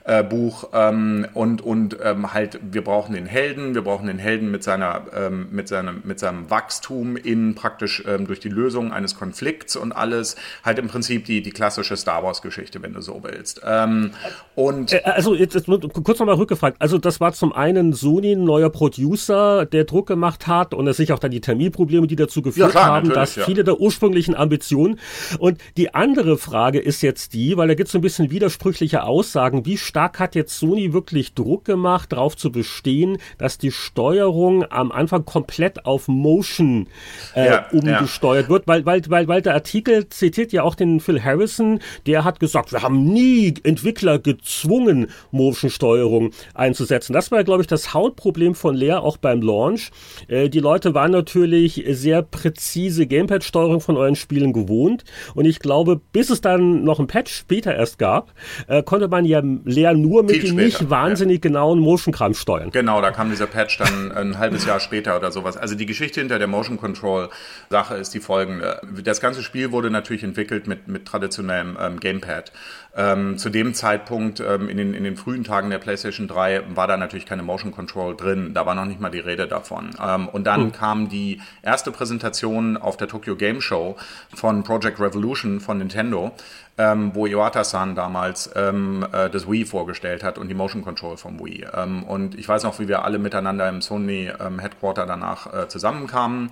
äh, 0.03 0.23
Buch 0.23 0.69
ähm, 0.73 1.27
und 1.33 1.61
und 1.61 1.97
ähm, 2.03 2.33
halt 2.33 2.59
wir 2.61 2.83
brauchen 2.83 3.13
den 3.13 3.25
Helden, 3.25 3.75
wir 3.75 3.83
brauchen 3.83 4.07
den 4.07 4.17
Helden 4.17 4.51
mit 4.51 4.63
seiner 4.63 5.03
ähm, 5.15 5.47
mit 5.51 5.67
seinem 5.67 6.01
mit 6.03 6.19
seinem 6.19 6.49
Wachstum 6.49 7.17
in 7.17 7.55
praktisch 7.55 8.03
ähm, 8.07 8.27
durch 8.27 8.39
die 8.39 8.49
Lösung 8.49 8.91
eines 8.91 9.15
Konflikts 9.15 9.75
und 9.75 9.91
alles 9.91 10.35
halt 10.63 10.79
im 10.79 10.87
Prinzip 10.87 11.25
die 11.25 11.41
die 11.41 11.51
klassische 11.51 11.95
Star 11.97 12.23
Wars 12.23 12.41
Geschichte, 12.41 12.81
wenn 12.81 12.93
du 12.93 13.01
so 13.01 13.21
willst. 13.23 13.61
Ähm, 13.65 14.11
und 14.55 14.93
äh, 14.93 15.01
also 15.03 15.35
jetzt, 15.35 15.55
jetzt 15.55 15.67
kurz 15.67 16.19
nochmal 16.19 16.35
rückgefragt. 16.35 16.77
Also 16.79 16.97
das 16.97 17.19
war 17.19 17.33
zum 17.33 17.53
einen 17.53 17.93
Sony 17.93 18.33
ein 18.33 18.43
neuer 18.43 18.69
Producer, 18.69 19.65
der 19.65 19.83
Druck 19.83 20.07
gemacht 20.07 20.47
hat 20.47 20.73
und 20.73 20.87
es 20.87 20.97
sich 20.97 21.13
auch 21.13 21.19
dann 21.19 21.31
die 21.31 21.41
Terminprobleme, 21.41 22.07
die 22.07 22.15
dazu 22.15 22.41
geführt 22.41 22.73
ja, 22.73 22.81
klar, 22.81 22.85
haben, 22.85 23.09
dass 23.09 23.35
ja. 23.35 23.45
viele 23.45 23.63
der 23.63 23.79
ursprünglichen 23.79 24.35
Ambitionen 24.35 24.99
und 25.39 25.59
die 25.77 25.93
andere 25.93 26.37
Frage 26.37 26.79
ist 26.79 27.01
jetzt 27.01 27.33
die, 27.33 27.57
weil 27.57 27.67
da 27.67 27.75
gibt 27.75 27.87
es 27.87 27.91
so 27.91 27.97
ein 27.97 28.01
bisschen 28.01 28.31
widersprüchliche 28.31 29.03
Aussagen, 29.03 29.65
wie 29.65 29.77
stark 29.91 30.19
hat 30.19 30.35
jetzt 30.35 30.57
Sony 30.57 30.93
wirklich 30.93 31.33
Druck 31.33 31.65
gemacht, 31.65 32.13
darauf 32.13 32.37
zu 32.37 32.49
bestehen, 32.49 33.17
dass 33.37 33.57
die 33.57 33.71
Steuerung 33.71 34.63
am 34.71 34.89
Anfang 34.89 35.25
komplett 35.25 35.85
auf 35.85 36.07
Motion 36.07 36.87
äh, 37.35 37.47
ja, 37.47 37.65
umgesteuert 37.73 38.45
ja. 38.45 38.49
wird, 38.49 38.67
weil, 38.67 38.85
weil, 38.85 39.01
weil, 39.09 39.27
weil 39.27 39.41
der 39.41 39.53
Artikel 39.53 40.07
zitiert 40.07 40.53
ja 40.53 40.63
auch 40.63 40.75
den 40.75 41.01
Phil 41.01 41.21
Harrison, 41.21 41.79
der 42.05 42.23
hat 42.23 42.39
gesagt, 42.39 42.71
wir 42.71 42.83
haben 42.83 43.03
nie 43.03 43.53
Entwickler 43.63 44.17
gezwungen, 44.17 45.07
Motion-Steuerung 45.31 46.31
einzusetzen. 46.53 47.11
Das 47.11 47.29
war, 47.29 47.43
glaube 47.43 47.63
ich, 47.63 47.67
das 47.67 47.93
Hauptproblem 47.93 48.55
von 48.55 48.75
Leer 48.75 49.03
auch 49.03 49.17
beim 49.17 49.41
Launch. 49.41 49.91
Äh, 50.29 50.47
die 50.47 50.61
Leute 50.61 50.93
waren 50.93 51.11
natürlich 51.11 51.83
sehr 51.89 52.21
präzise 52.21 53.07
Gamepad-Steuerung 53.07 53.81
von 53.81 53.97
euren 53.97 54.15
Spielen 54.15 54.53
gewohnt 54.53 55.03
und 55.35 55.43
ich 55.43 55.59
glaube, 55.59 55.99
bis 56.13 56.29
es 56.29 56.39
dann 56.39 56.85
noch 56.85 57.01
ein 57.01 57.07
Patch 57.07 57.33
später 57.33 57.75
erst 57.75 57.99
gab, 57.99 58.33
äh, 58.69 58.81
konnte 58.83 59.09
man 59.09 59.25
ja 59.25 59.41
Leer 59.65 59.80
der 59.81 59.93
nur 59.93 60.23
mit 60.23 60.43
den 60.43 60.55
nicht 60.55 60.89
wahnsinnig 60.89 61.43
ja. 61.43 61.49
genauen 61.49 61.79
Motion-Kram 61.79 62.33
steuern. 62.33 62.69
Genau, 62.71 63.01
da 63.01 63.11
kam 63.11 63.29
dieser 63.29 63.47
Patch 63.47 63.77
dann 63.77 64.11
ein 64.11 64.37
halbes 64.37 64.65
Jahr 64.65 64.79
später 64.79 65.17
oder 65.17 65.31
sowas. 65.31 65.57
Also 65.57 65.75
die 65.75 65.85
Geschichte 65.85 66.19
hinter 66.19 66.37
der 66.37 66.47
Motion 66.47 66.77
Control 66.77 67.29
Sache 67.69 67.95
ist 67.95 68.13
die 68.13 68.19
folgende. 68.19 68.79
Das 69.03 69.21
ganze 69.21 69.41
Spiel 69.41 69.71
wurde 69.71 69.89
natürlich 69.89 70.23
entwickelt 70.23 70.67
mit, 70.67 70.87
mit 70.87 71.05
traditionellem 71.05 71.77
ähm, 71.81 71.99
Gamepad. 71.99 72.51
Ähm, 72.93 73.37
zu 73.37 73.49
dem 73.49 73.73
Zeitpunkt, 73.73 74.41
ähm, 74.41 74.67
in, 74.67 74.75
den, 74.75 74.93
in 74.93 75.05
den 75.05 75.15
frühen 75.15 75.45
Tagen 75.45 75.69
der 75.69 75.77
PlayStation 75.77 76.27
3, 76.27 76.75
war 76.75 76.87
da 76.87 76.97
natürlich 76.97 77.25
keine 77.25 77.41
Motion 77.41 77.71
Control 77.71 78.17
drin. 78.17 78.53
Da 78.53 78.65
war 78.65 78.75
noch 78.75 78.85
nicht 78.85 78.99
mal 78.99 79.09
die 79.09 79.19
Rede 79.19 79.47
davon. 79.47 79.91
Ähm, 80.01 80.27
und 80.27 80.45
dann 80.45 80.65
hm. 80.65 80.71
kam 80.73 81.09
die 81.09 81.41
erste 81.63 81.91
Präsentation 81.91 82.75
auf 82.75 82.97
der 82.97 83.07
Tokyo 83.07 83.35
Game 83.37 83.61
Show 83.61 83.95
von 84.35 84.63
Project 84.63 84.99
Revolution 84.99 85.61
von 85.61 85.77
Nintendo, 85.77 86.31
ähm, 86.77 87.11
wo 87.13 87.27
Iwata-san 87.27 87.95
damals 87.95 88.49
ähm, 88.55 89.05
äh, 89.13 89.29
das 89.29 89.49
Wii 89.49 89.63
vorgestellt 89.63 90.23
hat 90.23 90.37
und 90.37 90.49
die 90.49 90.53
Motion 90.53 90.83
Control 90.83 91.15
vom 91.15 91.39
Wii. 91.39 91.67
Ähm, 91.73 92.03
und 92.03 92.37
ich 92.37 92.47
weiß 92.47 92.63
noch, 92.63 92.79
wie 92.79 92.89
wir 92.89 93.05
alle 93.05 93.19
miteinander 93.19 93.69
im 93.69 93.81
Sony 93.81 94.29
Headquarter 94.59 95.05
danach 95.05 95.53
äh, 95.53 95.67
zusammenkamen 95.67 96.49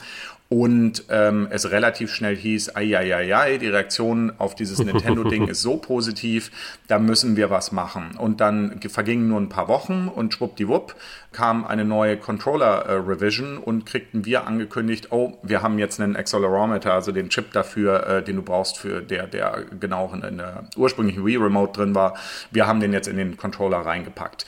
und 0.51 1.03
ähm, 1.11 1.47
es 1.51 1.69
relativ 1.69 2.11
schnell 2.11 2.35
hieß, 2.35 2.75
ai, 2.75 2.97
ai, 2.97 3.15
ai, 3.15 3.35
ai, 3.35 3.57
die 3.59 3.67
Reaktion 3.67 4.33
auf 4.39 4.55
dieses 4.55 4.79
Nintendo-Ding 4.79 5.47
ist 5.47 5.61
so 5.61 5.77
positiv, 5.77 6.49
da 6.87 6.97
müssen 6.97 7.37
wir 7.37 7.51
was 7.51 7.71
machen. 7.71 8.15
Und 8.17 8.41
dann 8.41 8.79
vergingen 8.81 9.27
nur 9.27 9.39
ein 9.39 9.49
paar 9.49 9.67
Wochen 9.67 10.07
und 10.07 10.33
schwuppdiwupp 10.33 10.95
kam 11.31 11.65
eine 11.65 11.85
neue 11.85 12.17
Controller-Revision 12.17 13.57
äh, 13.57 13.59
und 13.59 13.85
kriegten 13.85 14.25
wir 14.25 14.47
angekündigt, 14.47 15.11
oh, 15.11 15.37
wir 15.43 15.61
haben 15.61 15.77
jetzt 15.77 16.01
einen 16.01 16.15
Accelerometer, 16.15 16.93
also 16.93 17.11
den 17.11 17.29
Chip 17.29 17.53
dafür, 17.53 18.07
äh, 18.07 18.23
den 18.23 18.37
du 18.37 18.41
brauchst 18.41 18.79
für 18.79 19.03
der, 19.03 19.27
der 19.27 19.65
genau 19.79 20.11
in 20.13 20.37
der 20.37 20.63
ursprünglichen 20.75 21.23
Wii 21.23 21.37
Remote 21.37 21.73
drin 21.73 21.93
war. 21.93 22.15
Wir 22.49 22.65
haben 22.65 22.79
den 22.79 22.91
jetzt 22.91 23.07
in 23.07 23.17
den 23.17 23.37
Controller 23.37 23.77
reingepackt. 23.77 24.47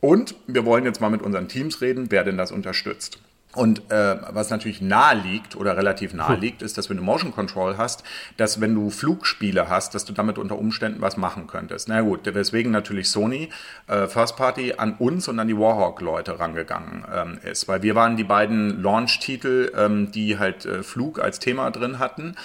Und 0.00 0.34
wir 0.48 0.64
wollen 0.64 0.84
jetzt 0.84 1.00
mal 1.00 1.10
mit 1.10 1.22
unseren 1.22 1.46
Teams 1.46 1.80
reden, 1.80 2.06
wer 2.10 2.24
denn 2.24 2.36
das 2.36 2.50
unterstützt. 2.50 3.20
Und 3.54 3.90
äh, 3.90 4.16
was 4.30 4.50
natürlich 4.50 4.82
nahe 4.82 5.16
liegt 5.16 5.56
oder 5.56 5.76
relativ 5.76 6.12
nahe 6.12 6.34
hm. 6.34 6.40
liegt, 6.40 6.62
ist, 6.62 6.76
dass 6.76 6.90
wenn 6.90 6.98
du 6.98 7.02
Motion 7.02 7.32
Control 7.32 7.78
hast, 7.78 8.04
dass 8.36 8.60
wenn 8.60 8.74
du 8.74 8.90
Flugspiele 8.90 9.70
hast, 9.70 9.94
dass 9.94 10.04
du 10.04 10.12
damit 10.12 10.36
unter 10.36 10.58
Umständen 10.58 11.00
was 11.00 11.16
machen 11.16 11.46
könntest. 11.46 11.88
Na 11.88 12.02
gut, 12.02 12.20
weswegen 12.24 12.70
natürlich 12.70 13.08
Sony 13.08 13.48
äh, 13.86 14.06
First 14.06 14.36
Party 14.36 14.74
an 14.76 14.96
uns 14.98 15.28
und 15.28 15.38
an 15.40 15.48
die 15.48 15.56
Warhawk-Leute 15.56 16.38
rangegangen 16.38 17.06
ähm, 17.12 17.38
ist, 17.42 17.68
weil 17.68 17.82
wir 17.82 17.94
waren 17.94 18.18
die 18.18 18.24
beiden 18.24 18.82
Launch-Titel, 18.82 19.72
ähm, 19.74 20.12
die 20.12 20.38
halt 20.38 20.66
äh, 20.66 20.82
Flug 20.82 21.18
als 21.18 21.38
Thema 21.38 21.70
drin 21.70 21.98
hatten 21.98 22.36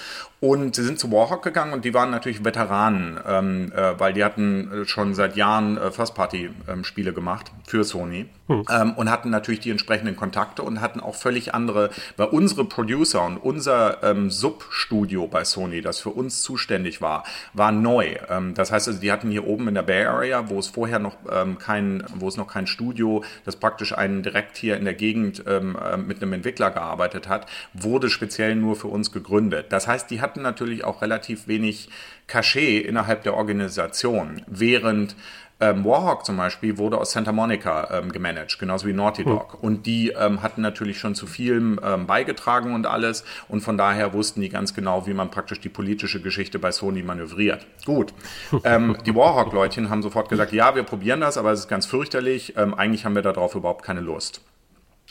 und 0.44 0.76
sie 0.76 0.82
sind 0.82 0.98
zu 0.98 1.10
Warhawk 1.10 1.42
gegangen 1.42 1.72
und 1.72 1.86
die 1.86 1.94
waren 1.94 2.10
natürlich 2.10 2.44
Veteranen, 2.44 3.18
ähm, 3.26 3.72
äh, 3.74 3.98
weil 3.98 4.12
die 4.12 4.22
hatten 4.22 4.82
äh, 4.82 4.84
schon 4.84 5.14
seit 5.14 5.36
Jahren 5.36 5.78
äh, 5.78 5.90
First-Party-Spiele 5.90 7.08
ähm, 7.08 7.14
gemacht 7.14 7.50
für 7.66 7.82
Sony 7.82 8.26
hm. 8.48 8.64
ähm, 8.70 8.92
und 8.92 9.10
hatten 9.10 9.30
natürlich 9.30 9.60
die 9.60 9.70
entsprechenden 9.70 10.16
Kontakte 10.16 10.62
und 10.62 10.82
hatten 10.82 11.00
auch 11.00 11.14
völlig 11.14 11.54
andere, 11.54 11.88
weil 12.18 12.26
unsere 12.26 12.66
Producer 12.66 13.24
und 13.24 13.38
unser 13.38 14.02
ähm, 14.02 14.30
Substudio 14.30 15.26
bei 15.28 15.44
Sony, 15.44 15.80
das 15.80 16.00
für 16.00 16.10
uns 16.10 16.42
zuständig 16.42 17.00
war, 17.00 17.24
war 17.54 17.72
neu. 17.72 18.16
Ähm, 18.28 18.52
das 18.52 18.70
heißt 18.70 18.88
also, 18.88 19.00
die 19.00 19.10
hatten 19.10 19.30
hier 19.30 19.46
oben 19.46 19.68
in 19.68 19.74
der 19.74 19.82
Bay 19.82 20.04
Area, 20.04 20.50
wo 20.50 20.58
es 20.58 20.66
vorher 20.66 20.98
noch 20.98 21.16
ähm, 21.32 21.56
kein, 21.56 22.04
wo 22.16 22.28
es 22.28 22.36
noch 22.36 22.48
kein 22.48 22.66
Studio, 22.66 23.24
das 23.46 23.56
praktisch 23.56 23.96
einen 23.96 24.22
direkt 24.22 24.58
hier 24.58 24.76
in 24.76 24.84
der 24.84 24.94
Gegend 24.94 25.42
ähm, 25.46 25.78
äh, 25.82 25.96
mit 25.96 26.20
einem 26.20 26.34
Entwickler 26.34 26.70
gearbeitet 26.70 27.30
hat, 27.30 27.46
wurde 27.72 28.10
speziell 28.10 28.56
nur 28.56 28.76
für 28.76 28.88
uns 28.88 29.10
gegründet. 29.10 29.66
Das 29.70 29.88
heißt, 29.88 30.10
die 30.10 30.20
hatten 30.20 30.33
hatten 30.34 30.42
natürlich 30.42 30.84
auch 30.84 31.00
relativ 31.00 31.46
wenig 31.46 31.88
Cachet 32.26 32.84
innerhalb 32.84 33.22
der 33.22 33.34
Organisation, 33.34 34.42
während 34.48 35.14
ähm, 35.60 35.84
Warhawk 35.84 36.26
zum 36.26 36.36
Beispiel 36.36 36.78
wurde 36.78 36.98
aus 36.98 37.12
Santa 37.12 37.30
Monica 37.30 37.88
ähm, 37.92 38.10
gemanagt, 38.10 38.58
genauso 38.58 38.88
wie 38.88 38.92
Naughty 38.92 39.22
hm. 39.22 39.30
Dog. 39.30 39.62
Und 39.62 39.86
die 39.86 40.08
ähm, 40.08 40.42
hatten 40.42 40.62
natürlich 40.62 40.98
schon 40.98 41.14
zu 41.14 41.28
vielem 41.28 41.78
ähm, 41.84 42.08
beigetragen 42.08 42.74
und 42.74 42.88
alles. 42.88 43.24
Und 43.48 43.60
von 43.60 43.78
daher 43.78 44.12
wussten 44.12 44.40
die 44.40 44.48
ganz 44.48 44.74
genau, 44.74 45.06
wie 45.06 45.14
man 45.14 45.30
praktisch 45.30 45.60
die 45.60 45.68
politische 45.68 46.20
Geschichte 46.20 46.58
bei 46.58 46.72
Sony 46.72 47.04
manövriert. 47.04 47.66
Gut. 47.86 48.12
Ähm, 48.64 48.96
die 49.04 49.14
Warhawk-Leutchen 49.14 49.90
haben 49.90 50.02
sofort 50.02 50.28
gesagt, 50.30 50.52
ja, 50.52 50.74
wir 50.74 50.84
probieren 50.84 51.20
das, 51.20 51.36
aber 51.36 51.52
es 51.52 51.60
ist 51.60 51.68
ganz 51.68 51.84
fürchterlich. 51.86 52.54
Ähm, 52.56 52.72
eigentlich 52.72 53.04
haben 53.04 53.14
wir 53.14 53.20
darauf 53.20 53.54
überhaupt 53.54 53.84
keine 53.84 54.00
Lust. 54.00 54.40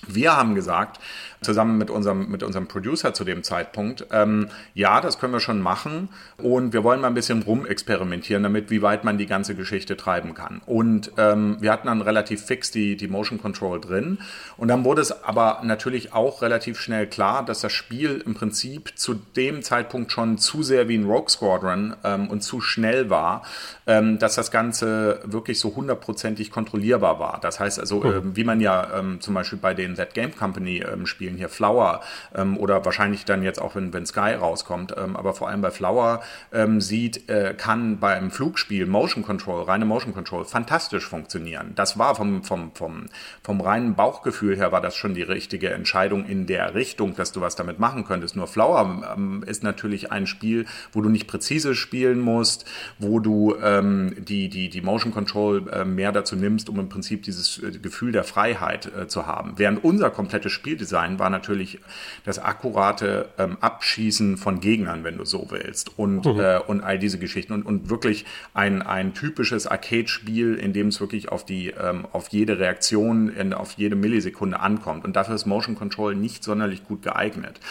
Wir 0.07 0.35
haben 0.35 0.55
gesagt, 0.55 0.99
zusammen 1.43 1.77
mit 1.77 1.89
unserem, 1.89 2.29
mit 2.29 2.43
unserem 2.43 2.67
Producer 2.67 3.13
zu 3.13 3.23
dem 3.23 3.43
Zeitpunkt, 3.43 4.07
ähm, 4.11 4.49
ja, 4.73 5.01
das 5.01 5.19
können 5.19 5.33
wir 5.33 5.39
schon 5.39 5.61
machen 5.61 6.09
und 6.37 6.73
wir 6.73 6.83
wollen 6.83 7.01
mal 7.01 7.07
ein 7.07 7.13
bisschen 7.13 7.43
rumexperimentieren 7.43 8.43
damit, 8.43 8.69
wie 8.69 8.81
weit 8.81 9.03
man 9.03 9.17
die 9.17 9.25
ganze 9.25 9.55
Geschichte 9.55 9.97
treiben 9.97 10.33
kann. 10.33 10.61
Und 10.65 11.11
ähm, 11.17 11.57
wir 11.59 11.71
hatten 11.71 11.87
dann 11.87 12.01
relativ 12.01 12.43
fix 12.43 12.71
die, 12.71 12.95
die 12.95 13.07
Motion 13.07 13.39
Control 13.41 13.79
drin 13.79 14.19
und 14.57 14.67
dann 14.67 14.83
wurde 14.83 15.01
es 15.01 15.23
aber 15.23 15.61
natürlich 15.63 16.13
auch 16.13 16.41
relativ 16.41 16.79
schnell 16.79 17.07
klar, 17.07 17.45
dass 17.45 17.61
das 17.61 17.71
Spiel 17.71 18.23
im 18.25 18.33
Prinzip 18.33 18.93
zu 18.95 19.15
dem 19.35 19.61
Zeitpunkt 19.61 20.11
schon 20.11 20.37
zu 20.37 20.63
sehr 20.63 20.87
wie 20.87 20.97
ein 20.97 21.05
Rogue 21.05 21.29
Squadron 21.29 21.95
ähm, 22.03 22.29
und 22.29 22.41
zu 22.41 22.61
schnell 22.61 23.09
war, 23.09 23.43
ähm, 23.87 24.19
dass 24.19 24.35
das 24.35 24.51
Ganze 24.51 25.19
wirklich 25.25 25.59
so 25.59 25.75
hundertprozentig 25.75 26.51
kontrollierbar 26.51 27.19
war. 27.19 27.39
Das 27.41 27.59
heißt 27.59 27.79
also, 27.79 28.03
äh, 28.03 28.21
wie 28.35 28.43
man 28.43 28.61
ja 28.61 28.99
ähm, 28.99 29.19
zum 29.19 29.33
Beispiel 29.33 29.59
bei 29.59 29.73
den 29.73 29.92
That 29.95 30.13
Game 30.13 30.35
Company 30.35 30.83
ähm, 30.83 31.05
Spielen 31.05 31.23
Spielen 31.23 31.37
hier 31.37 31.47
Flower 31.47 32.01
ähm, 32.35 32.57
oder 32.57 32.83
wahrscheinlich 32.83 33.23
dann 33.23 33.43
jetzt 33.43 33.61
auch, 33.61 33.75
wenn, 33.75 33.93
wenn 33.93 34.05
Sky 34.05 34.33
rauskommt, 34.33 34.93
ähm, 34.97 35.15
aber 35.15 35.33
vor 35.33 35.47
allem 35.47 35.61
bei 35.61 35.71
Flower 35.71 36.21
ähm, 36.51 36.81
sieht, 36.81 37.29
äh, 37.29 37.53
kann 37.57 37.99
beim 37.99 38.29
Flugspiel 38.29 38.85
Motion 38.85 39.23
Control, 39.23 39.63
reine 39.63 39.85
Motion 39.85 40.13
Control, 40.13 40.43
fantastisch 40.43 41.07
funktionieren. 41.07 41.71
Das 41.75 41.97
war 41.97 42.15
vom, 42.15 42.43
vom, 42.43 42.71
vom, 42.73 43.05
vom 43.41 43.61
reinen 43.61 43.95
Bauchgefühl 43.95 44.57
her 44.57 44.73
war 44.73 44.81
das 44.81 44.95
schon 44.95 45.13
die 45.13 45.21
richtige 45.21 45.69
Entscheidung 45.69 46.25
in 46.25 46.45
der 46.45 46.75
Richtung, 46.75 47.15
dass 47.15 47.31
du 47.31 47.39
was 47.39 47.55
damit 47.55 47.79
machen 47.79 48.03
könntest. 48.03 48.35
Nur 48.35 48.47
Flower 48.47 49.13
ähm, 49.15 49.43
ist 49.47 49.63
natürlich 49.63 50.11
ein 50.11 50.27
Spiel, 50.27 50.65
wo 50.91 51.01
du 51.01 51.07
nicht 51.07 51.27
präzise 51.27 51.73
spielen 51.73 52.19
musst, 52.19 52.65
wo 52.99 53.19
du 53.19 53.55
ähm, 53.63 54.13
die, 54.17 54.49
die, 54.49 54.67
die 54.67 54.81
Motion 54.81 55.13
Control 55.13 55.69
äh, 55.69 55.85
mehr 55.85 56.11
dazu 56.11 56.35
nimmst, 56.35 56.67
um 56.67 56.79
im 56.81 56.89
Prinzip 56.89 57.23
dieses 57.23 57.63
äh, 57.63 57.71
Gefühl 57.71 58.11
der 58.11 58.25
Freiheit 58.25 58.91
äh, 58.93 59.07
zu 59.07 59.25
haben. 59.25 59.53
Während 59.55 59.72
unser 59.77 60.11
komplettes 60.11 60.51
Spieldesign 60.51 61.17
war 61.19 61.23
war 61.23 61.29
natürlich 61.29 61.79
das 62.25 62.37
akkurate 62.37 63.29
ähm, 63.37 63.55
Abschießen 63.61 64.35
von 64.35 64.59
Gegnern, 64.59 65.05
wenn 65.05 65.17
du 65.17 65.23
so 65.23 65.47
willst. 65.51 65.97
Und, 65.97 66.25
mhm. 66.25 66.37
äh, 66.37 66.57
und 66.57 66.81
all 66.83 66.99
diese 66.99 67.17
Geschichten. 67.17 67.53
Und, 67.53 67.65
und 67.65 67.89
wirklich 67.89 68.25
ein, 68.53 68.81
ein 68.81 69.13
typisches 69.13 69.65
Arcade-Spiel, 69.65 70.55
in 70.55 70.73
dem 70.73 70.89
es 70.89 70.99
wirklich 70.99 71.31
auf, 71.31 71.45
die, 71.45 71.69
ähm, 71.69 72.05
auf 72.11 72.27
jede 72.27 72.59
Reaktion, 72.59 73.29
in, 73.29 73.53
auf 73.53 73.71
jede 73.77 73.95
Millisekunde 73.95 74.59
ankommt. 74.59 75.05
Und 75.05 75.15
dafür 75.15 75.35
ist 75.35 75.45
Motion 75.45 75.75
Control 75.75 76.13
nicht 76.13 76.43
sonderlich 76.43 76.83
gut 76.83 77.03
geeignet. 77.03 77.61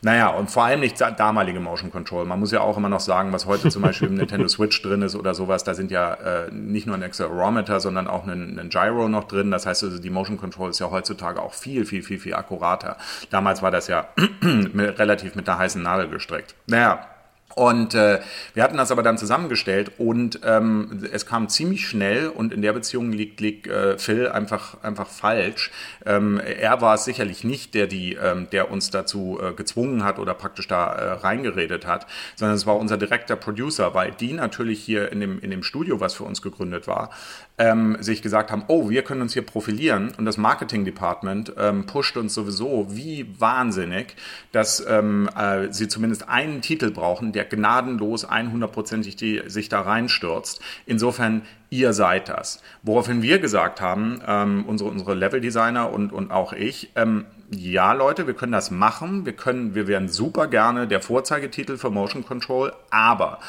Naja, 0.00 0.28
und 0.28 0.50
vor 0.50 0.64
allem 0.64 0.80
nicht 0.80 0.98
damalige 0.98 1.60
Motion 1.60 1.90
Control. 1.92 2.24
Man 2.24 2.40
muss 2.40 2.50
ja 2.50 2.62
auch 2.62 2.78
immer 2.78 2.88
noch 2.88 3.00
sagen, 3.00 3.30
was 3.34 3.44
heute 3.44 3.68
zum 3.68 3.82
Beispiel 3.82 4.08
im 4.08 4.14
Nintendo 4.22 4.48
Switch 4.48 4.80
drin 4.80 5.02
ist 5.02 5.16
oder 5.16 5.34
sowas. 5.34 5.64
Da 5.64 5.74
sind 5.74 5.90
ja 5.90 6.14
äh, 6.14 6.50
nicht 6.50 6.86
nur 6.86 6.96
ein 6.96 7.02
Accelerometer, 7.02 7.78
sondern 7.78 8.08
auch 8.08 8.26
ein, 8.26 8.58
ein 8.58 8.70
Gyro 8.70 9.10
noch 9.10 9.24
drin. 9.24 9.50
Das 9.50 9.66
heißt 9.66 9.84
also, 9.84 9.98
die 9.98 10.08
Motion 10.08 10.38
Control 10.38 10.70
ist 10.70 10.78
ja 10.78 10.90
heutzutage 10.90 11.42
auch 11.42 11.51
viel, 11.54 11.84
viel, 11.84 12.02
viel, 12.02 12.18
viel 12.18 12.34
akkurater. 12.34 12.96
Damals 13.30 13.62
war 13.62 13.70
das 13.70 13.88
ja 13.88 14.08
relativ 14.42 15.34
mit 15.34 15.48
einer 15.48 15.58
heißen 15.58 15.82
Nadel 15.82 16.08
gestreckt. 16.08 16.54
Naja, 16.66 17.06
und 17.54 17.94
äh, 17.94 18.20
wir 18.54 18.62
hatten 18.62 18.76
das 18.76 18.90
aber 18.90 19.02
dann 19.02 19.18
zusammengestellt 19.18 19.92
und 19.98 20.40
ähm, 20.44 21.06
es 21.12 21.26
kam 21.26 21.48
ziemlich 21.48 21.86
schnell 21.86 22.28
und 22.28 22.52
in 22.52 22.62
der 22.62 22.72
Beziehung 22.72 23.12
liegt, 23.12 23.40
liegt 23.40 23.66
äh, 23.66 23.98
Phil 23.98 24.28
einfach, 24.28 24.82
einfach 24.82 25.08
falsch. 25.08 25.70
Ähm, 26.06 26.40
er 26.40 26.80
war 26.80 26.94
es 26.94 27.04
sicherlich 27.04 27.44
nicht, 27.44 27.74
der, 27.74 27.86
die, 27.86 28.14
ähm, 28.14 28.48
der 28.52 28.70
uns 28.70 28.90
dazu 28.90 29.38
äh, 29.42 29.52
gezwungen 29.52 30.04
hat 30.04 30.18
oder 30.18 30.34
praktisch 30.34 30.68
da 30.68 30.92
äh, 30.92 31.12
reingeredet 31.12 31.86
hat, 31.86 32.06
sondern 32.36 32.56
es 32.56 32.66
war 32.66 32.76
unser 32.76 32.96
direkter 32.96 33.36
Producer, 33.36 33.94
weil 33.94 34.12
die 34.12 34.32
natürlich 34.32 34.82
hier 34.82 35.12
in 35.12 35.20
dem, 35.20 35.38
in 35.40 35.50
dem 35.50 35.62
Studio, 35.62 36.00
was 36.00 36.14
für 36.14 36.24
uns 36.24 36.42
gegründet 36.42 36.86
war, 36.86 37.10
ähm, 37.58 37.96
sich 38.00 38.22
gesagt 38.22 38.50
haben, 38.50 38.64
oh, 38.68 38.88
wir 38.88 39.02
können 39.02 39.20
uns 39.22 39.34
hier 39.34 39.42
profilieren 39.42 40.12
und 40.16 40.24
das 40.24 40.36
Marketing 40.36 40.84
Department 40.84 41.52
ähm, 41.58 41.86
pusht 41.86 42.16
uns 42.16 42.34
sowieso 42.34 42.86
wie 42.90 43.28
wahnsinnig, 43.38 44.16
dass 44.52 44.84
ähm, 44.88 45.28
äh, 45.36 45.72
sie 45.72 45.88
zumindest 45.88 46.28
einen 46.28 46.62
Titel 46.62 46.90
brauchen, 46.90 47.32
der 47.32 47.41
der 47.42 47.56
gnadenlos 47.58 48.28
100%ig 48.28 49.50
sich 49.50 49.68
da 49.68 49.80
reinstürzt. 49.80 50.60
Insofern, 50.86 51.42
ihr 51.70 51.92
seid 51.92 52.28
das. 52.28 52.62
Woraufhin 52.82 53.22
wir 53.22 53.38
gesagt 53.38 53.80
haben, 53.80 54.20
ähm, 54.26 54.64
unsere, 54.66 54.90
unsere 54.90 55.14
Level-Designer 55.14 55.92
und, 55.92 56.12
und 56.12 56.30
auch 56.30 56.52
ich, 56.52 56.90
ähm, 56.96 57.24
ja, 57.50 57.92
Leute, 57.92 58.26
wir 58.26 58.34
können 58.34 58.52
das 58.52 58.70
machen. 58.70 59.26
Wir 59.26 59.34
können, 59.34 59.74
wir 59.74 59.86
wären 59.86 60.08
super 60.08 60.46
gerne 60.46 60.86
der 60.86 61.02
Vorzeigetitel 61.02 61.76
für 61.76 61.90
Motion 61.90 62.24
Control, 62.24 62.72
aber 62.90 63.40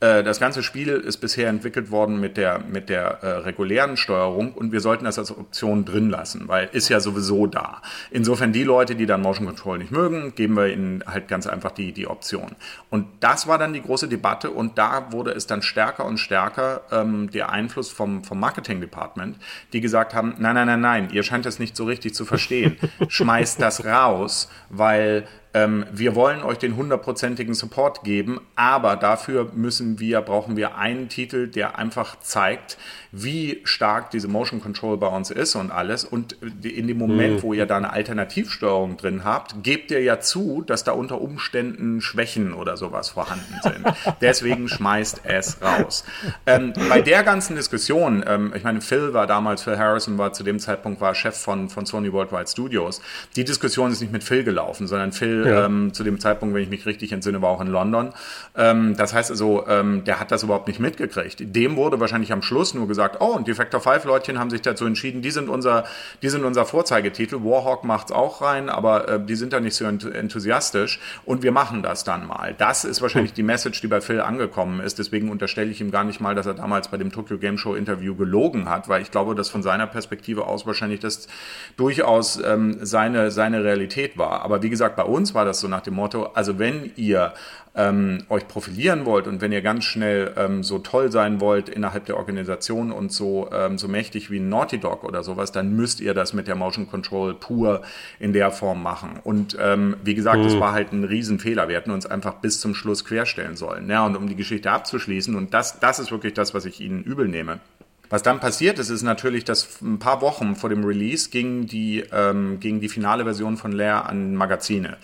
das 0.00 0.38
ganze 0.38 0.62
Spiel 0.62 0.88
ist 0.88 1.18
bisher 1.18 1.48
entwickelt 1.48 1.90
worden 1.90 2.20
mit 2.20 2.36
der, 2.36 2.58
mit 2.58 2.90
der 2.90 3.22
äh, 3.22 3.28
regulären 3.38 3.96
Steuerung 3.96 4.52
und 4.52 4.70
wir 4.70 4.80
sollten 4.80 5.06
das 5.06 5.18
als 5.18 5.30
Option 5.30 5.86
drin 5.86 6.10
lassen, 6.10 6.48
weil 6.48 6.68
ist 6.72 6.90
ja 6.90 7.00
sowieso 7.00 7.46
da. 7.46 7.80
Insofern 8.10 8.52
die 8.52 8.64
Leute, 8.64 8.94
die 8.94 9.06
dann 9.06 9.22
Motion 9.22 9.46
Control 9.46 9.78
nicht 9.78 9.92
mögen, 9.92 10.34
geben 10.34 10.54
wir 10.54 10.66
ihnen 10.66 11.02
halt 11.06 11.28
ganz 11.28 11.46
einfach 11.46 11.70
die, 11.70 11.92
die 11.92 12.06
Option. 12.06 12.56
Und 12.90 13.06
das 13.20 13.46
war 13.46 13.56
dann 13.56 13.72
die 13.72 13.80
große 13.80 14.06
Debatte 14.06 14.50
und 14.50 14.76
da 14.76 15.12
wurde 15.12 15.30
es 15.30 15.46
dann 15.46 15.62
stärker 15.62 16.04
und 16.04 16.18
stärker 16.18 16.82
ähm, 16.92 17.30
der 17.30 17.50
Einfluss 17.50 17.90
vom, 17.90 18.22
vom 18.22 18.38
Marketing 18.38 18.82
Department, 18.82 19.38
die 19.72 19.80
gesagt 19.80 20.12
haben, 20.12 20.34
nein, 20.38 20.56
nein, 20.56 20.66
nein, 20.66 20.80
nein, 20.80 21.08
ihr 21.12 21.22
scheint 21.22 21.46
das 21.46 21.58
nicht 21.58 21.74
so 21.74 21.84
richtig 21.84 22.14
zu 22.14 22.26
verstehen. 22.26 22.76
Schmeißt 23.08 23.62
das 23.62 23.86
raus, 23.86 24.50
weil 24.68 25.26
ähm, 25.56 25.86
wir 25.90 26.14
wollen 26.14 26.42
euch 26.42 26.58
den 26.58 26.76
hundertprozentigen 26.76 27.54
Support 27.54 28.04
geben, 28.04 28.42
aber 28.56 28.94
dafür 28.96 29.50
müssen 29.54 29.98
wir, 29.98 30.20
brauchen 30.20 30.54
wir 30.54 30.76
einen 30.76 31.08
Titel, 31.08 31.48
der 31.48 31.78
einfach 31.78 32.20
zeigt, 32.20 32.76
wie 33.12 33.60
stark 33.64 34.10
diese 34.10 34.28
Motion 34.28 34.60
Control 34.60 34.96
bei 34.96 35.08
uns 35.08 35.30
ist 35.30 35.54
und 35.54 35.70
alles. 35.70 36.04
Und 36.04 36.36
in 36.62 36.86
dem 36.86 36.98
Moment, 36.98 37.36
mhm. 37.36 37.42
wo 37.42 37.54
ihr 37.54 37.66
da 37.66 37.76
eine 37.76 37.92
Alternativsteuerung 37.92 38.96
drin 38.96 39.24
habt, 39.24 39.62
gebt 39.62 39.90
ihr 39.90 40.02
ja 40.02 40.20
zu, 40.20 40.62
dass 40.66 40.84
da 40.84 40.92
unter 40.92 41.20
Umständen 41.20 42.00
Schwächen 42.00 42.52
oder 42.52 42.76
sowas 42.76 43.10
vorhanden 43.10 43.54
sind. 43.62 43.84
Deswegen 44.20 44.68
schmeißt 44.68 45.22
es 45.24 45.58
raus. 45.62 46.04
Ähm, 46.46 46.72
bei 46.88 47.00
der 47.00 47.22
ganzen 47.22 47.56
Diskussion, 47.56 48.24
ähm, 48.26 48.52
ich 48.54 48.64
meine, 48.64 48.80
Phil 48.80 49.12
war 49.14 49.26
damals, 49.26 49.62
Phil 49.62 49.78
Harrison 49.78 50.18
war 50.18 50.32
zu 50.32 50.42
dem 50.42 50.58
Zeitpunkt 50.58 51.00
war 51.00 51.14
Chef 51.14 51.36
von, 51.36 51.68
von 51.68 51.86
Sony 51.86 52.12
Worldwide 52.12 52.48
Studios. 52.48 53.00
Die 53.36 53.44
Diskussion 53.44 53.92
ist 53.92 54.00
nicht 54.00 54.12
mit 54.12 54.24
Phil 54.24 54.44
gelaufen, 54.44 54.86
sondern 54.86 55.12
Phil 55.12 55.46
Ja. 55.46 55.66
Ähm, 55.66 55.92
zu 55.92 56.04
dem 56.04 56.18
Zeitpunkt, 56.20 56.54
wenn 56.54 56.62
ich 56.62 56.68
mich 56.68 56.86
richtig 56.86 57.12
entsinne, 57.12 57.42
war 57.42 57.50
auch 57.50 57.60
in 57.60 57.68
London. 57.68 58.12
Ähm, 58.56 58.96
das 58.96 59.14
heißt 59.14 59.30
also, 59.30 59.66
ähm, 59.68 60.04
der 60.04 60.20
hat 60.20 60.30
das 60.30 60.42
überhaupt 60.42 60.68
nicht 60.68 60.80
mitgekriegt. 60.80 61.54
Dem 61.54 61.76
wurde 61.76 62.00
wahrscheinlich 62.00 62.32
am 62.32 62.42
Schluss 62.42 62.74
nur 62.74 62.88
gesagt, 62.88 63.05
oh, 63.20 63.36
und 63.36 63.48
die 63.48 63.54
Factor 63.54 63.80
5 63.80 64.04
Leutchen 64.04 64.38
haben 64.38 64.50
sich 64.50 64.62
dazu 64.62 64.86
entschieden, 64.86 65.22
die 65.22 65.30
sind 65.30 65.48
unser, 65.48 65.84
die 66.22 66.28
sind 66.28 66.44
unser 66.44 66.66
Vorzeigetitel. 66.66 67.36
Warhawk 67.42 67.84
macht's 67.84 68.12
auch 68.12 68.42
rein, 68.42 68.68
aber 68.68 69.08
äh, 69.08 69.20
die 69.24 69.34
sind 69.34 69.52
da 69.52 69.60
nicht 69.60 69.74
so 69.74 69.84
enthusiastisch 69.84 71.00
und 71.24 71.42
wir 71.42 71.52
machen 71.52 71.82
das 71.82 72.04
dann 72.04 72.26
mal. 72.26 72.54
Das 72.58 72.84
ist 72.84 73.02
wahrscheinlich 73.02 73.32
die 73.32 73.42
Message, 73.42 73.80
die 73.80 73.88
bei 73.88 74.00
Phil 74.00 74.20
angekommen 74.20 74.80
ist. 74.80 74.98
Deswegen 74.98 75.30
unterstelle 75.30 75.70
ich 75.70 75.80
ihm 75.80 75.90
gar 75.90 76.04
nicht 76.04 76.20
mal, 76.20 76.34
dass 76.34 76.46
er 76.46 76.54
damals 76.54 76.88
bei 76.88 76.96
dem 76.96 77.12
Tokyo 77.12 77.38
Game 77.38 77.58
Show 77.58 77.74
Interview 77.74 78.14
gelogen 78.14 78.68
hat, 78.68 78.88
weil 78.88 79.02
ich 79.02 79.10
glaube, 79.10 79.34
dass 79.34 79.48
von 79.48 79.62
seiner 79.62 79.86
Perspektive 79.86 80.46
aus 80.46 80.66
wahrscheinlich 80.66 81.00
das 81.00 81.28
durchaus 81.76 82.42
ähm, 82.42 82.78
seine, 82.80 83.30
seine 83.30 83.64
Realität 83.64 84.18
war. 84.18 84.42
Aber 84.42 84.62
wie 84.62 84.70
gesagt, 84.70 84.96
bei 84.96 85.04
uns 85.04 85.34
war 85.34 85.44
das 85.44 85.60
so 85.60 85.68
nach 85.68 85.82
dem 85.82 85.94
Motto, 85.94 86.24
also 86.34 86.58
wenn 86.58 86.92
ihr 86.96 87.34
ähm, 87.76 88.24
euch 88.30 88.48
profilieren 88.48 89.04
wollt 89.04 89.26
und 89.26 89.40
wenn 89.40 89.52
ihr 89.52 89.60
ganz 89.60 89.84
schnell 89.84 90.32
ähm, 90.36 90.62
so 90.62 90.78
toll 90.78 91.12
sein 91.12 91.40
wollt 91.40 91.68
innerhalb 91.68 92.06
der 92.06 92.16
Organisation 92.16 92.90
und 92.90 93.12
so, 93.12 93.50
ähm, 93.52 93.76
so 93.76 93.86
mächtig 93.86 94.30
wie 94.30 94.38
ein 94.38 94.48
Naughty 94.48 94.78
Dog 94.78 95.04
oder 95.04 95.22
sowas, 95.22 95.52
dann 95.52 95.76
müsst 95.76 96.00
ihr 96.00 96.14
das 96.14 96.32
mit 96.32 96.48
der 96.48 96.54
Motion 96.54 96.88
Control 96.88 97.34
pur 97.34 97.82
in 98.18 98.32
der 98.32 98.50
Form 98.50 98.82
machen. 98.82 99.20
Und 99.22 99.56
ähm, 99.60 99.96
wie 100.02 100.14
gesagt, 100.14 100.38
mhm. 100.38 100.44
das 100.44 100.58
war 100.58 100.72
halt 100.72 100.92
ein 100.92 101.04
Riesenfehler. 101.04 101.68
Wir 101.68 101.76
hätten 101.76 101.90
uns 101.90 102.06
einfach 102.06 102.34
bis 102.34 102.60
zum 102.60 102.74
Schluss 102.74 103.04
querstellen 103.04 103.56
sollen. 103.56 103.90
Ja, 103.90 104.06
und 104.06 104.16
um 104.16 104.26
die 104.26 104.36
Geschichte 104.36 104.70
abzuschließen, 104.70 105.34
und 105.36 105.52
das, 105.52 105.78
das 105.78 105.98
ist 105.98 106.10
wirklich 106.10 106.32
das, 106.32 106.54
was 106.54 106.64
ich 106.64 106.80
Ihnen 106.80 107.02
übel 107.02 107.28
nehme. 107.28 107.60
Was 108.08 108.22
dann 108.22 108.38
passiert 108.38 108.78
ist, 108.78 108.88
ist 108.88 109.02
natürlich, 109.02 109.44
dass 109.44 109.80
ein 109.82 109.98
paar 109.98 110.20
Wochen 110.20 110.54
vor 110.54 110.70
dem 110.70 110.84
Release 110.84 111.28
ging 111.30 111.66
die, 111.66 112.04
ähm, 112.12 112.60
ging 112.60 112.80
die 112.80 112.88
finale 112.88 113.24
Version 113.24 113.56
von 113.56 113.72
Lair 113.72 114.08
an 114.08 114.36
Magazine. 114.36 114.96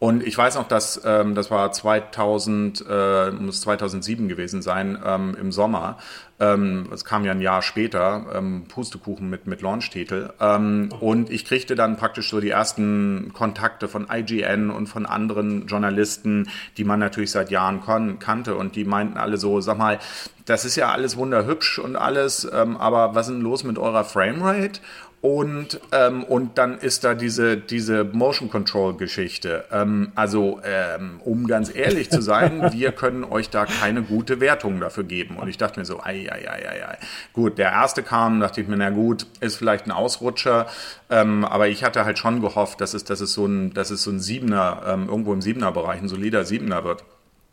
Und 0.00 0.24
ich 0.24 0.38
weiß 0.38 0.54
noch, 0.54 0.68
dass 0.68 1.00
ähm, 1.04 1.34
das 1.34 1.50
war 1.50 1.72
2000, 1.72 2.84
äh, 2.88 3.30
muss 3.32 3.60
2007 3.62 4.28
gewesen 4.28 4.62
sein, 4.62 4.96
ähm, 5.04 5.36
im 5.40 5.50
Sommer. 5.50 5.98
Ähm, 6.38 6.88
es 6.94 7.04
kam 7.04 7.24
ja 7.24 7.32
ein 7.32 7.40
Jahr 7.40 7.62
später, 7.62 8.26
ähm, 8.32 8.66
Pustekuchen 8.68 9.28
mit, 9.28 9.48
mit 9.48 9.60
Launch-Titel. 9.60 10.30
Ähm, 10.40 10.90
und 11.00 11.30
ich 11.30 11.44
kriegte 11.44 11.74
dann 11.74 11.96
praktisch 11.96 12.30
so 12.30 12.38
die 12.38 12.50
ersten 12.50 13.32
Kontakte 13.34 13.88
von 13.88 14.06
IGN 14.08 14.70
und 14.70 14.86
von 14.86 15.04
anderen 15.04 15.66
Journalisten, 15.66 16.48
die 16.76 16.84
man 16.84 17.00
natürlich 17.00 17.32
seit 17.32 17.50
Jahren 17.50 17.80
kannte. 18.20 18.54
Und 18.54 18.76
die 18.76 18.84
meinten 18.84 19.18
alle 19.18 19.36
so, 19.36 19.60
sag 19.60 19.78
mal, 19.78 19.98
das 20.44 20.64
ist 20.64 20.76
ja 20.76 20.90
alles 20.92 21.16
wunderhübsch 21.16 21.78
und 21.78 21.96
alles, 21.96 22.48
ähm, 22.50 22.76
aber 22.76 23.14
was 23.14 23.26
ist 23.28 23.34
denn 23.34 23.42
los 23.42 23.64
mit 23.64 23.78
eurer 23.78 24.04
Framerate? 24.04 24.80
Und, 25.20 25.80
ähm, 25.90 26.22
und 26.22 26.58
dann 26.58 26.78
ist 26.78 27.02
da 27.02 27.14
diese, 27.14 27.56
diese 27.56 28.04
Motion 28.04 28.50
Control 28.50 28.96
Geschichte. 28.96 29.64
Ähm, 29.72 30.12
also, 30.14 30.60
ähm, 30.64 31.20
um 31.24 31.48
ganz 31.48 31.74
ehrlich 31.74 32.08
zu 32.08 32.22
sein, 32.22 32.72
wir 32.72 32.92
können 32.92 33.24
euch 33.24 33.50
da 33.50 33.66
keine 33.66 34.02
gute 34.02 34.40
Wertung 34.40 34.78
dafür 34.78 35.02
geben. 35.02 35.36
Und 35.36 35.48
ich 35.48 35.58
dachte 35.58 35.80
mir 35.80 35.84
so, 35.84 36.00
ei, 36.00 36.28
ei, 36.30 36.48
ei, 36.48 36.68
ei, 36.68 36.88
ei. 36.90 36.98
Gut, 37.32 37.58
der 37.58 37.72
erste 37.72 38.04
kam, 38.04 38.38
dachte 38.38 38.60
ich 38.60 38.68
mir, 38.68 38.76
na 38.76 38.90
gut, 38.90 39.26
ist 39.40 39.56
vielleicht 39.56 39.86
ein 39.86 39.90
Ausrutscher. 39.92 40.68
Ähm, 41.10 41.44
aber 41.44 41.66
ich 41.66 41.82
hatte 41.82 42.04
halt 42.04 42.18
schon 42.18 42.40
gehofft, 42.40 42.80
dass 42.80 42.94
es, 42.94 43.02
dass 43.02 43.20
es 43.20 43.32
so 43.32 43.44
ein, 43.44 43.74
dass 43.74 43.90
es 43.90 44.04
so 44.04 44.12
ein 44.12 44.20
Siebener, 44.20 44.82
ähm, 44.86 45.08
irgendwo 45.08 45.32
im 45.32 45.42
Siebener 45.42 45.72
Bereich, 45.72 46.00
ein 46.00 46.08
solider 46.08 46.44
Siebener 46.44 46.84
wird. 46.84 47.02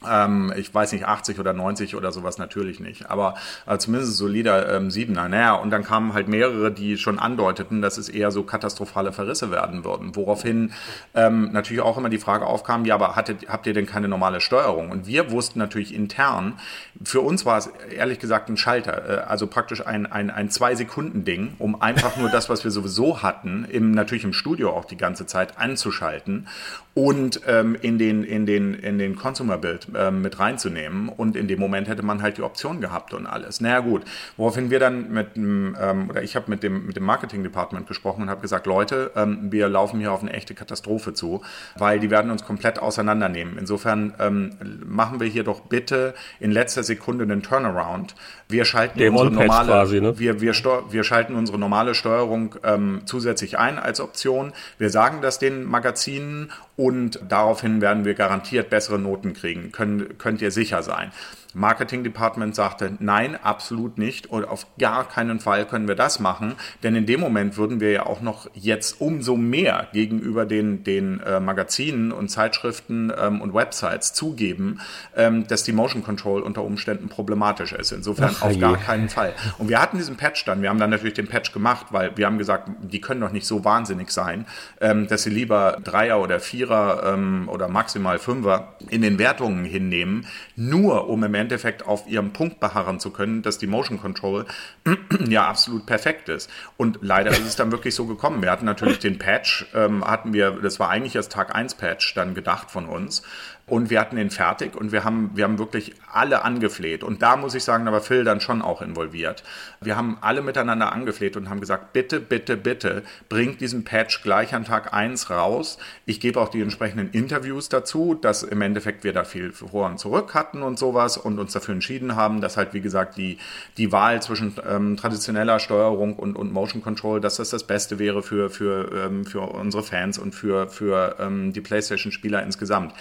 Ähm, 0.09 0.53
ich 0.55 0.73
weiß 0.73 0.91
nicht, 0.91 1.05
80 1.05 1.39
oder 1.39 1.53
90 1.53 1.95
oder 1.95 2.11
sowas 2.11 2.37
natürlich 2.37 2.79
nicht, 2.79 3.09
aber 3.09 3.35
äh, 3.65 3.77
zumindest 3.77 4.17
solider 4.17 4.75
ähm, 4.75 4.91
Siebener. 4.91 5.29
Naja, 5.29 5.53
und 5.55 5.69
dann 5.69 5.83
kamen 5.83 6.13
halt 6.13 6.27
mehrere, 6.27 6.71
die 6.71 6.97
schon 6.97 7.19
andeuteten, 7.19 7.81
dass 7.81 7.97
es 7.97 8.09
eher 8.09 8.31
so 8.31 8.43
katastrophale 8.43 9.11
Verrisse 9.11 9.51
werden 9.51 9.83
würden. 9.83 10.15
Woraufhin 10.15 10.71
ähm, 11.13 11.51
natürlich 11.51 11.81
auch 11.81 11.97
immer 11.97 12.09
die 12.09 12.17
Frage 12.17 12.45
aufkam, 12.45 12.85
ja, 12.85 12.95
aber 12.95 13.15
hattet, 13.15 13.47
habt 13.47 13.67
ihr 13.67 13.73
denn 13.73 13.85
keine 13.85 14.07
normale 14.07 14.41
Steuerung? 14.41 14.91
Und 14.91 15.07
wir 15.07 15.31
wussten 15.31 15.59
natürlich 15.59 15.93
intern, 15.93 16.59
für 17.03 17.21
uns 17.21 17.45
war 17.45 17.57
es 17.57 17.67
ehrlich 17.95 18.19
gesagt 18.19 18.49
ein 18.49 18.57
Schalter, 18.57 19.09
äh, 19.09 19.21
also 19.23 19.47
praktisch 19.47 19.85
ein, 19.85 20.05
ein, 20.05 20.29
ein 20.29 20.49
Zwei-Sekunden-Ding, 20.49 21.55
um 21.59 21.81
einfach 21.81 22.17
nur 22.17 22.29
das, 22.29 22.49
was 22.49 22.63
wir 22.63 22.71
sowieso 22.71 23.21
hatten, 23.21 23.65
im, 23.69 23.91
natürlich 23.91 24.23
im 24.23 24.33
Studio 24.33 24.71
auch 24.71 24.85
die 24.85 24.97
ganze 24.97 25.25
Zeit 25.25 25.57
anzuschalten 25.57 26.47
und 26.95 27.41
ähm, 27.45 27.75
in 27.81 27.97
den, 27.97 28.23
in 28.23 28.45
den, 28.45 28.73
in 28.73 28.97
den 28.97 29.15
Consumer-Bild 29.15 29.93
ähm, 29.97 30.21
mit 30.21 30.39
reinzunehmen. 30.39 31.09
Und 31.09 31.35
in 31.35 31.47
dem 31.47 31.59
Moment 31.59 31.87
hätte 31.87 32.03
man 32.03 32.21
halt 32.21 32.37
die 32.37 32.43
Option 32.43 32.81
gehabt 32.81 33.13
und 33.13 33.25
alles. 33.25 33.61
Naja 33.61 33.79
gut, 33.79 34.03
woraufhin 34.37 34.69
wir 34.69 34.79
dann 34.79 35.11
mit 35.11 35.35
ähm, 35.35 36.07
oder 36.09 36.23
ich 36.23 36.35
habe 36.35 36.49
mit 36.49 36.63
dem, 36.63 36.85
mit 36.85 36.95
dem 36.95 37.03
Marketing-Department 37.03 37.87
gesprochen 37.87 38.23
und 38.23 38.29
habe 38.29 38.41
gesagt, 38.41 38.65
Leute, 38.65 39.11
ähm, 39.15 39.51
wir 39.51 39.67
laufen 39.69 39.99
hier 39.99 40.11
auf 40.11 40.21
eine 40.21 40.33
echte 40.33 40.53
Katastrophe 40.53 41.13
zu, 41.13 41.41
weil 41.77 41.99
die 41.99 42.09
werden 42.09 42.31
uns 42.31 42.43
komplett 42.43 42.79
auseinandernehmen. 42.79 43.57
Insofern 43.57 44.13
ähm, 44.19 44.51
machen 44.85 45.19
wir 45.19 45.27
hier 45.27 45.43
doch 45.43 45.61
bitte 45.61 46.13
in 46.39 46.51
letzter 46.51 46.83
Sekunde 46.83 47.23
einen 47.23 47.41
Turnaround. 47.41 48.15
Wir 48.47 48.65
schalten 48.65 49.01
unsere 49.01 49.31
normale, 49.31 49.67
quasi, 49.67 50.01
ne? 50.01 50.19
wir, 50.19 50.39
wir, 50.39 50.53
wir 50.53 51.03
schalten 51.03 51.35
unsere 51.35 51.57
normale 51.57 51.95
Steuerung 51.95 52.55
ähm, 52.63 53.01
zusätzlich 53.05 53.57
ein 53.57 53.79
als 53.79 53.99
Option. 53.99 54.53
Wir 54.77 54.91
sagen 54.91 55.21
das 55.21 55.39
den 55.39 55.63
Magazinen 55.63 56.51
und 56.75 57.19
daraufhin 57.27 57.81
werden 57.81 58.05
wir 58.05 58.13
garantiert 58.13 58.69
bessere 58.69 58.99
Noten 58.99 59.33
kriegen. 59.33 59.71
Können, 59.71 60.17
könnt 60.19 60.43
ihr 60.43 60.51
sicher 60.51 60.83
sein. 60.83 61.11
Marketing 61.55 62.03
Department 62.03 62.53
sagte, 62.53 62.97
nein, 62.99 63.39
absolut 63.41 63.97
nicht 63.97 64.27
und 64.27 64.45
auf 64.45 64.67
gar 64.77 65.07
keinen 65.07 65.39
Fall 65.39 65.65
können 65.65 65.87
wir 65.87 65.95
das 65.95 66.19
machen, 66.19 66.55
denn 66.83 66.95
in 66.95 67.05
dem 67.05 67.21
Moment 67.21 67.55
würden 67.55 67.79
wir 67.79 67.91
ja 67.91 68.05
auch 68.05 68.19
noch 68.19 68.49
jetzt 68.53 68.99
umso 68.99 69.37
mehr 69.37 69.87
gegenüber 69.93 70.45
den, 70.45 70.83
den 70.83 71.21
äh, 71.21 71.39
Magazinen 71.39 72.11
und 72.11 72.27
Zeitschriften 72.27 73.09
ähm, 73.17 73.39
und 73.39 73.53
Websites 73.53 74.11
zugeben, 74.11 74.81
ähm, 75.15 75.47
dass 75.47 75.63
die 75.63 75.71
Motion 75.71 76.03
Control 76.03 76.41
unter 76.41 76.61
Umständen 76.61 77.07
problematisch 77.07 77.71
ist. 77.71 77.93
Insofern 77.93 78.35
Ach, 78.37 78.41
auf 78.41 78.51
je. 78.51 78.59
gar 78.59 78.75
keinen 78.75 79.07
Fall. 79.07 79.33
Und 79.57 79.69
wir 79.69 79.81
hatten 79.81 79.97
diesen 79.97 80.17
Patch 80.17 80.43
dann, 80.43 80.61
wir 80.61 80.67
haben 80.67 80.79
dann 80.79 80.89
natürlich 80.89 81.13
den 81.13 81.27
Patch 81.27 81.53
gemacht, 81.53 81.87
weil 81.91 82.17
wir 82.17 82.25
haben 82.25 82.37
gesagt, 82.37 82.69
die 82.81 82.99
können 82.99 83.21
doch 83.21 83.31
nicht 83.31 83.47
so 83.47 83.63
wahnsinnig 83.63 84.11
sein, 84.11 84.45
ähm, 84.81 85.07
dass 85.07 85.23
sie 85.23 85.29
lieber 85.29 85.77
Dreier 85.81 86.21
oder 86.21 86.41
Vierer 86.41 87.13
ähm, 87.13 87.47
oder 87.47 87.69
maximal 87.69 88.19
Fünfer 88.19 88.73
in 88.89 89.01
den 89.01 89.19
Wertungen 89.19 89.63
hinnehmen, 89.63 90.27
nur 90.57 91.07
um 91.07 91.23
im 91.23 91.33
Endeffekt 91.33 91.44
auf 91.85 92.07
ihrem 92.07 92.33
Punkt 92.33 92.59
beharren 92.59 92.99
zu 92.99 93.11
können, 93.11 93.41
dass 93.41 93.57
die 93.57 93.67
Motion 93.67 93.99
Control 93.99 94.45
ja 95.27 95.47
absolut 95.47 95.85
perfekt 95.85 96.29
ist. 96.29 96.49
Und 96.77 96.99
leider 97.01 97.31
ist 97.31 97.45
es 97.45 97.55
dann 97.55 97.71
wirklich 97.71 97.95
so 97.95 98.05
gekommen. 98.05 98.41
Wir 98.41 98.51
hatten 98.51 98.65
natürlich 98.65 98.99
den 98.99 99.17
Patch, 99.17 99.65
ähm, 99.73 100.05
hatten 100.05 100.33
wir, 100.33 100.51
das 100.61 100.79
war 100.79 100.89
eigentlich 100.89 101.13
das 101.13 101.29
Tag 101.29 101.55
1 101.55 101.75
Patch 101.75 102.13
dann 102.13 102.35
gedacht 102.35 102.71
von 102.71 102.85
uns. 102.85 103.23
Und 103.67 103.89
wir 103.89 103.99
hatten 103.99 104.19
ihn 104.19 104.29
fertig 104.29 104.75
und 104.75 104.91
wir 104.91 105.03
haben, 105.03 105.31
wir 105.33 105.43
haben 105.43 105.57
wirklich 105.57 105.95
alle 106.11 106.43
angefleht. 106.43 107.03
Und 107.03 107.23
da 107.23 107.35
muss 107.35 107.55
ich 107.55 107.63
sagen, 107.63 107.85
da 107.85 107.91
war 107.91 108.01
Phil 108.01 108.23
dann 108.23 108.39
schon 108.39 108.61
auch 108.61 108.79
involviert. 108.79 109.43
Wir 109.81 109.97
haben 109.97 110.19
alle 110.21 110.43
miteinander 110.43 110.93
angefleht 110.93 111.35
und 111.35 111.49
haben 111.49 111.61
gesagt, 111.61 111.91
bitte, 111.91 112.19
bitte, 112.19 112.57
bitte, 112.57 113.01
bringt 113.27 113.61
diesen 113.61 113.83
Patch 113.83 114.21
gleich 114.21 114.53
an 114.53 114.65
Tag 114.65 114.93
1 114.93 115.31
raus. 115.31 115.79
Ich 116.05 116.19
gebe 116.19 116.39
auch 116.39 116.49
die 116.49 116.61
entsprechenden 116.61 117.09
Interviews 117.09 117.67
dazu, 117.67 118.13
dass 118.13 118.43
im 118.43 118.61
Endeffekt 118.61 119.03
wir 119.03 119.13
da 119.13 119.23
viel 119.23 119.51
vor 119.51 119.87
und 119.87 119.97
zurück 119.97 120.35
hatten 120.35 120.61
und 120.61 120.77
sowas 120.77 121.17
und 121.17 121.39
uns 121.39 121.53
dafür 121.53 121.73
entschieden 121.73 122.15
haben, 122.15 122.41
dass 122.41 122.57
halt, 122.57 122.75
wie 122.75 122.81
gesagt, 122.81 123.17
die, 123.17 123.39
die 123.77 123.91
Wahl 123.91 124.21
zwischen 124.21 124.53
ähm, 124.69 124.95
traditioneller 124.95 125.57
Steuerung 125.57 126.17
und, 126.17 126.35
und 126.35 126.53
Motion 126.53 126.83
Control, 126.83 127.19
dass 127.19 127.37
das 127.37 127.49
das 127.49 127.63
Beste 127.63 127.97
wäre 127.97 128.21
für, 128.21 128.51
für, 128.51 129.05
ähm, 129.05 129.25
für 129.25 129.41
unsere 129.41 129.81
Fans 129.81 130.19
und 130.19 130.35
für, 130.35 130.69
für 130.69 131.15
ähm, 131.17 131.51
die 131.51 131.61
PlayStation-Spieler 131.61 132.43
insgesamt 132.43 132.93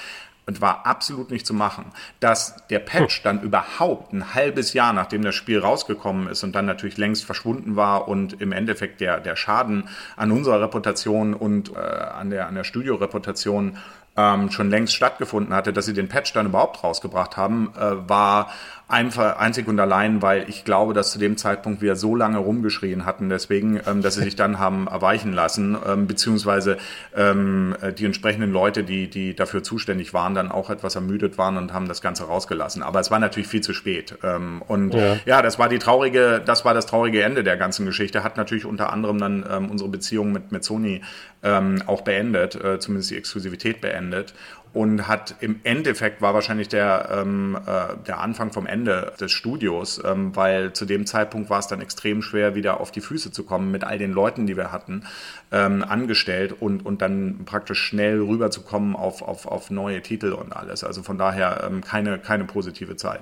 und 0.46 0.60
war 0.60 0.86
absolut 0.86 1.30
nicht 1.30 1.46
zu 1.46 1.54
machen. 1.54 1.86
Dass 2.20 2.66
der 2.68 2.78
Patch 2.78 3.22
dann 3.22 3.40
überhaupt 3.40 4.12
ein 4.12 4.34
halbes 4.34 4.72
Jahr, 4.72 4.92
nachdem 4.92 5.22
das 5.22 5.34
Spiel 5.34 5.58
rausgekommen 5.58 6.28
ist 6.28 6.44
und 6.44 6.54
dann 6.54 6.66
natürlich 6.66 6.96
längst 6.96 7.24
verschwunden 7.24 7.76
war 7.76 8.08
und 8.08 8.40
im 8.40 8.52
Endeffekt 8.52 9.00
der, 9.00 9.20
der 9.20 9.36
Schaden 9.36 9.88
an 10.16 10.32
unserer 10.32 10.60
Reputation 10.60 11.34
und 11.34 11.74
äh, 11.74 11.78
an 11.78 12.30
der, 12.30 12.46
an 12.48 12.54
der 12.54 12.64
Studioreputation 12.64 13.78
ähm, 14.16 14.50
schon 14.50 14.70
längst 14.70 14.94
stattgefunden 14.94 15.54
hatte, 15.54 15.72
dass 15.72 15.86
sie 15.86 15.92
den 15.92 16.08
Patch 16.08 16.32
dann 16.32 16.46
überhaupt 16.46 16.84
rausgebracht 16.84 17.36
haben, 17.36 17.72
äh, 17.76 18.08
war 18.08 18.50
einfach 18.86 19.38
einzig 19.38 19.66
und 19.66 19.80
allein, 19.80 20.20
weil 20.20 20.48
ich 20.48 20.64
glaube, 20.64 20.92
dass 20.92 21.10
zu 21.10 21.18
dem 21.18 21.38
Zeitpunkt 21.38 21.80
wir 21.80 21.96
so 21.96 22.14
lange 22.14 22.36
rumgeschrien 22.38 23.06
hatten, 23.06 23.30
deswegen, 23.30 23.80
ähm, 23.86 24.02
dass 24.02 24.16
sie 24.16 24.22
sich 24.22 24.36
dann 24.36 24.58
haben 24.58 24.86
erweichen 24.88 25.32
lassen, 25.32 25.76
ähm, 25.86 26.06
beziehungsweise 26.06 26.76
ähm, 27.16 27.74
äh, 27.80 27.92
die 27.94 28.04
entsprechenden 28.04 28.52
Leute, 28.52 28.84
die, 28.84 29.08
die 29.08 29.34
dafür 29.34 29.62
zuständig 29.62 30.12
waren, 30.12 30.34
dann 30.34 30.52
auch 30.52 30.68
etwas 30.68 30.96
ermüdet 30.96 31.38
waren 31.38 31.56
und 31.56 31.72
haben 31.72 31.88
das 31.88 32.02
Ganze 32.02 32.24
rausgelassen. 32.24 32.82
Aber 32.82 33.00
es 33.00 33.10
war 33.10 33.18
natürlich 33.18 33.48
viel 33.48 33.62
zu 33.62 33.72
spät. 33.72 34.18
Ähm, 34.22 34.60
und 34.68 34.92
ja. 34.92 35.16
ja, 35.24 35.42
das 35.42 35.58
war 35.58 35.70
die 35.70 35.78
traurige, 35.78 36.42
das 36.44 36.66
war 36.66 36.74
das 36.74 36.84
traurige 36.84 37.22
Ende 37.22 37.42
der 37.42 37.56
ganzen 37.56 37.86
Geschichte. 37.86 38.22
Hat 38.22 38.36
natürlich 38.36 38.66
unter 38.66 38.92
anderem 38.92 39.18
dann 39.18 39.46
ähm, 39.50 39.70
unsere 39.70 39.88
Beziehung 39.88 40.30
mit, 40.30 40.52
mit 40.52 40.62
Sony 40.62 41.00
ähm, 41.42 41.82
auch 41.86 42.02
beendet, 42.02 42.62
äh, 42.62 42.78
zumindest 42.78 43.10
die 43.10 43.16
Exklusivität 43.16 43.80
beendet. 43.80 44.34
Und 44.74 45.06
hat 45.06 45.36
im 45.40 45.60
Endeffekt 45.62 46.20
war 46.20 46.34
wahrscheinlich 46.34 46.68
der, 46.68 47.08
ähm, 47.12 47.56
äh, 47.64 47.94
der 48.06 48.18
Anfang 48.18 48.52
vom 48.52 48.66
Ende 48.66 49.12
des 49.20 49.30
Studios, 49.30 50.02
ähm, 50.04 50.34
weil 50.34 50.72
zu 50.72 50.84
dem 50.84 51.06
Zeitpunkt 51.06 51.48
war 51.48 51.60
es 51.60 51.68
dann 51.68 51.80
extrem 51.80 52.22
schwer, 52.22 52.56
wieder 52.56 52.80
auf 52.80 52.90
die 52.90 53.00
Füße 53.00 53.30
zu 53.30 53.44
kommen 53.44 53.70
mit 53.70 53.84
all 53.84 53.98
den 53.98 54.12
Leuten, 54.12 54.46
die 54.46 54.56
wir 54.56 54.72
hatten, 54.72 55.04
ähm, 55.52 55.84
angestellt 55.88 56.56
und, 56.60 56.84
und 56.84 57.02
dann 57.02 57.44
praktisch 57.44 57.78
schnell 57.78 58.20
rüberzukommen 58.20 58.96
auf, 58.96 59.22
auf, 59.22 59.46
auf 59.46 59.70
neue 59.70 60.02
Titel 60.02 60.32
und 60.32 60.54
alles. 60.54 60.82
Also 60.82 61.04
von 61.04 61.18
daher 61.18 61.62
ähm, 61.64 61.80
keine, 61.80 62.18
keine 62.18 62.44
positive 62.44 62.96
Zeit. 62.96 63.20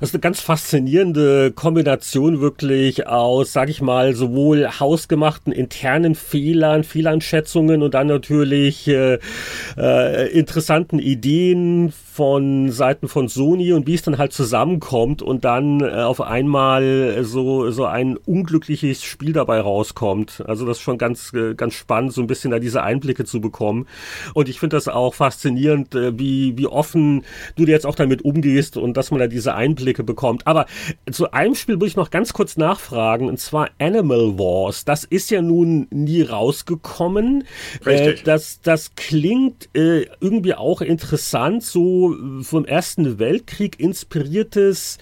Das 0.00 0.10
ist 0.10 0.14
eine 0.14 0.20
ganz 0.20 0.40
faszinierende 0.40 1.52
Kombination 1.52 2.40
wirklich 2.40 3.06
aus, 3.06 3.52
sag 3.52 3.68
ich 3.68 3.80
mal, 3.80 4.14
sowohl 4.14 4.68
hausgemachten 4.80 5.52
internen 5.52 6.16
Fehlern, 6.16 6.82
Fehleinschätzungen 6.82 7.82
und 7.82 7.94
dann 7.94 8.08
natürlich 8.08 8.88
äh, 8.88 9.18
äh, 9.76 10.28
interessanten 10.32 10.87
Ideen 10.92 11.92
von 11.92 12.70
Seiten 12.72 13.06
von 13.06 13.28
Sony 13.28 13.72
und 13.72 13.86
wie 13.86 13.94
es 13.94 14.02
dann 14.02 14.18
halt 14.18 14.32
zusammenkommt 14.32 15.22
und 15.22 15.44
dann 15.44 15.80
äh, 15.80 16.02
auf 16.02 16.20
einmal 16.20 17.22
so 17.22 17.70
so 17.70 17.84
ein 17.84 18.16
unglückliches 18.16 19.04
Spiel 19.04 19.32
dabei 19.32 19.60
rauskommt. 19.60 20.42
Also 20.46 20.66
das 20.66 20.78
ist 20.78 20.82
schon 20.82 20.98
ganz 20.98 21.32
äh, 21.32 21.54
ganz 21.54 21.74
spannend, 21.74 22.12
so 22.12 22.20
ein 22.20 22.26
bisschen 22.26 22.50
da 22.50 22.58
diese 22.58 22.82
Einblicke 22.82 23.24
zu 23.24 23.40
bekommen. 23.40 23.86
Und 24.34 24.48
ich 24.48 24.58
finde 24.58 24.76
das 24.76 24.88
auch 24.88 25.14
faszinierend, 25.14 25.94
äh, 25.94 26.18
wie 26.18 26.56
wie 26.56 26.66
offen 26.66 27.24
du 27.56 27.64
jetzt 27.64 27.86
auch 27.86 27.94
damit 27.94 28.22
umgehst 28.22 28.76
und 28.76 28.96
dass 28.96 29.10
man 29.10 29.20
da 29.20 29.26
diese 29.26 29.54
Einblicke 29.54 30.02
bekommt. 30.02 30.46
Aber 30.46 30.66
zu 31.10 31.30
einem 31.32 31.54
Spiel 31.54 31.76
würde 31.76 31.86
ich 31.86 31.96
noch 31.96 32.10
ganz 32.10 32.32
kurz 32.32 32.56
nachfragen 32.56 33.28
und 33.28 33.38
zwar 33.38 33.68
Animal 33.78 34.38
Wars. 34.38 34.84
Das 34.84 35.04
ist 35.04 35.30
ja 35.30 35.42
nun 35.42 35.86
nie 35.90 36.22
rausgekommen. 36.22 37.44
Richtig. 37.86 38.20
Äh, 38.20 38.24
das 38.24 38.60
das 38.62 38.94
klingt 38.96 39.68
äh, 39.74 40.06
irgendwie 40.20 40.54
auch 40.54 40.77
interessant 40.86 41.62
so 41.62 42.14
vom 42.42 42.64
Ersten 42.64 43.18
Weltkrieg 43.18 43.78
inspiriertes 43.80 44.98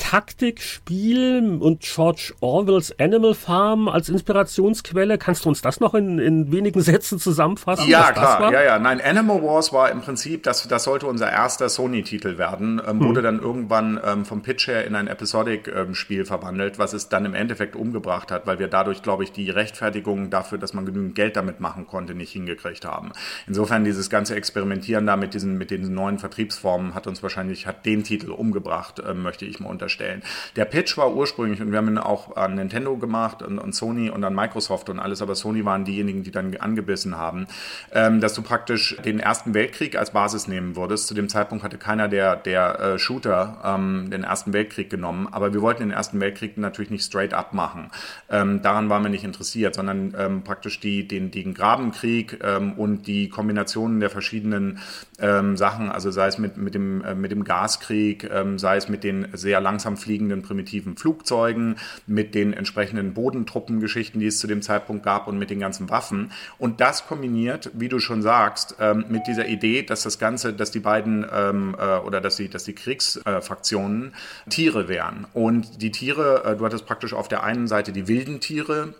Taktikspiel 0.00 1.58
und 1.60 1.82
George 1.82 2.32
Orwells 2.40 2.98
Animal 2.98 3.34
Farm 3.34 3.86
als 3.86 4.08
Inspirationsquelle. 4.08 5.18
Kannst 5.18 5.44
du 5.44 5.50
uns 5.50 5.60
das 5.60 5.78
noch 5.78 5.94
in, 5.94 6.18
in 6.18 6.50
wenigen 6.50 6.80
Sätzen 6.80 7.18
zusammenfassen? 7.18 7.86
Ja, 7.86 8.10
klar. 8.10 8.50
Ja, 8.50 8.62
ja. 8.62 8.78
Nein, 8.78 9.00
Animal 9.00 9.42
Wars 9.42 9.72
war 9.74 9.90
im 9.90 10.00
Prinzip, 10.00 10.42
das, 10.42 10.66
das 10.66 10.84
sollte 10.84 11.06
unser 11.06 11.30
erster 11.30 11.68
Sony-Titel 11.68 12.38
werden, 12.38 12.80
ähm, 12.84 12.98
hm. 12.98 13.06
wurde 13.06 13.22
dann 13.22 13.40
irgendwann 13.40 14.00
ähm, 14.02 14.24
vom 14.24 14.42
Pitch 14.42 14.66
her 14.68 14.86
in 14.86 14.94
ein 14.96 15.06
Episodic-Spiel 15.06 16.20
ähm, 16.20 16.26
verwandelt, 16.26 16.78
was 16.78 16.94
es 16.94 17.10
dann 17.10 17.26
im 17.26 17.34
Endeffekt 17.34 17.76
umgebracht 17.76 18.32
hat, 18.32 18.46
weil 18.46 18.58
wir 18.58 18.68
dadurch, 18.68 19.02
glaube 19.02 19.22
ich, 19.22 19.32
die 19.32 19.50
Rechtfertigung 19.50 20.30
dafür, 20.30 20.56
dass 20.56 20.72
man 20.72 20.86
genügend 20.86 21.14
Geld 21.14 21.36
damit 21.36 21.60
machen 21.60 21.86
konnte, 21.86 22.14
nicht 22.14 22.32
hingekriegt 22.32 22.86
haben. 22.86 23.12
Insofern 23.46 23.84
dieses 23.84 24.08
ganze 24.08 24.34
Experimentieren 24.34 25.06
da 25.06 25.16
mit 25.16 25.34
diesen, 25.34 25.58
mit 25.58 25.70
den 25.70 25.92
neuen 25.92 26.18
Vertriebsformen 26.18 26.94
hat 26.94 27.06
uns 27.06 27.22
wahrscheinlich, 27.22 27.66
hat 27.66 27.84
den 27.84 28.02
Titel 28.02 28.30
umgebracht, 28.30 28.98
äh, 29.00 29.12
möchte 29.12 29.44
ich 29.44 29.60
mal 29.60 29.68
unterstellen 29.68 29.89
unterstellen. 29.90 30.22
Der 30.56 30.64
Pitch 30.64 30.96
war 30.96 31.14
ursprünglich, 31.14 31.60
und 31.60 31.70
wir 31.70 31.78
haben 31.78 31.88
ihn 31.88 31.98
auch 31.98 32.36
an 32.36 32.54
Nintendo 32.54 32.96
gemacht 32.96 33.42
und, 33.42 33.58
und 33.58 33.74
Sony 33.74 34.10
und 34.10 34.22
an 34.24 34.34
Microsoft 34.34 34.88
und 34.88 34.98
alles, 34.98 35.22
aber 35.22 35.34
Sony 35.34 35.64
waren 35.64 35.84
diejenigen, 35.84 36.22
die 36.22 36.30
dann 36.30 36.56
angebissen 36.56 37.16
haben, 37.16 37.46
ähm, 37.92 38.20
dass 38.20 38.34
du 38.34 38.42
praktisch 38.42 38.96
den 39.04 39.20
Ersten 39.20 39.54
Weltkrieg 39.54 39.96
als 39.96 40.12
Basis 40.12 40.46
nehmen 40.46 40.76
würdest. 40.76 41.06
Zu 41.06 41.14
dem 41.14 41.28
Zeitpunkt 41.28 41.64
hatte 41.64 41.78
keiner 41.78 42.08
der, 42.08 42.36
der 42.36 42.80
äh, 42.80 42.98
Shooter 42.98 43.58
ähm, 43.64 44.10
den 44.10 44.24
Ersten 44.24 44.52
Weltkrieg 44.52 44.90
genommen, 44.90 45.28
aber 45.30 45.52
wir 45.52 45.62
wollten 45.62 45.80
den 45.80 45.90
Ersten 45.90 46.20
Weltkrieg 46.20 46.56
natürlich 46.56 46.90
nicht 46.90 47.04
straight 47.04 47.34
up 47.34 47.52
machen. 47.52 47.90
Ähm, 48.28 48.62
daran 48.62 48.88
waren 48.88 49.02
wir 49.02 49.10
nicht 49.10 49.24
interessiert, 49.24 49.74
sondern 49.74 50.14
ähm, 50.16 50.42
praktisch 50.42 50.80
die, 50.80 51.06
den, 51.06 51.30
den 51.30 51.54
Grabenkrieg 51.54 52.38
ähm, 52.42 52.74
und 52.74 53.06
die 53.06 53.28
Kombinationen 53.28 54.00
der 54.00 54.10
verschiedenen 54.10 54.78
ähm, 55.18 55.56
Sachen, 55.56 55.90
also 55.90 56.10
sei 56.10 56.28
es 56.28 56.38
mit, 56.38 56.56
mit, 56.56 56.74
dem, 56.74 57.02
äh, 57.02 57.14
mit 57.14 57.30
dem 57.30 57.44
Gaskrieg, 57.44 58.28
sei 58.56 58.76
es 58.76 58.88
mit 58.88 59.04
den 59.04 59.28
sehr 59.32 59.60
langsam 59.80 59.96
fliegenden 59.96 60.42
primitiven 60.42 60.96
Flugzeugen, 60.96 61.76
mit 62.06 62.34
den 62.34 62.52
entsprechenden 62.52 63.14
Bodentruppengeschichten, 63.14 64.20
die 64.20 64.26
es 64.26 64.38
zu 64.38 64.46
dem 64.46 64.60
Zeitpunkt 64.60 65.02
gab 65.02 65.26
und 65.26 65.38
mit 65.38 65.48
den 65.48 65.58
ganzen 65.58 65.88
Waffen. 65.88 66.32
Und 66.58 66.82
das 66.82 67.06
kombiniert, 67.06 67.70
wie 67.72 67.88
du 67.88 67.98
schon 67.98 68.20
sagst, 68.20 68.76
ähm, 68.78 69.06
mit 69.08 69.26
dieser 69.26 69.48
Idee, 69.48 69.82
dass 69.82 70.02
das 70.02 70.18
Ganze, 70.18 70.52
dass 70.52 70.70
die 70.70 70.80
beiden 70.80 71.24
ähm, 71.32 71.74
äh, 71.78 71.96
oder 71.98 72.20
dass 72.20 72.36
die, 72.36 72.50
dass 72.50 72.64
die 72.64 72.74
Kriegsfraktionen 72.74 74.08
äh, 74.08 74.50
Tiere 74.50 74.88
wären. 74.88 75.26
Und 75.32 75.80
die 75.80 75.90
Tiere, 75.90 76.44
äh, 76.44 76.56
du 76.56 76.66
hattest 76.66 76.84
praktisch 76.84 77.14
auf 77.14 77.28
der 77.28 77.42
einen 77.42 77.66
Seite 77.66 77.92
die 77.92 78.06
wilden 78.06 78.40
Tiere, 78.40 78.92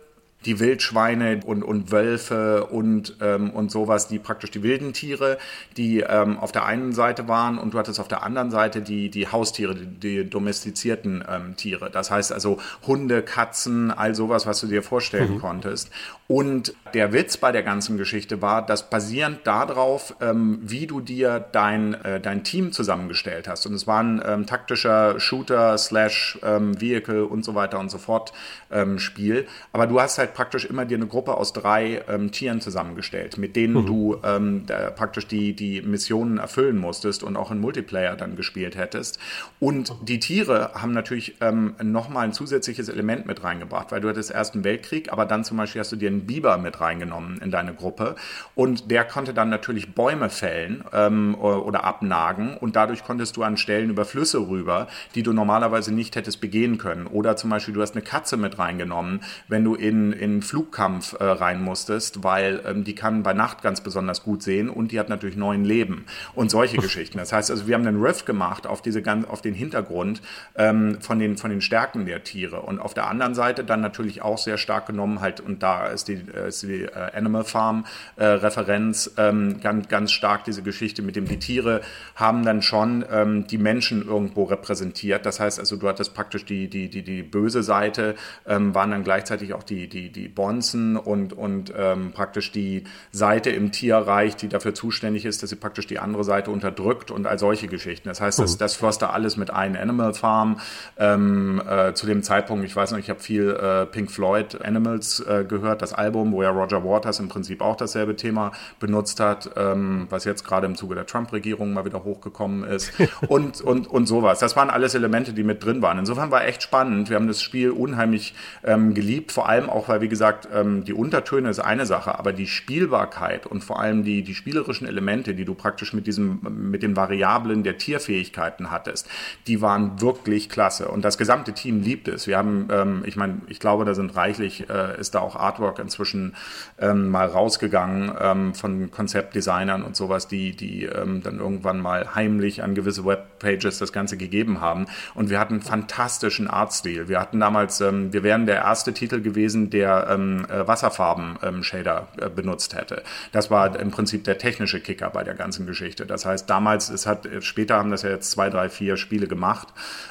die 0.45 0.59
Wildschweine 0.59 1.41
und, 1.45 1.63
und 1.63 1.91
Wölfe 1.91 2.65
und, 2.65 3.17
ähm, 3.21 3.51
und 3.51 3.71
sowas, 3.71 4.07
die 4.07 4.19
praktisch 4.19 4.51
die 4.51 4.63
wilden 4.63 4.93
Tiere, 4.93 5.37
die 5.77 5.99
ähm, 5.99 6.37
auf 6.37 6.51
der 6.51 6.65
einen 6.65 6.93
Seite 6.93 7.27
waren 7.27 7.57
und 7.57 7.73
du 7.73 7.77
hattest 7.77 7.99
auf 7.99 8.07
der 8.07 8.23
anderen 8.23 8.51
Seite 8.51 8.81
die, 8.81 9.09
die 9.09 9.27
Haustiere, 9.27 9.75
die, 9.75 9.87
die 9.87 10.29
domestizierten 10.29 11.23
ähm, 11.29 11.55
Tiere. 11.55 11.91
Das 11.91 12.09
heißt 12.09 12.33
also 12.33 12.57
Hunde, 12.87 13.21
Katzen, 13.21 13.91
all 13.91 14.15
sowas, 14.15 14.45
was 14.47 14.59
du 14.61 14.67
dir 14.67 14.83
vorstellen 14.83 15.35
mhm. 15.35 15.39
konntest. 15.39 15.91
Und 16.27 16.73
der 16.93 17.11
Witz 17.11 17.35
bei 17.35 17.51
der 17.51 17.61
ganzen 17.61 17.97
Geschichte 17.97 18.41
war, 18.41 18.65
dass 18.65 18.89
basierend 18.89 19.45
darauf, 19.45 20.15
ähm, 20.21 20.59
wie 20.61 20.87
du 20.87 21.01
dir 21.01 21.45
dein, 21.51 21.93
äh, 22.05 22.21
dein 22.21 22.45
Team 22.45 22.71
zusammengestellt 22.71 23.49
hast, 23.49 23.65
und 23.65 23.73
es 23.73 23.85
war 23.85 24.01
ein 24.01 24.23
ähm, 24.25 24.45
taktischer 24.45 25.19
Shooter 25.19 25.77
slash 25.77 26.39
ähm, 26.41 26.79
Vehicle 26.79 27.25
und 27.25 27.43
so 27.43 27.53
weiter 27.53 27.79
und 27.79 27.91
so 27.91 27.97
fort 27.97 28.31
ähm, 28.71 28.97
Spiel, 28.97 29.45
aber 29.73 29.87
du 29.87 29.99
hast 29.99 30.19
halt 30.19 30.30
halt 30.31 30.33
praktisch 30.33 30.65
immer 30.65 30.85
dir 30.85 30.97
eine 30.97 31.07
Gruppe 31.07 31.35
aus 31.35 31.53
drei 31.53 32.01
ähm, 32.07 32.31
Tieren 32.31 32.61
zusammengestellt, 32.61 33.37
mit 33.37 33.55
denen 33.55 33.75
mhm. 33.75 33.85
du 33.85 34.17
ähm, 34.23 34.65
praktisch 34.95 35.27
die, 35.27 35.53
die 35.53 35.81
Missionen 35.81 36.37
erfüllen 36.37 36.77
musstest 36.77 37.23
und 37.23 37.35
auch 37.35 37.51
in 37.51 37.59
Multiplayer 37.59 38.15
dann 38.15 38.35
gespielt 38.35 38.75
hättest. 38.75 39.19
Und 39.59 39.93
die 40.03 40.19
Tiere 40.19 40.71
haben 40.73 40.93
natürlich 40.93 41.35
ähm, 41.41 41.75
nochmal 41.81 42.25
ein 42.25 42.33
zusätzliches 42.33 42.89
Element 42.89 43.25
mit 43.25 43.43
reingebracht, 43.43 43.91
weil 43.91 44.01
du 44.01 44.09
hattest 44.09 44.31
Ersten 44.31 44.63
Weltkrieg, 44.63 45.11
aber 45.11 45.25
dann 45.25 45.43
zum 45.43 45.57
Beispiel 45.57 45.81
hast 45.81 45.91
du 45.91 45.95
dir 45.95 46.09
einen 46.09 46.25
Biber 46.25 46.57
mit 46.57 46.79
reingenommen 46.81 47.39
in 47.41 47.51
deine 47.51 47.73
Gruppe 47.73 48.15
und 48.55 48.89
der 48.89 49.03
konnte 49.03 49.33
dann 49.33 49.49
natürlich 49.49 49.93
Bäume 49.93 50.29
fällen 50.29 50.83
ähm, 50.93 51.35
oder 51.35 51.83
abnagen 51.83 52.57
und 52.57 52.75
dadurch 52.75 53.03
konntest 53.03 53.37
du 53.37 53.43
an 53.43 53.57
Stellen 53.57 53.89
über 53.89 54.05
Flüsse 54.05 54.39
rüber, 54.47 54.87
die 55.15 55.23
du 55.23 55.33
normalerweise 55.33 55.93
nicht 55.93 56.15
hättest 56.15 56.41
begehen 56.41 56.77
können. 56.77 57.07
Oder 57.07 57.35
zum 57.35 57.49
Beispiel 57.49 57.73
du 57.73 57.81
hast 57.81 57.95
eine 57.95 58.03
Katze 58.03 58.37
mit 58.37 58.57
reingenommen, 58.57 59.21
wenn 59.47 59.63
du 59.63 59.75
in, 59.75 60.13
in 60.21 60.43
Flugkampf 60.43 61.19
äh, 61.19 61.23
rein 61.23 61.63
musstest, 61.63 62.23
weil 62.23 62.61
ähm, 62.67 62.83
die 62.83 62.93
kann 62.93 63.23
bei 63.23 63.33
Nacht 63.33 63.63
ganz 63.63 63.81
besonders 63.81 64.21
gut 64.21 64.43
sehen 64.43 64.69
und 64.69 64.91
die 64.91 64.99
hat 64.99 65.09
natürlich 65.09 65.35
neun 65.35 65.65
Leben 65.65 66.05
und 66.35 66.51
solche 66.51 66.77
Geschichten. 66.81 67.17
Das 67.17 67.33
heißt 67.33 67.49
also, 67.49 67.65
wir 67.65 67.73
haben 67.73 67.87
einen 67.87 67.99
Riff 67.99 68.23
gemacht 68.23 68.67
auf 68.67 68.83
diese 68.83 69.01
ganz, 69.01 69.27
auf 69.27 69.41
den 69.41 69.55
Hintergrund 69.55 70.21
ähm, 70.55 71.01
von 71.01 71.17
den 71.17 71.37
von 71.37 71.49
den 71.49 71.59
Stärken 71.59 72.05
der 72.05 72.23
Tiere 72.23 72.61
und 72.61 72.79
auf 72.79 72.93
der 72.93 73.07
anderen 73.07 73.33
Seite 73.33 73.63
dann 73.63 73.81
natürlich 73.81 74.21
auch 74.21 74.37
sehr 74.37 74.59
stark 74.59 74.85
genommen 74.85 75.21
halt 75.21 75.39
und 75.39 75.63
da 75.63 75.87
ist 75.87 76.07
die, 76.07 76.21
äh, 76.35 76.49
ist 76.49 76.61
die 76.61 76.83
äh, 76.83 76.89
Animal 77.15 77.43
Farm 77.43 77.87
äh, 78.15 78.25
Referenz 78.25 79.11
ähm, 79.17 79.59
ganz 79.59 79.87
ganz 79.87 80.11
stark 80.11 80.43
diese 80.43 80.61
Geschichte 80.61 81.01
mit 81.01 81.15
dem 81.15 81.27
die 81.27 81.39
Tiere 81.39 81.81
haben 82.13 82.45
dann 82.45 82.61
schon 82.61 83.03
ähm, 83.11 83.47
die 83.47 83.57
Menschen 83.57 84.05
irgendwo 84.05 84.43
repräsentiert. 84.43 85.25
Das 85.25 85.39
heißt 85.39 85.59
also, 85.59 85.77
du 85.77 85.87
hattest 85.87 86.13
praktisch 86.13 86.45
die 86.45 86.67
die 86.67 86.89
die 86.89 87.01
die 87.01 87.23
böse 87.23 87.63
Seite 87.63 88.13
ähm, 88.45 88.75
waren 88.75 88.91
dann 88.91 89.03
gleichzeitig 89.03 89.55
auch 89.55 89.63
die 89.63 89.87
die 89.87 90.10
die, 90.11 90.27
Bonzen 90.27 90.97
und, 90.97 91.33
und 91.33 91.73
ähm, 91.77 92.11
praktisch 92.11 92.51
die 92.51 92.83
Seite 93.11 93.49
im 93.49 93.71
Tierreich, 93.71 94.35
die 94.35 94.47
dafür 94.47 94.73
zuständig 94.73 95.25
ist, 95.25 95.43
dass 95.43 95.49
sie 95.49 95.55
praktisch 95.55 95.87
die 95.87 95.99
andere 95.99 96.23
Seite 96.23 96.51
unterdrückt 96.51 97.11
und 97.11 97.27
all 97.27 97.39
solche 97.39 97.67
Geschichten. 97.67 98.09
Das 98.09 98.21
heißt, 98.21 98.39
das, 98.39 98.55
mhm. 98.55 98.59
das 98.59 98.75
floss 98.75 98.97
da 98.97 99.09
alles 99.09 99.37
mit 99.37 99.51
ein 99.51 99.75
Animal 99.75 100.13
Farm. 100.13 100.59
Ähm, 100.97 101.61
äh, 101.67 101.93
zu 101.93 102.05
dem 102.05 102.23
Zeitpunkt, 102.23 102.65
ich 102.65 102.75
weiß 102.75 102.91
noch, 102.91 102.99
ich 102.99 103.09
habe 103.09 103.19
viel 103.19 103.49
äh, 103.51 103.85
Pink 103.85 104.11
Floyd 104.11 104.61
Animals 104.61 105.19
äh, 105.21 105.45
gehört, 105.47 105.81
das 105.81 105.93
Album, 105.93 106.31
wo 106.31 106.43
ja 106.43 106.49
Roger 106.49 106.83
Waters 106.83 107.19
im 107.19 107.29
Prinzip 107.29 107.61
auch 107.61 107.75
dasselbe 107.75 108.15
Thema 108.15 108.51
benutzt 108.79 109.19
hat, 109.19 109.51
ähm, 109.55 110.07
was 110.09 110.25
jetzt 110.25 110.43
gerade 110.43 110.65
im 110.65 110.75
Zuge 110.75 110.95
der 110.95 111.05
Trump-Regierung 111.05 111.73
mal 111.73 111.85
wieder 111.85 112.03
hochgekommen 112.03 112.63
ist 112.63 112.91
und, 113.27 113.61
und, 113.61 113.87
und 113.87 114.05
sowas. 114.07 114.39
Das 114.39 114.55
waren 114.55 114.69
alles 114.69 114.95
Elemente, 114.95 115.33
die 115.33 115.43
mit 115.43 115.63
drin 115.63 115.81
waren. 115.81 115.97
Insofern 115.99 116.31
war 116.31 116.45
echt 116.45 116.63
spannend. 116.63 117.09
Wir 117.09 117.15
haben 117.15 117.27
das 117.27 117.41
Spiel 117.41 117.71
unheimlich 117.71 118.33
ähm, 118.63 118.93
geliebt, 118.93 119.31
vor 119.31 119.47
allem 119.47 119.69
auch, 119.69 119.87
weil 119.87 120.00
wie 120.01 120.09
gesagt, 120.09 120.47
ähm, 120.53 120.83
die 120.83 120.93
Untertöne 120.93 121.49
ist 121.49 121.59
eine 121.59 121.85
Sache, 121.85 122.17
aber 122.17 122.33
die 122.33 122.47
Spielbarkeit 122.47 123.45
und 123.45 123.63
vor 123.63 123.79
allem 123.79 124.03
die, 124.03 124.23
die 124.23 124.35
spielerischen 124.35 124.87
Elemente, 124.87 125.33
die 125.33 125.45
du 125.45 125.53
praktisch 125.53 125.93
mit 125.93 126.07
diesem, 126.07 126.39
mit 126.41 126.83
den 126.83 126.95
Variablen 126.95 127.63
der 127.63 127.77
Tierfähigkeiten 127.77 128.71
hattest, 128.71 129.07
die 129.47 129.61
waren 129.61 130.01
wirklich 130.01 130.49
klasse. 130.49 130.87
Und 130.87 131.05
das 131.05 131.17
gesamte 131.17 131.53
Team 131.53 131.81
liebt 131.81 132.07
es. 132.07 132.27
Wir 132.27 132.37
haben, 132.37 132.67
ähm, 132.71 133.03
ich 133.05 133.15
meine, 133.15 133.41
ich 133.47 133.59
glaube, 133.59 133.85
da 133.85 133.93
sind 133.93 134.15
reichlich, 134.15 134.69
äh, 134.69 134.99
ist 134.99 135.15
da 135.15 135.19
auch 135.19 135.35
Artwork 135.35 135.79
inzwischen 135.79 136.35
ähm, 136.79 137.09
mal 137.09 137.27
rausgegangen 137.27 138.11
ähm, 138.19 138.53
von 138.53 138.91
Konzeptdesignern 138.91 139.83
und 139.83 139.95
sowas, 139.95 140.27
die, 140.27 140.55
die 140.55 140.85
ähm, 140.85 141.21
dann 141.23 141.39
irgendwann 141.39 141.79
mal 141.79 142.15
heimlich 142.15 142.63
an 142.63 142.75
gewisse 142.75 143.05
Webpages 143.05 143.79
das 143.79 143.93
Ganze 143.93 144.17
gegeben 144.17 144.61
haben. 144.61 144.85
Und 145.13 145.29
wir 145.29 145.39
hatten 145.39 145.55
einen 145.55 145.63
fantastischen 145.63 146.47
Artstil. 146.47 147.07
Wir 147.07 147.19
hatten 147.19 147.39
damals, 147.39 147.81
ähm, 147.81 148.13
wir 148.13 148.23
wären 148.23 148.45
der 148.45 148.57
erste 148.57 148.93
Titel 148.93 149.21
gewesen, 149.21 149.69
der 149.69 149.90
der 149.91 150.07
ähm, 150.09 150.45
äh, 150.49 150.67
Wasserfarben-Shader 150.67 152.07
äh, 152.19 152.29
benutzt 152.29 152.75
hätte. 152.75 153.03
Das 153.31 153.51
war 153.51 153.79
im 153.79 153.91
Prinzip 153.91 154.23
der 154.23 154.37
technische 154.37 154.79
Kicker 154.79 155.09
bei 155.09 155.23
der 155.23 155.33
ganzen 155.33 155.65
Geschichte. 155.65 156.05
Das 156.05 156.25
heißt, 156.25 156.49
damals, 156.49 156.89
es 156.89 157.05
hat, 157.05 157.27
später 157.41 157.77
haben 157.77 157.91
das 157.91 158.03
ja 158.03 158.09
jetzt 158.09 158.31
zwei, 158.31 158.49
drei, 158.49 158.69
vier 158.69 158.97
Spiele 158.97 159.27
gemacht, 159.27 159.67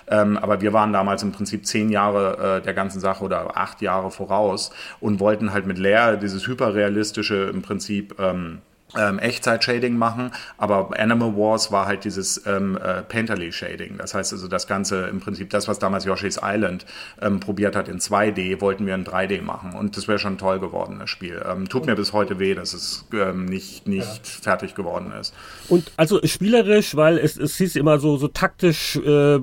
ähm, 0.09 0.37
aber 0.37 0.61
wir 0.61 0.73
waren 0.73 0.93
damals 0.93 1.23
im 1.23 1.33
Prinzip 1.33 1.67
zehn 1.67 1.91
Jahre 1.91 2.59
äh, 2.59 2.63
der 2.63 2.75
ganzen 2.75 3.01
Sache 3.01 3.25
oder 3.25 3.57
acht 3.57 3.83
Jahre 3.83 4.11
voraus 4.11 4.71
und 5.01 5.21
wollten 5.21 5.53
halt 5.53 5.67
mit 5.67 5.79
Lair 5.79 6.17
dieses 6.17 6.47
hyperrealistische 6.47 7.51
im 7.53 7.63
Prinzip 7.63 8.19
ähm, 8.19 8.59
ähm, 8.99 9.19
Echtzeit-Shading 9.19 9.97
machen, 9.97 10.33
aber 10.59 10.91
Animal 10.99 11.37
Wars 11.37 11.73
war 11.73 11.87
halt 11.87 12.05
dieses 12.05 12.45
ähm, 12.47 12.77
äh, 12.77 13.03
Painterly-Shading. 13.03 13.99
Das 13.99 14.15
heißt 14.15 14.33
also, 14.33 14.49
das 14.49 14.67
Ganze 14.67 15.07
im 15.07 15.21
Prinzip, 15.21 15.51
das, 15.51 15.69
was 15.69 15.79
damals 15.79 16.05
Yoshi's 16.05 16.41
Island 16.43 16.87
ähm, 17.21 17.41
probiert 17.41 17.77
hat 17.77 17.89
in 17.89 17.99
2D, 17.99 18.61
wollten 18.61 18.87
wir 18.87 18.95
in 18.95 19.05
3D 19.05 19.43
machen 19.43 19.75
und 19.75 19.97
das 19.97 20.09
wäre 20.09 20.19
schon 20.19 20.39
toll 20.39 20.61
geworden, 20.61 20.99
das 20.99 21.11
Spiel. 21.11 21.43
Ähm, 21.49 21.69
tut 21.69 21.87
mir 21.87 21.95
bis 21.95 22.13
heute 22.13 22.39
weh, 22.39 22.55
dass 22.55 22.75
es 22.75 23.07
ähm, 23.13 23.45
nicht, 23.45 23.87
nicht 23.87 24.03
ja. 24.03 24.43
fertig 24.43 24.75
geworden 24.75 25.13
ist. 25.19 25.35
Und 25.69 25.93
also 25.97 26.21
spielerisch, 26.25 26.97
weil 26.97 27.19
es, 27.19 27.37
es 27.37 27.57
hieß 27.57 27.77
immer 27.77 27.99
so, 27.99 28.17
so 28.17 28.29
taktisch, 28.29 28.97
äh, 28.97 29.39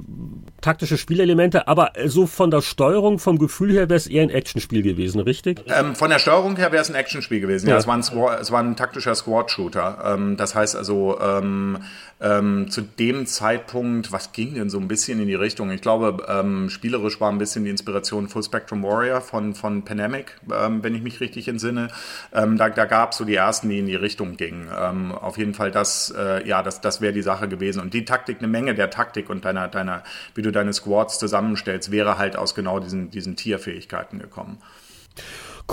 taktische 0.62 0.98
Spielelemente, 0.98 1.68
aber 1.68 1.92
so 2.06 2.28
von 2.28 2.52
der 2.52 2.62
Steuerung, 2.62 3.20
vom 3.20 3.38
Gefühl 3.38 3.72
her 3.72 3.90
wäre 3.90 3.98
es 3.98 4.08
eher 4.08 4.24
ein 4.24 4.30
Actionspiel 4.30 4.82
gewesen, 4.84 5.22
richtig? 5.22 5.64
Ähm, 5.68 5.96
von 5.96 6.10
der 6.10 6.20
Steuerung 6.20 6.56
her 6.58 6.72
wäre 6.72 6.82
es 6.82 6.90
ein 6.90 6.96
Actionspiel 6.96 7.40
gewesen. 7.40 7.68
Ja, 7.68 7.74
ja 7.74 7.80
es, 7.80 7.88
war 7.88 7.96
ein, 7.96 8.02
es 8.42 8.52
war 8.52 8.62
ein 8.62 8.76
taktischer 8.76 9.16
Squad 9.16 9.37
Squad-Shooter. 9.38 10.04
Ähm, 10.06 10.38
das 10.38 10.56
heißt 10.56 10.76
also, 10.76 11.20
ähm, 11.20 11.80
ähm, 12.20 12.70
zu 12.70 12.82
dem 12.82 13.28
Zeitpunkt, 13.28 14.12
was 14.12 14.32
ging 14.32 14.56
denn 14.56 14.70
so 14.70 14.80
ein 14.80 14.88
bisschen 14.88 15.20
in 15.22 15.28
die 15.28 15.36
Richtung? 15.36 15.70
Ich 15.72 15.82
glaube, 15.82 16.26
ähm, 16.28 16.70
spielerisch 16.70 17.22
war 17.22 17.32
ein 17.32 17.38
bisschen 17.38 17.64
die 17.64 17.70
Inspiration 17.70 18.28
Full 18.28 18.44
Spectrum 18.44 18.84
Warrior 18.84 19.22
von, 19.22 19.54
von 19.54 19.84
Pandemic, 19.84 20.36
ähm, 20.52 20.84
wenn 20.84 20.96
ich 20.96 21.04
mich 21.04 21.20
richtig 21.20 21.48
entsinne. 21.48 21.90
Ähm, 22.34 22.58
da 22.58 22.70
da 22.70 22.86
gab 22.86 23.12
es 23.12 23.18
so 23.18 23.26
die 23.26 23.36
ersten, 23.36 23.70
die 23.70 23.80
in 23.80 23.86
die 23.86 23.96
Richtung 23.96 24.36
gingen. 24.38 24.70
Ähm, 24.76 25.12
auf 25.12 25.38
jeden 25.38 25.54
Fall, 25.54 25.72
das, 25.72 26.14
äh, 26.18 26.48
ja, 26.48 26.64
das, 26.64 26.82
das 26.82 27.02
wäre 27.02 27.14
die 27.14 27.22
Sache 27.22 27.48
gewesen. 27.48 27.82
Und 27.82 27.94
die 27.94 28.06
Taktik, 28.06 28.38
eine 28.40 28.48
Menge 28.48 28.74
der 28.74 28.90
Taktik 28.90 29.30
und 29.30 29.46
deiner, 29.46 29.68
deiner, 29.68 30.04
wie 30.34 30.42
du 30.42 30.52
deine 30.52 30.74
Squads 30.74 31.20
zusammenstellst, 31.20 31.92
wäre 31.92 32.18
halt 32.18 32.36
aus 32.36 32.56
genau 32.56 32.80
diesen, 32.80 33.12
diesen 33.12 33.36
Tierfähigkeiten 33.36 34.20
gekommen. 34.20 34.58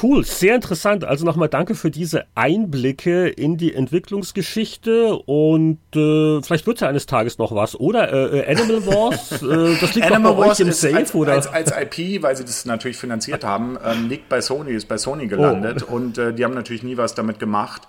Cool, 0.01 0.25
sehr 0.25 0.57
interessant. 0.57 1.05
Also 1.05 1.25
nochmal 1.25 1.49
danke 1.49 1.77
für 1.77 1.91
diese 1.91 2.25
Einblicke 2.35 3.29
in 3.29 3.57
die 3.57 3.75
Entwicklungsgeschichte 3.75 5.15
und 5.15 5.79
äh, 5.95 6.43
vielleicht 6.43 6.67
wird 6.67 6.81
ja 6.81 6.89
eines 6.89 7.07
Tages 7.07 7.39
noch 7.39 7.55
was. 7.55 7.79
Oder 7.79 8.13
äh, 8.13 8.41
äh 8.41 8.57
Animal 8.57 8.87
Wars, 8.87 9.43
äh, 9.43 9.77
das 9.81 9.95
liegt 9.95 10.11
Animal 10.11 10.35
bei 10.35 10.39
Wars 10.47 10.61
euch 10.61 10.67
im 10.67 10.73
Safe, 10.73 10.97
als, 10.97 11.15
oder? 11.15 11.33
Als, 11.33 11.47
als 11.47 11.71
IP, 11.71 12.23
weil 12.23 12.37
sie 12.37 12.45
das 12.45 12.65
natürlich 12.65 12.97
finanziert 12.97 13.45
haben, 13.45 13.79
ähm, 13.85 14.09
liegt 14.09 14.29
bei 14.29 14.41
Sony, 14.41 14.73
ist 14.73 14.89
bei 14.89 14.99
Sony 14.99 15.29
gelandet 15.29 15.87
oh. 15.89 15.95
und 15.95 16.19
äh, 16.19 16.35
die 16.35 16.45
haben 16.45 16.55
natürlich 16.55 16.83
nie 16.83 16.97
was 16.97 17.15
damit 17.15 17.39
gemacht. 17.39 17.83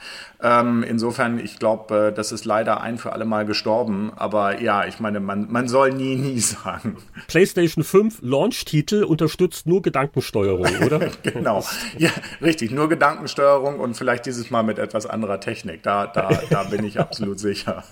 Ähm, 0.45 0.83
insofern, 0.83 1.39
ich 1.39 1.57
glaube, 1.57 2.09
äh, 2.09 2.13
das 2.13 2.31
ist 2.31 2.45
leider 2.45 2.81
ein 2.81 2.97
für 2.97 3.13
alle 3.13 3.25
Mal 3.25 3.45
gestorben. 3.45 4.11
Aber 4.15 4.61
ja, 4.61 4.85
ich 4.85 4.99
meine, 4.99 5.19
man, 5.19 5.51
man 5.51 5.67
soll 5.67 5.91
nie, 5.91 6.15
nie 6.15 6.39
sagen. 6.39 6.97
PlayStation 7.27 7.83
5 7.83 8.19
Launch-Titel 8.21 9.03
unterstützt 9.03 9.65
nur 9.65 9.81
Gedankensteuerung, 9.81 10.67
oder? 10.85 10.99
genau. 11.23 11.63
Ja, 11.99 12.09
richtig. 12.41 12.71
Nur 12.71 12.89
Gedankensteuerung 12.89 13.79
und 13.79 13.95
vielleicht 13.95 14.25
dieses 14.25 14.51
Mal 14.51 14.63
mit 14.63 14.79
etwas 14.79 15.05
anderer 15.05 15.39
Technik. 15.39 15.83
Da, 15.83 16.07
da, 16.07 16.29
da 16.49 16.63
bin 16.63 16.83
ich 16.83 16.99
absolut 16.99 17.39
sicher. 17.39 17.83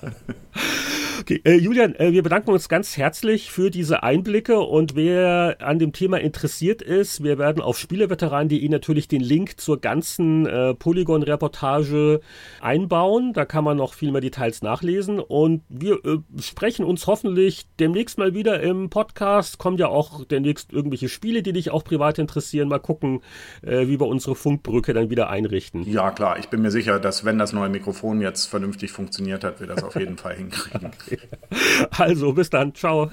Okay, 1.19 1.39
äh, 1.45 1.55
Julian, 1.55 1.95
äh, 1.95 2.11
wir 2.11 2.21
bedanken 2.21 2.51
uns 2.51 2.67
ganz 2.67 2.97
herzlich 2.97 3.49
für 3.49 3.69
diese 3.69 4.03
Einblicke 4.03 4.59
und 4.59 4.95
wer 4.95 5.55
an 5.59 5.79
dem 5.79 5.93
Thema 5.93 6.19
interessiert 6.19 6.81
ist, 6.81 7.23
wir 7.23 7.37
werden 7.37 7.61
auf 7.61 7.77
spieleveteran.de 7.77 8.67
natürlich 8.67 9.07
den 9.07 9.21
Link 9.21 9.59
zur 9.59 9.79
ganzen 9.79 10.45
äh, 10.45 10.73
Polygon-Reportage 10.73 12.19
einbauen. 12.59 13.31
Da 13.31 13.45
kann 13.45 13.63
man 13.63 13.77
noch 13.77 13.93
viel 13.93 14.11
mehr 14.11 14.19
Details 14.21 14.63
nachlesen 14.63 15.19
und 15.21 15.63
wir 15.69 16.03
äh, 16.03 16.17
sprechen 16.41 16.83
uns 16.83 17.07
hoffentlich 17.07 17.67
demnächst 17.79 18.17
mal 18.17 18.33
wieder 18.33 18.59
im 18.61 18.89
Podcast. 18.89 19.59
Kommen 19.59 19.77
ja 19.77 19.87
auch 19.87 20.25
demnächst 20.25 20.73
irgendwelche 20.73 21.07
Spiele, 21.07 21.41
die 21.41 21.53
dich 21.53 21.69
auch 21.71 21.83
privat 21.83 22.19
interessieren. 22.19 22.67
Mal 22.67 22.79
gucken, 22.79 23.21
äh, 23.61 23.87
wie 23.93 23.99
wir 23.99 24.07
unsere 24.07 24.35
Funkbrücke 24.35 24.93
dann 24.93 25.11
wieder 25.11 25.29
einrichten. 25.29 25.83
Ja, 25.83 26.09
klar. 26.09 26.39
Ich 26.39 26.49
bin 26.49 26.63
mir 26.63 26.71
sicher, 26.71 26.99
dass 26.99 27.25
wenn 27.25 27.37
das 27.37 27.53
neue 27.53 27.69
Mikrofon 27.69 28.21
jetzt 28.21 28.47
vernünftig 28.47 28.91
funktioniert 28.91 29.43
hat, 29.43 29.59
wir 29.59 29.67
das 29.67 29.83
auf 29.83 29.95
jeden 29.95 30.17
Fall 30.17 30.35
hinkriegen. 30.35 30.91
Also, 31.91 32.33
bis 32.33 32.49
dann. 32.49 32.73
Ciao. 32.73 33.11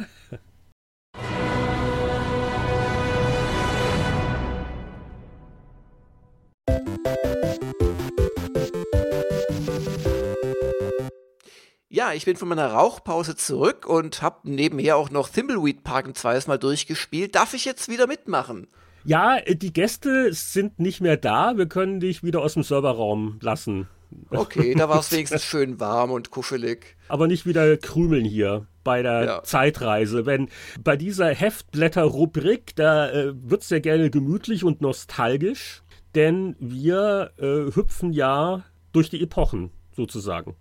Ja, 11.89 12.15
ich 12.15 12.25
bin 12.25 12.37
von 12.37 12.49
meiner 12.49 12.69
Rauchpause 12.73 13.37
zurück 13.37 13.85
und 13.87 14.23
habe 14.23 14.51
nebenher 14.51 14.97
auch 14.97 15.11
noch 15.11 15.29
Thimbleweed 15.29 15.85
Park 15.85 16.07
ein 16.07 16.15
zweites 16.15 16.47
Mal 16.47 16.59
durchgespielt. 16.59 17.35
Darf 17.35 17.53
ich 17.53 17.67
jetzt 17.67 17.89
wieder 17.91 18.07
mitmachen? 18.07 18.69
Ja, 19.05 19.41
die 19.41 19.73
Gäste 19.73 20.33
sind 20.33 20.79
nicht 20.79 21.01
mehr 21.01 21.17
da. 21.17 21.57
Wir 21.57 21.67
können 21.67 22.01
dich 22.01 22.23
wieder 22.23 22.41
aus 22.41 22.55
dem 22.55 22.63
Serverraum 22.63 23.39
lassen. 23.41 23.89
Okay, 24.31 24.75
da 24.75 24.89
war 24.89 25.01
es 25.01 25.13
wenigstens 25.13 25.45
schön 25.45 25.81
warm 25.81 26.11
und 26.11 26.31
kuschelig. 26.31 26.97
Aber 27.09 27.27
nicht 27.27 27.47
wieder 27.47 27.77
krümeln 27.77 28.25
hier 28.25 28.67
bei 28.85 29.03
der 29.03 29.25
ja. 29.25 29.43
Zeitreise. 29.43 30.27
Wenn 30.27 30.49
bei 30.83 30.97
dieser 30.97 31.29
Heftblätter-Rubrik, 31.29 32.75
da 32.77 33.11
äh, 33.11 33.33
wird 33.35 33.63
es 33.63 33.71
ja 33.71 33.79
gerne 33.79 34.11
gemütlich 34.11 34.65
und 34.65 34.81
nostalgisch, 34.81 35.83
denn 36.15 36.57
wir 36.59 37.33
äh, 37.39 37.75
hüpfen 37.75 38.13
ja 38.13 38.65
durch 38.93 39.11
die 39.11 39.23
Epochen 39.23 39.71
sozusagen. 39.93 40.57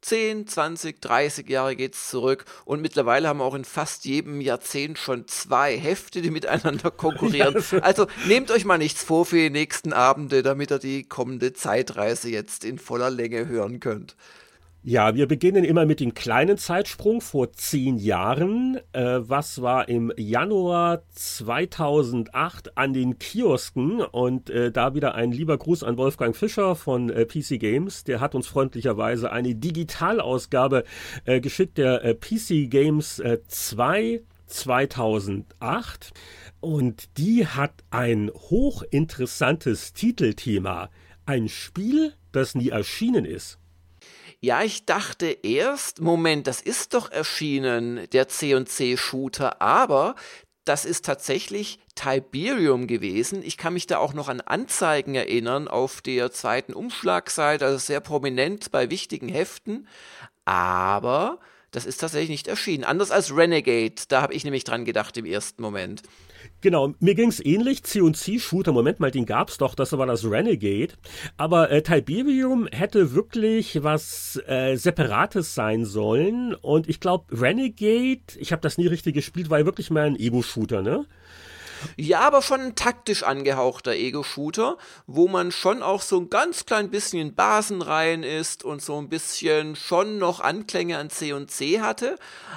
10, 0.00 0.46
20, 0.46 1.00
30 1.00 1.48
Jahre 1.48 1.76
geht's 1.76 2.08
zurück 2.08 2.44
und 2.64 2.80
mittlerweile 2.80 3.28
haben 3.28 3.38
wir 3.38 3.44
auch 3.44 3.54
in 3.54 3.64
fast 3.64 4.04
jedem 4.04 4.40
Jahrzehnt 4.40 4.98
schon 4.98 5.26
zwei 5.26 5.76
Hefte, 5.76 6.22
die 6.22 6.30
miteinander 6.30 6.90
konkurrieren. 6.96 7.62
also 7.82 8.06
nehmt 8.26 8.50
euch 8.50 8.64
mal 8.64 8.78
nichts 8.78 9.02
vor 9.02 9.26
für 9.26 9.36
die 9.36 9.50
nächsten 9.50 9.92
Abende, 9.92 10.42
damit 10.42 10.70
ihr 10.70 10.78
die 10.78 11.04
kommende 11.04 11.52
Zeitreise 11.52 12.30
jetzt 12.30 12.64
in 12.64 12.78
voller 12.78 13.10
Länge 13.10 13.46
hören 13.48 13.80
könnt. 13.80 14.16
Ja, 14.90 15.14
wir 15.14 15.28
beginnen 15.28 15.64
immer 15.64 15.84
mit 15.84 16.00
dem 16.00 16.14
kleinen 16.14 16.56
Zeitsprung 16.56 17.20
vor 17.20 17.52
zehn 17.52 17.98
Jahren. 17.98 18.80
Äh, 18.94 19.18
was 19.18 19.60
war 19.60 19.86
im 19.86 20.10
Januar 20.16 21.02
2008 21.10 22.78
an 22.78 22.94
den 22.94 23.18
Kiosken? 23.18 24.00
Und 24.00 24.48
äh, 24.48 24.72
da 24.72 24.94
wieder 24.94 25.14
ein 25.14 25.30
lieber 25.30 25.58
Gruß 25.58 25.82
an 25.82 25.98
Wolfgang 25.98 26.34
Fischer 26.34 26.74
von 26.74 27.10
äh, 27.10 27.26
PC 27.26 27.60
Games. 27.60 28.04
Der 28.04 28.20
hat 28.20 28.34
uns 28.34 28.46
freundlicherweise 28.46 29.30
eine 29.30 29.54
Digitalausgabe 29.54 30.84
äh, 31.26 31.42
geschickt, 31.42 31.76
der 31.76 32.02
äh, 32.02 32.14
PC 32.14 32.70
Games 32.70 33.22
2 33.46 34.02
äh, 34.02 34.22
2008. 34.46 36.14
Und 36.60 37.18
die 37.18 37.46
hat 37.46 37.74
ein 37.90 38.30
hochinteressantes 38.34 39.92
Titelthema. 39.92 40.88
Ein 41.26 41.50
Spiel, 41.50 42.14
das 42.32 42.54
nie 42.54 42.70
erschienen 42.70 43.26
ist. 43.26 43.58
Ja, 44.40 44.62
ich 44.62 44.86
dachte 44.86 45.26
erst, 45.26 46.00
Moment, 46.00 46.46
das 46.46 46.60
ist 46.60 46.94
doch 46.94 47.10
erschienen, 47.10 48.08
der 48.12 48.28
C&C-Shooter, 48.28 49.60
aber 49.60 50.14
das 50.64 50.84
ist 50.84 51.04
tatsächlich 51.04 51.80
Tiberium 51.96 52.86
gewesen. 52.86 53.42
Ich 53.42 53.56
kann 53.56 53.72
mich 53.72 53.88
da 53.88 53.98
auch 53.98 54.14
noch 54.14 54.28
an 54.28 54.40
Anzeigen 54.40 55.16
erinnern 55.16 55.66
auf 55.66 56.02
der 56.02 56.30
zweiten 56.30 56.72
Umschlagseite, 56.72 57.64
also 57.64 57.78
sehr 57.78 58.00
prominent 58.00 58.70
bei 58.70 58.90
wichtigen 58.90 59.28
Heften. 59.28 59.88
Aber 60.44 61.40
das 61.72 61.84
ist 61.84 61.98
tatsächlich 61.98 62.30
nicht 62.30 62.46
erschienen. 62.46 62.84
Anders 62.84 63.10
als 63.10 63.34
Renegade, 63.34 63.94
da 64.08 64.22
habe 64.22 64.34
ich 64.34 64.44
nämlich 64.44 64.62
dran 64.62 64.84
gedacht 64.84 65.16
im 65.16 65.26
ersten 65.26 65.62
Moment. 65.62 66.02
Genau, 66.60 66.94
mir 67.00 67.14
ging's 67.14 67.40
ähnlich. 67.40 67.84
C&C-Shooter, 67.84 68.72
Moment 68.72 69.00
mal, 69.00 69.10
den 69.10 69.26
gab's 69.26 69.58
doch, 69.58 69.74
das 69.74 69.96
war 69.96 70.06
das 70.06 70.24
Renegade. 70.24 70.94
Aber 71.36 71.70
äh, 71.70 71.82
Tiberium 71.82 72.66
hätte 72.68 73.14
wirklich 73.14 73.82
was 73.82 74.40
äh, 74.46 74.76
Separates 74.76 75.54
sein 75.54 75.84
sollen. 75.84 76.54
Und 76.54 76.88
ich 76.88 77.00
glaube, 77.00 77.40
Renegade, 77.40 78.20
ich 78.38 78.52
habe 78.52 78.62
das 78.62 78.78
nie 78.78 78.86
richtig 78.86 79.14
gespielt, 79.14 79.50
war 79.50 79.60
ja 79.60 79.66
wirklich 79.66 79.90
mal 79.90 80.06
ein 80.06 80.16
Ego-Shooter, 80.16 80.82
ne? 80.82 81.06
Ja, 81.96 82.20
aber 82.20 82.42
schon 82.42 82.60
ein 82.60 82.74
taktisch 82.74 83.22
angehauchter 83.22 83.92
Ego-Shooter, 83.92 84.76
wo 85.06 85.28
man 85.28 85.52
schon 85.52 85.82
auch 85.82 86.02
so 86.02 86.18
ein 86.18 86.30
ganz 86.30 86.66
klein 86.66 86.90
bisschen 86.90 87.20
in 87.20 87.34
Basenreihen 87.34 88.22
ist 88.22 88.64
und 88.64 88.82
so 88.82 88.98
ein 88.98 89.08
bisschen 89.08 89.76
schon 89.76 90.18
noch 90.18 90.40
Anklänge 90.40 90.98
an 90.98 91.10
C 91.10 91.32
und 91.32 91.50
C 91.50 91.80
hatte. 91.80 92.16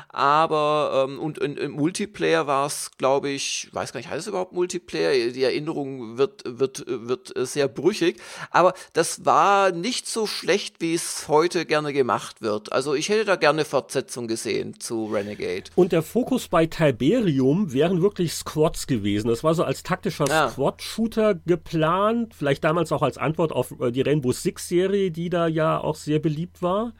Aber, 0.09 1.07
ähm, 1.07 1.19
und 1.19 1.37
im 1.37 1.71
Multiplayer 1.71 2.47
war 2.47 2.65
es, 2.65 2.91
glaube 2.97 3.29
ich, 3.29 3.69
weiß 3.71 3.93
gar 3.93 3.99
nicht, 3.99 4.09
heißt 4.09 4.21
es 4.21 4.27
überhaupt 4.27 4.53
Multiplayer? 4.53 5.31
Die 5.31 5.43
Erinnerung 5.43 6.17
wird, 6.17 6.43
wird, 6.45 6.83
wird 6.87 7.33
sehr 7.35 7.67
brüchig. 7.67 8.21
Aber 8.49 8.73
das 8.93 9.25
war 9.25 9.71
nicht 9.71 10.07
so 10.07 10.27
schlecht, 10.27 10.75
wie 10.79 10.93
es 10.93 11.27
heute 11.27 11.65
gerne 11.65 11.93
gemacht 11.93 12.41
wird. 12.41 12.71
Also 12.71 12.93
ich 12.93 13.09
hätte 13.09 13.25
da 13.25 13.35
gerne 13.35 13.65
Fortsetzung 13.65 14.27
gesehen 14.27 14.79
zu 14.79 15.05
Renegade. 15.05 15.71
Und 15.75 15.91
der 15.91 16.01
Fokus 16.01 16.47
bei 16.47 16.65
Tiberium 16.65 17.73
wären 17.73 18.01
wirklich 18.01 18.33
Squads 18.33 18.87
gewesen 18.87 19.10
gewesen. 19.11 19.27
Das 19.27 19.43
war 19.43 19.53
so 19.53 19.63
als 19.63 19.83
taktischer 19.83 20.25
ja. 20.27 20.49
Squad-Shooter 20.49 21.35
geplant, 21.45 22.33
vielleicht 22.33 22.63
damals 22.63 22.91
auch 22.91 23.01
als 23.01 23.17
Antwort 23.17 23.51
auf 23.51 23.73
äh, 23.79 23.91
die 23.91 24.01
Rainbow 24.01 24.31
Six-Serie, 24.31 25.11
die 25.11 25.29
da 25.29 25.47
ja 25.47 25.79
auch 25.79 25.95
sehr 25.95 26.19
beliebt 26.19 26.61
war 26.61 26.93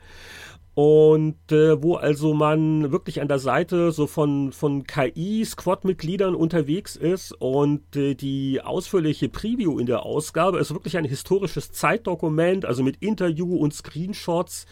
und 0.74 1.52
äh, 1.52 1.82
wo 1.84 1.96
also 1.96 2.34
man 2.34 2.92
wirklich 2.92 3.22
an 3.22 3.28
der 3.28 3.40
Seite 3.40 3.92
so 3.92 4.08
von, 4.08 4.54
von 4.54 4.86
KI-Squad-Mitgliedern 4.86 6.34
unterwegs 6.34 6.96
ist 6.96 7.34
und 7.34 7.96
äh, 7.96 8.16
die 8.16 8.62
ausführliche 8.62 9.28
Preview 9.28 9.80
in 9.80 9.86
der 9.86 10.06
Ausgabe 10.06 10.60
ist 10.60 10.74
wirklich 10.74 10.98
ein 10.98 11.04
historisches 11.04 11.74
Zeitdokument, 11.74 12.66
also 12.66 12.84
mit 12.84 12.98
Interview 13.02 13.58
und 13.58 13.74
Screenshots, 13.74 14.66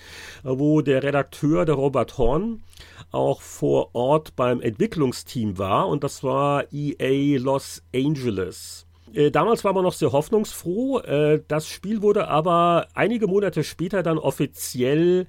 äh, 0.45 0.49
wo 0.49 0.81
der 0.81 1.03
Redakteur, 1.03 1.65
der 1.65 1.75
Robert 1.75 2.17
Horn, 2.17 2.63
auch 3.11 3.41
vor 3.41 3.93
Ort 3.93 4.35
beim 4.37 4.61
Entwicklungsteam 4.61 5.57
war 5.57 5.89
und 5.89 6.05
das 6.05 6.23
war 6.23 6.65
EA 6.71 7.39
Los 7.39 7.83
Angeles. 7.93 8.85
Äh, 9.13 9.31
damals 9.31 9.63
war 9.63 9.73
man 9.73 9.83
noch 9.83 9.93
sehr 9.93 10.11
hoffnungsfroh. 10.11 10.99
Äh, 10.99 11.41
das 11.47 11.67
Spiel 11.67 12.01
wurde 12.01 12.27
aber 12.27 12.87
einige 12.93 13.27
Monate 13.27 13.63
später 13.63 14.03
dann 14.03 14.17
offiziell 14.17 15.27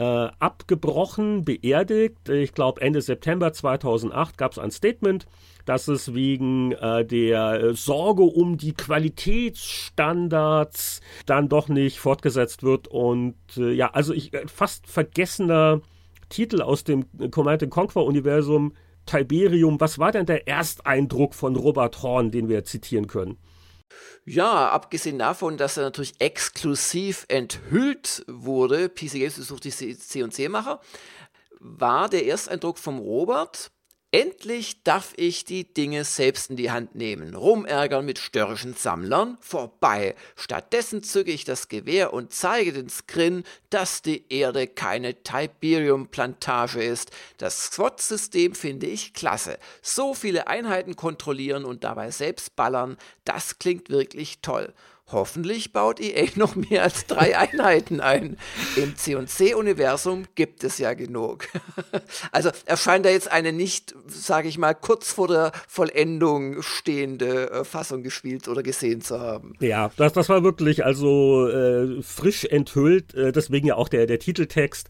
äh, 0.00 0.28
abgebrochen, 0.38 1.44
beerdigt. 1.44 2.30
Ich 2.30 2.54
glaube, 2.54 2.80
Ende 2.80 3.02
September 3.02 3.52
2008 3.52 4.38
gab 4.38 4.52
es 4.52 4.58
ein 4.58 4.70
Statement, 4.70 5.26
dass 5.66 5.88
es 5.88 6.14
wegen 6.14 6.72
äh, 6.72 7.04
der 7.04 7.74
Sorge 7.74 8.22
um 8.22 8.56
die 8.56 8.72
Qualitätsstandards 8.72 11.02
dann 11.26 11.50
doch 11.50 11.68
nicht 11.68 11.98
fortgesetzt 11.98 12.62
wird. 12.62 12.88
Und 12.88 13.34
äh, 13.58 13.72
ja, 13.72 13.90
also 13.90 14.14
ich 14.14 14.32
äh, 14.32 14.48
fast 14.48 14.86
vergessener 14.86 15.82
Titel 16.30 16.62
aus 16.62 16.82
dem 16.82 17.04
Command 17.30 17.68
Conquer 17.68 18.04
Universum. 18.04 18.72
Tiberium, 19.04 19.78
was 19.80 19.98
war 19.98 20.12
denn 20.12 20.24
der 20.24 20.48
Ersteindruck 20.48 21.34
von 21.34 21.56
Robert 21.56 22.02
Horn, 22.02 22.30
den 22.30 22.48
wir 22.48 22.64
zitieren 22.64 23.06
können? 23.06 23.36
Ja, 24.24 24.70
abgesehen 24.70 25.18
davon, 25.18 25.56
dass 25.56 25.76
er 25.76 25.84
natürlich 25.84 26.20
exklusiv 26.20 27.24
enthüllt 27.28 28.24
wurde, 28.26 28.88
PC 28.88 29.12
Games 29.12 29.34
besucht 29.34 29.64
die 29.64 29.70
C&C-Macher, 29.70 30.80
war 31.58 32.08
der 32.08 32.26
Ersteindruck 32.26 32.78
vom 32.78 32.98
Robert 32.98 33.70
Endlich 34.12 34.82
darf 34.82 35.12
ich 35.16 35.44
die 35.44 35.72
Dinge 35.72 36.02
selbst 36.02 36.50
in 36.50 36.56
die 36.56 36.72
Hand 36.72 36.96
nehmen. 36.96 37.36
Rumärgern 37.36 38.04
mit 38.04 38.18
störrischen 38.18 38.74
Sammlern? 38.74 39.38
Vorbei. 39.40 40.16
Stattdessen 40.34 41.04
zücke 41.04 41.30
ich 41.30 41.44
das 41.44 41.68
Gewehr 41.68 42.12
und 42.12 42.32
zeige 42.32 42.72
den 42.72 42.88
Skrin, 42.88 43.44
dass 43.68 44.02
die 44.02 44.24
Erde 44.28 44.66
keine 44.66 45.22
Tiberium-Plantage 45.22 46.82
ist. 46.82 47.12
Das 47.36 47.66
SWAT-System 47.66 48.56
finde 48.56 48.88
ich 48.88 49.14
klasse. 49.14 49.60
So 49.80 50.12
viele 50.12 50.48
Einheiten 50.48 50.96
kontrollieren 50.96 51.64
und 51.64 51.84
dabei 51.84 52.10
selbst 52.10 52.56
ballern, 52.56 52.96
das 53.24 53.60
klingt 53.60 53.90
wirklich 53.90 54.40
toll. 54.40 54.74
Hoffentlich 55.12 55.72
baut 55.72 56.00
EA 56.00 56.26
noch 56.36 56.54
mehr 56.54 56.82
als 56.82 57.06
drei 57.06 57.36
Einheiten 57.38 58.00
ein. 58.00 58.36
Im 58.76 58.96
C&C-Universum 58.96 60.24
gibt 60.34 60.64
es 60.64 60.78
ja 60.78 60.94
genug. 60.94 61.48
also 62.32 62.50
erscheint 62.66 63.04
da 63.04 63.10
jetzt 63.10 63.30
eine 63.30 63.52
nicht, 63.52 63.94
sage 64.06 64.48
ich 64.48 64.58
mal, 64.58 64.74
kurz 64.74 65.12
vor 65.12 65.28
der 65.28 65.52
Vollendung 65.68 66.62
stehende 66.62 67.50
äh, 67.50 67.64
Fassung 67.64 68.02
gespielt 68.02 68.48
oder 68.48 68.62
gesehen 68.62 69.00
zu 69.00 69.20
haben. 69.20 69.54
Ja, 69.60 69.90
das, 69.96 70.12
das 70.12 70.28
war 70.28 70.44
wirklich 70.44 70.84
also 70.84 71.48
äh, 71.48 72.02
frisch 72.02 72.44
enthüllt, 72.44 73.14
äh, 73.14 73.32
deswegen 73.32 73.66
ja 73.66 73.76
auch 73.76 73.88
der, 73.88 74.06
der 74.06 74.18
Titeltext. 74.18 74.88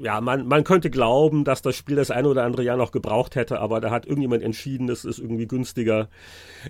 Ja, 0.00 0.20
man, 0.20 0.46
man 0.46 0.64
könnte 0.64 0.90
glauben, 0.90 1.44
dass 1.44 1.62
das 1.62 1.76
Spiel 1.76 1.96
das 1.96 2.10
eine 2.10 2.28
oder 2.28 2.44
andere 2.44 2.62
Jahr 2.62 2.76
noch 2.76 2.92
gebraucht 2.92 3.34
hätte, 3.34 3.58
aber 3.58 3.80
da 3.80 3.90
hat 3.90 4.06
irgendjemand 4.06 4.42
entschieden, 4.42 4.88
es 4.88 5.04
ist 5.04 5.18
irgendwie 5.18 5.46
günstiger, 5.46 6.08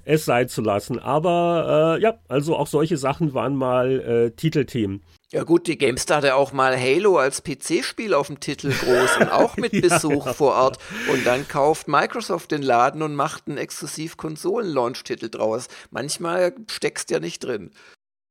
es 0.05 0.25
sein 0.25 0.49
zu 0.49 0.63
lassen. 0.63 0.99
Aber 0.99 1.97
äh, 1.99 2.03
ja, 2.03 2.19
also 2.29 2.57
auch 2.57 2.67
so 2.67 2.78
solche 2.79 2.97
Sachen 2.97 3.35
waren 3.35 3.57
mal 3.57 4.01
äh, 4.01 4.31
Titelthemen. 4.31 5.03
Ja 5.33 5.43
gut, 5.43 5.67
die 5.67 5.77
GameStar 5.77 6.19
hatte 6.19 6.37
auch 6.37 6.53
mal 6.53 6.79
Halo 6.79 7.19
als 7.19 7.43
PC-Spiel 7.43 8.15
auf 8.15 8.29
dem 8.29 8.39
Titel 8.39 8.71
groß 8.71 9.17
und 9.19 9.33
auch 9.33 9.57
mit 9.59 9.73
Besuch 9.73 10.27
ja, 10.27 10.33
vor 10.33 10.53
Ort. 10.55 10.79
Und 11.13 11.27
dann 11.27 11.49
kauft 11.49 11.89
Microsoft 11.89 12.53
den 12.53 12.63
Laden 12.63 13.03
und 13.03 13.17
macht 13.17 13.49
einen 13.49 13.59
exklusiv 13.59 14.17
Konsolen-Launch-Titel 14.17 15.29
draus. 15.29 15.67
Manchmal 15.91 16.55
steckst 16.71 17.11
ja 17.11 17.19
nicht 17.19 17.41
drin. 17.41 17.73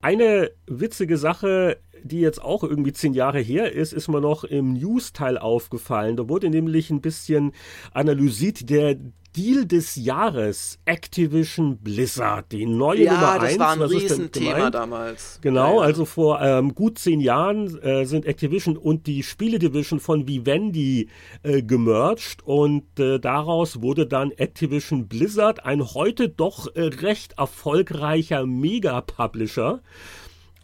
Eine 0.02 0.52
witzige 0.66 1.18
Sache, 1.18 1.82
die 2.04 2.22
jetzt 2.22 2.42
auch 2.42 2.64
irgendwie 2.64 2.94
zehn 2.94 3.14
Jahre 3.14 3.40
her 3.40 3.74
ist, 3.74 3.92
ist 3.92 4.08
mir 4.08 4.22
noch 4.22 4.46
im 4.46 4.74
News-Teil 4.74 5.38
aufgefallen. 5.38 6.16
Da 6.16 6.30
wurde 6.30 6.50
nämlich 6.50 6.90
ein 6.90 7.02
bisschen 7.02 7.52
analysiert 7.92 8.70
der 8.70 8.96
Deal 9.36 9.66
des 9.66 9.96
Jahres, 9.96 10.80
Activision 10.86 11.78
Blizzard, 11.78 12.52
die 12.52 12.66
neue 12.66 13.04
ja, 13.04 13.14
Nummer 13.14 13.32
1. 13.34 13.42
Ja, 13.42 13.48
das 13.50 13.60
war 13.60 13.72
ein 13.74 13.82
Riesenthema 13.82 14.72
damals. 14.72 15.40
Genau, 15.42 15.80
ja, 15.80 15.86
also 15.86 16.06
vor 16.06 16.42
ähm, 16.42 16.74
gut 16.74 16.98
zehn 16.98 17.20
Jahren 17.20 17.78
äh, 17.82 18.06
sind 18.06 18.26
Activision 18.26 18.78
und 18.78 19.06
die 19.06 19.24
Spiele-Division 19.24 20.00
von 20.00 20.28
Vivendi 20.28 21.10
äh, 21.44 21.62
gemerged 21.62 22.44
und 22.44 23.00
äh, 23.00 23.20
daraus 23.20 23.82
wurde 23.82 24.08
dann 24.08 24.32
Activision 24.32 25.08
Blizzard, 25.08 25.66
ein 25.66 25.94
heute 25.94 26.30
doch 26.30 26.76
äh, 26.76 26.82
recht 26.82 27.34
erfolgreicher 27.38 28.46
Mega-Publisher. 28.46 29.82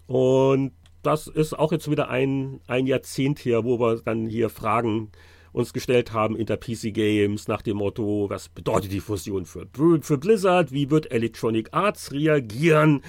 Und 0.08 0.72
das 1.04 1.28
ist 1.28 1.54
auch 1.54 1.72
jetzt 1.72 1.92
wieder 1.92 2.10
ein, 2.10 2.62
ein 2.68 2.88
Jahrzehnt 2.88 3.40
her, 3.46 3.64
wo 3.66 3.80
wir 3.80 4.02
dann 4.02 4.28
hier 4.28 4.50
Fragen 4.50 5.12
uns 5.54 5.72
gestellt 5.72 6.12
haben 6.12 6.36
in 6.36 6.48
der 6.48 6.58
PC 6.58 6.94
Games 6.94 7.48
nach 7.48 7.62
dem 7.62 7.78
Motto, 7.78 8.30
was 8.30 8.50
bedeutet 8.50 8.92
die 8.92 9.00
Fusion 9.00 9.46
für, 9.46 9.68
für 10.02 10.18
Blizzard, 10.18 10.72
wie 10.72 10.90
wird 10.90 11.12
Electronic 11.12 11.70
Arts 11.72 12.12
reagieren 12.12 13.04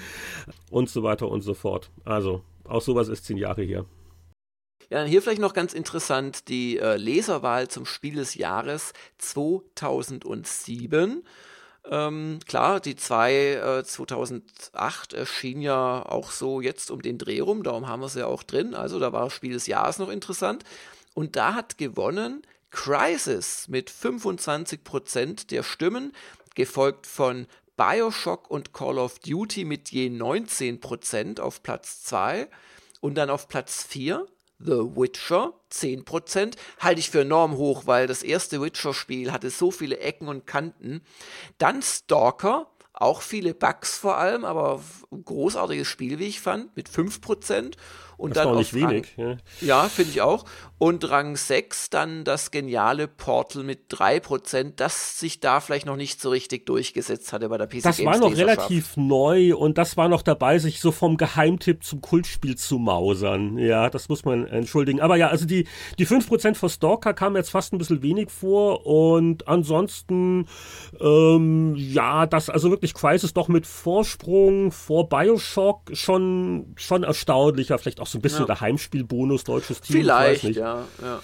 und 0.70 0.88
so 0.88 1.02
weiter 1.02 1.28
und 1.28 1.40
so 1.40 1.54
fort. 1.54 1.90
Also, 2.04 2.42
auch 2.64 2.82
sowas 2.82 3.08
ist 3.08 3.24
zehn 3.24 3.38
Jahre 3.38 3.62
her. 3.62 3.86
Ja, 4.90 5.02
hier 5.02 5.22
vielleicht 5.22 5.40
noch 5.40 5.54
ganz 5.54 5.72
interessant 5.72 6.48
die 6.48 6.78
äh, 6.78 6.96
Leserwahl 6.96 7.68
zum 7.68 7.86
Spiel 7.86 8.14
des 8.14 8.34
Jahres 8.34 8.92
2007. 9.18 11.24
Ähm, 11.90 12.38
klar, 12.46 12.80
die 12.80 12.96
zwei 12.96 13.54
äh, 13.54 13.84
2008 13.84 15.12
erschien 15.12 15.60
ja 15.60 16.04
auch 16.06 16.30
so 16.30 16.60
jetzt 16.60 16.90
um 16.90 17.02
den 17.02 17.18
Dreh 17.18 17.40
rum, 17.40 17.62
darum 17.62 17.88
haben 17.88 18.00
wir 18.00 18.06
es 18.06 18.14
ja 18.14 18.26
auch 18.26 18.42
drin. 18.42 18.74
Also 18.74 18.98
da 18.98 19.12
war 19.12 19.30
Spiel 19.30 19.52
des 19.52 19.66
Jahres 19.66 19.98
noch 19.98 20.08
interessant. 20.08 20.64
Und 21.14 21.36
da 21.36 21.54
hat 21.54 21.78
gewonnen 21.78 22.42
Crisis 22.70 23.68
mit 23.68 23.90
25% 23.90 25.46
der 25.46 25.62
Stimmen, 25.62 26.12
gefolgt 26.54 27.06
von 27.06 27.46
Bioshock 27.76 28.50
und 28.50 28.72
Call 28.72 28.98
of 28.98 29.18
Duty 29.20 29.64
mit 29.64 29.90
je 29.90 30.08
19% 30.08 31.40
auf 31.40 31.62
Platz 31.62 32.02
2 32.04 32.48
und 33.00 33.14
dann 33.16 33.30
auf 33.30 33.48
Platz 33.48 33.84
4 33.84 34.26
The 34.58 34.96
Witcher 34.96 35.52
10%. 35.70 36.54
Halte 36.78 37.00
ich 37.00 37.10
für 37.10 37.22
enorm 37.22 37.56
hoch, 37.56 37.82
weil 37.86 38.06
das 38.06 38.22
erste 38.22 38.60
Witcher-Spiel 38.60 39.32
hatte 39.32 39.50
so 39.50 39.70
viele 39.70 39.98
Ecken 39.98 40.28
und 40.28 40.46
Kanten. 40.46 41.02
Dann 41.58 41.82
Stalker, 41.82 42.70
auch 42.92 43.20
viele 43.20 43.54
Bugs 43.54 43.98
vor 43.98 44.16
allem, 44.16 44.44
aber 44.44 44.80
großartiges 45.10 45.88
Spiel, 45.88 46.20
wie 46.20 46.26
ich 46.26 46.40
fand, 46.40 46.74
mit 46.76 46.88
5%. 46.88 47.74
Und 48.16 48.36
dann 48.36 48.48
auf 48.48 48.74
wenig. 48.74 49.14
Rang, 49.18 49.38
ja, 49.60 49.82
ja 49.82 49.88
finde 49.88 50.10
ich 50.12 50.22
auch. 50.22 50.44
Und 50.78 51.08
Rang 51.08 51.36
6 51.36 51.90
dann 51.90 52.24
das 52.24 52.50
geniale 52.50 53.06
Portal 53.08 53.62
mit 53.62 53.92
3%, 53.92 54.74
das 54.76 55.18
sich 55.18 55.40
da 55.40 55.60
vielleicht 55.60 55.86
noch 55.86 55.96
nicht 55.96 56.20
so 56.20 56.30
richtig 56.30 56.66
durchgesetzt 56.66 57.32
hatte 57.32 57.48
bei 57.48 57.58
der 57.58 57.66
PC 57.66 57.82
Das 57.82 58.04
war 58.04 58.18
noch 58.18 58.36
relativ 58.36 58.96
neu 58.96 59.56
und 59.56 59.78
das 59.78 59.96
war 59.96 60.08
noch 60.08 60.22
dabei, 60.22 60.58
sich 60.58 60.80
so 60.80 60.90
vom 60.90 61.16
Geheimtipp 61.16 61.84
zum 61.84 62.00
Kultspiel 62.00 62.56
zu 62.56 62.78
mausern. 62.78 63.56
Ja, 63.56 63.88
das 63.88 64.08
muss 64.08 64.24
man 64.24 64.46
entschuldigen. 64.46 65.00
Aber 65.00 65.16
ja, 65.16 65.28
also 65.28 65.46
die, 65.46 65.66
die 65.98 66.06
5% 66.06 66.54
für 66.54 66.68
Stalker 66.68 67.14
kamen 67.14 67.36
jetzt 67.36 67.50
fast 67.50 67.72
ein 67.72 67.78
bisschen 67.78 68.02
wenig 68.02 68.30
vor 68.30 68.84
und 68.84 69.46
ansonsten, 69.48 70.46
ähm, 71.00 71.74
ja, 71.76 72.26
das 72.26 72.50
also 72.50 72.70
wirklich 72.70 72.94
Crisis 72.94 73.32
doch 73.32 73.48
mit 73.48 73.66
Vorsprung 73.66 74.72
vor 74.72 75.08
Bioshock 75.08 75.90
schon, 75.92 76.74
schon 76.76 77.04
erstaunlicher, 77.04 77.78
vielleicht 77.78 78.00
auch 78.00 78.03
so 78.06 78.18
ein 78.18 78.22
bisschen 78.22 78.40
ja. 78.40 78.46
der 78.46 78.60
Heimspielbonus, 78.60 79.44
deutsches 79.44 79.80
Team. 79.80 79.96
Vielleicht, 79.96 80.44
ja, 80.44 80.84
ja. 81.00 81.20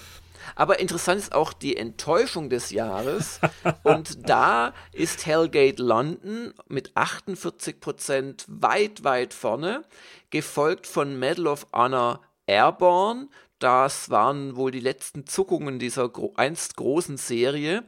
Aber 0.55 0.79
interessant 0.79 1.19
ist 1.19 1.33
auch 1.33 1.53
die 1.53 1.77
Enttäuschung 1.77 2.49
des 2.49 2.71
Jahres. 2.71 3.39
Und 3.83 4.29
da 4.29 4.73
ist 4.91 5.25
Hellgate 5.25 5.81
London 5.81 6.53
mit 6.67 6.95
48 6.95 7.79
Prozent 7.79 8.45
weit, 8.47 9.03
weit 9.03 9.33
vorne, 9.33 9.83
gefolgt 10.29 10.87
von 10.87 11.17
Medal 11.17 11.47
of 11.47 11.67
Honor 11.73 12.21
Airborne. 12.47 13.29
Das 13.59 14.09
waren 14.09 14.55
wohl 14.55 14.71
die 14.71 14.79
letzten 14.79 15.27
Zuckungen 15.27 15.79
dieser 15.79 16.09
gro 16.09 16.33
einst 16.35 16.75
großen 16.77 17.17
Serie. 17.17 17.83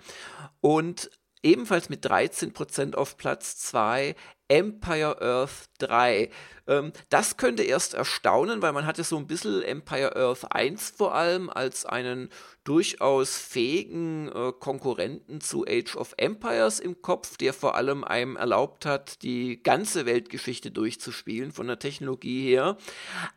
Und 0.61 1.10
ebenfalls 1.41 1.90
mit 1.90 2.06
13 2.06 2.53
Prozent 2.53 2.95
auf 2.95 3.18
Platz 3.18 3.57
2 3.57 4.15
Empire 4.54 5.20
Earth 5.20 5.70
3. 5.80 6.30
Ähm, 6.68 6.94
das 7.10 7.38
könnte 7.38 7.64
erst 7.64 7.96
erstaunen, 7.96 8.62
weil 8.62 8.72
man 8.72 8.86
hatte 8.86 9.04
so 9.04 9.18
ein 9.18 9.26
bisschen 9.26 9.64
Empire 9.64 10.16
Earth 10.16 10.46
1 10.52 10.94
vor 10.96 11.16
allem 11.16 11.50
als 11.50 11.86
einen 11.88 12.30
durchaus 12.64 13.38
fähigen 13.38 14.30
äh, 14.30 14.54
Konkurrenten 14.58 15.42
zu 15.42 15.66
Age 15.68 15.96
of 15.98 16.14
Empires 16.18 16.80
im 16.80 17.02
Kopf, 17.02 17.36
der 17.38 17.54
vor 17.54 17.76
allem 17.76 18.04
einem 18.04 18.38
erlaubt 18.38 18.86
hat, 18.86 19.22
die 19.24 19.62
ganze 19.62 20.06
Weltgeschichte 20.06 20.72
durchzuspielen 20.72 21.52
von 21.52 21.68
der 21.68 21.80
Technologie 21.80 22.48
her. 22.48 22.78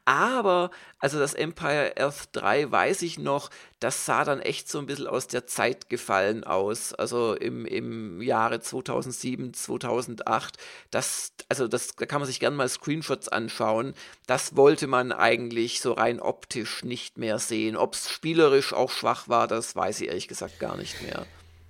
Aber, 0.04 0.70
also 0.98 1.18
das 1.18 1.34
Empire 1.34 1.94
Earth 1.96 2.28
3 2.32 2.70
weiß 2.70 3.02
ich 3.02 3.18
noch, 3.18 3.50
das 3.80 4.06
sah 4.06 4.24
dann 4.24 4.40
echt 4.40 4.70
so 4.70 4.78
ein 4.78 4.86
bisschen 4.86 5.06
aus 5.06 5.26
der 5.26 5.46
Zeit 5.46 5.90
gefallen 5.90 6.44
aus. 6.44 6.94
Also 6.94 7.34
im, 7.34 7.66
im 7.66 8.22
Jahre 8.22 8.60
2007, 8.60 9.52
2008. 9.52 10.56
Das, 10.90 11.05
also 11.48 11.68
das, 11.68 11.94
da 11.96 12.06
kann 12.06 12.20
man 12.20 12.26
sich 12.26 12.40
gerne 12.40 12.56
mal 12.56 12.68
Screenshots 12.68 13.28
anschauen. 13.28 13.94
Das 14.26 14.56
wollte 14.56 14.86
man 14.86 15.12
eigentlich 15.12 15.80
so 15.80 15.92
rein 15.92 16.20
optisch 16.20 16.84
nicht 16.84 17.18
mehr 17.18 17.38
sehen. 17.38 17.76
Ob 17.76 17.94
es 17.94 18.10
spielerisch 18.10 18.72
auch 18.72 18.90
schwach 18.90 19.28
war, 19.28 19.46
das 19.46 19.76
weiß 19.76 20.00
ich 20.00 20.08
ehrlich 20.08 20.28
gesagt 20.28 20.58
gar 20.58 20.76
nicht 20.76 21.02
mehr. 21.02 21.26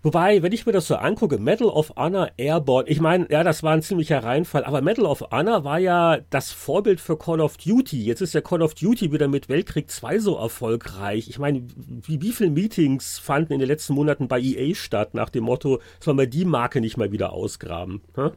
Wobei, 0.06 0.40
wenn 0.40 0.52
ich 0.52 0.64
mir 0.64 0.70
das 0.70 0.86
so 0.86 0.94
angucke, 0.94 1.36
Medal 1.36 1.66
of 1.66 1.92
Honor 1.96 2.30
Airborne, 2.36 2.88
ich 2.88 3.00
meine, 3.00 3.26
ja, 3.28 3.42
das 3.42 3.64
war 3.64 3.72
ein 3.72 3.82
ziemlicher 3.82 4.22
Reinfall, 4.22 4.62
aber 4.62 4.80
Medal 4.80 5.04
of 5.04 5.20
Honor 5.32 5.64
war 5.64 5.80
ja 5.80 6.18
das 6.30 6.52
Vorbild 6.52 7.00
für 7.00 7.18
Call 7.18 7.40
of 7.40 7.56
Duty. 7.56 8.04
Jetzt 8.04 8.20
ist 8.20 8.32
ja 8.32 8.40
Call 8.40 8.62
of 8.62 8.74
Duty 8.74 9.10
wieder 9.10 9.26
mit 9.26 9.48
Weltkrieg 9.48 9.90
2 9.90 10.20
so 10.20 10.36
erfolgreich. 10.36 11.28
Ich 11.28 11.40
meine, 11.40 11.66
wie, 11.76 12.22
wie 12.22 12.30
viele 12.30 12.50
Meetings 12.50 13.18
fanden 13.18 13.54
in 13.54 13.58
den 13.58 13.66
letzten 13.66 13.94
Monaten 13.94 14.28
bei 14.28 14.38
EA 14.38 14.76
statt, 14.76 15.14
nach 15.14 15.28
dem 15.28 15.42
Motto, 15.42 15.80
sollen 15.98 16.18
wir 16.18 16.28
die 16.28 16.44
Marke 16.44 16.80
nicht 16.80 16.96
mal 16.96 17.10
wieder 17.10 17.32
ausgraben? 17.32 18.00
Hm? 18.14 18.30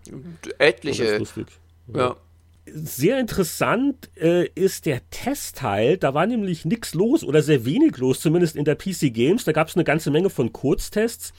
Etliche. 0.57 1.21
Ja. 1.93 1.99
ja 1.99 2.15
sehr 2.73 3.19
interessant 3.19 4.09
äh, 4.15 4.47
ist 4.55 4.85
der 4.85 5.01
Testteil. 5.09 5.97
Da 5.97 6.13
war 6.13 6.25
nämlich 6.25 6.65
nichts 6.65 6.93
los 6.93 7.23
oder 7.23 7.41
sehr 7.41 7.65
wenig 7.65 7.97
los, 7.97 8.19
zumindest 8.19 8.55
in 8.55 8.65
der 8.65 8.75
PC 8.75 9.13
Games. 9.13 9.43
Da 9.43 9.51
gab 9.51 9.67
es 9.67 9.75
eine 9.75 9.83
ganze 9.83 10.11
Menge 10.11 10.29
von 10.29 10.53
Kurztests. 10.53 11.33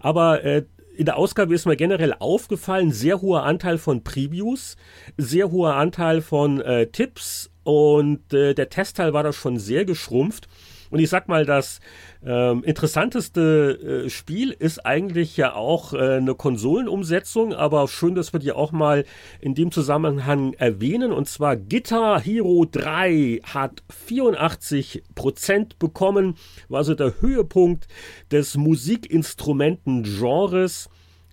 Aber 0.00 0.44
äh, 0.44 0.64
in 0.96 1.06
der 1.06 1.16
Ausgabe 1.16 1.54
ist 1.54 1.66
mir 1.66 1.76
generell 1.76 2.14
aufgefallen, 2.18 2.92
sehr 2.92 3.20
hoher 3.20 3.44
Anteil 3.44 3.78
von 3.78 4.04
Previews, 4.04 4.76
sehr 5.16 5.50
hoher 5.50 5.74
Anteil 5.74 6.20
von 6.20 6.60
äh, 6.60 6.86
Tipps 6.88 7.50
und 7.64 8.32
äh, 8.32 8.54
der 8.54 8.68
Testteil 8.68 9.12
war 9.12 9.22
da 9.22 9.32
schon 9.32 9.58
sehr 9.58 9.84
geschrumpft. 9.84 10.48
Und 10.92 11.00
ich 11.00 11.08
sag 11.08 11.26
mal, 11.26 11.46
das 11.46 11.80
ähm, 12.22 12.62
interessanteste 12.64 14.04
äh, 14.04 14.10
Spiel 14.10 14.50
ist 14.50 14.84
eigentlich 14.84 15.38
ja 15.38 15.54
auch 15.54 15.94
äh, 15.94 16.18
eine 16.18 16.34
Konsolenumsetzung, 16.34 17.54
aber 17.54 17.88
schön, 17.88 18.14
dass 18.14 18.34
wir 18.34 18.40
die 18.40 18.52
auch 18.52 18.72
mal 18.72 19.06
in 19.40 19.54
dem 19.54 19.72
Zusammenhang 19.72 20.52
erwähnen. 20.52 21.10
Und 21.10 21.28
zwar 21.28 21.56
Guitar 21.56 22.20
Hero 22.20 22.66
3 22.70 23.40
hat 23.42 23.82
84 23.88 25.02
Prozent 25.14 25.78
bekommen, 25.78 26.34
war 26.68 26.80
also 26.80 26.94
der 26.94 27.22
Höhepunkt 27.22 27.88
des 28.30 28.58
Musikinstrumenten-Genres. 28.58 30.90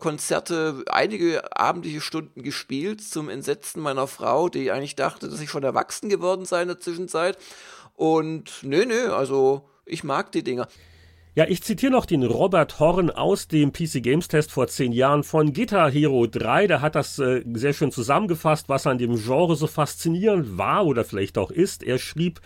Konzerte 0.00 0.82
einige 0.88 1.56
abendliche 1.56 2.00
Stunden 2.00 2.42
gespielt 2.42 3.02
zum 3.02 3.28
Entsetzen 3.28 3.80
meiner 3.80 4.08
Frau, 4.08 4.48
die 4.48 4.72
eigentlich 4.72 4.96
dachte, 4.96 5.28
dass 5.28 5.40
ich 5.40 5.50
schon 5.50 5.62
erwachsen 5.62 6.08
geworden 6.08 6.44
sei 6.44 6.62
in 6.62 6.68
der 6.68 6.80
Zwischenzeit. 6.80 7.38
Und 7.94 8.50
nö, 8.62 8.84
nö, 8.84 9.12
also 9.12 9.68
ich 9.86 10.04
mag 10.04 10.32
die 10.32 10.42
Dinger. 10.42 10.68
Ja, 11.38 11.44
ich 11.46 11.62
zitiere 11.62 11.92
noch 11.92 12.06
den 12.06 12.22
Robert 12.22 12.80
Horn 12.80 13.10
aus 13.10 13.46
dem 13.46 13.70
PC 13.70 14.02
Games 14.02 14.26
Test 14.26 14.50
vor 14.50 14.68
zehn 14.68 14.90
Jahren 14.90 15.22
von 15.22 15.52
Guitar 15.52 15.90
Hero 15.90 16.26
3. 16.26 16.66
Der 16.66 16.80
hat 16.80 16.94
das 16.94 17.18
äh, 17.18 17.44
sehr 17.52 17.74
schön 17.74 17.92
zusammengefasst, 17.92 18.70
was 18.70 18.86
an 18.86 18.96
dem 18.96 19.16
Genre 19.16 19.54
so 19.54 19.66
faszinierend 19.66 20.56
war 20.56 20.86
oder 20.86 21.04
vielleicht 21.04 21.36
auch 21.36 21.50
ist. 21.50 21.82
Er 21.82 21.98
schrieb, 21.98 22.40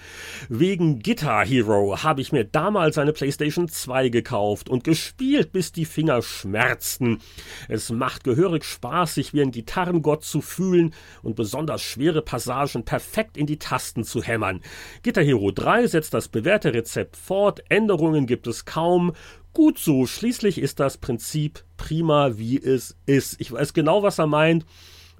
wegen 0.48 0.98
Guitar 0.98 1.46
Hero 1.46 2.02
habe 2.02 2.20
ich 2.20 2.32
mir 2.32 2.42
damals 2.42 2.98
eine 2.98 3.12
PlayStation 3.12 3.68
2 3.68 4.08
gekauft 4.08 4.68
und 4.68 4.82
gespielt, 4.82 5.52
bis 5.52 5.70
die 5.70 5.84
Finger 5.84 6.20
schmerzten. 6.20 7.20
Es 7.68 7.90
macht 7.90 8.24
gehörig 8.24 8.64
Spaß, 8.64 9.14
sich 9.14 9.32
wie 9.32 9.42
ein 9.42 9.52
Gitarrengott 9.52 10.24
zu 10.24 10.40
fühlen 10.40 10.94
und 11.22 11.36
besonders 11.36 11.80
schwere 11.80 12.22
Passagen 12.22 12.84
perfekt 12.84 13.36
in 13.36 13.46
die 13.46 13.60
Tasten 13.60 14.02
zu 14.02 14.20
hämmern. 14.20 14.62
Guitar 15.04 15.22
Hero 15.22 15.52
3 15.52 15.86
setzt 15.86 16.12
das 16.12 16.26
bewährte 16.26 16.74
Rezept 16.74 17.16
fort. 17.16 17.62
Änderungen 17.68 18.26
gibt 18.26 18.48
es 18.48 18.64
kaum 18.64 18.79
kaum. 18.80 19.12
Gut 19.52 19.78
so, 19.78 20.06
schließlich 20.06 20.58
ist 20.58 20.80
das 20.80 20.96
Prinzip 20.96 21.64
prima, 21.76 22.38
wie 22.38 22.56
es 22.56 22.96
ist. 23.06 23.36
Ich 23.40 23.52
weiß 23.52 23.74
genau, 23.74 24.02
was 24.02 24.18
er 24.18 24.26
meint. 24.26 24.64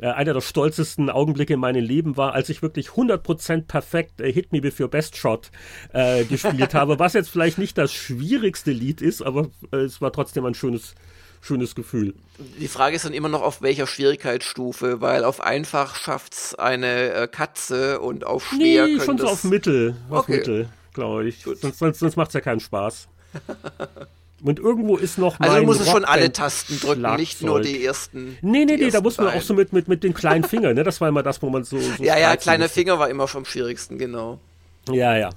Äh, 0.01 0.07
einer 0.07 0.32
der 0.32 0.41
stolzesten 0.41 1.11
Augenblicke 1.11 1.55
in 1.55 1.61
meinem 1.61 1.85
Leben 1.85 2.16
war, 2.16 2.32
als 2.32 2.49
ich 2.49 2.62
wirklich 2.62 2.91
100% 2.91 3.66
perfekt 3.66 4.20
äh, 4.20 4.32
Hit 4.32 4.53
Me 4.53 4.62
With 4.62 4.81
Your 4.81 4.89
Best 4.89 5.16
Shot 5.16 5.51
äh, 5.93 6.24
gespielt 6.24 6.74
habe, 6.74 6.99
was 6.99 7.12
jetzt 7.12 7.28
vielleicht 7.28 7.59
nicht 7.59 7.77
das 7.77 7.93
schwierigste 7.93 8.70
Lied 8.70 9.03
ist, 9.03 9.20
aber 9.20 9.51
äh, 9.73 9.78
es 9.78 10.01
war 10.01 10.12
trotzdem 10.12 10.47
ein 10.47 10.55
schönes, 10.55 10.95
schönes 11.43 11.74
Gefühl. 11.74 12.15
Die 12.61 12.69
Frage 12.69 12.97
ist 12.97 13.05
dann 13.05 13.12
immer 13.12 13.28
noch, 13.28 13.43
auf 13.43 13.61
welcher 13.61 13.87
Schwierigkeitsstufe, 13.87 15.03
weil 15.03 15.24
auf 15.24 15.43
einfach 15.43 15.97
schafft's 15.97 16.55
eine 16.55 17.12
äh, 17.12 17.28
Katze 17.28 18.01
und 18.01 18.24
auf 18.24 18.47
schwer 18.47 18.87
nee, 18.87 19.01
schon 19.01 19.19
so 19.19 19.27
auf 19.27 19.45
Mittel, 19.45 19.97
auf 20.09 20.20
okay. 20.20 20.39
Mittel, 20.39 20.69
glaube 20.95 21.28
ich. 21.28 21.43
Sonst, 21.43 21.78
sonst, 21.78 21.99
sonst 21.99 22.16
macht's 22.16 22.32
ja 22.32 22.41
keinen 22.41 22.61
Spaß. 22.61 23.09
Und 24.43 24.59
irgendwo 24.59 24.97
ist 24.97 25.19
noch 25.19 25.39
Also 25.39 25.57
du 25.57 25.65
musst 25.65 25.86
schon 25.86 26.05
alle 26.05 26.32
Tasten 26.32 26.81
drücken, 26.81 27.16
nicht 27.16 27.43
nur 27.43 27.61
die 27.61 27.85
ersten. 27.85 28.39
Nee, 28.40 28.65
nee, 28.65 28.77
nee, 28.77 28.90
da 28.90 29.01
muss 29.01 29.19
man 29.19 29.28
auch 29.28 29.43
so 29.43 29.52
mit, 29.52 29.73
mit, 29.73 29.86
mit 29.86 30.02
den 30.02 30.15
kleinen 30.15 30.44
Fingern, 30.44 30.74
ne? 30.74 30.82
Das 30.82 31.01
war 31.01 31.09
immer 31.09 31.23
das, 31.23 31.43
wo 31.43 31.51
man 31.51 31.65
so. 31.65 31.78
so 31.78 32.02
ja, 32.02 32.19
ja, 32.19 32.36
kleine 32.36 32.65
musste. 32.65 32.81
Finger 32.81 32.98
war 32.98 33.11
immer 33.11 33.27
am 33.35 33.44
schwierigsten, 33.44 33.98
genau. 33.98 34.39
Ja, 34.90 35.16
ja. 35.16 35.31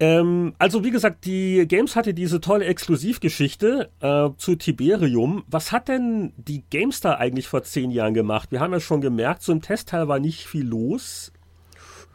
Ähm, 0.00 0.54
also 0.58 0.82
wie 0.82 0.90
gesagt, 0.90 1.24
die 1.24 1.66
Games 1.68 1.94
hatte 1.94 2.14
diese 2.14 2.40
tolle 2.40 2.64
Exklusivgeschichte 2.64 3.90
äh, 4.00 4.30
zu 4.38 4.56
Tiberium. 4.56 5.44
Was 5.46 5.70
hat 5.70 5.88
denn 5.88 6.32
die 6.36 6.64
GameStar 6.70 7.18
eigentlich 7.18 7.46
vor 7.46 7.62
zehn 7.62 7.90
Jahren 7.90 8.14
gemacht? 8.14 8.50
Wir 8.50 8.60
haben 8.60 8.72
ja 8.72 8.80
schon 8.80 9.00
gemerkt, 9.00 9.42
so 9.42 9.52
im 9.52 9.62
Testteil 9.62 10.08
war 10.08 10.18
nicht 10.18 10.46
viel 10.46 10.66
los. 10.66 11.32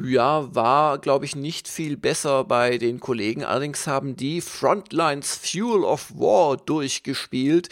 Ja, 0.02 0.56
war, 0.56 0.98
glaube 0.98 1.26
ich, 1.26 1.36
nicht 1.36 1.68
viel 1.68 1.98
besser 1.98 2.46
bei 2.46 2.78
den 2.78 3.02
Kollegen. 3.02 3.44
Allerdings 3.44 3.86
haben 3.86 4.16
die 4.16 4.40
Frontlines 4.40 5.36
Fuel 5.36 5.84
of 5.84 6.12
War 6.16 6.56
durchgespielt. 6.56 7.68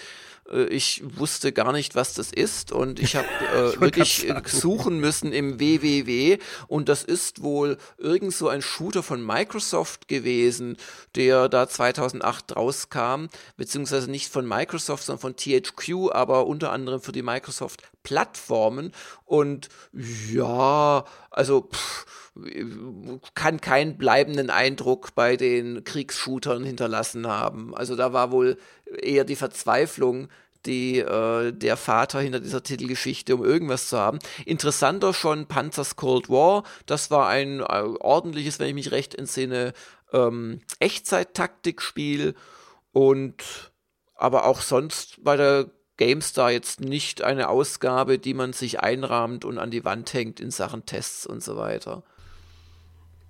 Äh, 0.52 0.66
ich 0.66 1.04
wusste 1.16 1.52
gar 1.52 1.72
nicht, 1.72 1.96
was 1.96 2.14
das 2.14 2.32
ist 2.32 2.72
und 2.72 3.00
ich 3.00 3.16
habe 3.16 3.28
äh, 3.54 3.80
wirklich 3.80 4.28
suchen 4.46 5.00
müssen 5.00 5.32
im 5.32 5.60
WWW 5.60 6.38
und 6.68 6.90
das 6.90 7.04
ist 7.04 7.42
wohl 7.42 7.78
irgend 7.98 8.34
so 8.34 8.48
ein 8.48 8.62
Shooter 8.62 9.04
von 9.04 9.26
Microsoft 9.26 10.08
gewesen, 10.08 10.78
der 11.16 11.50
da 11.50 11.68
2008 11.68 12.56
rauskam, 12.56 13.28
beziehungsweise 13.56 14.10
nicht 14.10 14.32
von 14.32 14.48
Microsoft, 14.48 15.04
sondern 15.04 15.22
von 15.22 15.36
THQ, 15.36 16.12
aber 16.12 16.48
unter 16.48 16.72
anderem 16.72 17.02
für 17.02 17.12
die 17.12 17.24
Microsoft 17.24 17.84
Plattformen 18.04 18.94
und 19.26 19.68
ja, 19.92 21.04
also 21.30 21.70
pff, 21.70 22.06
kann 23.34 23.62
keinen 23.62 23.98
bleibenden 23.98 24.50
Eindruck 24.50 25.16
bei 25.16 25.38
den 25.38 25.84
Kriegsshootern 25.84 26.64
hinterlassen 26.64 27.28
haben. 27.28 27.76
Also 27.76 27.96
da 27.96 28.14
war 28.14 28.32
wohl 28.32 28.58
eher 29.02 29.24
die 29.24 29.36
Verzweiflung 29.36 30.30
die, 30.66 31.00
äh, 31.00 31.52
der 31.54 31.78
Vater 31.78 32.20
hinter 32.20 32.40
dieser 32.40 32.64
Titelgeschichte, 32.64 33.36
um 33.36 33.44
irgendwas 33.44 33.90
zu 33.90 33.98
haben. 33.98 34.20
Interessanter 34.46 35.14
schon 35.14 35.48
Panzers 35.48 35.96
Cold 35.96 36.30
War. 36.30 36.64
Das 36.86 37.10
war 37.10 37.28
ein 37.28 37.62
äh, 37.62 37.64
ordentliches, 37.64 38.60
wenn 38.60 38.68
ich 38.68 38.74
mich 38.74 38.92
recht 38.92 39.16
entsinne, 39.16 39.74
ähm, 40.14 40.62
Echtzeit-Taktikspiel 40.80 42.36
und 42.92 43.72
aber 44.16 44.46
auch 44.46 44.62
sonst 44.62 45.24
bei 45.24 45.38
der 45.38 45.70
GameStar 45.98 46.52
jetzt 46.52 46.80
nicht 46.80 47.24
eine 47.24 47.50
Ausgabe, 47.50 48.20
die 48.20 48.34
man 48.34 48.54
sich 48.54 48.80
einrahmt 48.80 49.46
und 49.46 49.58
an 49.58 49.72
die 49.72 49.86
Wand 49.86 50.14
hängt 50.14 50.40
in 50.40 50.52
Sachen 50.52 50.86
Tests 50.86 51.26
und 51.26 51.44
so 51.44 51.58
weiter. 51.58 52.04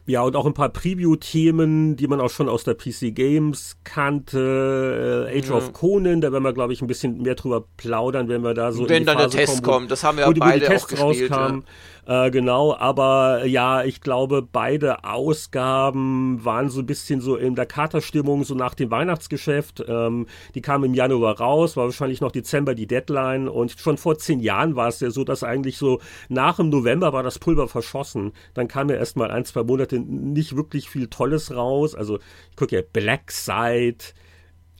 Ja, 0.09 0.21
und 0.21 0.37
auch 0.37 0.45
ein 0.45 0.53
paar 0.53 0.69
Preview-Themen, 0.69 1.97
die 1.97 2.07
man 2.07 2.21
auch 2.21 2.29
schon 2.29 2.47
aus 2.47 2.63
der 2.63 2.75
PC 2.75 3.13
Games 3.13 3.75
kannte. 3.83 5.27
Äh, 5.29 5.37
Age 5.37 5.49
ja. 5.49 5.55
of 5.55 5.73
Conan, 5.73 6.21
da 6.21 6.31
werden 6.31 6.43
wir, 6.43 6.53
glaube 6.53 6.71
ich, 6.71 6.81
ein 6.81 6.87
bisschen 6.87 7.21
mehr 7.21 7.35
drüber 7.35 7.65
plaudern, 7.75 8.29
wenn 8.29 8.41
wir 8.41 8.53
da 8.53 8.71
so. 8.71 8.87
Wenn 8.87 9.05
dann 9.05 9.17
Phase 9.17 9.37
der 9.37 9.45
Test 9.45 9.63
kommen, 9.63 9.79
kommt, 9.79 9.91
das 9.91 10.05
haben 10.05 10.17
wir 10.17 10.25
ja 10.25 10.31
beide 10.31 10.61
die 10.61 10.65
Tests 10.65 10.93
auch 10.93 11.09
gespielt. 11.09 11.31
Rauskamen. 11.31 11.63
Ja. 11.65 11.67
Äh, 12.07 12.31
genau, 12.31 12.73
aber 12.73 13.45
ja, 13.45 13.83
ich 13.83 13.99
glaube, 13.99 14.41
beide 14.41 15.03
Ausgaben 15.03 16.43
waren 16.45 16.69
so 16.69 16.79
ein 16.79 16.85
bisschen 16.85 17.19
so 17.19 17.35
in 17.35 17.55
der 17.55 17.65
Katerstimmung, 17.65 18.45
so 18.45 18.55
nach 18.55 18.75
dem 18.75 18.89
Weihnachtsgeschäft. 18.89 19.83
Ähm, 19.85 20.25
die 20.55 20.61
kamen 20.61 20.85
im 20.85 20.93
Januar 20.93 21.37
raus, 21.37 21.75
war 21.75 21.83
wahrscheinlich 21.83 22.21
noch 22.21 22.31
Dezember 22.31 22.75
die 22.75 22.87
Deadline 22.87 23.49
und 23.49 23.71
schon 23.77 23.97
vor 23.97 24.17
zehn 24.17 24.39
Jahren 24.39 24.77
war 24.77 24.87
es 24.87 25.01
ja 25.01 25.11
so, 25.11 25.25
dass 25.25 25.43
eigentlich 25.43 25.77
so 25.77 25.99
nach 26.29 26.55
dem 26.55 26.69
November 26.69 27.11
war 27.11 27.23
das 27.23 27.39
Pulver 27.39 27.67
verschossen. 27.67 28.31
Dann 28.53 28.69
kam 28.69 28.89
ja 28.89 28.95
erst 28.95 29.17
mal 29.17 29.29
ein, 29.29 29.43
zwei 29.43 29.63
Monate 29.63 29.96
nicht 29.99 30.55
wirklich 30.55 30.89
viel 30.89 31.07
Tolles 31.07 31.53
raus. 31.53 31.95
Also 31.95 32.19
ich 32.49 32.55
gucke 32.55 32.75
ja 32.75 32.81
Black 32.93 33.31
Side, 33.31 33.97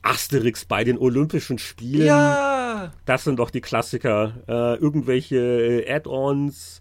Asterix 0.02 0.64
bei 0.64 0.84
den 0.84 0.98
Olympischen 0.98 1.58
Spielen. 1.58 2.06
Ja! 2.06 2.92
Das 3.04 3.24
sind 3.24 3.38
doch 3.38 3.50
die 3.50 3.60
Klassiker. 3.60 4.34
Äh, 4.46 4.76
irgendwelche 4.76 5.36
äh, 5.36 5.92
Add-ons 5.92 6.80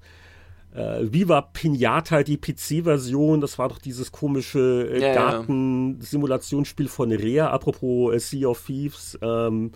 äh, 0.77 1.11
Viva 1.11 1.41
Pinata, 1.41 2.23
die 2.23 2.37
PC-Version, 2.37 3.41
das 3.41 3.57
war 3.57 3.69
doch 3.69 3.79
dieses 3.79 4.11
komische 4.11 4.89
äh, 4.91 5.01
ja, 5.01 5.13
Garten-Simulationsspiel 5.13 6.87
von 6.87 7.11
Rea, 7.11 7.49
apropos 7.49 8.13
äh, 8.13 8.19
Sea 8.19 8.47
of 8.49 8.63
Thieves. 8.63 9.17
Ähm, 9.21 9.71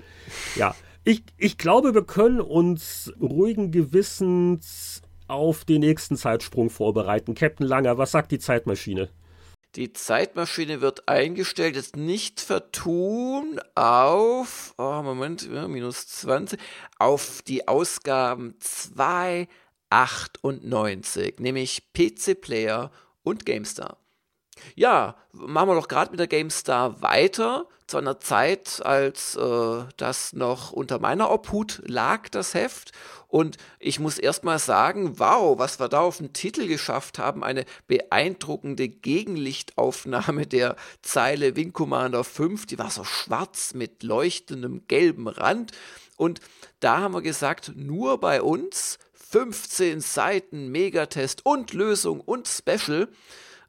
ja, 0.55 0.75
ich, 1.03 1.23
ich 1.37 1.57
glaube, 1.57 1.93
wir 1.93 2.03
können 2.03 2.39
uns 2.39 3.11
ruhigen 3.19 3.71
Gewissens 3.71 5.00
auf 5.31 5.63
den 5.63 5.79
nächsten 5.79 6.17
Zeitsprung 6.17 6.69
vorbereiten. 6.69 7.33
Captain 7.33 7.65
Langer, 7.65 7.97
was 7.97 8.11
sagt 8.11 8.31
die 8.31 8.39
Zeitmaschine? 8.39 9.09
Die 9.75 9.93
Zeitmaschine 9.93 10.81
wird 10.81 11.07
eingestellt, 11.07 11.77
jetzt 11.77 11.95
nicht 11.95 12.41
vertun 12.41 13.61
auf, 13.73 14.73
oh 14.77 15.01
Moment, 15.01 15.49
minus 15.49 16.07
20, 16.07 16.59
auf 16.99 17.41
die 17.43 17.69
Ausgaben 17.69 18.55
2, 18.59 19.47
98, 19.89 21.39
nämlich 21.39 21.93
PC 21.93 22.41
Player 22.41 22.91
und 23.23 23.45
GameStar. 23.45 23.97
Ja, 24.75 25.15
machen 25.31 25.69
wir 25.69 25.75
doch 25.75 25.87
gerade 25.87 26.11
mit 26.11 26.19
der 26.19 26.27
GameStar 26.27 27.01
weiter, 27.01 27.67
zu 27.91 27.97
einer 27.97 28.21
Zeit, 28.21 28.81
als 28.85 29.35
äh, 29.35 29.83
das 29.97 30.31
noch 30.31 30.71
unter 30.71 30.99
meiner 30.99 31.29
Obhut 31.29 31.81
lag, 31.85 32.29
das 32.29 32.53
Heft. 32.53 32.93
Und 33.27 33.57
ich 33.79 33.99
muss 33.99 34.17
erstmal 34.17 34.59
sagen, 34.59 35.19
wow, 35.19 35.59
was 35.59 35.79
wir 35.79 35.89
da 35.89 35.99
auf 35.99 36.17
den 36.17 36.31
Titel 36.31 36.67
geschafft 36.67 37.19
haben, 37.19 37.43
eine 37.43 37.65
beeindruckende 37.87 38.87
Gegenlichtaufnahme 38.87 40.47
der 40.47 40.77
Zeile 41.01 41.55
Wing 41.57 41.73
Commander 41.73 42.23
5, 42.23 42.65
die 42.65 42.79
war 42.79 42.89
so 42.89 43.03
schwarz 43.03 43.73
mit 43.73 44.03
leuchtendem 44.03 44.87
gelben 44.87 45.27
Rand. 45.27 45.73
Und 46.15 46.39
da 46.79 46.99
haben 46.99 47.13
wir 47.13 47.21
gesagt, 47.21 47.73
nur 47.75 48.19
bei 48.19 48.41
uns 48.41 48.99
15 49.31 50.01
Seiten 50.01 50.69
Megatest 50.69 51.45
und 51.45 51.73
Lösung 51.73 52.21
und 52.21 52.47
Special. 52.47 53.09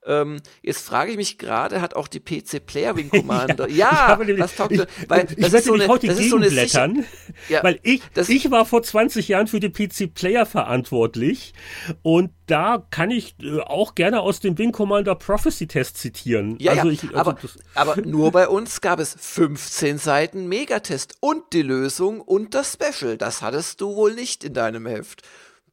Ähm, 0.04 0.40
jetzt 0.62 0.84
frage 0.84 1.12
ich 1.12 1.16
mich 1.16 1.38
gerade, 1.38 1.80
hat 1.80 1.94
auch 1.94 2.08
die 2.08 2.18
PC 2.18 2.64
Player 2.66 2.96
Wing 2.96 3.08
Commander. 3.10 3.68
ja, 3.68 4.18
ja 4.18 4.34
das 4.34 4.56
taugt, 4.56 4.72
weil 5.08 5.26
ich, 5.30 5.36
das, 5.36 5.52
ist 5.52 5.66
so 5.66 5.74
eine, 5.74 5.86
das 5.86 6.18
ist 6.18 6.30
so 6.30 6.36
eine 6.36 6.48
blättern, 6.48 7.04
ja, 7.48 7.62
weil 7.62 7.78
ich, 7.82 8.02
ich 8.28 8.50
war 8.50 8.66
vor 8.66 8.82
20 8.82 9.28
Jahren 9.28 9.46
für 9.46 9.60
die 9.60 9.70
PC 9.70 10.12
Player 10.12 10.44
verantwortlich 10.44 11.54
und 12.02 12.30
da 12.46 12.84
kann 12.90 13.10
ich 13.10 13.36
äh, 13.40 13.60
auch 13.60 13.94
gerne 13.94 14.20
aus 14.20 14.40
dem 14.40 14.58
Wing 14.58 14.72
Commander 14.72 15.14
Prophecy 15.14 15.68
Test 15.68 15.98
zitieren. 15.98 16.56
Ja, 16.58 16.72
also 16.72 16.88
ja, 16.88 16.92
ich, 16.92 17.04
also 17.16 17.30
aber, 17.30 17.38
aber 17.74 17.96
nur 18.04 18.32
bei 18.32 18.48
uns 18.48 18.80
gab 18.80 18.98
es 18.98 19.16
15 19.18 19.98
Seiten 19.98 20.48
Megatest 20.48 21.14
und 21.20 21.44
die 21.52 21.62
Lösung 21.62 22.20
und 22.20 22.54
das 22.54 22.72
Special. 22.72 23.16
Das 23.16 23.40
hattest 23.40 23.80
du 23.80 23.94
wohl 23.94 24.14
nicht 24.14 24.42
in 24.42 24.54
deinem 24.54 24.86
Heft. 24.86 25.22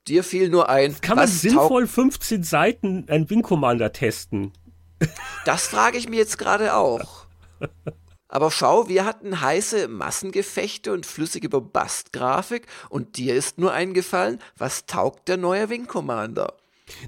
Dir 0.08 0.24
fiel 0.24 0.50
nur 0.50 0.70
ein. 0.70 0.96
Kann 1.02 1.18
man 1.18 1.28
sinnvoll 1.28 1.88
15 1.88 2.44
Seiten 2.44 3.06
ein 3.10 3.30
Wing 3.30 3.42
Commander 3.42 3.92
testen? 3.92 4.54
Das 5.46 5.68
frage 5.68 5.98
ich 5.98 6.10
mir 6.10 6.18
jetzt 6.18 6.38
gerade 6.38 6.76
auch. 6.76 7.26
Aber 8.28 8.52
schau, 8.52 8.88
wir 8.88 9.06
hatten 9.06 9.42
heiße 9.42 9.88
Massengefechte 9.88 10.94
und 10.94 11.06
flüssige 11.06 11.50
Bombastgrafik 11.50 12.68
und 12.90 13.18
dir 13.18 13.34
ist 13.34 13.58
nur 13.58 13.74
eingefallen, 13.74 14.40
was 14.58 14.86
taugt 14.86 15.28
der 15.30 15.38
neue 15.38 15.70
Wing 15.70 15.88
Commander? 15.88 16.54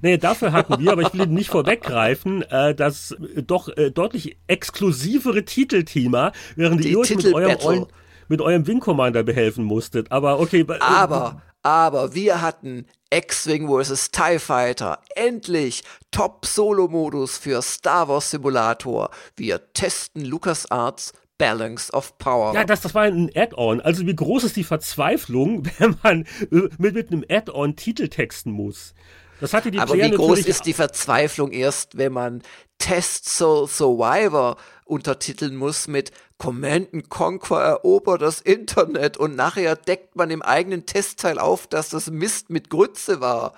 Naja, 0.01 0.17
dafür 0.17 0.51
hatten 0.51 0.79
wir, 0.79 0.91
aber 0.91 1.03
ich 1.03 1.13
will 1.13 1.27
nicht 1.27 1.49
vorweggreifen, 1.49 2.43
äh, 2.43 2.73
das 2.73 3.11
äh, 3.11 3.43
doch 3.43 3.67
äh, 3.69 3.91
deutlich 3.91 4.37
exklusivere 4.47 5.45
Titelthema, 5.45 6.31
während 6.55 6.85
ihr 6.85 6.99
euch 6.99 7.15
mit 7.15 7.33
eurem, 7.33 7.87
mit 8.27 8.41
eurem 8.41 8.65
Wing 8.67 8.79
Commander 8.79 9.23
behelfen 9.23 9.63
musstet. 9.63 10.11
Aber 10.11 10.39
okay. 10.39 10.65
Äh, 10.67 10.79
aber, 10.79 11.41
aber 11.63 12.13
wir 12.15 12.41
hatten 12.41 12.85
X-Wing 13.13 13.67
vs. 13.67 14.11
TIE 14.11 14.39
Fighter, 14.39 14.99
endlich 15.15 15.83
Top-Solo-Modus 16.11 17.37
für 17.37 17.61
Star 17.61 18.07
Wars 18.07 18.31
Simulator. 18.31 19.09
Wir 19.35 19.73
testen 19.73 20.23
LucasArts 20.23 21.13
Balance 21.37 21.91
of 21.91 22.17
Power. 22.19 22.53
Ja, 22.53 22.63
das, 22.63 22.81
das 22.81 22.93
war 22.93 23.03
ein 23.03 23.31
Add-on. 23.35 23.81
Also 23.81 24.05
wie 24.05 24.15
groß 24.15 24.43
ist 24.43 24.55
die 24.55 24.63
Verzweiflung, 24.63 25.67
wenn 25.79 25.97
man 26.03 26.21
äh, 26.51 26.69
mit, 26.77 26.93
mit 26.93 27.11
einem 27.11 27.25
Add-on 27.27 27.75
Titel 27.75 28.07
texten 28.09 28.51
muss? 28.51 28.93
Das 29.39 29.53
hatte 29.53 29.71
die 29.71 29.79
Aber 29.79 29.93
Player 29.93 30.11
wie 30.11 30.15
groß 30.15 30.45
ist 30.45 30.67
die 30.67 30.73
Verzweiflung 30.73 31.51
erst, 31.51 31.97
wenn 31.97 32.13
man 32.13 32.43
Test 32.81 33.29
Soul 33.29 33.67
Survivor 33.67 34.57
untertiteln 34.85 35.55
muss 35.55 35.87
mit 35.87 36.11
Command 36.39 37.09
Conquer 37.09 37.61
erobert 37.61 38.23
das 38.23 38.41
Internet 38.41 39.15
und 39.17 39.35
nachher 39.35 39.75
deckt 39.75 40.15
man 40.15 40.31
im 40.31 40.41
eigenen 40.41 40.87
Testteil 40.87 41.37
auf, 41.37 41.67
dass 41.67 41.89
das 41.89 42.09
Mist 42.09 42.49
mit 42.49 42.71
Grütze 42.71 43.21
war. 43.21 43.53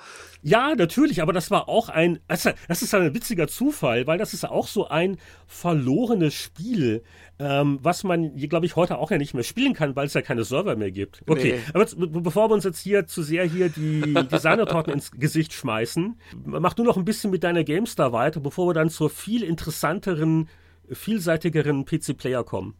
Ja, 0.46 0.76
natürlich, 0.76 1.22
aber 1.22 1.32
das 1.32 1.50
war 1.52 1.70
auch 1.70 1.88
ein, 1.88 2.20
das 2.28 2.46
ist 2.82 2.94
ein 2.94 3.14
witziger 3.16 3.48
Zufall, 3.48 4.06
weil 4.08 4.18
das 4.18 4.34
ist 4.34 4.44
auch 4.44 4.68
so 4.68 4.90
ein 4.90 5.18
verlorenes 5.48 6.34
Spiel, 6.34 7.04
ähm, 7.40 7.80
was 7.82 8.04
man, 8.04 8.36
glaube 8.36 8.66
ich, 8.66 8.76
heute 8.76 8.98
auch 8.98 9.10
ja 9.10 9.18
nicht 9.18 9.34
mehr 9.34 9.44
spielen 9.44 9.74
kann, 9.74 9.96
weil 9.96 10.08
es 10.08 10.14
ja 10.14 10.22
keine 10.22 10.44
Server 10.44 10.76
mehr 10.76 10.92
gibt. 10.92 11.22
Okay, 11.28 11.54
nee. 11.54 11.62
aber 11.70 11.80
jetzt, 11.80 11.96
bevor 11.98 12.50
wir 12.50 12.56
uns 12.56 12.66
jetzt 12.66 12.80
hier 12.80 13.08
zu 13.08 13.24
sehr 13.24 13.46
hier 13.46 13.70
die 13.70 14.14
Designertorten 14.32 14.92
ins 14.92 15.12
Gesicht 15.12 15.54
schmeißen, 15.54 16.20
mach 16.44 16.74
du 16.74 16.84
noch 16.84 16.98
ein 16.98 17.06
bisschen 17.06 17.32
mit 17.32 17.46
deiner 17.46 17.64
GameStar 17.64 18.12
weiter, 18.12 18.42
bevor 18.42 18.68
wir 18.68 18.74
dann 18.74 18.90
zur 18.90 19.10
viel 19.14 19.44
interessanteren 19.44 20.50
vielseitigeren 20.90 21.86
PC-Player 21.86 22.44
kommen. 22.44 22.76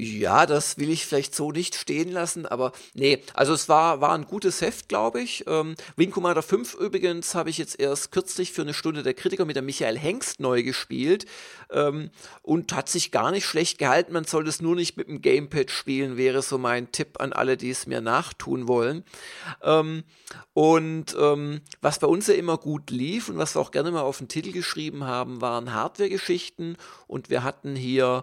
Ja, 0.00 0.46
das 0.46 0.78
will 0.78 0.90
ich 0.90 1.04
vielleicht 1.04 1.34
so 1.34 1.50
nicht 1.50 1.74
stehen 1.74 2.12
lassen, 2.12 2.46
aber 2.46 2.70
nee, 2.94 3.20
also 3.34 3.52
es 3.52 3.68
war, 3.68 4.00
war 4.00 4.12
ein 4.12 4.26
gutes 4.26 4.60
Heft, 4.60 4.88
glaube 4.88 5.20
ich. 5.20 5.42
Ähm, 5.48 5.74
Wing 5.96 6.12
Commander 6.12 6.42
5 6.42 6.74
übrigens 6.74 7.34
habe 7.34 7.50
ich 7.50 7.58
jetzt 7.58 7.80
erst 7.80 8.12
kürzlich 8.12 8.52
für 8.52 8.62
eine 8.62 8.74
Stunde 8.74 9.02
der 9.02 9.14
Kritiker 9.14 9.44
mit 9.44 9.56
der 9.56 9.64
Michael 9.64 9.98
Hengst 9.98 10.38
neu 10.38 10.62
gespielt 10.62 11.26
ähm, 11.70 12.10
und 12.42 12.72
hat 12.72 12.88
sich 12.88 13.10
gar 13.10 13.32
nicht 13.32 13.44
schlecht 13.44 13.78
gehalten. 13.78 14.12
Man 14.12 14.22
soll 14.22 14.46
es 14.46 14.62
nur 14.62 14.76
nicht 14.76 14.96
mit 14.96 15.08
dem 15.08 15.20
Gamepad 15.20 15.72
spielen, 15.72 16.16
wäre 16.16 16.42
so 16.42 16.58
mein 16.58 16.92
Tipp 16.92 17.20
an 17.20 17.32
alle, 17.32 17.56
die 17.56 17.70
es 17.70 17.88
mir 17.88 18.00
nachtun 18.00 18.68
wollen. 18.68 19.02
Ähm, 19.64 20.04
und 20.54 21.16
ähm, 21.18 21.60
was 21.80 21.98
bei 21.98 22.06
uns 22.06 22.28
ja 22.28 22.34
immer 22.34 22.56
gut 22.56 22.92
lief 22.92 23.28
und 23.28 23.38
was 23.38 23.56
wir 23.56 23.60
auch 23.60 23.72
gerne 23.72 23.90
mal 23.90 24.02
auf 24.02 24.18
den 24.18 24.28
Titel 24.28 24.52
geschrieben 24.52 25.02
haben, 25.02 25.40
waren 25.40 25.74
Hardware-Geschichten 25.74 26.76
und 27.08 27.30
wir 27.30 27.42
hatten 27.42 27.74
hier 27.74 28.22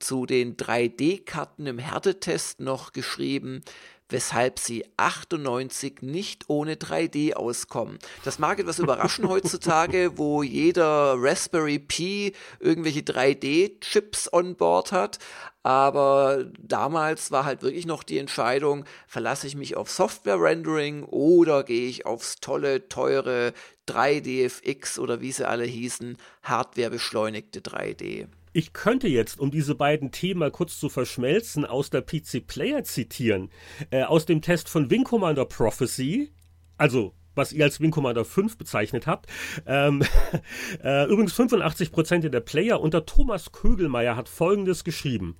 zu 0.00 0.26
den 0.26 0.56
3D-Karten 0.56 1.66
im 1.66 1.78
Härtetest 1.78 2.60
noch 2.60 2.92
geschrieben, 2.92 3.62
weshalb 4.08 4.58
sie 4.58 4.84
98 4.96 6.00
nicht 6.00 6.44
ohne 6.48 6.76
3D 6.76 7.34
auskommen. 7.34 7.98
Das 8.24 8.38
mag 8.38 8.58
etwas 8.58 8.78
überraschen 8.78 9.28
heutzutage, 9.28 10.16
wo 10.16 10.42
jeder 10.42 11.14
Raspberry 11.18 11.78
Pi 11.78 12.32
irgendwelche 12.58 13.00
3D-Chips 13.00 14.32
on 14.32 14.56
board 14.56 14.92
hat, 14.92 15.18
aber 15.62 16.46
damals 16.58 17.30
war 17.30 17.44
halt 17.44 17.62
wirklich 17.62 17.84
noch 17.84 18.02
die 18.02 18.18
Entscheidung, 18.18 18.84
verlasse 19.06 19.46
ich 19.46 19.56
mich 19.56 19.76
auf 19.76 19.90
Software-Rendering 19.90 21.04
oder 21.04 21.62
gehe 21.62 21.88
ich 21.88 22.06
aufs 22.06 22.36
tolle, 22.36 22.88
teure 22.88 23.52
3DFX 23.86 24.98
oder 24.98 25.20
wie 25.20 25.32
sie 25.32 25.46
alle 25.46 25.64
hießen, 25.64 26.16
Hardware-beschleunigte 26.42 27.60
3D. 27.60 28.28
Ich 28.52 28.72
könnte 28.72 29.08
jetzt, 29.08 29.38
um 29.40 29.50
diese 29.50 29.74
beiden 29.74 30.10
Themen 30.10 30.40
mal 30.40 30.50
kurz 30.50 30.78
zu 30.78 30.88
verschmelzen, 30.88 31.64
aus 31.64 31.90
der 31.90 32.02
PC 32.02 32.46
Player 32.46 32.84
zitieren. 32.84 33.50
Äh, 33.90 34.02
aus 34.02 34.26
dem 34.26 34.42
Test 34.42 34.68
von 34.68 34.90
Wing 34.90 35.04
Commander 35.04 35.44
Prophecy, 35.44 36.30
also 36.76 37.14
was 37.38 37.52
ihr 37.52 37.64
als 37.64 37.80
Wing 37.80 37.92
Commander 37.92 38.24
5 38.24 38.58
bezeichnet 38.58 39.06
habt. 39.06 39.26
Ähm, 39.64 40.02
äh, 40.84 41.06
übrigens 41.06 41.32
85 41.32 41.92
Prozent 41.92 42.24
der 42.24 42.40
Player 42.40 42.80
unter 42.80 43.06
Thomas 43.06 43.52
Kögelmeier 43.52 44.16
hat 44.16 44.28
Folgendes 44.28 44.84
geschrieben. 44.84 45.36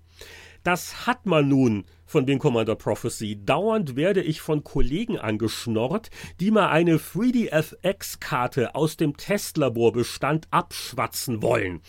Das 0.63 1.07
hat 1.07 1.27
man 1.27 1.49
nun 1.49 1.85
von 2.09 2.27
Wing 2.27 2.39
Commander 2.39 2.75
Prophecy. 2.75 3.45
Dauernd 3.45 3.95
werde 3.95 4.23
ich 4.23 4.41
von 4.41 4.65
Kollegen 4.65 5.19
angeschnorrt, 5.19 6.11
die 6.41 6.51
mal 6.51 6.69
eine 6.69 6.97
3DFX-Karte 6.97 8.75
aus 8.75 8.97
dem 8.97 9.17
Testlaborbestand 9.17 10.49
abschwatzen 10.51 11.43
wollen. 11.43 11.83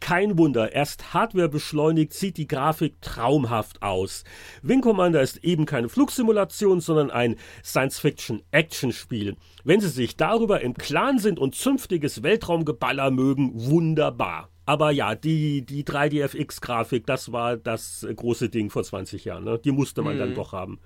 Kein 0.00 0.38
Wunder, 0.38 0.72
erst 0.72 1.14
Hardware 1.14 1.48
beschleunigt 1.48 2.12
sieht 2.12 2.36
die 2.36 2.46
Grafik 2.46 3.00
traumhaft 3.00 3.82
aus. 3.82 4.24
Wing 4.62 4.82
Commander 4.82 5.22
ist 5.22 5.42
eben 5.42 5.64
keine 5.66 5.88
Flugsimulation, 5.88 6.80
sondern 6.80 7.10
ein 7.10 7.36
Science-Fiction-Action-Spiel. 7.64 9.36
Wenn 9.64 9.80
Sie 9.80 9.88
sich 9.88 10.16
darüber 10.16 10.60
im 10.60 10.74
Klaren 10.74 11.18
sind 11.18 11.38
und 11.38 11.54
zünftiges 11.54 12.22
Weltraumgeballer 12.22 13.10
mögen, 13.10 13.52
wunderbar. 13.54 14.50
Aber 14.66 14.90
ja, 14.90 15.14
die, 15.14 15.62
die 15.62 15.84
3DFX-Grafik, 15.84 17.06
das 17.06 17.32
war 17.32 17.56
das 17.56 18.06
große 18.14 18.48
Ding 18.48 18.70
vor 18.70 18.82
20 18.82 19.24
Jahren. 19.24 19.44
Ne? 19.44 19.58
Die 19.58 19.72
musste 19.72 20.02
man 20.02 20.14
mhm. 20.14 20.20
dann 20.20 20.34
doch 20.34 20.52
haben. 20.52 20.80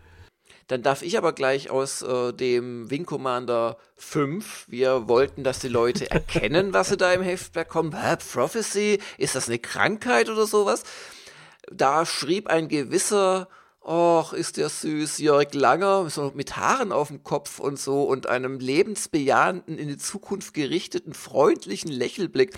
Dann 0.67 0.83
darf 0.83 1.03
ich 1.03 1.17
aber 1.17 1.33
gleich 1.33 1.71
aus 1.71 2.03
äh, 2.03 2.33
dem 2.33 2.91
Wing 2.91 3.07
Commander 3.07 3.79
5, 3.97 4.67
wir 4.69 5.09
wollten, 5.09 5.45
dass 5.45 5.61
die 5.61 5.69
Leute 5.69 6.11
erkennen, 6.11 6.73
was 6.73 6.91
sie 6.91 6.97
da 6.97 7.13
im 7.13 7.23
Heft 7.23 7.53
bekommen. 7.53 7.95
Hä, 7.99 8.17
Prophecy, 8.33 8.99
ist 9.17 9.35
das 9.35 9.49
eine 9.49 9.59
Krankheit 9.59 10.29
oder 10.29 10.47
sowas? 10.47 10.83
Da 11.71 12.05
schrieb 12.05 12.49
ein 12.49 12.69
gewisser, 12.69 13.49
Och, 13.83 14.35
ist 14.35 14.59
der 14.59 14.69
süß, 14.69 15.19
Jörg 15.19 15.55
Langer, 15.55 16.11
so 16.11 16.33
mit 16.35 16.57
Haaren 16.57 16.93
auf 16.93 17.09
dem 17.09 17.23
Kopf 17.23 17.59
und 17.59 17.79
so 17.79 18.03
und 18.03 18.27
einem 18.27 18.59
lebensbejahenden, 18.59 19.79
in 19.79 19.89
die 19.89 19.97
Zukunft 19.97 20.53
gerichteten, 20.53 21.15
freundlichen 21.15 21.91
Lächelblick. 21.91 22.53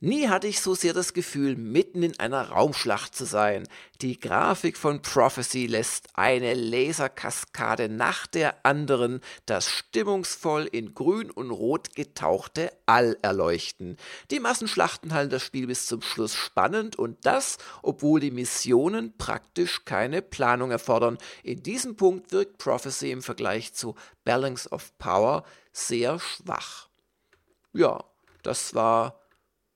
Nie 0.00 0.28
hatte 0.28 0.48
ich 0.48 0.60
so 0.60 0.74
sehr 0.74 0.92
das 0.92 1.14
Gefühl, 1.14 1.56
mitten 1.56 2.02
in 2.02 2.18
einer 2.18 2.50
Raumschlacht 2.50 3.14
zu 3.14 3.24
sein. 3.24 3.66
Die 4.02 4.18
Grafik 4.18 4.76
von 4.76 5.00
Prophecy 5.00 5.66
lässt 5.66 6.08
eine 6.14 6.52
Laserkaskade 6.52 7.88
nach 7.88 8.26
der 8.26 8.66
anderen 8.66 9.20
das 9.46 9.70
stimmungsvoll 9.70 10.64
in 10.64 10.94
grün 10.94 11.30
und 11.30 11.50
rot 11.50 11.94
getauchte 11.94 12.70
All 12.86 13.16
erleuchten. 13.22 13.96
Die 14.30 14.40
Massenschlachten 14.40 15.14
halten 15.14 15.30
das 15.30 15.42
Spiel 15.42 15.68
bis 15.68 15.86
zum 15.86 16.02
Schluss 16.02 16.34
spannend 16.34 16.96
und 16.96 17.24
das, 17.24 17.56
obwohl 17.80 18.20
die 18.20 18.32
Missionen 18.32 19.16
praktisch 19.16 19.86
keine 19.86 20.22
Planung 20.22 20.70
erfordern. 20.70 21.18
In 21.44 21.62
diesem 21.62 21.96
Punkt 21.96 22.32
wirkt 22.32 22.58
Prophecy 22.58 23.10
im 23.10 23.22
Vergleich 23.22 23.72
zu 23.72 23.94
Balance 24.24 24.68
of 24.68 24.98
Power 24.98 25.44
sehr 25.72 26.18
schwach. 26.18 26.88
Ja, 27.72 28.04
das 28.42 28.74
war 28.74 29.23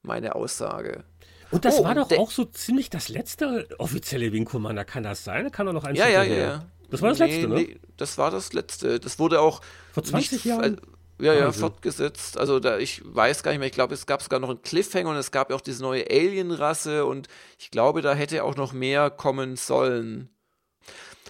meine 0.02 0.34
Aussage. 0.34 1.04
Und 1.50 1.64
das 1.64 1.80
oh, 1.80 1.84
war 1.84 1.94
doch 1.94 2.10
auch 2.12 2.30
so 2.30 2.44
ziemlich 2.44 2.90
das 2.90 3.08
letzte 3.08 3.68
offizielle 3.78 4.32
Wing 4.32 4.44
Commander. 4.44 4.84
Kann 4.84 5.02
das 5.02 5.24
sein? 5.24 5.50
Kann 5.50 5.66
doch 5.66 5.72
noch 5.72 5.84
ein 5.84 5.94
Ja, 5.94 6.08
ja, 6.08 6.22
ja, 6.22 6.36
ja. 6.36 6.64
Das 6.90 7.02
war 7.02 7.10
das 7.10 7.18
nee, 7.18 7.26
letzte, 7.26 7.48
ne? 7.48 7.54
Nee, 7.54 7.80
das 7.96 8.18
war 8.18 8.30
das 8.30 8.52
letzte. 8.52 9.00
Das 9.00 9.18
wurde 9.18 9.40
auch 9.40 9.60
vor 9.92 10.02
20 10.02 10.32
nicht, 10.32 10.44
Jahren. 10.44 10.80
Ja, 11.20 11.34
ja, 11.34 11.46
also. 11.46 11.60
fortgesetzt. 11.60 12.38
Also 12.38 12.60
da, 12.60 12.78
ich 12.78 13.02
weiß 13.04 13.42
gar 13.42 13.50
nicht 13.50 13.58
mehr, 13.58 13.66
ich 13.66 13.74
glaube, 13.74 13.94
es 13.94 14.06
gab 14.06 14.22
sogar 14.22 14.40
noch 14.40 14.50
einen 14.50 14.62
Cliffhanger 14.62 15.10
und 15.10 15.16
es 15.16 15.30
gab 15.30 15.50
ja 15.50 15.56
auch 15.56 15.60
diese 15.60 15.82
neue 15.82 16.08
Alien-Rasse 16.08 17.04
und 17.04 17.28
ich 17.58 17.70
glaube, 17.70 18.02
da 18.02 18.14
hätte 18.14 18.44
auch 18.44 18.56
noch 18.56 18.72
mehr 18.72 19.10
kommen 19.10 19.56
sollen. 19.56 20.30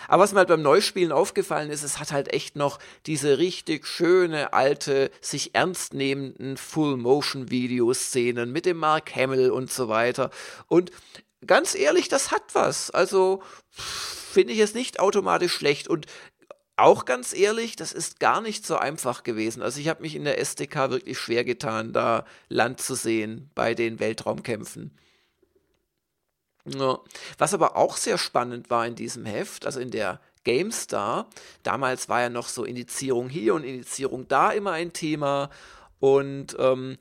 Aber 0.08 0.24
was 0.24 0.32
mir 0.32 0.38
halt 0.38 0.48
beim 0.48 0.62
Neuspielen 0.62 1.12
aufgefallen 1.12 1.70
ist, 1.70 1.84
es 1.84 2.00
hat 2.00 2.10
halt 2.12 2.32
echt 2.32 2.56
noch 2.56 2.78
diese 3.06 3.38
richtig 3.38 3.86
schöne, 3.86 4.52
alte, 4.52 5.10
sich 5.20 5.54
ernst 5.54 5.94
nehmenden 5.94 6.56
Full-Motion-Video-Szenen 6.56 8.50
mit 8.50 8.66
dem 8.66 8.78
Mark 8.78 9.14
Hamill 9.14 9.50
und 9.50 9.70
so 9.70 9.88
weiter. 9.88 10.30
Und 10.66 10.90
ganz 11.46 11.74
ehrlich, 11.74 12.08
das 12.08 12.32
hat 12.32 12.42
was. 12.54 12.90
Also 12.90 13.42
finde 13.70 14.54
ich 14.54 14.58
es 14.60 14.74
nicht 14.74 14.98
automatisch 14.98 15.52
schlecht. 15.52 15.88
Und 15.88 16.06
auch 16.76 17.04
ganz 17.04 17.34
ehrlich, 17.34 17.76
das 17.76 17.92
ist 17.92 18.18
gar 18.18 18.40
nicht 18.40 18.64
so 18.64 18.76
einfach 18.76 19.24
gewesen. 19.24 19.62
Also 19.62 19.80
ich 19.80 19.88
habe 19.88 20.02
mich 20.02 20.14
in 20.14 20.24
der 20.24 20.38
SDK 20.38 20.90
wirklich 20.90 21.18
schwer 21.18 21.44
getan, 21.44 21.92
da 21.92 22.24
Land 22.48 22.80
zu 22.80 22.94
sehen 22.94 23.50
bei 23.54 23.74
den 23.74 24.00
Weltraumkämpfen. 24.00 24.96
Ja. 26.76 26.98
Was 27.38 27.54
aber 27.54 27.76
auch 27.76 27.96
sehr 27.96 28.18
spannend 28.18 28.70
war 28.70 28.86
in 28.86 28.94
diesem 28.94 29.24
Heft, 29.24 29.66
also 29.66 29.80
in 29.80 29.90
der 29.90 30.20
GameStar, 30.44 31.28
damals 31.62 32.08
war 32.08 32.22
ja 32.22 32.30
noch 32.30 32.48
so 32.48 32.64
Indizierung 32.64 33.28
hier 33.28 33.54
und 33.54 33.64
Indizierung 33.64 34.28
da 34.28 34.50
immer 34.50 34.72
ein 34.72 34.92
Thema. 34.92 35.50
Und 36.00 36.56
ähm, 36.58 36.96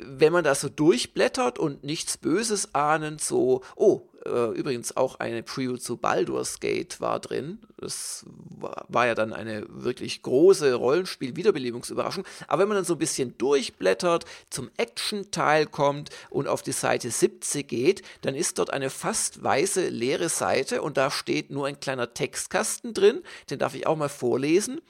wenn 0.00 0.32
man 0.32 0.44
das 0.44 0.60
so 0.60 0.68
durchblättert 0.68 1.58
und 1.58 1.84
nichts 1.84 2.16
Böses 2.16 2.74
ahnend, 2.74 3.20
so, 3.20 3.62
oh, 3.76 4.08
äh, 4.24 4.50
übrigens 4.52 4.96
auch 4.96 5.20
eine 5.20 5.42
Preview 5.42 5.76
zu 5.76 5.96
Baldur's 5.96 6.60
Gate 6.60 7.00
war 7.00 7.20
drin. 7.20 7.58
Das 7.78 8.24
war, 8.28 8.84
war 8.88 9.06
ja 9.06 9.14
dann 9.14 9.32
eine 9.32 9.66
wirklich 9.68 10.22
große 10.22 10.74
Rollenspiel-Wiederbelebungsüberraschung. 10.74 12.24
Aber 12.46 12.62
wenn 12.62 12.68
man 12.68 12.76
dann 12.76 12.84
so 12.84 12.94
ein 12.94 12.98
bisschen 12.98 13.36
durchblättert, 13.38 14.24
zum 14.50 14.70
Action-Teil 14.76 15.66
kommt 15.66 16.10
und 16.30 16.48
auf 16.48 16.62
die 16.62 16.72
Seite 16.72 17.10
70 17.10 17.66
geht, 17.66 18.02
dann 18.22 18.34
ist 18.34 18.58
dort 18.58 18.72
eine 18.72 18.90
fast 18.90 19.42
weiße 19.42 19.88
leere 19.88 20.28
Seite 20.28 20.82
und 20.82 20.96
da 20.96 21.10
steht 21.10 21.50
nur 21.50 21.66
ein 21.66 21.80
kleiner 21.80 22.14
Textkasten 22.14 22.94
drin. 22.94 23.22
Den 23.50 23.58
darf 23.58 23.74
ich 23.74 23.86
auch 23.86 23.96
mal 23.96 24.08
vorlesen. 24.08 24.80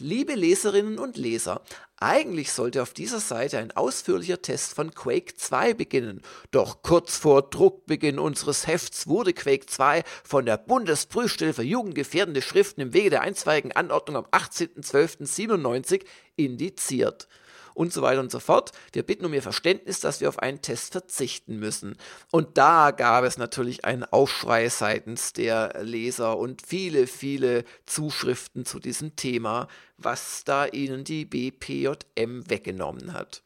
Liebe 0.00 0.34
Leserinnen 0.34 0.98
und 0.98 1.16
Leser, 1.16 1.62
eigentlich 2.00 2.50
sollte 2.50 2.82
auf 2.82 2.94
dieser 2.94 3.20
Seite 3.20 3.58
ein 3.58 3.70
ausführlicher 3.70 4.42
Test 4.42 4.74
von 4.74 4.92
Quake 4.92 5.36
2 5.36 5.72
beginnen. 5.74 6.20
Doch 6.50 6.82
kurz 6.82 7.16
vor 7.16 7.42
Druckbeginn 7.42 8.18
unseres 8.18 8.66
Hefts 8.66 9.06
wurde 9.06 9.32
Quake 9.32 9.66
2 9.66 10.02
von 10.24 10.46
der 10.46 10.56
Bundesprüfstelle 10.56 11.54
für 11.54 11.62
jugendgefährdende 11.62 12.42
Schriften 12.42 12.80
im 12.80 12.92
Wege 12.92 13.10
der 13.10 13.20
einstweiligen 13.20 13.70
Anordnung 13.70 14.16
am 14.16 14.24
18.12.97 14.32 16.04
indiziert 16.34 17.28
und 17.74 17.92
so 17.92 18.02
weiter 18.02 18.20
und 18.20 18.30
so 18.30 18.40
fort. 18.40 18.72
Wir 18.92 19.02
bitten 19.02 19.26
um 19.26 19.34
Ihr 19.34 19.42
Verständnis, 19.42 20.00
dass 20.00 20.20
wir 20.20 20.28
auf 20.28 20.38
einen 20.38 20.62
Test 20.62 20.92
verzichten 20.92 21.58
müssen. 21.58 21.96
Und 22.30 22.56
da 22.56 22.90
gab 22.90 23.24
es 23.24 23.36
natürlich 23.36 23.84
einen 23.84 24.04
Aufschrei 24.04 24.68
seitens 24.68 25.32
der 25.32 25.82
Leser 25.82 26.38
und 26.38 26.62
viele, 26.66 27.06
viele 27.06 27.64
Zuschriften 27.86 28.64
zu 28.64 28.78
diesem 28.78 29.16
Thema, 29.16 29.68
was 29.98 30.44
da 30.44 30.66
ihnen 30.66 31.04
die 31.04 31.24
BPJM 31.24 32.48
weggenommen 32.48 33.12
hat. 33.12 33.42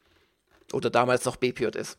Oder 0.71 0.89
damals 0.89 1.25
noch 1.25 1.35
BPJS. 1.35 1.98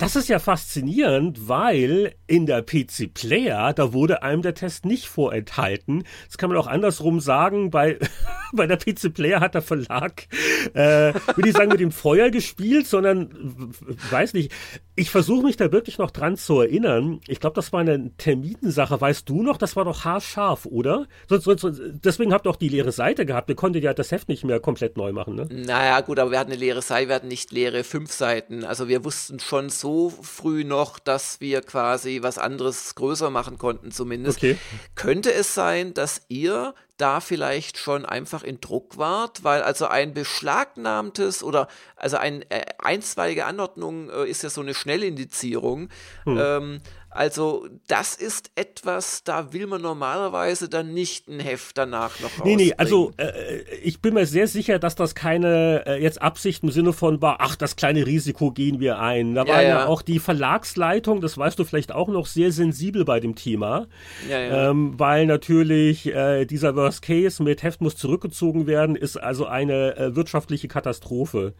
Das 0.00 0.16
ist 0.16 0.30
ja 0.30 0.38
faszinierend, 0.38 1.46
weil 1.46 2.14
in 2.26 2.46
der 2.46 2.62
PC 2.62 3.12
Player, 3.12 3.74
da 3.74 3.92
wurde 3.92 4.22
einem 4.22 4.40
der 4.40 4.54
Test 4.54 4.86
nicht 4.86 5.06
vorenthalten. 5.06 6.04
Das 6.26 6.38
kann 6.38 6.48
man 6.48 6.58
auch 6.58 6.66
andersrum 6.66 7.20
sagen, 7.20 7.70
bei, 7.70 7.98
bei 8.54 8.66
der 8.66 8.78
PC 8.78 9.12
Player 9.12 9.40
hat 9.40 9.54
der 9.54 9.60
Verlag, 9.60 10.26
äh, 10.72 11.12
würde 11.12 11.48
ich 11.50 11.54
sagen, 11.54 11.68
mit 11.68 11.80
dem 11.80 11.92
Feuer 11.92 12.30
gespielt, 12.30 12.86
sondern, 12.86 13.74
weiß 14.10 14.32
nicht, 14.32 14.52
ich 14.96 15.10
versuche 15.10 15.44
mich 15.44 15.58
da 15.58 15.70
wirklich 15.70 15.98
noch 15.98 16.10
dran 16.10 16.38
zu 16.38 16.60
erinnern. 16.60 17.20
Ich 17.28 17.38
glaube, 17.38 17.54
das 17.54 17.70
war 17.74 17.80
eine 17.80 18.10
Terminsache. 18.16 18.98
Weißt 18.98 19.28
du 19.28 19.42
noch, 19.42 19.58
das 19.58 19.76
war 19.76 19.84
doch 19.84 20.06
haarscharf, 20.06 20.64
oder? 20.64 21.08
Sonst, 21.28 21.60
sonst, 21.60 21.82
deswegen 22.02 22.32
habt 22.32 22.46
ihr 22.46 22.50
auch 22.50 22.56
die 22.56 22.70
leere 22.70 22.92
Seite 22.92 23.26
gehabt. 23.26 23.50
Ihr 23.50 23.56
konntet 23.56 23.84
ja 23.84 23.92
das 23.92 24.12
Heft 24.12 24.30
nicht 24.30 24.44
mehr 24.44 24.60
komplett 24.60 24.96
neu 24.96 25.12
machen, 25.12 25.34
ne? 25.34 25.46
Naja, 25.50 26.00
gut, 26.00 26.18
aber 26.18 26.30
wir 26.30 26.38
hatten 26.38 26.52
eine 26.52 26.60
leere 26.60 26.80
Seite, 26.80 27.08
wir 27.08 27.16
hatten 27.16 27.28
nicht 27.28 27.52
leere 27.52 27.84
fünf 27.84 28.12
Seiten. 28.12 28.64
Also 28.64 28.88
wir 28.88 29.04
wussten 29.04 29.40
schon 29.40 29.68
so, 29.68 29.89
so 29.90 30.10
früh 30.22 30.62
noch, 30.64 30.98
dass 30.98 31.40
wir 31.40 31.62
quasi 31.62 32.20
was 32.22 32.38
anderes 32.38 32.94
größer 32.94 33.30
machen 33.30 33.58
konnten, 33.58 33.90
zumindest. 33.90 34.38
Okay. 34.38 34.56
Könnte 34.94 35.32
es 35.32 35.54
sein, 35.54 35.94
dass 35.94 36.22
ihr 36.28 36.74
da 36.96 37.20
vielleicht 37.20 37.78
schon 37.78 38.04
einfach 38.04 38.44
in 38.44 38.60
Druck 38.60 38.98
wart, 38.98 39.42
weil 39.42 39.62
also 39.62 39.86
ein 39.86 40.14
beschlagnahmtes 40.14 41.42
oder 41.42 41.66
also 41.96 42.18
ein 42.18 42.42
äh, 42.50 42.66
einstweilige 42.78 43.46
Anordnung 43.46 44.10
äh, 44.10 44.26
ist 44.26 44.42
ja 44.42 44.50
so 44.50 44.60
eine 44.60 44.74
Schnellindizierung. 44.74 45.88
Hm. 46.24 46.38
Ähm, 46.38 46.80
also 47.12 47.66
das 47.88 48.14
ist 48.14 48.52
etwas, 48.54 49.24
da 49.24 49.52
will 49.52 49.66
man 49.66 49.82
normalerweise 49.82 50.68
dann 50.68 50.94
nicht 50.94 51.26
ein 51.26 51.40
Heft 51.40 51.76
danach 51.76 52.20
noch 52.20 52.44
Nee, 52.44 52.54
nee, 52.54 52.74
also 52.76 53.10
äh, 53.16 53.62
ich 53.82 54.00
bin 54.00 54.14
mir 54.14 54.26
sehr 54.26 54.46
sicher, 54.46 54.78
dass 54.78 54.94
das 54.94 55.16
keine 55.16 55.84
äh, 55.86 56.00
jetzt 56.00 56.22
Absicht 56.22 56.62
im 56.62 56.70
Sinne 56.70 56.92
von 56.92 57.20
war, 57.20 57.38
ach, 57.40 57.56
das 57.56 57.74
kleine 57.74 58.06
Risiko 58.06 58.52
gehen 58.52 58.78
wir 58.78 59.00
ein. 59.00 59.34
Da 59.34 59.44
ja, 59.44 59.52
war 59.52 59.62
ja, 59.62 59.68
ja, 59.68 59.86
auch 59.86 60.02
die 60.02 60.20
Verlagsleitung, 60.20 61.20
das 61.20 61.36
weißt 61.36 61.58
du 61.58 61.64
vielleicht 61.64 61.90
auch 61.90 62.08
noch, 62.08 62.26
sehr 62.26 62.52
sensibel 62.52 63.04
bei 63.04 63.18
dem 63.18 63.34
Thema. 63.34 63.88
Ja, 64.28 64.38
ja. 64.38 64.70
Ähm, 64.70 64.94
weil 64.96 65.26
natürlich 65.26 66.06
äh, 66.06 66.44
dieser 66.44 66.76
Worst 66.76 67.02
Case 67.02 67.42
mit 67.42 67.64
Heft 67.64 67.80
muss 67.80 67.96
zurückgezogen 67.96 68.68
werden, 68.68 68.94
ist 68.94 69.16
also 69.16 69.46
eine 69.46 69.96
äh, 69.96 70.14
wirtschaftliche 70.14 70.68
Katastrophe. 70.68 71.54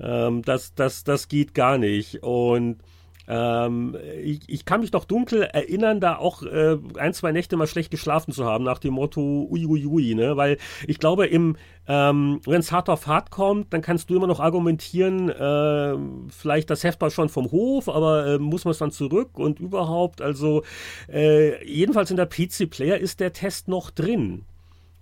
Ähm, 0.00 0.42
das, 0.42 0.74
das, 0.74 1.04
das 1.04 1.28
geht 1.28 1.54
gar 1.54 1.78
nicht. 1.78 2.24
Und 2.24 2.78
Ähm, 3.28 3.94
ich, 4.22 4.40
ich, 4.46 4.64
kann 4.64 4.80
mich 4.80 4.92
noch 4.92 5.04
dunkel 5.04 5.42
erinnern, 5.42 6.00
da 6.00 6.16
auch 6.16 6.42
äh, 6.42 6.78
ein, 6.96 7.12
zwei 7.12 7.30
Nächte 7.32 7.56
mal 7.56 7.66
schlecht 7.66 7.90
geschlafen 7.90 8.32
zu 8.32 8.46
haben, 8.46 8.64
nach 8.64 8.78
dem 8.78 8.94
Motto 8.94 9.46
uiuiui, 9.50 9.86
ui, 9.86 10.14
ne? 10.14 10.36
Weil 10.36 10.56
ich 10.86 10.98
glaube, 10.98 11.26
im 11.26 11.56
ähm, 11.86 12.40
wenn 12.44 12.60
es 12.60 12.70
hart 12.70 12.90
auf 12.90 13.06
hart 13.06 13.30
kommt, 13.30 13.72
dann 13.72 13.80
kannst 13.80 14.10
du 14.10 14.16
immer 14.16 14.26
noch 14.26 14.40
argumentieren, 14.40 15.30
äh, 15.30 15.96
vielleicht 16.30 16.68
das 16.68 16.84
Heft 16.84 17.00
war 17.00 17.10
schon 17.10 17.30
vom 17.30 17.50
Hof, 17.50 17.88
aber 17.88 18.26
äh, 18.26 18.38
muss 18.38 18.66
man 18.66 18.72
es 18.72 18.78
dann 18.78 18.90
zurück 18.90 19.38
und 19.38 19.58
überhaupt, 19.58 20.20
also 20.20 20.62
äh, 21.10 21.64
jedenfalls 21.66 22.10
in 22.10 22.18
der 22.18 22.26
PC-Player 22.26 22.98
ist 22.98 23.20
der 23.20 23.32
Test 23.32 23.68
noch 23.68 23.90
drin. 23.90 24.44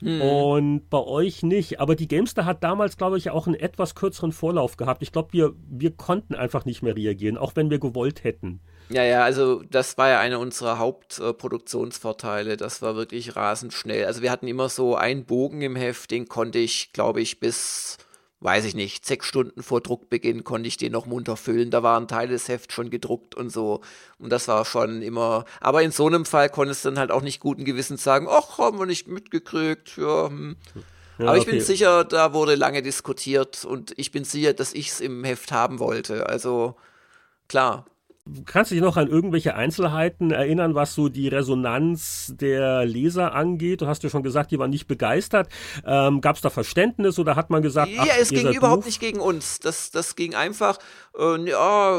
Mhm. 0.01 0.21
Und 0.21 0.91
bei 0.91 0.99
euch 0.99 1.43
nicht. 1.43 1.81
Aber 1.81 1.97
die 1.97 2.09
Gamester 2.09 2.45
hat 2.45 2.63
damals, 2.63 2.97
glaube 2.97 3.19
ich, 3.19 3.31
auch 3.31 3.47
einen 3.47 3.57
etwas 3.57 3.95
kürzeren 3.95 4.33
Vorlauf 4.33 4.77
gehabt. 4.77 5.03
Ich 5.03 5.13
glaube, 5.13 5.33
wir, 5.33 5.53
wir 5.69 5.91
konnten 5.93 6.35
einfach 6.35 6.65
nicht 6.65 6.83
mehr 6.83 6.97
reagieren, 6.97 7.39
auch 7.39 7.57
wenn 7.57 7.71
wir 7.71 7.79
gewollt 7.79 8.25
hätten. 8.25 8.61
Ja, 8.89 9.03
ja, 9.03 9.25
also 9.25 9.63
das 9.69 9.99
war 9.99 10.11
ja 10.11 10.21
einer 10.21 10.39
unserer 10.39 10.79
Hauptproduktionsvorteile. 10.79 12.53
Äh, 12.53 12.57
das 12.57 12.83
war 12.83 12.95
wirklich 12.95 13.35
rasend 13.35 13.73
schnell. 13.73 14.05
Also 14.05 14.23
wir 14.23 14.31
hatten 14.31 14.47
immer 14.47 14.69
so 14.69 14.95
einen 14.95 15.25
Bogen 15.25 15.63
im 15.63 15.77
Heft, 15.77 16.11
den 16.11 16.29
konnte 16.29 16.59
ich, 16.59 16.93
glaube 16.93 17.21
ich, 17.21 17.41
bis 17.41 17.99
weiß 18.41 18.65
ich 18.67 18.75
nicht, 18.75 19.07
sechs 19.07 19.27
Stunden 19.27 19.63
vor 19.63 19.81
Druckbeginn 19.81 20.45
konnte 20.45 20.69
ich 20.69 20.77
den 20.77 20.93
noch 20.93 21.07
munter 21.07 21.37
füllen. 21.37 21.71
Da 21.71 21.83
waren 21.83 22.07
Teile 22.09 22.33
des 22.33 22.49
Hefts 22.49 22.75
schon 22.75 22.91
gedruckt 22.91 23.35
und 23.35 23.51
so. 23.51 23.81
Und 24.19 24.31
das 24.31 24.47
war 24.49 24.65
schon 24.65 25.03
immer. 25.03 25.45
Aber 25.61 25.83
in 25.83 25.91
so 25.91 26.07
einem 26.07 26.25
Fall 26.27 26.51
konntest 26.51 26.85
du 26.85 26.91
dann 26.91 26.99
halt 26.99 27.11
auch 27.11 27.23
nicht 27.23 27.41
guten 27.41 27.65
Gewissens 27.65 28.05
sagen, 28.05 28.27
ach, 28.29 28.59
haben 28.59 28.79
wir 28.79 28.87
nicht 28.87 29.09
mitgekriegt. 29.09 29.97
Ja, 29.97 30.29
hm. 30.29 30.57
Ja, 31.19 31.29
Aber 31.29 31.37
ich 31.39 31.45
okay. 31.45 31.53
bin 31.53 31.61
sicher, 31.63 32.05
da 32.05 32.35
wurde 32.35 32.57
lange 32.57 32.83
diskutiert 32.83 33.65
und 33.65 33.95
ich 33.97 34.13
bin 34.13 34.25
sicher, 34.25 34.53
dass 34.53 34.75
ich 34.75 34.91
es 34.91 35.01
im 35.01 35.25
Heft 35.25 35.51
haben 35.51 35.79
wollte. 35.79 36.29
Also 36.29 36.77
klar. 37.49 37.87
Kannst 38.45 38.71
du 38.71 38.75
dich 38.75 38.83
noch 38.83 38.97
an 38.97 39.07
irgendwelche 39.07 39.55
Einzelheiten 39.55 40.33
erinnern, 40.33 40.75
was 40.75 40.95
so 40.95 41.09
die 41.09 41.29
Resonanz 41.29 42.33
der 42.35 42.85
Leser 42.85 43.35
angeht? 43.35 43.83
Du 43.83 43.87
hast 43.87 44.03
ja 44.03 44.11
schon 44.11 44.25
gesagt, 44.25 44.51
die 44.51 44.59
waren 44.59 44.71
nicht 44.71 44.89
begeistert. 44.89 45.49
Ähm, 45.85 46.21
Gab 46.21 46.35
es 46.35 46.43
da 46.43 46.51
Verständnis 46.51 47.21
oder 47.21 47.37
hat 47.37 47.51
man 47.51 47.63
gesagt, 47.63 47.93
ja, 47.93 48.03
ach, 48.03 48.09
es 48.19 48.31
ging 48.31 48.49
überhaupt 48.53 48.79
doof? 48.79 48.87
nicht 48.87 48.99
gegen 48.99 49.21
uns. 49.21 49.61
Das, 49.61 49.93
das 49.93 50.17
ging 50.17 50.35
einfach, 50.35 50.79
äh, 51.17 51.49
ja, 51.49 51.91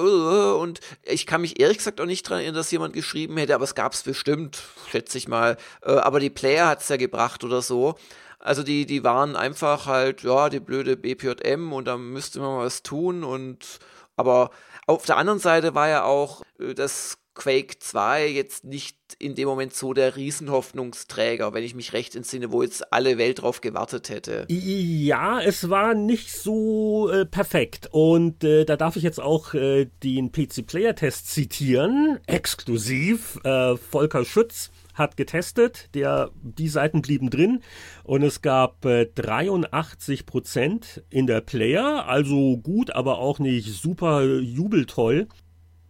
und 0.60 0.82
ich 1.04 1.26
kann 1.26 1.42
mich 1.42 1.62
ehrlich 1.62 1.78
gesagt 1.78 2.02
auch 2.02 2.06
nicht 2.06 2.26
daran 2.26 2.40
erinnern, 2.40 2.56
dass 2.56 2.72
jemand 2.72 2.94
geschrieben 2.94 3.38
hätte, 3.38 3.56
aber 3.56 3.64
es 3.64 3.76
gab 3.76 3.94
es 3.94 4.04
bestimmt, 4.04 4.62
schätze 4.92 5.18
ich 5.18 5.30
mal. 5.30 5.56
Äh, 5.82 5.92
aber 5.94 6.20
die 6.20 6.30
Player 6.30 6.68
hat 6.68 6.82
es 6.82 6.90
ja 6.90 6.98
gebracht 6.98 7.46
oder 7.46 7.62
so. 7.62 7.96
Also 8.40 8.64
die, 8.64 8.86
die 8.86 9.04
waren 9.04 9.38
einfach 9.38 9.86
halt, 9.86 10.24
ja, 10.24 10.50
die 10.50 10.60
blöde 10.60 10.98
BPJM 10.98 11.72
und 11.72 11.86
da 11.86 11.98
müsste 11.98 12.40
man 12.40 12.60
was 12.60 12.84
tun 12.84 13.24
und 13.24 13.80
aber 14.18 14.50
auf 14.88 15.06
der 15.06 15.18
anderen 15.18 15.40
Seite 15.40 15.76
war 15.76 15.90
ja 15.90 16.04
auch 16.04 16.42
äh, 16.60 16.74
das 16.74 17.18
Quake 17.36 17.78
2 17.78 18.30
jetzt 18.30 18.64
nicht 18.64 18.98
in 19.20 19.36
dem 19.36 19.48
Moment 19.48 19.74
so 19.74 19.94
der 19.94 20.16
Riesenhoffnungsträger, 20.16 21.54
wenn 21.54 21.64
ich 21.64 21.76
mich 21.76 21.94
recht 21.94 22.16
entsinne, 22.16 22.52
wo 22.52 22.64
jetzt 22.64 22.92
alle 22.92 23.20
Welt 23.20 23.44
drauf 23.44 23.62
gewartet 23.62 24.10
hätte. 24.10 24.46
Ja, 24.50 25.40
es 25.40 25.70
war 25.70 25.94
nicht 25.94 26.34
so 26.34 27.10
äh, 27.12 27.26
perfekt. 27.26 27.90
Und 27.92 28.44
äh, 28.44 28.66
da 28.66 28.76
darf 28.76 28.96
ich 28.96 29.04
jetzt 29.04 29.22
auch 29.22 29.54
äh, 29.54 29.86
den 30.04 30.32
PC-Player-Test 30.32 31.32
zitieren, 31.32 32.20
exklusiv. 32.26 33.40
Äh, 33.44 33.78
Volker 33.78 34.26
Schütz 34.26 34.72
hat 34.98 35.18
getestet, 35.18 35.90
der, 35.94 36.32
die 36.42 36.68
Seiten 36.68 37.02
blieben 37.02 37.30
drin 37.30 37.62
und 38.04 38.24
es 38.24 38.42
gab 38.42 38.86
äh, 38.86 39.06
83 39.06 40.26
Prozent 40.26 41.04
in 41.10 41.28
der 41.28 41.42
Player, 41.42 42.08
also 42.08 42.58
gut, 42.58 42.92
aber 42.92 43.20
auch 43.20 43.40
nicht 43.40 43.68
super 43.74 44.24
jubeltoll. 44.24 45.28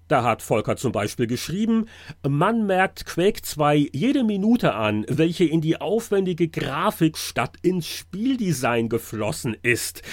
Da 0.08 0.24
hat 0.24 0.42
Volker 0.42 0.78
zum 0.78 0.94
Beispiel 0.94 1.28
geschrieben, 1.28 1.88
man 2.26 2.66
merkt 2.66 3.06
Quake 3.06 3.42
2 3.42 3.90
jede 3.92 4.24
Minute 4.24 4.74
an, 4.74 5.06
welche 5.10 5.44
in 5.44 5.60
die 5.60 5.82
aufwendige 5.82 6.48
Grafik 6.48 7.18
statt 7.18 7.56
ins 7.62 7.88
Spieldesign 7.88 8.88
geflossen 8.88 9.58
ist. 9.64 10.04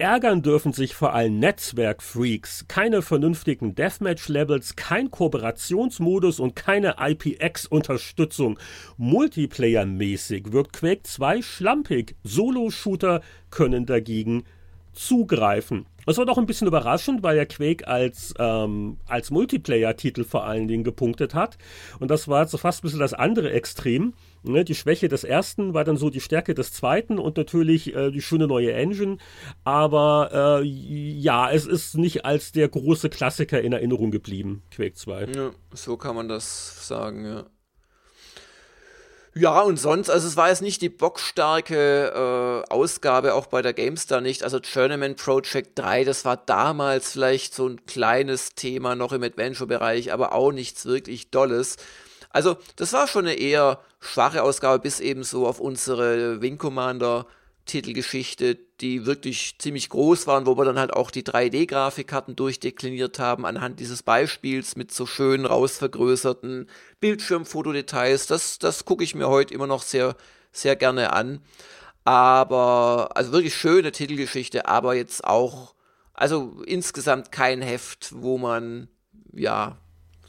Ärgern 0.00 0.40
dürfen 0.42 0.72
sich 0.72 0.94
vor 0.94 1.12
allem 1.12 1.38
Netzwerkfreaks. 1.38 2.64
Keine 2.68 3.02
vernünftigen 3.02 3.74
Deathmatch-Levels, 3.74 4.74
kein 4.74 5.10
Kooperationsmodus 5.10 6.40
und 6.40 6.56
keine 6.56 6.96
IPX-Unterstützung. 6.98 8.58
Multiplayer-mäßig 8.98 10.52
wirkt 10.52 10.72
Quake 10.72 11.02
2 11.02 11.42
schlampig. 11.42 12.16
Solo-Shooter 12.24 13.20
können 13.50 13.84
dagegen 13.84 14.44
zugreifen. 14.94 15.86
Das 16.06 16.16
war 16.16 16.26
doch 16.26 16.38
ein 16.38 16.46
bisschen 16.46 16.66
überraschend, 16.66 17.22
weil 17.22 17.36
ja 17.36 17.44
Quake 17.44 17.86
als, 17.86 18.34
ähm, 18.38 18.96
als 19.06 19.30
Multiplayer-Titel 19.30 20.24
vor 20.24 20.44
allen 20.44 20.66
Dingen 20.66 20.82
gepunktet 20.82 21.34
hat. 21.34 21.58
Und 21.98 22.10
das 22.10 22.26
war 22.26 22.46
so 22.48 22.58
fast 22.58 22.80
ein 22.80 22.82
bisschen 22.82 23.00
das 23.00 23.14
andere 23.14 23.52
Extrem. 23.52 24.14
Ne, 24.42 24.64
die 24.64 24.74
Schwäche 24.74 25.08
des 25.08 25.22
ersten 25.22 25.74
war 25.74 25.84
dann 25.84 25.98
so 25.98 26.08
die 26.08 26.20
Stärke 26.20 26.54
des 26.54 26.72
zweiten 26.72 27.18
und 27.18 27.36
natürlich 27.36 27.94
äh, 27.94 28.10
die 28.10 28.22
schöne 28.22 28.46
neue 28.46 28.72
Engine. 28.72 29.18
Aber 29.64 30.60
äh, 30.62 30.64
ja, 30.64 31.50
es 31.50 31.66
ist 31.66 31.96
nicht 31.96 32.24
als 32.24 32.52
der 32.52 32.68
große 32.68 33.10
Klassiker 33.10 33.60
in 33.60 33.72
Erinnerung 33.72 34.10
geblieben, 34.10 34.62
Quake 34.70 34.94
2. 34.94 35.24
Ja, 35.34 35.50
so 35.74 35.96
kann 35.96 36.14
man 36.16 36.28
das 36.28 36.88
sagen, 36.88 37.26
ja. 37.26 37.44
Ja, 39.34 39.60
und 39.60 39.78
sonst, 39.78 40.10
also 40.10 40.26
es 40.26 40.36
war 40.36 40.48
jetzt 40.48 40.60
nicht 40.60 40.82
die 40.82 40.88
bockstarke 40.88 42.64
äh, 42.66 42.72
Ausgabe, 42.72 43.34
auch 43.34 43.46
bei 43.46 43.62
der 43.62 43.72
GameStar 43.72 44.20
nicht. 44.20 44.42
Also 44.42 44.58
Journeyman 44.58 45.14
Project 45.14 45.78
3, 45.78 46.02
das 46.02 46.24
war 46.24 46.36
damals 46.36 47.12
vielleicht 47.12 47.54
so 47.54 47.68
ein 47.68 47.86
kleines 47.86 48.54
Thema 48.56 48.96
noch 48.96 49.12
im 49.12 49.22
Adventure-Bereich, 49.22 50.12
aber 50.12 50.32
auch 50.32 50.50
nichts 50.50 50.84
wirklich 50.84 51.30
Dolles. 51.30 51.76
Also, 52.30 52.56
das 52.76 52.92
war 52.92 53.06
schon 53.06 53.26
eine 53.26 53.34
eher 53.34 53.80
schwache 54.00 54.42
Ausgabe, 54.42 54.80
bis 54.80 55.00
eben 55.00 55.24
so 55.24 55.46
auf 55.46 55.60
unsere 55.60 56.40
Wing 56.40 56.58
Commander 56.58 57.26
Titelgeschichte, 57.66 58.56
die 58.80 59.06
wirklich 59.06 59.56
ziemlich 59.58 59.90
groß 59.90 60.26
waren, 60.26 60.46
wo 60.46 60.56
wir 60.56 60.64
dann 60.64 60.78
halt 60.78 60.92
auch 60.92 61.10
die 61.10 61.22
3D-Grafikkarten 61.22 62.34
durchdekliniert 62.34 63.18
haben 63.18 63.46
anhand 63.46 63.78
dieses 63.78 64.02
Beispiels 64.02 64.76
mit 64.76 64.92
so 64.92 65.06
schön 65.06 65.46
rausvergrößerten 65.46 66.68
Bildschirmfotodetails. 66.98 68.26
Das, 68.26 68.58
das 68.58 68.84
gucke 68.84 69.04
ich 69.04 69.14
mir 69.14 69.28
heute 69.28 69.54
immer 69.54 69.66
noch 69.66 69.82
sehr, 69.82 70.16
sehr 70.52 70.74
gerne 70.74 71.12
an. 71.12 71.40
Aber, 72.04 73.10
also 73.14 73.30
wirklich 73.32 73.54
schöne 73.54 73.92
Titelgeschichte, 73.92 74.66
aber 74.66 74.94
jetzt 74.94 75.24
auch, 75.24 75.74
also 76.14 76.62
insgesamt 76.66 77.30
kein 77.30 77.62
Heft, 77.62 78.12
wo 78.16 78.38
man, 78.38 78.88
ja, 79.32 79.76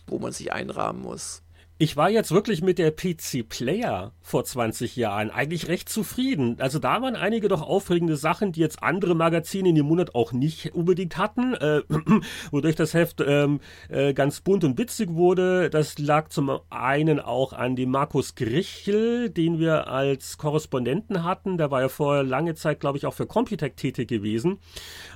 wo 0.05 0.19
man 0.19 0.31
sich 0.31 0.53
einrahmen 0.53 1.01
muss. 1.01 1.41
Ich 1.81 1.97
war 1.97 2.11
jetzt 2.11 2.31
wirklich 2.31 2.61
mit 2.61 2.77
der 2.77 2.91
PC 2.91 3.49
Player 3.49 4.11
vor 4.21 4.43
20 4.43 4.95
Jahren 4.97 5.31
eigentlich 5.31 5.67
recht 5.67 5.89
zufrieden. 5.89 6.57
Also 6.59 6.77
da 6.77 7.01
waren 7.01 7.15
einige 7.15 7.47
doch 7.47 7.63
aufregende 7.63 8.17
Sachen, 8.17 8.51
die 8.51 8.59
jetzt 8.59 8.83
andere 8.83 9.15
Magazine 9.15 9.69
in 9.69 9.73
dem 9.73 9.87
Monat 9.87 10.13
auch 10.13 10.31
nicht 10.31 10.75
unbedingt 10.75 11.17
hatten, 11.17 11.55
äh, 11.55 11.81
wodurch 12.51 12.75
das 12.75 12.93
Heft 12.93 13.23
ähm, 13.25 13.61
äh, 13.89 14.13
ganz 14.13 14.41
bunt 14.41 14.63
und 14.63 14.77
witzig 14.77 15.09
wurde. 15.09 15.71
Das 15.71 15.97
lag 15.97 16.29
zum 16.29 16.59
einen 16.69 17.19
auch 17.19 17.51
an 17.51 17.75
dem 17.75 17.89
Markus 17.89 18.35
Grichel, 18.35 19.31
den 19.31 19.57
wir 19.57 19.87
als 19.87 20.37
Korrespondenten 20.37 21.23
hatten. 21.23 21.57
Der 21.57 21.71
war 21.71 21.81
ja 21.81 21.89
vor 21.89 22.21
lange 22.21 22.53
Zeit, 22.53 22.79
glaube 22.79 22.99
ich, 22.99 23.07
auch 23.07 23.15
für 23.15 23.25
Computec 23.25 23.75
tätig 23.75 24.07
gewesen. 24.07 24.59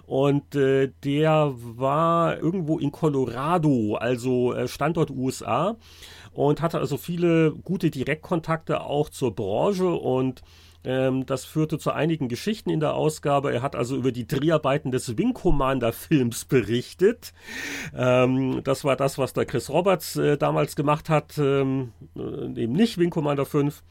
Und 0.07 0.55
äh, 0.55 0.91
der 1.03 1.53
war 1.55 2.39
irgendwo 2.39 2.79
in 2.79 2.91
Colorado, 2.91 3.97
also 3.97 4.51
äh, 4.51 4.67
Standort 4.67 5.11
USA 5.11 5.77
und 6.35 6.61
hatte 6.61 6.79
also 6.79 6.97
viele 6.97 7.51
gute 7.51 7.89
Direktkontakte 7.89 8.81
auch 8.81 9.09
zur 9.09 9.33
Branche 9.33 9.87
und 9.89 10.43
ähm, 10.83 11.25
das 11.25 11.45
führte 11.45 11.79
zu 11.79 11.91
einigen 11.91 12.27
Geschichten 12.27 12.69
in 12.69 12.79
der 12.79 12.93
Ausgabe. 12.93 13.53
Er 13.53 13.61
hat 13.61 13.75
also 13.75 13.95
über 13.95 14.11
die 14.11 14.27
Dreharbeiten 14.27 14.91
des 14.91 15.17
Wing 15.17 15.33
Commander 15.33 15.93
Films 15.93 16.45
berichtet. 16.45 17.33
Ähm, 17.95 18.61
das 18.63 18.83
war 18.83 18.95
das, 18.95 19.17
was 19.17 19.33
der 19.33 19.45
Chris 19.45 19.69
Roberts 19.69 20.17
äh, 20.17 20.37
damals 20.37 20.75
gemacht 20.75 21.09
hat, 21.09 21.37
ähm, 21.37 21.93
äh, 22.15 22.63
eben 22.63 22.73
nicht 22.73 22.97
Wing 22.97 23.09
Commander 23.09 23.45
5. 23.45 23.81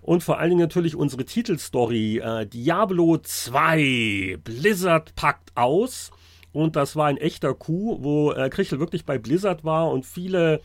Und 0.00 0.22
vor 0.22 0.38
allen 0.38 0.50
Dingen 0.50 0.62
natürlich 0.62 0.94
unsere 0.94 1.24
Titelstory 1.24 2.18
äh, 2.18 2.46
Diablo 2.46 3.18
2. 3.18 4.38
Blizzard 4.42 5.14
packt 5.16 5.50
aus. 5.56 6.10
Und 6.52 6.74
das 6.74 6.96
war 6.96 7.06
ein 7.06 7.16
echter 7.16 7.54
Coup, 7.54 7.98
wo 8.02 8.32
äh, 8.32 8.48
Krichel 8.48 8.80
wirklich 8.80 9.04
bei 9.04 9.18
Blizzard 9.18 9.64
war 9.64 9.90
und 9.90 10.06
viele 10.06 10.60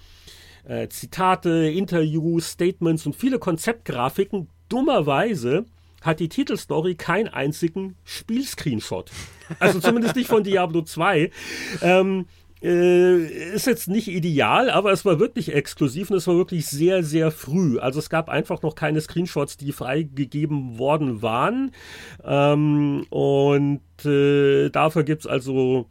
äh, 0.68 0.88
Zitate, 0.90 1.70
Interviews, 1.70 2.52
Statements 2.52 3.06
und 3.06 3.16
viele 3.16 3.40
Konzeptgrafiken. 3.40 4.50
Dummerweise 4.70 5.66
hat 6.02 6.20
die 6.20 6.30
Titelstory 6.30 6.96
keinen 6.96 7.28
einzigen 7.28 7.96
Spielscreenshot. 8.04 9.12
Also 9.60 9.80
zumindest 9.80 10.16
nicht 10.16 10.28
von 10.28 10.44
Diablo 10.44 10.82
2. 10.82 11.32
Ähm, 11.82 12.26
äh, 12.62 13.54
ist 13.54 13.68
jetzt 13.68 13.88
nicht 13.88 14.08
ideal, 14.08 14.70
aber 14.70 14.92
es 14.92 15.06
war 15.06 15.20
wirklich 15.20 15.54
exklusiv 15.54 16.10
und 16.10 16.18
es 16.18 16.28
war 16.28 16.36
wirklich 16.36 16.66
sehr, 16.66 17.04
sehr 17.04 17.30
früh. 17.32 17.78
Also 17.78 18.00
es 18.00 18.10
gab 18.10 18.30
einfach 18.30 18.62
noch 18.62 18.76
keine 18.76 19.02
Screenshots, 19.02 19.58
die 19.58 19.72
freigegeben 19.72 20.80
worden 20.80 21.22
waren. 21.22 21.72
Ähm, 22.24 23.06
und 23.10 23.82
äh, 24.06 24.70
dafür 24.70 25.04
gibt 25.04 25.22
es 25.22 25.28
also 25.28 25.88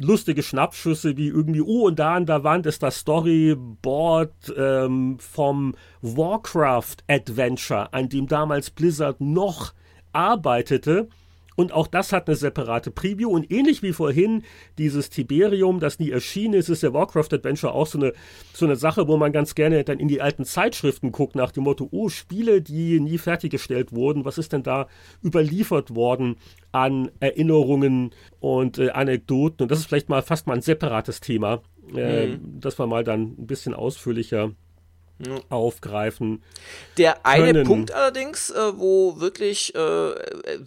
lustige 0.00 0.42
Schnappschüsse 0.42 1.16
wie 1.16 1.28
irgendwie, 1.28 1.60
oh, 1.60 1.86
und 1.86 1.98
da 1.98 2.14
an 2.14 2.26
der 2.26 2.44
Wand 2.44 2.66
ist 2.66 2.82
das 2.82 2.98
Storyboard 2.98 4.54
ähm, 4.56 5.18
vom 5.18 5.74
Warcraft 6.02 6.96
Adventure, 7.08 7.92
an 7.92 8.08
dem 8.08 8.26
damals 8.26 8.70
Blizzard 8.70 9.20
noch 9.20 9.72
arbeitete. 10.12 11.08
Und 11.56 11.72
auch 11.72 11.86
das 11.86 12.12
hat 12.12 12.28
eine 12.28 12.36
separate 12.36 12.90
Preview. 12.90 13.30
Und 13.30 13.50
ähnlich 13.50 13.82
wie 13.82 13.92
vorhin 13.92 14.44
dieses 14.78 15.10
Tiberium, 15.10 15.80
das 15.80 15.98
nie 15.98 16.10
erschienen 16.10 16.54
ist, 16.54 16.68
ist 16.68 16.82
der 16.82 16.92
Warcraft 16.92 17.32
Adventure 17.32 17.72
auch 17.72 17.86
so 17.86 17.98
eine, 17.98 18.12
so 18.52 18.66
eine 18.66 18.76
Sache, 18.76 19.08
wo 19.08 19.16
man 19.16 19.32
ganz 19.32 19.54
gerne 19.54 19.82
dann 19.82 19.98
in 19.98 20.08
die 20.08 20.20
alten 20.20 20.44
Zeitschriften 20.44 21.12
guckt, 21.12 21.34
nach 21.34 21.50
dem 21.50 21.64
Motto, 21.64 21.88
oh, 21.90 22.08
Spiele, 22.08 22.62
die 22.62 23.00
nie 23.00 23.18
fertiggestellt 23.18 23.92
wurden, 23.92 24.24
was 24.24 24.38
ist 24.38 24.52
denn 24.52 24.62
da 24.62 24.86
überliefert 25.24 25.94
worden 25.94 26.36
an 26.72 27.10
Erinnerungen 27.20 28.10
und 28.38 28.78
äh, 28.78 28.90
Anekdoten? 28.90 29.64
Und 29.64 29.70
das 29.70 29.78
ist 29.78 29.86
vielleicht 29.86 30.08
mal 30.08 30.22
fast 30.22 30.46
mal 30.46 30.54
ein 30.54 30.62
separates 30.62 31.20
Thema, 31.20 31.62
äh, 31.94 32.28
mhm. 32.28 32.60
das 32.60 32.78
wir 32.78 32.86
mal 32.86 33.02
dann 33.02 33.34
ein 33.38 33.46
bisschen 33.46 33.74
ausführlicher. 33.74 34.52
Aufgreifen. 35.48 36.42
Der 36.98 37.24
eine 37.24 37.52
können. 37.52 37.66
Punkt 37.66 37.92
allerdings, 37.92 38.50
äh, 38.50 38.78
wo 38.78 39.18
wirklich 39.18 39.74
äh, 39.74 40.14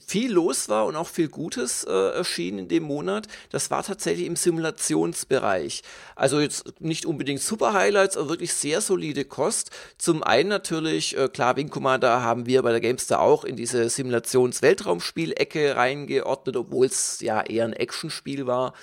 viel 0.05 0.31
los 0.31 0.69
war 0.69 0.87
und 0.87 0.95
auch 0.95 1.07
viel 1.07 1.27
Gutes 1.27 1.83
äh, 1.83 1.91
erschien 1.91 2.57
in 2.57 2.67
dem 2.67 2.83
Monat, 2.83 3.27
das 3.51 3.69
war 3.69 3.83
tatsächlich 3.83 4.25
im 4.25 4.35
Simulationsbereich. 4.35 5.83
Also 6.15 6.39
jetzt 6.39 6.81
nicht 6.81 7.05
unbedingt 7.05 7.41
super 7.41 7.73
Highlights, 7.73 8.17
aber 8.17 8.29
wirklich 8.29 8.53
sehr 8.53 8.81
solide 8.81 9.23
Kost. 9.23 9.69
Zum 9.97 10.23
einen 10.23 10.49
natürlich, 10.49 11.15
äh, 11.15 11.29
klar, 11.29 11.55
Wing 11.55 11.69
Commander 11.69 12.23
haben 12.23 12.47
wir 12.47 12.63
bei 12.63 12.71
der 12.71 12.81
Gamester 12.81 13.21
auch 13.21 13.43
in 13.43 13.55
diese 13.55 13.87
Simulations-Weltraumspielecke 13.87 15.75
reingeordnet, 15.75 16.57
obwohl 16.57 16.87
es 16.87 17.19
ja 17.21 17.41
eher 17.41 17.65
ein 17.65 17.73
Actionspiel 17.73 18.47
war. 18.47 18.73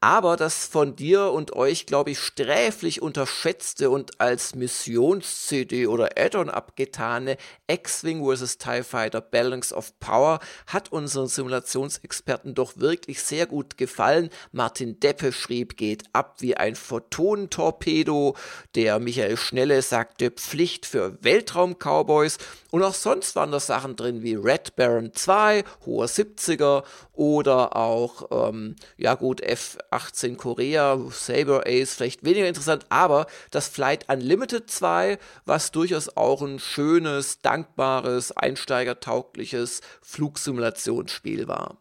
Aber 0.00 0.36
das 0.36 0.66
von 0.66 0.96
dir 0.96 1.30
und 1.30 1.54
euch, 1.54 1.86
glaube 1.86 2.10
ich, 2.10 2.18
sträflich 2.18 3.00
unterschätzte 3.00 3.88
und 3.88 4.20
als 4.20 4.54
Mission 4.54 5.13
Funktions-CD 5.14 5.86
oder 5.86 6.10
Add-on 6.16 6.50
abgetane 6.50 7.36
X-Wing 7.68 8.24
vs. 8.24 8.58
TIE 8.58 8.82
Fighter 8.82 9.20
Balance 9.20 9.74
of 9.74 9.98
Power 10.00 10.40
hat 10.66 10.90
unseren 10.90 11.28
Simulationsexperten 11.28 12.54
doch 12.54 12.76
wirklich 12.76 13.22
sehr 13.22 13.46
gut 13.46 13.76
gefallen. 13.76 14.30
Martin 14.52 14.98
Deppe 14.98 15.32
schrieb, 15.32 15.76
geht 15.76 16.04
ab 16.12 16.36
wie 16.40 16.56
ein 16.56 16.74
Photonentorpedo. 16.74 18.36
Der 18.74 18.98
Michael 18.98 19.36
Schnelle 19.36 19.82
sagte, 19.82 20.30
Pflicht 20.30 20.86
für 20.86 21.16
Weltraum-Cowboys. 21.22 22.38
Und 22.74 22.82
auch 22.82 22.94
sonst 22.94 23.36
waren 23.36 23.52
da 23.52 23.60
Sachen 23.60 23.94
drin 23.94 24.24
wie 24.24 24.34
Red 24.34 24.74
Baron 24.74 25.12
2, 25.12 25.62
hoher 25.86 26.06
70er 26.06 26.82
oder 27.12 27.76
auch, 27.76 28.48
ähm, 28.48 28.74
ja 28.96 29.14
gut, 29.14 29.40
F-18 29.40 30.34
Korea, 30.34 30.98
Saber 31.12 31.68
Ace, 31.68 31.94
vielleicht 31.94 32.24
weniger 32.24 32.48
interessant, 32.48 32.84
aber 32.88 33.28
das 33.52 33.68
Flight 33.68 34.08
Unlimited 34.12 34.68
2, 34.68 35.18
was 35.44 35.70
durchaus 35.70 36.16
auch 36.16 36.42
ein 36.42 36.58
schönes, 36.58 37.38
dankbares, 37.42 38.32
einsteigertaugliches 38.32 39.80
Flugsimulationsspiel 40.02 41.46
war. 41.46 41.78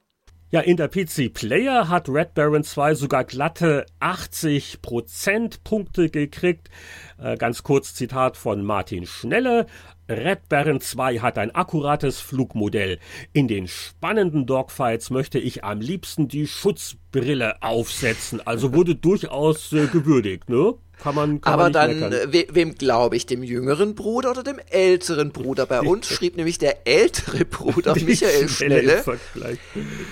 Ja, 0.53 0.59
in 0.59 0.77
der 0.77 0.87
PC 0.87 1.33
Player 1.33 1.89
hat 1.89 2.07
Red 2.07 2.35
Baron 2.35 2.63
2 2.63 2.93
sogar 2.93 3.23
glatte 3.23 3.87
80 3.99 4.83
Prozentpunkte 4.83 6.11
gekriegt. 6.11 6.69
Äh, 7.17 7.37
ganz 7.37 7.63
kurz 7.63 7.95
Zitat 7.95 8.37
von 8.37 8.63
Martin 8.63 9.07
Schnelle. 9.07 9.65
Red 10.07 10.49
Baron 10.49 10.79
2 10.79 11.21
hat 11.21 11.39
ein 11.39 11.55
akkurates 11.55 12.19
Flugmodell. 12.19 12.99
In 13.31 13.47
den 13.47 13.67
spannenden 13.67 14.45
Dogfights 14.45 15.09
möchte 15.09 15.39
ich 15.39 15.63
am 15.63 15.81
liebsten 15.81 16.27
die 16.27 16.45
Schutzbrille 16.45 17.63
aufsetzen. 17.63 18.39
Also 18.45 18.75
wurde 18.75 18.93
durchaus 18.93 19.73
äh, 19.73 19.87
gewürdigt, 19.87 20.49
ne? 20.49 20.75
Kann 21.01 21.15
man, 21.15 21.41
kann 21.41 21.53
Aber 21.53 21.63
man 21.63 21.73
dann, 21.73 21.99
meckern. 21.99 22.33
we 22.33 22.47
wem 22.51 22.75
glaube 22.75 23.15
ich? 23.15 23.25
Dem 23.25 23.43
jüngeren 23.43 23.95
Bruder 23.95 24.31
oder 24.31 24.43
dem 24.43 24.59
älteren 24.69 25.31
Bruder? 25.31 25.65
Bei 25.65 25.81
uns 25.81 26.07
schrieb 26.13 26.37
nämlich 26.37 26.59
der 26.59 26.87
ältere 26.87 27.45
Bruder, 27.45 27.95
Michael 27.95 28.47
Schnelle. 28.47 29.03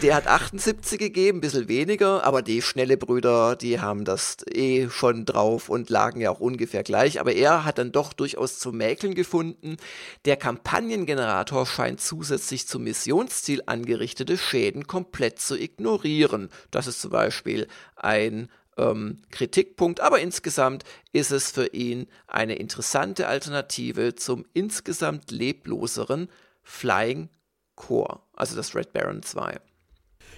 Der 0.02 0.16
hat 0.16 0.28
78 0.28 1.00
gegeben, 1.00 1.38
ein 1.38 1.42
bisschen 1.42 1.68
weniger, 1.70 2.24
aber 2.24 2.42
die 2.42 2.62
Schnelle 2.62 2.98
Brüder, 2.98 3.56
die 3.56 3.80
haben 3.80 4.06
das 4.06 4.38
eh 4.54 4.90
schon 4.90 5.26
drauf 5.26 5.70
und 5.70 5.90
lagen 5.90 6.20
ja 6.20 6.32
auch 6.32 6.40
ungefähr 6.40 6.84
gleich. 6.84 7.20
Aber 7.20 7.34
er 7.34 7.64
hat 7.64 7.78
dann 7.78 7.92
doch 7.92 8.12
durchaus 8.14 8.60
zu 8.60 8.72
mäkeln 8.72 9.16
gefunden. 9.16 9.78
Der 10.26 10.36
Kampagnengenerator 10.36 11.66
scheint 11.66 12.02
zusätzlich 12.02 12.68
zum 12.68 12.84
Missionsziel 12.84 13.64
angerichtete 13.66 14.38
Schäden 14.38 14.88
komplett 14.88 15.40
zu 15.40 15.58
ignorieren. 15.58 16.50
Das 16.70 16.88
ist 16.88 17.02
zum 17.02 17.12
Beispiel 17.12 17.68
ein 17.96 18.50
ähm, 18.78 19.22
Kritikpunkt, 19.32 20.00
aber 20.00 20.20
insgesamt 20.20 20.84
ist 21.12 21.32
es 21.32 21.52
für 21.52 21.68
ihn 21.68 22.08
eine 22.28 22.56
interessante 22.56 23.28
Alternative 23.28 24.16
zum 24.16 24.46
insgesamt 24.54 25.32
lebloseren 25.32 26.30
Flying 26.64 27.30
Core, 27.76 28.20
also 28.34 28.56
das 28.56 28.76
Red 28.76 28.94
Baron 28.94 29.24
2. 29.24 29.60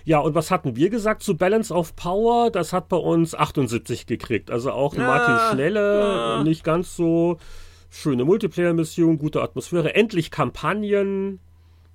Ja, 0.05 0.19
und 0.19 0.35
was 0.35 0.51
hatten 0.51 0.75
wir 0.75 0.89
gesagt 0.89 1.23
zu 1.23 1.37
Balance 1.37 1.73
of 1.73 1.95
Power? 1.95 2.51
Das 2.51 2.73
hat 2.73 2.89
bei 2.89 2.97
uns 2.97 3.33
78 3.33 4.05
gekriegt. 4.05 4.51
Also 4.51 4.71
auch 4.71 4.95
ja, 4.95 5.07
Martin 5.07 5.37
Schnelle, 5.51 5.99
ja. 5.99 6.43
nicht 6.43 6.63
ganz 6.63 6.95
so 6.95 7.37
schöne 7.89 8.25
Multiplayer-Mission, 8.25 9.17
gute 9.17 9.41
Atmosphäre, 9.41 9.95
endlich 9.95 10.31
Kampagnen, 10.31 11.39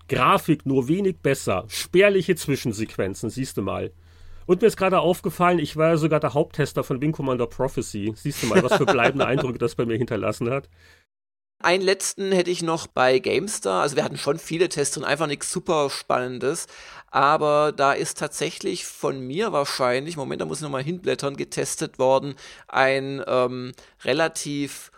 Grafik 0.09 0.65
nur 0.65 0.89
wenig 0.89 1.19
besser, 1.19 1.65
spärliche 1.69 2.35
Zwischensequenzen, 2.35 3.29
siehst 3.29 3.57
du 3.59 3.63
mal. 3.63 3.93
Und 4.49 4.63
mir 4.63 4.69
ist 4.69 4.79
gerade 4.79 5.01
aufgefallen, 5.01 5.59
ich 5.59 5.77
war 5.77 5.89
ja 5.89 5.97
sogar 5.99 6.21
der 6.21 6.33
Haupttester 6.33 6.83
von 6.83 7.03
Wing 7.03 7.13
Commander 7.13 7.47
Prophecy. 7.47 8.15
Siehst 8.17 8.43
du 8.43 8.47
mal, 8.47 8.63
was 8.63 8.77
für 8.77 8.87
bleibende 8.87 9.27
Eindrücke 9.27 9.59
das 9.59 9.75
bei 9.75 9.85
mir 9.85 9.99
hinterlassen 9.99 10.49
hat. 10.49 10.71
Einen 11.63 11.83
letzten 11.83 12.33
hätte 12.33 12.51
ich 12.51 12.63
noch 12.63 12.87
bei 12.87 13.19
GameStar. 13.19 13.83
Also 13.83 13.97
wir 13.97 14.05
hatten 14.05 14.17
schon 14.17 14.39
viele 14.39 14.71
Tests 14.71 14.97
und 14.97 15.05
einfach 15.05 15.27
nichts 15.27 15.53
super 15.53 15.91
Spannendes. 15.91 16.67
Aber 17.11 17.73
da 17.73 17.93
ist 17.93 18.17
tatsächlich 18.17 18.87
von 18.87 19.21
mir 19.21 19.53
wahrscheinlich, 19.53 20.17
Moment, 20.17 20.41
da 20.41 20.47
muss 20.47 20.59
ich 20.59 20.63
nochmal 20.63 20.83
hinblättern, 20.83 21.37
getestet 21.37 21.99
worden, 21.99 22.35
ein 22.69 23.23
ähm, 23.27 23.73
relativ 24.03 24.93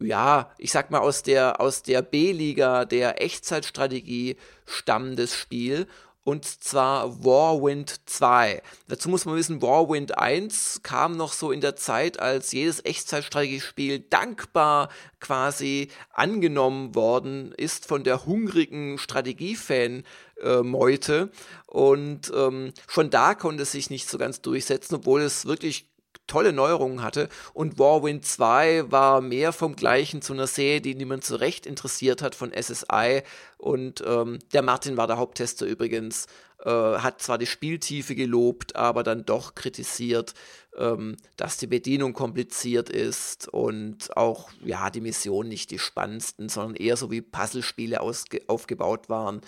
ja, 0.00 0.52
ich 0.58 0.70
sag 0.72 0.90
mal 0.90 0.98
aus 0.98 1.22
der 1.22 1.60
aus 1.60 1.82
der 1.82 2.02
B-Liga 2.02 2.84
der 2.84 3.22
Echtzeitstrategie 3.22 4.36
stammendes 4.66 5.36
Spiel 5.36 5.86
und 6.24 6.44
zwar 6.46 7.24
Warwind 7.24 8.00
2. 8.06 8.60
Dazu 8.88 9.08
muss 9.10 9.26
man 9.26 9.36
wissen, 9.36 9.62
Warwind 9.62 10.18
1 10.18 10.80
kam 10.82 11.16
noch 11.16 11.32
so 11.34 11.52
in 11.52 11.60
der 11.60 11.76
Zeit, 11.76 12.18
als 12.18 12.50
jedes 12.52 12.82
Echtzeitstrategiespiel 12.84 14.00
dankbar 14.00 14.88
quasi 15.20 15.88
angenommen 16.12 16.94
worden 16.94 17.52
ist 17.56 17.86
von 17.86 18.02
der 18.04 18.26
hungrigen 18.26 18.98
Strategiefan-Meute. 18.98 21.30
Und 21.66 22.30
ähm, 22.34 22.72
schon 22.88 23.10
da 23.10 23.34
konnte 23.34 23.64
es 23.64 23.72
sich 23.72 23.90
nicht 23.90 24.08
so 24.08 24.16
ganz 24.16 24.40
durchsetzen, 24.40 24.94
obwohl 24.96 25.20
es 25.20 25.44
wirklich 25.44 25.90
tolle 26.26 26.52
Neuerungen 26.52 27.02
hatte. 27.02 27.28
Und 27.52 27.78
Warwind 27.78 28.24
2 28.24 28.90
war 28.90 29.20
mehr 29.20 29.52
vom 29.52 29.76
Gleichen 29.76 30.22
zu 30.22 30.32
einer 30.32 30.46
Serie, 30.46 30.80
die 30.80 30.94
niemand 30.94 31.24
so 31.24 31.36
recht 31.36 31.66
interessiert 31.66 32.22
hat 32.22 32.34
von 32.34 32.52
SSI. 32.52 33.22
Und 33.58 34.02
ähm, 34.06 34.38
der 34.52 34.62
Martin 34.62 34.96
war 34.96 35.06
der 35.06 35.18
Haupttester 35.18 35.66
übrigens. 35.66 36.26
Äh, 36.64 36.70
hat 36.70 37.20
zwar 37.20 37.36
die 37.36 37.46
Spieltiefe 37.46 38.14
gelobt, 38.14 38.76
aber 38.76 39.02
dann 39.02 39.26
doch 39.26 39.54
kritisiert, 39.54 40.34
ähm, 40.78 41.16
dass 41.36 41.58
die 41.58 41.66
Bedienung 41.66 42.12
kompliziert 42.12 42.88
ist 42.88 43.48
und 43.48 44.16
auch 44.16 44.50
ja 44.64 44.88
die 44.90 45.00
Missionen 45.00 45.48
nicht 45.48 45.70
die 45.70 45.78
spannendsten, 45.78 46.48
sondern 46.48 46.76
eher 46.76 46.96
so 46.96 47.10
wie 47.10 47.20
Puzzlespiele 47.20 48.00
aufgebaut 48.00 49.08
waren 49.08 49.42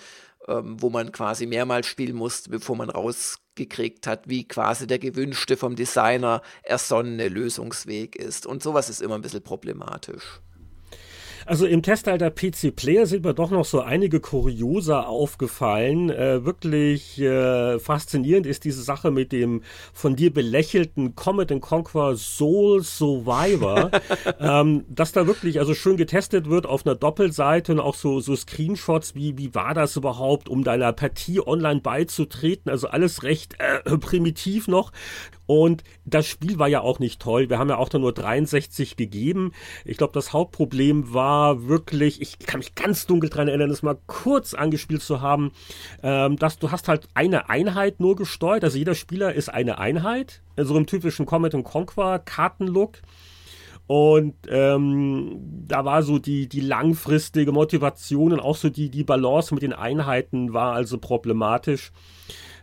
ähm, 0.47 0.81
wo 0.81 0.89
man 0.89 1.11
quasi 1.11 1.45
mehrmals 1.45 1.87
spielen 1.87 2.15
musste, 2.15 2.49
bevor 2.49 2.75
man 2.75 2.89
rausgekriegt 3.57 4.07
hat, 4.07 4.27
wie 4.27 4.47
quasi 4.47 4.87
der 4.87 4.99
gewünschte 4.99 5.57
vom 5.57 5.75
Designer 5.75 6.41
ersonnene 6.63 7.27
Lösungsweg 7.27 8.15
ist. 8.15 8.45
Und 8.45 8.63
sowas 8.63 8.89
ist 8.89 9.01
immer 9.01 9.15
ein 9.15 9.21
bisschen 9.21 9.43
problematisch. 9.43 10.39
Also 11.47 11.65
im 11.65 11.81
Testteil 11.81 12.17
der 12.17 12.29
PC 12.29 12.75
Player 12.75 13.05
sind 13.05 13.23
mir 13.23 13.33
doch 13.33 13.51
noch 13.51 13.63
so 13.63 13.79
einige 13.79 14.19
Kuriosa 14.19 15.03
aufgefallen. 15.03 16.09
Äh, 16.09 16.43
wirklich 16.43 17.21
äh, 17.21 17.79
faszinierend 17.79 18.45
ist 18.45 18.65
diese 18.65 18.81
Sache 18.83 19.11
mit 19.11 19.31
dem 19.31 19.61
von 19.93 20.17
dir 20.17 20.33
belächelten 20.33 21.15
Comet 21.15 21.47
Conquer 21.61 22.17
Soul 22.17 22.83
Survivor, 22.83 23.91
ähm, 24.41 24.83
dass 24.89 25.13
da 25.13 25.25
wirklich 25.25 25.59
also 25.59 25.73
schön 25.73 25.95
getestet 25.95 26.49
wird 26.49 26.65
auf 26.65 26.85
einer 26.85 26.95
Doppelseite 26.95 27.71
und 27.71 27.79
auch 27.79 27.95
so, 27.95 28.19
so 28.19 28.35
Screenshots, 28.35 29.15
wie, 29.15 29.37
wie 29.37 29.55
war 29.55 29.73
das 29.73 29.95
überhaupt, 29.95 30.49
um 30.49 30.65
deiner 30.65 30.91
Partie 30.91 31.39
online 31.39 31.79
beizutreten. 31.79 32.69
Also 32.69 32.89
alles 32.89 33.23
recht 33.23 33.55
äh, 33.59 33.97
primitiv 33.97 34.67
noch. 34.67 34.91
Und 35.45 35.85
das 36.03 36.27
Spiel 36.27 36.59
war 36.59 36.67
ja 36.67 36.81
auch 36.81 36.99
nicht 36.99 37.21
toll. 37.21 37.49
Wir 37.49 37.57
haben 37.57 37.69
ja 37.69 37.77
auch 37.77 37.87
da 37.87 37.99
nur 37.99 38.11
63 38.11 38.97
gegeben. 38.97 39.53
Ich 39.85 39.95
glaube, 39.95 40.11
das 40.11 40.33
Hauptproblem 40.33 41.13
war 41.13 41.36
wirklich, 41.59 42.21
ich 42.21 42.39
kann 42.39 42.59
mich 42.59 42.75
ganz 42.75 43.05
dunkel 43.05 43.29
dran 43.29 43.47
erinnern, 43.47 43.69
das 43.69 43.83
mal 43.83 43.97
kurz 44.07 44.53
angespielt 44.53 45.01
zu 45.01 45.21
haben, 45.21 45.51
ähm, 46.03 46.37
dass 46.37 46.59
du 46.59 46.71
hast 46.71 46.87
halt 46.87 47.07
eine 47.13 47.49
Einheit 47.49 47.99
nur 47.99 48.15
gesteuert. 48.15 48.63
Also 48.63 48.77
jeder 48.77 48.95
Spieler 48.95 49.33
ist 49.33 49.49
eine 49.49 49.77
Einheit. 49.77 50.41
So 50.55 50.61
also 50.61 50.77
im 50.77 50.87
typischen 50.87 51.25
Comet 51.25 51.53
Conquer 51.63 52.19
Kartenlook. 52.19 52.99
Und 53.87 54.35
ähm, 54.49 55.39
da 55.65 55.85
war 55.85 56.03
so 56.03 56.19
die, 56.19 56.49
die 56.49 56.59
langfristige 56.59 57.53
Motivation 57.53 58.33
und 58.33 58.41
auch 58.41 58.57
so 58.57 58.69
die, 58.69 58.89
die 58.89 59.05
Balance 59.05 59.53
mit 59.53 59.63
den 59.63 59.71
Einheiten 59.71 60.53
war 60.53 60.73
also 60.73 60.97
problematisch. 60.97 61.93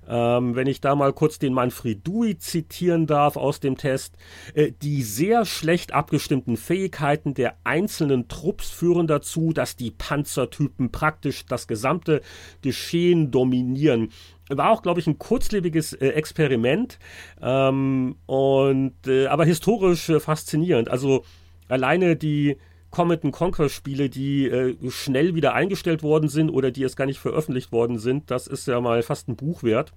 Ähm, 0.08 0.54
wenn 0.54 0.66
ich 0.66 0.80
da 0.80 0.94
mal 0.94 1.12
kurz 1.12 1.38
den 1.38 1.54
Manfred 1.54 2.06
Dewey 2.06 2.38
zitieren 2.38 3.06
darf 3.06 3.36
aus 3.36 3.60
dem 3.60 3.76
Test, 3.76 4.16
äh, 4.54 4.72
die 4.82 5.02
sehr 5.02 5.44
schlecht 5.44 5.92
abgestimmten 5.92 6.56
Fähigkeiten 6.56 7.34
der 7.34 7.56
einzelnen 7.64 8.28
Trupps 8.28 8.70
führen 8.70 9.06
dazu, 9.06 9.52
dass 9.52 9.76
die 9.76 9.90
Panzertypen 9.90 10.90
praktisch 10.90 11.46
das 11.46 11.66
gesamte 11.66 12.20
Geschehen 12.62 13.30
dominieren. 13.30 14.10
War 14.48 14.70
auch, 14.70 14.82
glaube 14.82 15.00
ich, 15.00 15.06
ein 15.06 15.18
kurzlebiges 15.18 15.94
äh, 15.94 16.08
Experiment, 16.08 16.98
ähm, 17.40 18.16
und, 18.26 18.94
äh, 19.06 19.26
aber 19.26 19.44
historisch 19.44 20.10
äh, 20.10 20.20
faszinierend. 20.20 20.90
Also 20.90 21.24
alleine 21.68 22.16
die 22.16 22.58
Comet 22.94 23.22
Conquer 23.32 23.68
Spiele, 23.68 24.08
die 24.08 24.46
äh, 24.46 24.76
schnell 24.90 25.34
wieder 25.34 25.54
eingestellt 25.54 26.02
worden 26.02 26.28
sind 26.28 26.50
oder 26.50 26.70
die 26.70 26.84
es 26.84 26.96
gar 26.96 27.06
nicht 27.06 27.18
veröffentlicht 27.18 27.72
worden 27.72 27.98
sind, 27.98 28.30
das 28.30 28.46
ist 28.46 28.68
ja 28.68 28.80
mal 28.80 29.02
fast 29.02 29.28
ein 29.28 29.36
Buch 29.36 29.62
wert. 29.62 29.92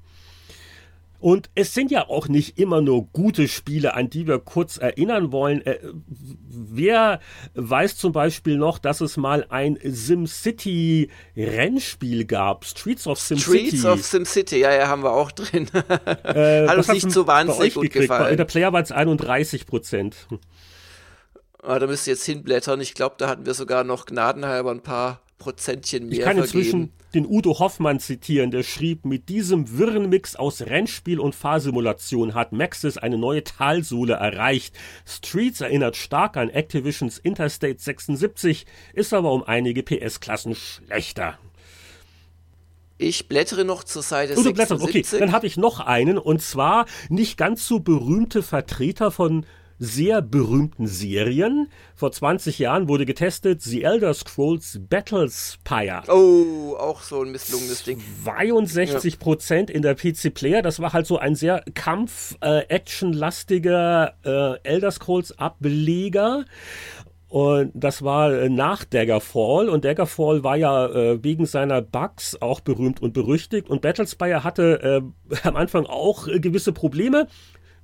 Und 1.20 1.50
es 1.56 1.74
sind 1.74 1.90
ja 1.90 2.08
auch 2.10 2.28
nicht 2.28 2.60
immer 2.60 2.82
nur 2.82 3.08
gute 3.08 3.48
Spiele, 3.48 3.96
an 3.96 4.10
die 4.10 4.28
wir 4.28 4.38
kurz 4.38 4.78
erinnern 4.78 5.32
wollen. 5.32 5.66
Äh, 5.66 5.80
wer 6.48 7.20
weiß 7.56 7.98
zum 7.98 8.12
Beispiel 8.12 8.58
noch, 8.58 8.78
dass 8.78 9.02
es 9.02 9.18
mal 9.18 9.46
ein 9.50 9.80
SimCity 9.84 11.10
Rennspiel 11.36 12.26
gab? 12.26 12.66
Streets 12.66 13.08
of 13.08 13.20
SimCity. 13.20 13.68
Streets 13.68 13.86
of 13.86 14.04
SimCity, 14.04 14.60
ja, 14.60 14.72
ja, 14.72 14.88
haben 14.88 15.02
wir 15.02 15.12
auch 15.12 15.32
drin. 15.32 15.68
Äh, 16.24 16.68
Hat 16.68 16.78
uns 16.78 16.88
nicht 16.90 17.12
so 17.12 17.26
wahnsinnig 17.26 17.74
gut 17.74 17.84
gekriegt. 17.84 18.10
gefallen. 18.10 18.32
In 18.32 18.38
der 18.38 18.46
Player 18.46 18.72
war 18.72 18.82
es 18.82 18.92
31 18.92 19.66
Prozent. 19.66 20.28
Ah, 21.64 21.80
da 21.80 21.88
müsst 21.88 22.08
ihr 22.08 22.14
jetzt 22.14 22.26
hinblättern. 22.26 22.82
Ich 22.82 22.94
glaube, 22.94 23.16
da 23.18 23.28
hatten 23.28 23.46
wir 23.46 23.54
sogar 23.54 23.84
noch 23.84 24.06
gnadenhalber 24.06 24.72
ein 24.72 24.82
paar 24.82 25.22
Prozentchen 25.38 26.08
mehr 26.08 26.20
Ich 26.20 26.24
kann 26.24 26.38
inzwischen 26.38 26.92
den 27.14 27.26
Udo 27.26 27.60
Hoffmann 27.60 28.00
zitieren, 28.00 28.52
der 28.52 28.64
schrieb, 28.64 29.06
mit 29.06 29.30
diesem 29.30 29.78
wirren 29.78 30.10
Mix 30.10 30.36
aus 30.36 30.62
Rennspiel 30.62 31.20
und 31.20 31.36
Fahrsimulation 31.36 32.34
hat 32.34 32.52
Maxis 32.52 32.98
eine 32.98 33.18
neue 33.18 33.44
Talsohle 33.44 34.14
erreicht. 34.14 34.76
Streets 35.06 35.62
erinnert 35.62 35.96
stark 35.96 36.38
an 36.38 36.50
Activisions 36.50 37.18
Interstate 37.18 37.80
76, 37.80 38.66
ist 38.94 39.14
aber 39.14 39.32
um 39.32 39.44
einige 39.44 39.84
PS-Klassen 39.84 40.56
schlechter. 40.56 41.38
Ich 42.98 43.28
blättere 43.28 43.64
noch 43.64 43.84
zur 43.84 44.02
Seite 44.02 44.34
oh, 44.38 44.42
76. 44.42 44.82
Okay, 44.82 45.20
dann 45.20 45.32
habe 45.32 45.46
ich 45.46 45.56
noch 45.56 45.80
einen 45.80 46.18
und 46.18 46.42
zwar 46.42 46.88
nicht 47.10 47.38
ganz 47.38 47.68
so 47.68 47.80
berühmte 47.80 48.42
Vertreter 48.42 49.12
von 49.12 49.46
sehr 49.80 50.22
berühmten 50.22 50.86
Serien. 50.88 51.70
Vor 51.96 52.12
20 52.12 52.60
Jahren 52.60 52.88
wurde 52.88 53.06
getestet 53.06 53.62
The 53.62 53.84
Elder 53.84 54.14
Scrolls 54.14 54.80
Battle 54.90 55.30
Spire. 55.30 56.04
Oh, 56.08 56.78
auch 56.78 57.02
so 57.02 57.22
ein 57.22 57.32
misslungenes 57.32 57.84
Ding. 57.84 58.02
62 58.24 59.20
Prozent 59.20 59.70
ja. 59.70 59.76
in 59.76 59.82
der 59.82 59.96
PC 59.96 60.34
Player. 60.34 60.62
Das 60.62 60.80
war 60.80 60.94
halt 60.94 61.06
so 61.06 61.18
ein 61.18 61.36
sehr 61.36 61.66
Kampf-Action-lastiger 61.74 64.14
äh, 64.24 64.30
äh, 64.30 64.60
Elder 64.64 64.92
Scrolls 64.92 65.38
Ableger. 65.38 66.46
Und 67.30 67.74
das 67.76 68.04
war 68.04 68.32
äh, 68.32 68.50
nach 68.50 68.86
Daggerfall. 68.86 69.70
Und 69.70 69.84
Daggerfall 69.84 70.44
war 70.44 70.56
ja 70.56 70.88
äh, 70.88 71.24
wegen 71.24 71.46
seiner 71.46 71.82
Bugs 71.82 72.42
auch 72.42 72.62
berühmt 72.62 73.02
und 73.02 73.14
berüchtigt. 73.14 73.70
Und 73.70 73.82
Battlespire 73.82 74.44
hatte 74.44 74.82
äh, 74.82 75.02
am 75.44 75.58
Anfang 75.58 75.86
auch 75.86 76.28
äh, 76.28 76.40
gewisse 76.40 76.72
Probleme 76.72 77.28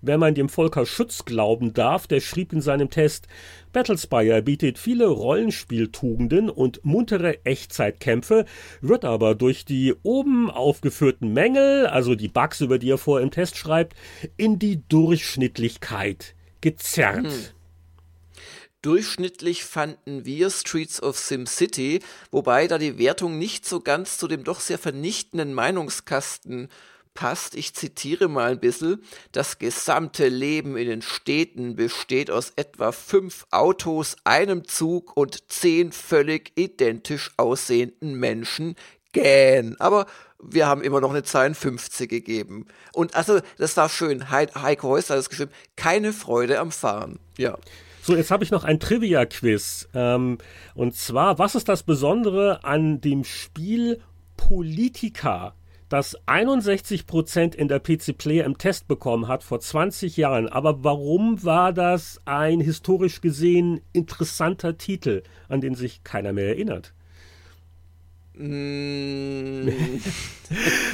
wenn 0.04 0.20
man 0.20 0.36
dem 0.36 0.50
Volker 0.50 0.86
Schütz 0.86 1.26
glauben 1.26 1.74
darf, 1.74 2.06
der 2.06 2.20
schrieb 2.20 2.54
in 2.54 2.62
seinem 2.62 2.90
Test, 2.90 3.28
Battlespire 3.72 4.44
bietet 4.44 4.78
viele 4.78 5.08
Rollenspieltugenden 5.08 6.50
und 6.50 6.86
muntere 6.86 7.44
Echtzeitkämpfe, 7.46 8.46
wird 8.82 9.06
aber 9.06 9.34
durch 9.34 9.66
die 9.66 9.96
oben 10.04 10.52
aufgeführten 10.52 11.34
Mängel, 11.34 11.88
also 11.88 12.16
die 12.16 12.28
Bugs, 12.28 12.62
über 12.62 12.78
die 12.78 12.92
er 12.92 12.98
vor 12.98 13.22
im 13.22 13.32
Test 13.32 13.58
schreibt, 13.58 13.96
in 14.38 14.60
die 14.60 14.88
Durchschnittlichkeit 14.88 16.36
gezerrt. 16.62 17.26
Hm. 17.26 17.32
Durchschnittlich 18.84 19.64
fanden 19.64 20.26
wir 20.26 20.50
Streets 20.50 21.02
of 21.02 21.18
SimCity, 21.18 22.02
wobei 22.32 22.68
da 22.68 22.78
die 22.78 22.98
Wertung 22.98 23.40
nicht 23.40 23.66
so 23.66 23.80
ganz 23.80 24.18
zu 24.18 24.28
dem 24.28 24.44
doch 24.44 24.60
sehr 24.60 24.78
vernichtenden 24.78 25.54
Meinungskasten 25.54 26.68
passt, 27.14 27.56
ich 27.56 27.74
zitiere 27.74 28.28
mal 28.28 28.52
ein 28.52 28.60
bisschen, 28.60 29.04
das 29.32 29.60
gesamte 29.60 30.28
Leben 30.28 30.78
in 30.78 30.88
den 30.88 31.02
Städten 31.02 31.76
besteht 31.76 32.32
aus 32.32 32.54
etwa 32.56 32.92
fünf 32.92 33.46
Autos, 33.52 34.16
einem 34.24 34.68
Zug 34.68 35.16
und 35.16 35.52
zehn 35.52 35.92
völlig 35.92 36.52
identisch 36.56 37.32
aussehenden 37.38 38.16
Menschen. 38.16 38.76
Gähn. 39.14 39.76
Aber 39.80 40.08
wir 40.42 40.68
haben 40.68 40.82
immer 40.82 41.00
noch 41.00 41.12
eine 41.12 41.24
52 41.24 42.10
gegeben. 42.10 42.66
Und 42.92 43.16
also, 43.16 43.40
das 43.58 43.78
war 43.78 43.88
schön. 43.88 44.30
Heiko 44.30 44.90
Häusler 44.90 45.16
hat 45.16 45.22
es 45.22 45.30
geschrieben, 45.30 45.52
keine 45.76 46.12
Freude 46.12 46.60
am 46.60 46.72
Fahren. 46.72 47.20
Ja. 47.38 47.58
So, 48.02 48.18
jetzt 48.18 48.32
habe 48.32 48.44
ich 48.44 48.52
noch 48.52 48.66
ein 48.66 48.82
Trivia-Quiz. 48.82 49.88
Ähm, 49.94 50.40
und 50.76 50.96
zwar, 50.96 51.40
was 51.40 51.56
ist 51.56 51.70
das 51.70 51.84
Besondere 51.84 52.66
an 52.66 53.00
dem 53.00 53.24
Spiel 53.24 54.02
Politika? 54.36 55.54
Das 55.94 56.18
61% 56.26 57.54
in 57.54 57.68
der 57.68 57.78
PC 57.78 58.18
Player 58.18 58.46
im 58.46 58.58
Test 58.58 58.88
bekommen 58.88 59.28
hat 59.28 59.44
vor 59.44 59.60
20 59.60 60.18
Jahren. 60.18 60.50
Aber 60.50 60.84
warum 60.84 61.44
war 61.44 61.72
das 61.72 62.20
ein 62.26 62.60
historisch 62.62 63.22
gesehen 63.22 63.80
interessanter 63.92 64.80
Titel, 64.80 65.22
an 65.50 65.62
den 65.62 65.76
sich 65.76 66.04
keiner 66.04 66.34
mehr 66.34 66.48
erinnert? 66.48 66.94
Mm. 68.36 69.70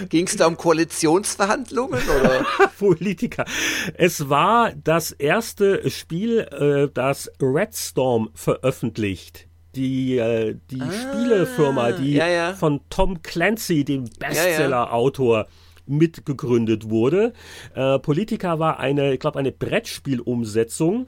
Ging 0.09 0.27
es 0.27 0.35
da 0.35 0.47
um 0.47 0.57
Koalitionsverhandlungen 0.57 2.01
oder? 2.01 2.45
Politiker. 2.77 3.45
Es 3.93 4.27
war 4.27 4.73
das 4.75 5.13
erste 5.13 5.89
Spiel, 5.89 6.39
äh, 6.39 6.89
das 6.93 7.31
Red 7.41 7.73
Storm 7.73 8.29
veröffentlicht 8.33 9.48
die, 9.75 10.17
äh, 10.17 10.55
die 10.71 10.81
ah, 10.81 10.91
Spielefirma, 10.91 11.91
die 11.91 12.13
ja, 12.13 12.27
ja. 12.27 12.53
von 12.53 12.81
Tom 12.89 13.21
Clancy, 13.21 13.83
dem 13.83 14.05
Bestseller-Autor, 14.19 15.47
mitgegründet 15.89 16.89
wurde. 16.89 17.33
Äh, 17.73 17.99
Politica 17.99 18.59
war 18.59 18.79
eine, 18.79 19.13
ich 19.13 19.19
glaube, 19.19 19.39
eine 19.39 19.51
Brettspielumsetzung. 19.51 21.07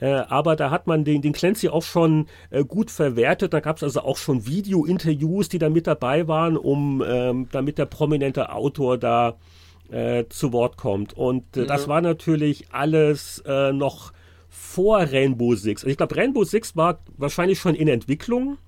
Äh, 0.00 0.10
aber 0.10 0.54
da 0.54 0.70
hat 0.70 0.86
man 0.86 1.04
den, 1.04 1.22
den 1.22 1.32
Clancy 1.32 1.68
auch 1.68 1.82
schon 1.82 2.26
äh, 2.50 2.64
gut 2.64 2.90
verwertet. 2.90 3.52
Da 3.52 3.60
gab 3.60 3.78
es 3.78 3.82
also 3.82 4.00
auch 4.02 4.16
schon 4.16 4.46
Video-Interviews, 4.46 5.48
die 5.48 5.58
da 5.58 5.70
mit 5.70 5.86
dabei 5.86 6.28
waren, 6.28 6.56
um 6.56 7.02
ähm, 7.06 7.48
damit 7.50 7.78
der 7.78 7.86
prominente 7.86 8.52
Autor 8.52 8.98
da 8.98 9.38
äh, 9.90 10.24
zu 10.28 10.52
Wort 10.52 10.76
kommt. 10.76 11.14
Und 11.14 11.56
äh, 11.56 11.60
mhm. 11.60 11.66
das 11.66 11.88
war 11.88 12.00
natürlich 12.00 12.66
alles 12.70 13.42
äh, 13.46 13.72
noch 13.72 14.12
vor 14.48 15.00
Rainbow 15.00 15.54
Six. 15.54 15.82
Also 15.82 15.90
ich 15.90 15.96
glaube, 15.96 16.16
Rainbow 16.16 16.44
Six 16.44 16.76
war 16.76 17.00
wahrscheinlich 17.16 17.58
schon 17.58 17.74
in 17.74 17.88
Entwicklung, 17.88 18.58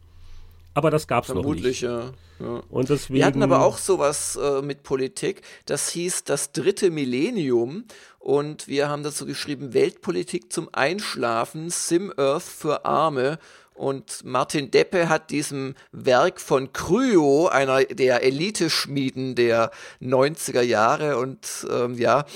aber 0.75 0.91
das 0.91 1.07
gab 1.07 1.25
es 1.25 1.35
noch 1.35 1.45
nicht. 1.55 1.81
Ja. 1.81 2.13
ja. 2.39 2.63
Und 2.71 2.89
deswegen, 2.89 3.19
Wir 3.19 3.27
hatten 3.27 3.43
aber 3.43 3.63
auch 3.63 3.79
sowas 3.79 4.37
äh, 4.37 4.63
mit 4.63 4.83
Politik. 4.83 5.43
Das 5.67 5.91
hieß 5.91 6.25
das 6.25 6.53
dritte 6.53 6.91
Millennium 6.91 7.85
und 8.19 8.69
wir 8.69 8.89
haben 8.89 9.03
dazu 9.03 9.27
geschrieben 9.27 9.75
Weltpolitik 9.75 10.53
zum 10.53 10.69
Einschlafen, 10.73 11.71
Sim 11.71 12.13
Earth 12.17 12.43
für 12.43 12.85
Arme. 12.85 13.39
Und 13.75 14.25
Martin 14.27 14.71
Deppe 14.71 15.09
hat 15.09 15.31
diesem 15.31 15.75
Werk 15.91 16.39
von 16.39 16.71
Kryo, 16.75 17.49
einer 17.49 17.83
der 17.85 18.23
Elite-Schmieden 18.23 19.37
der 19.37 19.71
90er 20.03 20.61
Jahre 20.61 21.17
und 21.17 21.67
ähm, 21.71 21.95
ja, 21.95 22.27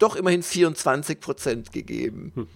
doch 0.00 0.16
immerhin 0.16 0.42
24 0.42 1.20
Prozent 1.20 1.72
gegeben. 1.72 2.32
Hm. 2.34 2.48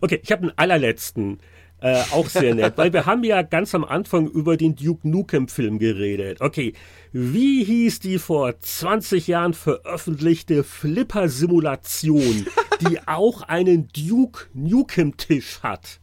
Okay, 0.00 0.20
ich 0.22 0.32
habe 0.32 0.42
einen 0.42 0.52
allerletzten. 0.56 1.40
Äh, 1.80 2.02
auch 2.10 2.28
sehr 2.28 2.56
nett, 2.56 2.76
weil 2.76 2.92
wir 2.92 3.06
haben 3.06 3.22
ja 3.22 3.42
ganz 3.42 3.72
am 3.72 3.84
Anfang 3.84 4.26
über 4.26 4.56
den 4.56 4.74
Duke 4.74 5.08
Nukem 5.08 5.46
Film 5.46 5.78
geredet. 5.78 6.40
Okay, 6.40 6.72
wie 7.12 7.62
hieß 7.62 8.00
die 8.00 8.18
vor 8.18 8.58
20 8.58 9.28
Jahren 9.28 9.54
veröffentlichte 9.54 10.64
Flipper-Simulation, 10.64 12.46
die 12.80 12.98
auch 13.06 13.42
einen 13.42 13.86
Duke 13.88 14.46
Nukem 14.54 15.16
Tisch 15.16 15.60
hat? 15.62 16.00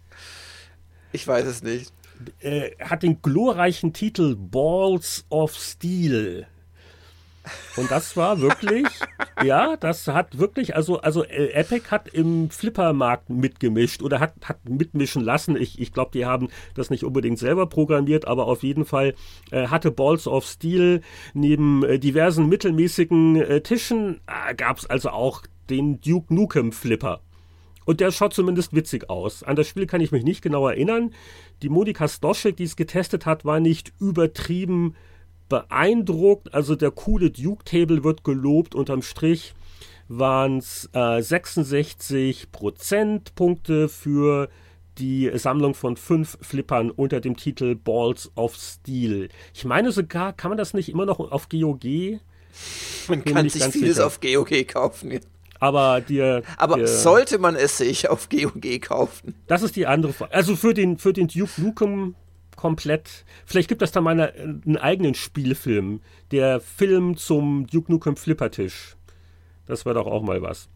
Ich 1.12 1.28
weiß 1.28 1.46
es 1.46 1.62
nicht. 1.62 1.92
Äh, 2.40 2.72
hat 2.80 3.04
den 3.04 3.22
glorreichen 3.22 3.92
Titel 3.92 4.38
Balls 4.38 5.26
of 5.30 5.56
Steel. 5.56 6.48
Und 7.76 7.92
das 7.92 8.16
war 8.18 8.42
wirklich, 8.42 8.88
ja, 9.44 9.76
das 9.78 10.08
hat 10.08 10.38
wirklich, 10.38 10.76
also, 10.76 11.00
also 11.00 11.24
äh, 11.24 11.52
Epic 11.52 11.90
hat 11.92 12.08
im 12.08 12.50
Flippermarkt 12.50 13.30
mitgemischt 13.30 14.02
oder 14.02 14.20
hat, 14.20 14.34
hat 14.44 14.68
mitmischen 14.68 15.24
lassen. 15.24 15.56
Ich, 15.56 15.80
ich 15.80 15.94
glaube, 15.94 16.12
die 16.14 16.26
haben 16.26 16.50
das 16.74 16.90
nicht 16.90 17.04
unbedingt 17.04 17.40
selber 17.40 17.68
programmiert, 17.68 18.28
aber 18.28 18.48
auf 18.48 18.64
jeden 18.64 18.86
Fall 18.86 19.16
äh, 19.52 19.68
hatte 19.68 19.92
Balls 19.92 20.28
of 20.28 20.46
Steel 20.46 21.02
neben 21.34 21.84
äh, 21.84 22.00
diversen 22.00 22.48
mittelmäßigen 22.48 23.36
äh, 23.36 23.62
Tischen, 23.62 24.22
äh, 24.28 24.56
gab 24.56 24.78
es 24.78 24.86
also 24.86 25.10
auch 25.10 25.44
den 25.70 26.00
Duke 26.02 26.34
Nukem 26.34 26.72
Flipper. 26.72 27.22
Und 27.86 28.00
der 28.00 28.12
schaut 28.12 28.34
zumindest 28.34 28.74
witzig 28.74 29.10
aus. 29.10 29.44
An 29.44 29.56
das 29.56 29.68
Spiel 29.68 29.86
kann 29.86 30.02
ich 30.02 30.12
mich 30.12 30.24
nicht 30.24 30.42
genau 30.42 30.68
erinnern. 30.68 31.14
Die 31.62 31.70
Monika 31.70 32.08
Stoschek, 32.08 32.58
die 32.58 32.64
es 32.64 32.76
getestet 32.76 33.26
hat, 33.26 33.46
war 33.46 33.60
nicht 33.60 33.94
übertrieben 34.00 34.96
beeindruckt. 35.50 36.54
Also 36.54 36.76
der 36.76 36.92
coole 36.92 37.32
Duke-Table 37.32 38.04
wird 38.04 38.24
gelobt. 38.24 38.76
Unterm 38.76 39.02
Strich 39.02 39.54
waren 40.08 40.60
es 40.60 40.90
äh, 40.94 41.22
66 41.22 42.52
Prozentpunkte 42.52 43.90
für 43.90 44.50
die 44.98 45.32
Sammlung 45.36 45.74
von 45.74 45.98
fünf 45.98 46.38
Flippern 46.42 46.90
unter 46.92 47.20
dem 47.20 47.36
Titel 47.36 47.76
Balls 47.76 48.32
of 48.36 48.56
Steel. 48.56 49.30
Ich 49.54 49.66
meine 49.66 49.92
sogar, 49.92 50.34
kann 50.34 50.50
man 50.50 50.58
das 50.58 50.74
nicht 50.74 50.90
immer 50.90 51.06
noch 51.06 51.20
auf 51.20 51.50
GOG? 51.50 52.20
Man 53.08 53.26
kann 53.26 53.50
sich 53.50 53.64
vieles 53.66 53.96
sicher. 53.96 54.08
auf 54.08 54.20
GOG 54.22 54.68
kaufen. 54.68 55.20
Aber 55.60 56.02
dir. 56.02 56.44
Aber 56.58 56.78
dir, 56.78 56.88
sollte 56.88 57.40
man 57.40 57.56
es 57.56 57.78
sich 57.78 58.10
auf 58.10 58.30
GOG 58.30 58.82
kaufen? 58.82 59.36
Das 59.48 59.62
ist 59.64 59.76
die 59.76 59.88
andere 59.88 60.14
Frage. 60.14 60.34
Also 60.34 60.56
für 60.56 60.74
den, 60.74 60.98
für 60.98 61.14
den 61.14 61.28
Duke 61.28 61.62
Nukem 61.62 62.16
komplett. 62.66 63.26
Vielleicht 63.46 63.70
gibt 63.70 63.84
es 63.84 63.92
da 63.92 64.02
mal 64.02 64.20
eine, 64.20 64.34
einen 64.34 64.78
eigenen 64.78 65.14
Spielfilm. 65.14 66.02
Der 66.32 66.60
Film 66.60 67.16
zum 67.16 67.68
Duke 67.68 67.92
Nukem 67.92 68.18
Flippertisch. 68.18 68.96
Das 69.68 69.86
wäre 69.86 69.94
doch 69.94 70.08
auch 70.08 70.24
mal 70.24 70.42
was. 70.42 70.68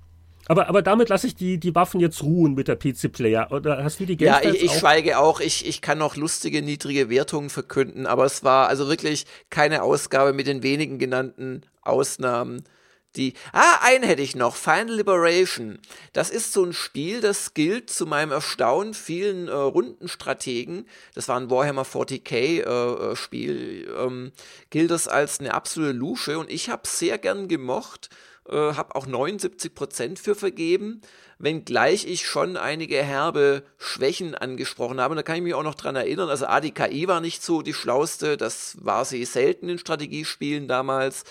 Aber, 0.47 0.69
aber 0.69 0.83
damit 0.83 1.09
lasse 1.09 1.25
ich 1.25 1.33
die, 1.33 1.59
die 1.59 1.73
Waffen 1.73 1.99
jetzt 1.99 2.21
ruhen 2.21 2.53
mit 2.53 2.67
der 2.67 2.75
PC-Player. 2.75 3.51
Oder 3.51 3.83
hast 3.83 3.99
du 3.99 4.05
die 4.05 4.17
Games 4.17 4.43
Ja, 4.43 4.47
ich, 4.47 4.63
ich 4.63 4.71
schweige 4.73 5.17
auch. 5.17 5.39
Ich, 5.39 5.67
ich 5.67 5.81
kann 5.81 5.97
noch 5.97 6.15
lustige, 6.15 6.61
niedrige 6.61 7.09
Wertungen 7.09 7.49
verkünden, 7.49 8.05
aber 8.05 8.25
es 8.25 8.43
war 8.43 8.67
also 8.67 8.87
wirklich 8.87 9.25
keine 9.49 9.81
Ausgabe 9.81 10.31
mit 10.33 10.45
den 10.45 10.61
wenigen 10.61 10.99
genannten 10.99 11.63
Ausnahmen 11.81 12.63
die, 13.15 13.33
ah, 13.53 13.79
einen 13.81 14.03
hätte 14.03 14.21
ich 14.21 14.35
noch, 14.35 14.55
Final 14.55 14.95
Liberation. 14.95 15.79
Das 16.13 16.29
ist 16.29 16.53
so 16.53 16.63
ein 16.63 16.73
Spiel, 16.73 17.21
das 17.21 17.53
gilt 17.53 17.89
zu 17.89 18.05
meinem 18.05 18.31
Erstaunen 18.31 18.93
vielen 18.93 19.47
äh, 19.47 19.51
Rundenstrategen, 19.51 20.87
das 21.15 21.27
war 21.27 21.39
ein 21.39 21.49
Warhammer 21.49 21.85
40k 21.85 22.33
äh, 22.33 22.61
äh, 22.61 23.15
Spiel, 23.15 23.93
ähm, 23.97 24.31
gilt 24.69 24.91
das 24.91 25.07
als 25.07 25.39
eine 25.39 25.53
absolute 25.53 25.93
Lusche 25.93 26.37
und 26.37 26.51
ich 26.51 26.69
habe 26.69 26.83
sehr 26.85 27.17
gern 27.17 27.47
gemocht, 27.47 28.09
äh, 28.47 28.55
habe 28.55 28.95
auch 28.95 29.07
79% 29.07 30.19
für 30.19 30.35
vergeben, 30.35 31.01
wenngleich 31.39 32.05
ich 32.05 32.27
schon 32.27 32.57
einige 32.57 33.01
herbe 33.01 33.63
Schwächen 33.77 34.35
angesprochen 34.35 34.99
habe. 34.99 35.13
Und 35.13 35.17
da 35.17 35.23
kann 35.23 35.37
ich 35.37 35.41
mich 35.41 35.53
auch 35.53 35.63
noch 35.63 35.75
dran 35.75 35.95
erinnern. 35.95 36.29
Also 36.29 36.45
A, 36.47 36.59
die 36.59 36.71
KI 36.71 37.07
war 37.07 37.21
nicht 37.21 37.43
so 37.43 37.61
die 37.61 37.73
schlauste, 37.73 38.37
das 38.37 38.77
war 38.81 39.05
sie 39.05 39.23
selten 39.25 39.69
in 39.69 39.79
Strategiespielen 39.79 40.67
damals. 40.67 41.23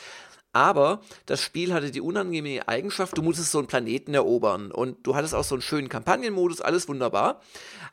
Aber 0.53 1.03
das 1.27 1.43
Spiel 1.43 1.75
hatte 1.75 1.91
die 1.91 2.01
unangenehme 2.01 2.67
Eigenschaft, 2.67 3.17
du 3.17 3.23
musstest 3.23 3.53
so 3.53 3.59
einen 3.59 3.67
Planeten 3.67 4.15
erobern 4.15 4.71
und 4.73 5.07
du 5.07 5.15
hattest 5.15 5.35
auch 5.35 5.45
so 5.45 5.55
einen 5.55 5.63
schönen 5.63 5.89
Kampagnenmodus, 5.89 6.61
alles 6.61 6.89
wunderbar. 6.89 7.41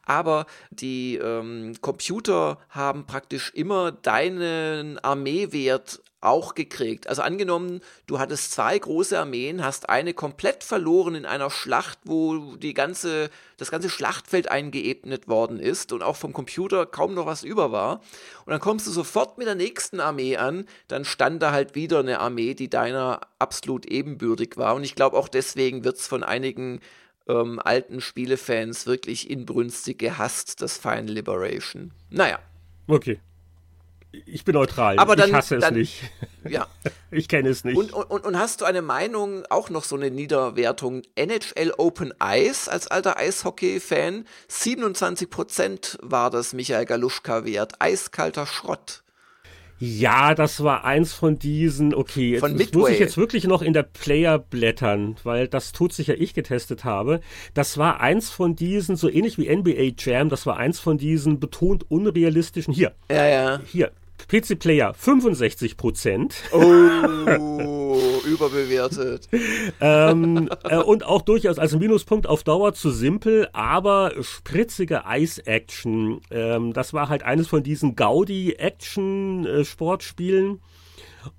Aber 0.06 0.46
die 0.70 1.16
ähm, 1.16 1.74
Computer 1.82 2.60
haben 2.70 3.06
praktisch 3.06 3.52
immer 3.54 3.92
deinen 3.92 5.00
Armeewert 5.00 6.02
auch 6.26 6.56
gekriegt. 6.56 7.08
Also 7.08 7.22
angenommen, 7.22 7.82
du 8.08 8.20
hattest 8.20 8.52
zwei 8.52 8.78
große 8.78 9.18
Armeen, 9.18 9.64
hast 9.64 9.90
eine 9.90 10.14
komplett 10.14 10.64
verloren 10.64 11.16
in 11.16 11.26
einer 11.26 11.50
Schlacht, 11.50 12.00
wo 12.04 12.56
die 12.56 12.74
ganze, 12.74 13.30
das 13.58 13.72
ganze 13.72 13.90
Schlachtfeld 13.90 14.50
eingeebnet 14.50 15.28
worden 15.28 15.60
ist 15.60 15.94
und 15.94 16.04
auch 16.04 16.16
vom 16.16 16.34
Computer 16.34 16.86
kaum 16.86 17.14
noch 17.14 17.26
was 17.26 17.44
über 17.44 17.72
war. 17.72 18.02
Und 18.46 18.52
dann 18.52 18.60
kommst 18.60 18.88
du 18.88 18.92
sofort 18.92 19.38
mit 19.38 19.48
der 19.48 19.56
nächsten 19.56 20.00
Armee 20.00 20.38
an, 20.38 20.66
dann 20.88 21.06
stand 21.06 21.42
da 21.42 21.52
halt 21.52 21.76
wieder 21.76 22.00
eine 22.00 22.20
Armee, 22.20 22.54
die 22.54 22.70
deiner 22.70 23.22
absolut 23.40 23.86
ebenbürtig 23.86 24.58
war. 24.58 24.76
Und 24.76 24.84
ich 24.84 24.96
glaube 24.96 25.18
auch 25.18 25.28
deswegen 25.28 25.84
wird 25.84 25.98
es 25.98 26.08
von 26.08 26.24
einigen 26.24 26.82
ähm, 27.28 27.60
alten 27.64 28.02
Spielefans 28.02 28.86
wirklich 28.86 29.30
inbrünstig 29.30 29.98
gehasst, 30.00 30.62
das 30.62 30.78
Final 30.78 31.10
Liberation. 31.10 31.92
Naja. 32.10 32.40
Okay 32.88 33.20
ich 34.26 34.46
bin 34.46 34.56
neutral. 34.56 35.00
Aber 35.00 35.16
dann, 35.16 35.30
ich 35.30 35.36
hasse 35.36 35.58
dann, 35.60 35.74
es 35.74 35.78
nicht. 35.78 36.04
Ja. 36.48 36.68
ich 37.12 37.28
kenne 37.28 37.50
es 37.50 37.64
nicht. 37.64 37.76
Und, 37.76 37.92
und, 37.92 38.24
und 38.24 38.38
hast 38.38 38.62
du 38.62 38.66
eine 38.66 38.84
Meinung, 38.84 39.46
auch 39.50 39.72
noch 39.72 39.84
so 39.84 39.96
eine 39.96 40.12
Niederwertung? 40.12 41.02
NHL 41.16 41.74
Open 41.78 42.14
Ice 42.24 42.72
als 42.72 42.88
alter 42.88 43.18
Eishockey-Fan, 43.18 44.26
27% 44.52 45.98
war 46.04 46.30
das 46.30 46.54
Michael 46.54 46.86
Galuschka 46.86 47.44
wert. 47.44 47.74
Eiskalter 47.80 48.46
Schrott. 48.46 49.02
Ja, 49.78 50.36
das 50.36 50.64
war 50.64 50.86
eins 50.86 51.12
von 51.12 51.38
diesen, 51.38 51.94
okay, 51.94 52.32
jetzt 52.32 52.40
von 52.40 52.56
muss 52.74 52.90
ich 52.90 53.00
jetzt 53.00 53.18
wirklich 53.18 53.44
noch 53.44 53.62
in 53.62 53.74
der 53.74 53.84
Player 53.84 54.40
blättern, 54.40 55.18
weil 55.24 55.50
das 55.50 55.74
tut 55.74 55.92
sich 55.92 56.08
ja 56.08 56.16
ich 56.18 56.34
getestet 56.34 56.86
habe. 56.86 57.20
Das 57.54 57.78
war 57.78 58.00
eins 58.00 58.30
von 58.30 58.56
diesen, 58.56 58.96
so 58.96 59.10
ähnlich 59.10 59.38
wie 59.38 59.54
NBA 59.54 59.96
Jam, 59.98 60.30
das 60.30 60.46
war 60.46 60.56
eins 60.56 60.80
von 60.80 60.98
diesen 60.98 61.42
betont 61.42 61.92
unrealistischen, 61.92 62.74
hier. 62.74 62.94
Ja, 63.12 63.28
ja. 63.28 63.62
Hier, 63.66 63.92
PC 64.28 64.60
Player 64.60 64.94
65 64.94 65.78
Prozent. 65.78 66.36
Oh, 66.52 66.60
überbewertet. 68.26 69.30
ähm, 69.82 70.50
äh, 70.64 70.78
und 70.78 71.06
auch 71.06 71.22
durchaus 71.22 71.60
als 71.60 71.76
Minuspunkt 71.76 72.28
auf 72.28 72.44
Dauer 72.44 72.74
zu 72.74 72.92
simpel, 72.92 73.50
aber 73.54 74.12
spritzige 74.22 75.04
Ice-Action. 75.08 76.22
Ähm, 76.32 76.74
das 76.74 76.94
war 76.94 77.10
halt 77.10 77.24
eines 77.24 77.48
von 77.48 77.64
diesen 77.64 77.96
Gaudi-Action-Sportspielen. 77.96 80.62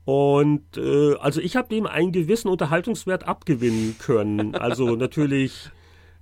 Und 0.04 0.76
äh, 0.76 1.14
also 1.14 1.40
ich 1.40 1.56
habe 1.56 1.68
dem 1.68 1.86
einen 1.86 2.12
gewissen 2.12 2.48
Unterhaltungswert 2.48 3.26
abgewinnen 3.26 3.96
können. 3.98 4.54
Also 4.54 4.96
natürlich, 4.96 5.70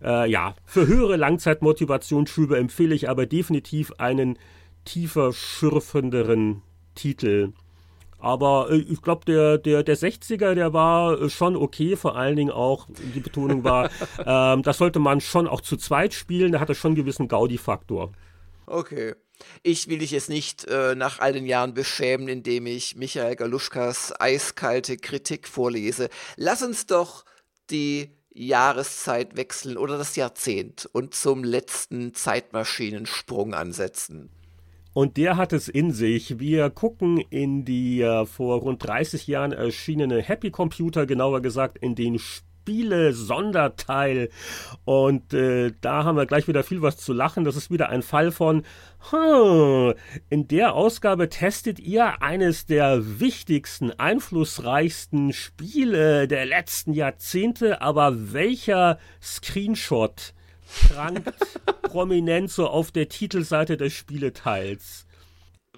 äh, 0.03 0.31
ja, 0.31 0.55
für 0.65 0.87
höhere 0.87 1.17
Langzeitmotivationsschübe 1.17 2.57
empfehle 2.59 2.95
ich 2.95 3.09
aber 3.09 3.27
definitiv 3.27 3.93
einen 3.99 4.39
tiefer 4.85 5.33
schürfenderen 5.33 6.63
Titel. 6.95 7.53
Aber 8.25 8.71
äh, 8.71 8.77
ich 8.77 9.03
glaube, 9.03 9.27
der, 9.27 9.59
der, 9.59 9.83
der 9.83 9.99
60er, 9.99 10.55
der 10.55 10.73
war 10.73 11.21
äh, 11.21 11.29
schon 11.29 11.57
okay, 11.57 11.95
vor 11.95 12.17
allen 12.17 12.37
Dingen 12.37 12.51
auch, 12.51 12.89
die 13.15 13.21
Betonung 13.21 13.65
war, 13.65 13.91
ähm, 14.27 14.63
das 14.63 14.79
sollte 14.79 14.99
man 14.99 15.21
schon 15.21 15.47
auch 15.47 15.61
zu 15.61 15.77
zweit 15.77 16.15
spielen, 16.15 16.53
da 16.53 16.61
hat 16.61 16.71
er 16.71 16.75
schon 16.75 16.91
einen 16.91 16.97
gewissen 16.97 17.29
Gaudi-Faktor. 17.29 18.13
Okay. 18.67 19.15
Ich 19.63 19.89
will 19.89 19.99
dich 19.99 20.13
jetzt 20.13 20.31
nicht 20.31 20.65
äh, 20.69 20.95
nach 20.95 21.19
all 21.19 21.33
den 21.35 21.45
Jahren 21.45 21.75
beschämen, 21.75 22.29
indem 22.29 22.67
ich 22.67 22.97
Michael 22.97 23.37
Galuschkas 23.37 24.19
eiskalte 24.19 24.97
Kritik 24.97 25.47
vorlese. 25.47 26.09
Lass 26.37 26.63
uns 26.63 26.87
doch 26.87 27.25
die 27.69 28.17
Jahreszeit 28.33 29.37
wechseln 29.37 29.77
oder 29.77 29.99
das 29.99 30.17
Jahrzehnt 30.17 30.89
und 30.93 31.15
zum 31.15 31.45
letzten 31.45 32.15
Zeitmaschinensprung 32.15 33.55
ansetzen. 33.55 34.31
Und 34.95 35.17
der 35.17 35.37
hat 35.37 35.53
es 35.53 35.69
in 35.69 35.91
sich. 35.91 36.39
Wir 36.39 36.71
gucken 36.71 37.19
in 37.19 37.65
die 37.65 38.01
äh, 38.01 38.25
vor 38.27 38.61
rund 38.61 38.87
30 38.87 39.27
Jahren 39.27 39.51
erschienene 39.53 40.23
Happy 40.23 40.53
Computer, 40.53 41.05
genauer 41.05 41.43
gesagt 41.43 41.79
in 41.79 41.97
den 41.97 42.21
Spiele-Sonderteil. 42.65 44.31
Und 44.85 45.35
äh, 45.35 45.73
da 45.81 46.05
haben 46.05 46.17
wir 46.17 46.27
gleich 46.27 46.47
wieder 46.47 46.63
viel 46.63 46.81
was 46.81 46.97
zu 46.97 47.13
lachen. 47.13 47.43
Das 47.45 47.57
ist 47.57 47.73
wieder 47.73 47.89
ein 47.89 48.03
Fall 48.03 48.31
von, 48.31 48.63
huh, 49.11 49.95
in 50.31 50.47
der 50.47 50.75
Ausgabe 50.75 51.29
testet 51.29 51.81
ihr 51.81 52.23
eines 52.23 52.65
der 52.65 53.19
wichtigsten, 53.19 53.91
einflussreichsten 53.91 55.33
Spiele 55.33 56.29
der 56.29 56.47
letzten 56.47 56.93
Jahrzehnte. 56.93 57.83
Aber 57.83 58.33
welcher 58.33 59.01
Screenshot 59.21 60.35
prangt 60.89 61.33
prominent 61.83 62.51
so 62.51 62.67
auf 62.67 62.91
der 62.91 63.09
Titelseite 63.09 63.77
des 63.77 63.93
Spieleteils. 63.93 65.07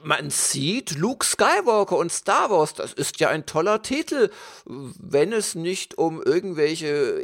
Man 0.02 0.30
sieht 0.30 0.96
Luke 0.96 1.26
Skywalker 1.26 1.96
und 1.96 2.12
Star 2.12 2.48
Wars, 2.50 2.74
das 2.74 2.92
ist 2.92 3.18
ja 3.18 3.28
ein 3.28 3.44
toller 3.44 3.82
Titel, 3.82 4.30
wenn 4.64 5.32
es 5.32 5.54
nicht 5.56 5.98
um 5.98 6.22
irgendwelche 6.22 7.20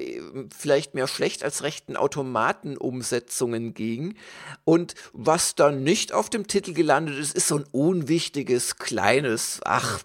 vielleicht 0.56 0.94
mehr 0.94 1.06
schlecht 1.06 1.44
als 1.44 1.62
rechten 1.62 1.97
Automatenumsetzungen 1.97 3.74
ging. 3.74 4.16
Und 4.64 4.94
was 5.12 5.55
dann 5.55 5.84
nicht 5.84 6.12
auf 6.12 6.28
dem 6.28 6.48
Titel 6.48 6.72
gelandet 6.72 7.18
ist, 7.18 7.36
ist 7.36 7.48
so 7.48 7.59
ein 7.59 7.66
unwichtiges, 7.70 8.78
kleines, 8.78 9.60
ach, 9.64 10.01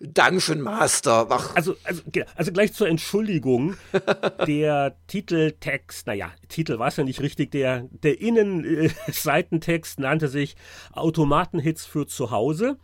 Dungeon 0.00 0.60
Master. 0.60 1.26
Ach. 1.30 1.54
Also, 1.54 1.76
also, 1.84 2.02
also 2.34 2.52
gleich 2.52 2.72
zur 2.72 2.88
Entschuldigung. 2.88 3.76
der 4.46 4.96
Titeltext, 5.06 6.06
naja, 6.06 6.32
Titel 6.48 6.78
war 6.78 6.88
es 6.88 6.96
ja 6.96 7.04
nicht 7.04 7.20
richtig, 7.20 7.50
der, 7.52 7.88
der 7.90 8.20
Innenseitentext 8.20 9.98
nannte 10.00 10.28
sich 10.28 10.56
Automatenhits 10.92 11.86
für 11.86 12.06
zu 12.06 12.30
Hause. 12.30 12.78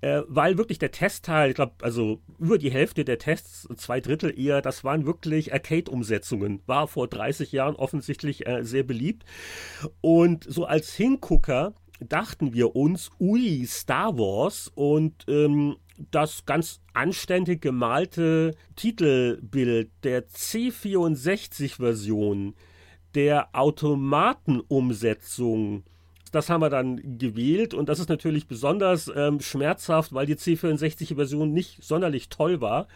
äh, 0.00 0.22
weil 0.28 0.58
wirklich 0.58 0.78
der 0.78 0.92
Testteil, 0.92 1.50
ich 1.50 1.56
glaube, 1.56 1.72
also 1.82 2.20
über 2.38 2.58
die 2.58 2.70
Hälfte 2.70 3.04
der 3.04 3.18
Tests, 3.18 3.68
zwei 3.76 4.00
Drittel 4.00 4.38
eher, 4.38 4.62
das 4.62 4.84
waren 4.84 5.06
wirklich 5.06 5.52
Arcade-Umsetzungen. 5.52 6.62
War 6.66 6.86
vor 6.86 7.08
30 7.08 7.50
Jahren 7.52 7.74
offensichtlich 7.74 8.46
äh, 8.46 8.62
sehr 8.64 8.84
beliebt. 8.84 9.24
Und 10.00 10.44
so 10.48 10.64
als 10.64 10.94
Hingucker 10.94 11.74
dachten 12.00 12.52
wir 12.52 12.76
uns, 12.76 13.10
ui, 13.20 13.66
Star 13.66 14.16
Wars 14.16 14.70
und 14.74 15.24
ähm, 15.28 15.76
das 16.10 16.46
ganz 16.46 16.80
anständig 16.92 17.60
gemalte 17.60 18.54
Titelbild 18.76 19.90
der 20.02 20.28
C64-Version 20.28 22.54
der 23.14 23.50
Automatenumsetzung 23.52 25.84
das 26.32 26.48
haben 26.48 26.62
wir 26.62 26.70
dann 26.70 27.18
gewählt 27.18 27.74
und 27.74 27.88
das 27.88 28.00
ist 28.00 28.08
natürlich 28.08 28.48
besonders 28.48 29.10
ähm, 29.14 29.40
schmerzhaft, 29.40 30.14
weil 30.14 30.26
die 30.26 30.34
C64-Version 30.34 31.52
nicht 31.52 31.84
sonderlich 31.84 32.30
toll 32.30 32.60
war. 32.60 32.88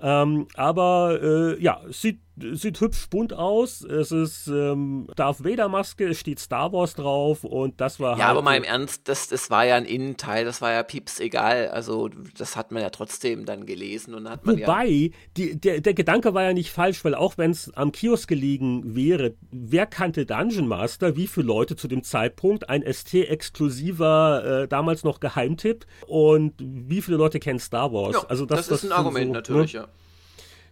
Ähm, 0.00 0.48
aber 0.54 1.20
äh, 1.22 1.62
ja, 1.62 1.82
sieht 1.90 2.20
sieht 2.52 2.80
hübsch 2.80 3.08
bunt 3.10 3.32
aus. 3.32 3.82
Es 3.82 4.10
ist 4.10 4.46
ähm, 4.48 5.08
Darth 5.16 5.44
Vader 5.44 5.68
Maske, 5.68 6.08
es 6.08 6.18
steht 6.18 6.38
Star 6.38 6.72
Wars 6.72 6.94
drauf 6.94 7.44
und 7.44 7.80
das 7.80 8.00
war 8.00 8.18
Ja, 8.18 8.26
halt 8.26 8.30
aber 8.32 8.42
mal 8.42 8.56
im 8.56 8.64
Ernst, 8.64 9.08
das, 9.08 9.28
das 9.28 9.50
war 9.50 9.64
ja 9.64 9.76
ein 9.76 9.84
Innenteil, 9.84 10.44
das 10.44 10.60
war 10.60 10.72
ja 10.72 10.82
pieps 10.82 11.20
egal. 11.20 11.68
Also 11.68 12.08
das 12.36 12.56
hat 12.56 12.72
man 12.72 12.82
ja 12.82 12.90
trotzdem 12.90 13.44
dann 13.44 13.66
gelesen 13.66 14.14
und 14.14 14.28
hat 14.28 14.44
man 14.44 14.60
Wobei, 14.60 14.86
ja 14.86 15.08
die, 15.36 15.60
der, 15.60 15.80
der 15.80 15.94
Gedanke 15.94 16.34
war 16.34 16.42
ja 16.42 16.52
nicht 16.52 16.70
falsch, 16.70 17.04
weil 17.04 17.14
auch 17.14 17.38
wenn 17.38 17.50
es 17.50 17.72
am 17.74 17.92
Kiosk 17.92 18.28
gelegen 18.28 18.94
wäre, 18.94 19.34
wer 19.50 19.86
kannte 19.86 20.26
Dungeon 20.26 20.66
Master? 20.66 21.16
Wie 21.16 21.26
viele 21.26 21.46
Leute 21.46 21.76
zu 21.76 21.88
dem 21.88 22.02
Zeitpunkt? 22.02 22.68
Ein 22.68 22.82
ST-exklusiver, 22.82 24.62
äh, 24.62 24.68
damals 24.68 25.04
noch 25.04 25.20
Geheimtipp 25.20 25.86
und 26.06 26.54
wie 26.58 27.02
viele 27.02 27.16
Leute 27.16 27.38
kennen 27.40 27.58
Star 27.58 27.92
Wars? 27.92 28.14
Ja, 28.14 28.24
also 28.28 28.46
das, 28.46 28.68
das 28.68 28.84
ist 28.84 28.90
ein 28.90 28.92
Argument 28.92 29.26
so, 29.26 29.32
ne? 29.32 29.38
natürlich, 29.38 29.74
ne? 29.74 29.80
ja. 29.80 29.88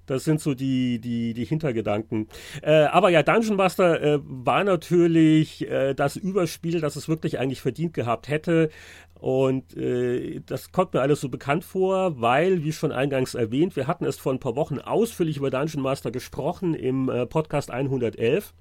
Das 0.07 0.24
sind 0.24 0.41
so 0.41 0.55
die, 0.55 1.01
die, 1.01 1.35
die 1.35 1.45
Hintergedanken. 1.45 2.28
Äh, 2.62 2.85
aber 2.85 3.11
ja, 3.11 3.23
Dungeon 3.23 3.57
Master 3.57 4.03
äh, 4.03 4.19
war 4.23 4.65
natürlich 4.65 5.69
äh, 5.69 5.95
das 5.95 6.16
Überspiel, 6.16 6.81
das 6.81 6.97
es 6.97 7.09
wirklich 7.09 7.39
eigentlich 7.39 7.61
verdient 7.61 7.95
gehabt 7.95 8.28
hätte. 8.28 8.70
Und 9.19 9.77
äh, 9.77 10.41
das 10.45 10.73
kommt 10.73 10.95
mir 10.95 11.01
alles 11.01 11.20
so 11.20 11.28
bekannt 11.28 11.65
vor, 11.65 12.20
weil, 12.20 12.65
wie 12.65 12.73
schon 12.73 12.93
eingangs 12.93 13.35
erwähnt, 13.35 13.74
wir 13.74 13.87
hatten 13.87 14.05
es 14.05 14.19
vor 14.19 14.33
ein 14.33 14.41
paar 14.41 14.57
Wochen 14.57 14.78
ausführlich 14.78 15.39
über 15.39 15.51
Dungeon 15.51 15.83
Master 15.83 16.11
gesprochen 16.11 16.74
im 16.74 17.09
äh, 17.09 17.27
Podcast 17.27 17.70
111. 17.70 18.53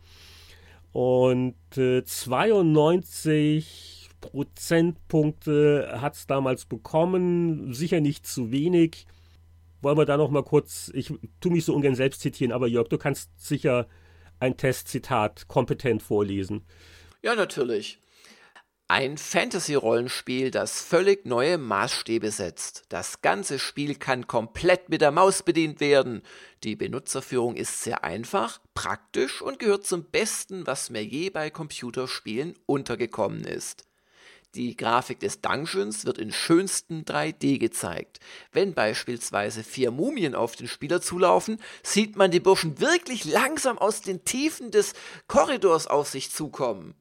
Und 0.93 1.55
äh, 1.77 2.05
92 2.05 4.09
Prozentpunkte 4.21 5.97
hat 5.99 6.15
es 6.15 6.25
damals 6.25 6.65
bekommen, 6.65 7.73
sicher 7.73 7.99
nicht 7.99 8.25
zu 8.25 8.51
wenig 8.51 9.05
wollen 9.85 9.99
wir 9.99 10.05
da 10.05 10.17
noch 10.17 10.31
mal 10.31 10.43
kurz, 10.43 10.89
ich 10.95 11.13
tue 11.39 11.51
mich 11.51 11.63
so 11.63 11.75
ungern 11.75 11.93
selbst 11.93 12.21
zitieren, 12.21 12.51
aber 12.51 12.65
Jörg, 12.65 12.87
du 12.89 12.97
kannst 12.97 13.29
sicher 13.37 13.87
ein 14.39 14.57
Testzitat 14.57 15.47
kompetent 15.47 16.01
vorlesen. 16.01 16.65
Ja, 17.21 17.35
natürlich. 17.35 17.99
Ein 18.87 19.19
Fantasy-Rollenspiel, 19.19 20.49
das 20.49 20.81
völlig 20.81 21.27
neue 21.27 21.59
Maßstäbe 21.59 22.31
setzt. 22.31 22.85
Das 22.89 23.21
ganze 23.21 23.59
Spiel 23.59 23.93
kann 23.93 24.25
komplett 24.25 24.89
mit 24.89 25.01
der 25.01 25.11
Maus 25.11 25.43
bedient 25.43 25.79
werden. 25.79 26.23
Die 26.63 26.75
Benutzerführung 26.75 27.55
ist 27.55 27.83
sehr 27.83 28.03
einfach, 28.03 28.61
praktisch 28.73 29.39
und 29.39 29.59
gehört 29.59 29.85
zum 29.85 30.05
Besten, 30.05 30.65
was 30.65 30.89
mir 30.89 31.05
je 31.05 31.29
bei 31.29 31.51
Computerspielen 31.51 32.55
untergekommen 32.65 33.43
ist. 33.43 33.85
Die 34.55 34.77
Grafik 34.77 35.19
des 35.19 35.41
Dungeons 35.41 36.05
wird 36.05 36.17
in 36.17 36.31
schönstem 36.31 37.03
3D 37.03 37.59
gezeigt. 37.59 38.19
Wenn 38.53 38.73
beispielsweise 38.73 39.65
vier 39.65 39.91
Mumien 39.91 40.33
auf 40.33 40.55
den 40.55 40.69
Spieler 40.69 41.01
zulaufen, 41.01 41.59
sieht 41.83 42.15
man 42.15 42.31
die 42.31 42.39
Burschen 42.39 42.79
wirklich 42.79 43.25
langsam 43.25 43.77
aus 43.77 43.99
den 43.99 44.23
Tiefen 44.23 44.71
des 44.71 44.93
Korridors 45.27 45.87
auf 45.87 46.07
sich 46.07 46.31
zukommen. 46.31 46.95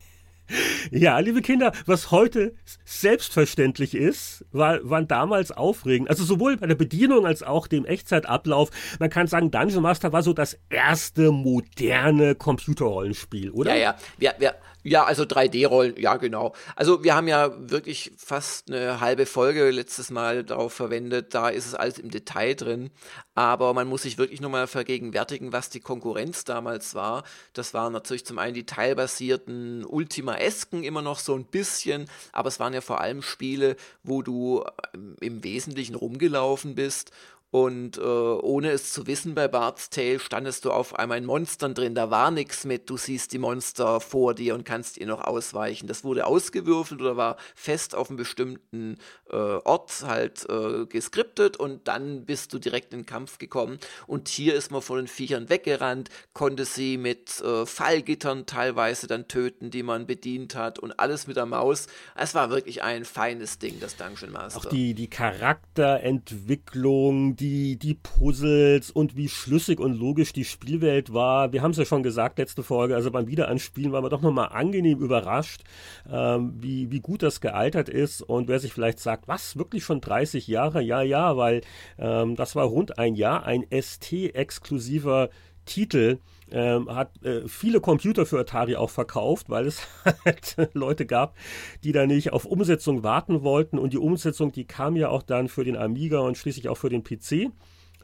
Ja, 0.91 1.21
liebe 1.21 1.43
Kinder, 1.43 1.73
was 1.87 2.11
heute 2.11 2.55
selbstverständlich 2.85 3.95
ist, 3.95 4.45
war, 4.51 4.79
waren 4.83 5.09
damals 5.09 5.53
aufregend. 5.53 6.11
Also 6.11 6.25
sowohl 6.25 6.57
bei 6.57 6.67
der 6.67 6.75
Bedienung 6.75 7.25
als 7.25 7.43
auch 7.43 7.67
dem 7.67 7.87
Echtzeitablauf. 7.87 8.71
Man 8.99 9.11
kann 9.11 9.27
sagen, 9.27 9.51
Dungeon 9.51 9.83
Master 9.83 10.13
war 10.13 10.23
so 10.23 10.33
das 10.33 10.59
erste 10.69 11.31
moderne 11.31 12.35
Computerrollenspiel, 12.35 13.53
oder? 13.53 13.75
Ja, 13.75 13.81
ja. 13.81 13.97
Wir, 14.19 14.35
wir, 14.39 14.55
ja, 14.85 15.05
also 15.05 15.23
3D-Rollen, 15.23 15.99
ja 15.99 16.19
genau. 16.19 16.55
Also 16.77 17.03
wir 17.03 17.15
haben 17.15 17.27
ja 17.27 17.51
wirklich 17.71 18.13
fast 18.19 18.71
eine 18.71 19.01
halbe 19.01 19.25
Folge 19.25 19.71
letztes 19.71 20.11
Mal 20.11 20.45
darauf 20.45 20.75
verwendet, 20.75 21.35
da 21.35 21.49
ist 21.49 21.67
es 21.67 21.75
alles 21.75 21.99
im 21.99 22.11
Detail 22.11 22.55
drin, 22.55 22.91
aber 23.35 23.73
man 23.73 23.89
muss 23.89 24.03
sich 24.03 24.19
wirklich 24.19 24.43
nochmal 24.43 24.67
vergegenwärtigen, 24.67 25.55
was 25.55 25.71
die 25.71 25.81
Konkurrenz 25.81 26.45
damals 26.45 26.95
war. 26.95 27.25
Das 27.55 27.73
waren 27.73 27.95
natürlich 27.95 28.27
zum 28.27 28.39
einen 28.39 28.55
die 28.55 28.67
teilbasierten 28.67 29.87
Ultima-Esken 29.87 30.85
immer 30.85 31.01
noch 31.01 31.19
so 31.19 31.35
ein 31.35 31.47
bisschen, 31.47 32.11
aber 32.33 32.49
es 32.49 32.61
waren 32.61 32.75
ja 32.75 32.83
vor 32.83 33.01
allem 33.01 33.23
Spiele, 33.23 33.77
wo 34.03 34.21
du 34.21 34.65
ähm, 34.95 35.17
im 35.21 35.43
Wesentlichen 35.43 35.95
rumgelaufen 35.95 36.75
bist 36.75 37.11
und 37.55 37.99
äh, 37.99 38.01
ohne 38.01 38.73
es 38.73 38.93
zu 38.93 39.07
wissen, 39.07 39.37
bei 39.37 39.47
Bart's 39.47 39.89
Tale 39.89 40.19
standest 40.19 40.65
du 40.65 40.73
auf 40.73 40.99
einmal 40.99 41.19
in 41.19 41.25
Monstern 41.25 41.73
drin. 41.73 41.95
Da 41.95 42.11
war 42.11 42.33
nichts 42.33 42.65
mit, 42.65 42.91
du 42.91 42.97
siehst 42.97 43.33
die 43.33 43.39
Monster 43.39 44.01
vor 44.01 44.35
dir 44.35 44.57
und 44.57 44.65
kannst 44.65 44.99
ihr 44.99 45.07
noch 45.07 45.21
ausweichen. 45.21 45.87
Das 45.87 46.03
wurde 46.03 46.27
ausgewürfelt 46.27 47.01
oder 47.01 47.17
war 47.17 47.37
fest 47.55 47.95
auf 47.95 48.09
einem 48.09 48.17
bestimmten 48.17 48.97
äh, 49.31 49.37
Ort 49.37 50.03
halt 50.05 50.45
äh, 50.51 50.87
geskriptet 50.87 51.57
und 51.57 51.87
dann 51.87 52.25
bist 52.25 52.53
du 52.53 52.59
direkt 52.59 52.93
in 52.93 53.03
den 53.03 53.07
Kampf 53.07 53.39
gekommen. 53.39 53.79
Und 54.09 54.27
hier 54.27 54.57
ist 54.57 54.73
man 54.73 54.83
von 54.83 54.97
den 54.97 55.07
Viechern 55.07 55.49
weggerannt, 55.49 56.11
konnte 56.33 56.65
sie 56.65 56.97
mit 56.97 57.41
äh, 57.41 57.67
Fallgittern 57.67 58.47
teilweise 58.47 59.07
dann 59.07 59.29
töten, 59.29 59.71
die 59.71 59.85
man 59.85 60.09
bedient 60.09 60.57
hat 60.57 60.81
und 60.81 60.99
alles 60.99 61.29
mit 61.29 61.37
der 61.37 61.47
Maus. 61.47 61.87
Es 62.17 62.35
war 62.35 62.51
wirklich 62.51 62.83
ein 62.83 63.05
feines 63.05 63.61
Ding, 63.61 63.79
das 63.79 63.97
Dungeon 63.97 64.33
Master. 64.33 64.59
Auch 64.59 64.65
die, 64.65 64.95
die 64.95 65.09
Charakterentwicklung, 65.09 67.37
die 67.37 67.44
die, 67.45 67.77
die 67.77 67.93
Puzzles 67.95 68.91
und 68.91 69.17
wie 69.17 69.29
schlüssig 69.29 69.79
und 69.79 69.93
logisch 69.93 70.33
die 70.33 70.47
Spielwelt 70.47 71.13
war. 71.13 71.53
Wir 71.53 71.61
haben 71.61 71.73
es 71.73 71.77
ja 71.77 71.85
schon 71.85 72.03
gesagt, 72.03 72.39
letzte 72.39 72.63
Folge, 72.63 72.95
also 72.95 73.11
beim 73.11 73.27
Wiederanspielen 73.27 73.93
waren 73.93 74.03
wir 74.03 74.09
doch 74.09 74.23
nochmal 74.23 74.49
angenehm 74.53 74.99
überrascht, 75.01 75.63
ähm, 76.11 76.55
wie, 76.59 76.91
wie 76.91 77.01
gut 77.01 77.23
das 77.23 77.43
gealtert 77.43 77.91
ist. 77.91 78.23
Und 78.23 78.49
wer 78.49 78.61
sich 78.61 78.73
vielleicht 78.73 78.99
sagt, 78.99 79.29
was, 79.29 79.59
wirklich 79.59 79.85
schon 79.85 80.01
30 80.01 80.49
Jahre? 80.49 80.81
Ja, 80.81 81.03
ja, 81.03 81.37
weil 81.37 81.61
ähm, 81.99 82.35
das 82.35 82.57
war 82.57 82.65
rund 82.65 82.99
ein 82.99 83.15
Jahr, 83.15 83.45
ein 83.45 83.67
ST-exklusiver 83.71 85.29
Titel 85.67 86.21
ähm, 86.51 86.95
hat 86.95 87.23
äh, 87.25 87.49
viele 87.49 87.81
Computer 87.81 88.27
für 88.27 88.39
Atari 88.39 88.77
auch 88.77 88.91
verkauft, 88.91 89.51
weil 89.51 89.67
es 89.67 89.87
halt 90.25 90.57
Leute 90.75 91.07
gab, 91.07 91.37
die 91.83 91.93
da 91.93 92.07
nicht 92.07 92.33
auf 92.33 92.45
Umsetzung 92.45 93.03
warten 93.03 93.43
wollten. 93.43 93.79
Und 93.79 93.93
die 93.93 93.99
Umsetzung, 93.99 94.53
die 94.53 94.65
kam 94.65 94.97
ja 94.97 95.09
auch 95.09 95.23
dann 95.23 95.49
für 95.49 95.65
den 95.65 95.77
Amiga 95.77 96.21
und 96.21 96.37
schließlich 96.37 96.69
auch 96.69 96.77
für 96.77 96.91
den 96.91 97.05
PC. 97.05 97.51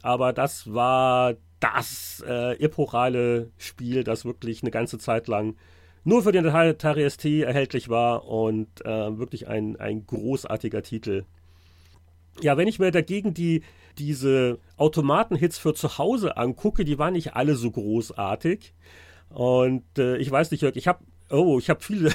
Aber 0.03 0.33
das 0.33 0.73
war 0.73 1.35
das 1.61 2.25
äh, 2.27 2.59
epochale 2.59 3.51
Spiel, 3.59 4.03
das 4.03 4.25
wirklich 4.25 4.62
eine 4.62 4.71
ganze 4.71 4.99
Zeit 4.99 5.29
lang 5.29 5.57
nur 6.03 6.23
für 6.23 6.33
den 6.33 6.47
Atari 6.47 7.09
ST 7.09 7.25
erhältlich 7.27 7.89
war 7.91 8.25
und 8.25 8.85
äh, 8.87 9.19
wirklich 9.19 9.49
ein, 9.49 9.77
ein 9.77 10.07
großartiger 10.07 10.83
Titel. 10.83 11.25
Ja, 12.41 12.57
wenn 12.57 12.69
ich 12.69 12.79
mir 12.79 12.91
dagegen 12.91 13.35
die 13.35 13.62
diese 14.01 14.59
Automatenhits 14.77 15.59
für 15.59 15.74
zu 15.74 15.98
Hause 15.98 16.36
angucke, 16.36 16.85
die 16.85 16.98
waren 16.98 17.12
nicht 17.12 17.35
alle 17.35 17.55
so 17.55 17.70
großartig. 17.70 18.74
Und 19.28 19.85
äh, 19.98 20.16
ich 20.16 20.31
weiß 20.31 20.51
nicht, 20.51 20.62
Jörg, 20.62 20.77
ich 20.77 20.89
habe 20.89 21.05
oh, 21.31 21.59
ich 21.59 21.70
habe 21.70 21.81
viele 21.81 22.12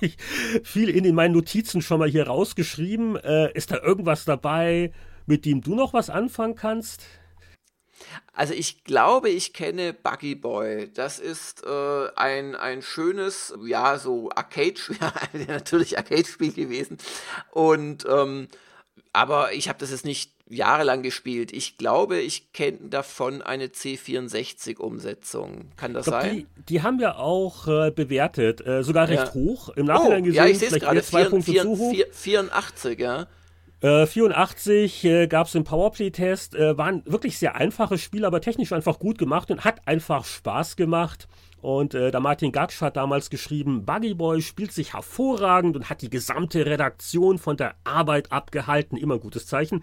viel 0.62 0.88
in 0.88 1.14
meinen 1.14 1.34
Notizen 1.34 1.82
schon 1.82 1.98
mal 1.98 2.08
hier 2.08 2.26
rausgeschrieben. 2.26 3.16
Äh, 3.16 3.52
ist 3.52 3.70
da 3.70 3.78
irgendwas 3.82 4.24
dabei, 4.24 4.92
mit 5.26 5.44
dem 5.44 5.60
du 5.60 5.74
noch 5.74 5.92
was 5.92 6.10
anfangen 6.10 6.54
kannst? 6.54 7.02
Also 8.32 8.52
ich 8.54 8.84
glaube, 8.84 9.28
ich 9.30 9.52
kenne 9.52 9.92
Buggy 9.92 10.34
Boy. 10.34 10.90
Das 10.92 11.18
ist 11.18 11.64
äh, 11.64 12.08
ein, 12.16 12.56
ein 12.56 12.82
schönes, 12.82 13.54
ja, 13.64 13.98
so 13.98 14.30
Arcade-Spiel, 14.30 14.98
natürlich 15.46 15.96
Arcade-Spiel 15.96 16.52
gewesen. 16.52 16.98
Und 17.52 18.04
ähm, 18.08 18.48
aber 19.12 19.52
ich 19.52 19.68
habe 19.68 19.78
das 19.78 19.90
jetzt 19.90 20.04
nicht 20.04 20.32
jahrelang 20.52 21.02
gespielt. 21.02 21.52
Ich 21.52 21.78
glaube, 21.78 22.18
ich 22.18 22.52
kenne 22.52 22.78
davon 22.90 23.42
eine 23.42 23.66
C64-Umsetzung. 23.66 25.70
Kann 25.76 25.94
das 25.94 26.06
glaub, 26.06 26.22
sein? 26.22 26.46
Die, 26.56 26.62
die, 26.68 26.82
haben 26.82 26.98
wir 26.98 27.18
auch 27.18 27.68
äh, 27.68 27.90
bewertet, 27.90 28.66
äh, 28.66 28.82
sogar 28.82 29.08
recht 29.08 29.28
ja. 29.28 29.34
hoch. 29.34 29.70
Im 29.70 29.86
Nachhinein 29.86 30.22
oh, 30.22 30.26
gesehen, 30.26 30.44
ja, 30.44 30.46
ich 30.46 30.58
sehe 30.58 30.68
es 30.68 30.78
gerade. 30.78 31.02
Zwei 31.02 31.22
4, 31.22 31.30
Punkte 31.30 31.52
4, 31.52 31.62
zu 31.62 31.78
hoch. 31.78 31.94
84, 32.12 32.98
ja. 32.98 33.26
84 33.82 35.04
äh, 35.04 35.26
gab 35.26 35.48
es 35.48 35.54
den 35.54 35.64
Powerplay-Test, 35.64 36.54
äh, 36.54 36.78
waren 36.78 37.02
wirklich 37.04 37.36
sehr 37.36 37.56
einfache 37.56 37.98
Spiele, 37.98 38.28
aber 38.28 38.40
technisch 38.40 38.72
einfach 38.72 39.00
gut 39.00 39.18
gemacht 39.18 39.50
und 39.50 39.64
hat 39.64 39.88
einfach 39.88 40.24
Spaß 40.24 40.76
gemacht. 40.76 41.26
Und 41.62 41.94
äh, 41.94 42.12
der 42.12 42.20
Martin 42.20 42.52
Gatsch 42.52 42.80
hat 42.80 42.96
damals 42.96 43.28
geschrieben, 43.28 43.84
Buggy 43.84 44.14
Boy 44.14 44.40
spielt 44.40 44.72
sich 44.72 44.94
hervorragend 44.94 45.76
und 45.76 45.90
hat 45.90 46.02
die 46.02 46.10
gesamte 46.10 46.64
Redaktion 46.64 47.38
von 47.38 47.56
der 47.56 47.74
Arbeit 47.82 48.30
abgehalten. 48.30 48.96
Immer 48.96 49.14
ein 49.14 49.20
gutes 49.20 49.46
Zeichen. 49.46 49.82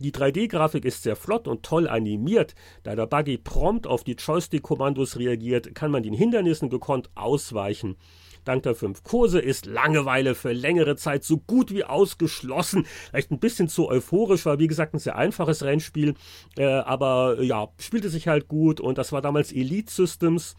Die 0.00 0.12
3D-Grafik 0.12 0.84
ist 0.84 1.02
sehr 1.02 1.16
flott 1.16 1.48
und 1.48 1.64
toll 1.64 1.88
animiert. 1.88 2.54
Da 2.84 2.94
der 2.94 3.06
Buggy 3.06 3.36
prompt 3.38 3.86
auf 3.86 4.04
die 4.04 4.12
Joystick-Kommandos 4.12 5.18
reagiert, 5.18 5.74
kann 5.74 5.90
man 5.90 6.02
den 6.02 6.14
Hindernissen 6.14 6.70
gekonnt 6.70 7.10
ausweichen. 7.16 7.96
Dank 8.44 8.62
der 8.62 8.74
fünf 8.74 9.02
Kurse 9.02 9.40
ist 9.40 9.66
Langeweile 9.66 10.34
für 10.34 10.52
längere 10.52 10.96
Zeit 10.96 11.24
so 11.24 11.38
gut 11.38 11.72
wie 11.72 11.84
ausgeschlossen. 11.84 12.86
Vielleicht 13.10 13.30
ein 13.30 13.40
bisschen 13.40 13.68
zu 13.68 13.88
euphorisch, 13.88 14.46
war 14.46 14.58
wie 14.58 14.68
gesagt 14.68 14.94
ein 14.94 15.00
sehr 15.00 15.16
einfaches 15.16 15.62
Rennspiel, 15.62 16.14
äh, 16.56 16.64
aber 16.64 17.42
ja, 17.42 17.68
spielte 17.78 18.08
sich 18.08 18.28
halt 18.28 18.48
gut 18.48 18.80
und 18.80 18.98
das 18.98 19.12
war 19.12 19.20
damals 19.20 19.52
Elite 19.52 19.92
Systems. 19.92 20.56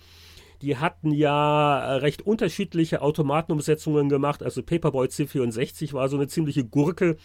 Die 0.62 0.78
hatten 0.78 1.12
ja 1.12 1.80
äh, 1.80 1.94
recht 1.96 2.22
unterschiedliche 2.22 3.02
Automatenumsetzungen 3.02 4.10
gemacht. 4.10 4.44
Also 4.44 4.62
Paperboy 4.62 5.08
C64 5.08 5.94
war 5.94 6.10
so 6.10 6.18
eine 6.18 6.28
ziemliche 6.28 6.66
Gurke. 6.66 7.18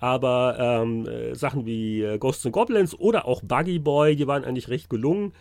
Aber 0.00 0.56
ähm, 0.58 1.06
äh, 1.06 1.34
Sachen 1.34 1.66
wie 1.66 2.02
äh, 2.02 2.18
Ghosts 2.18 2.46
and 2.46 2.52
Goblins 2.52 2.98
oder 2.98 3.26
auch 3.26 3.42
Buggy 3.42 3.78
Boy, 3.78 4.16
die 4.16 4.26
waren 4.26 4.44
eigentlich 4.44 4.68
recht 4.68 4.88
gelungen. 4.88 5.32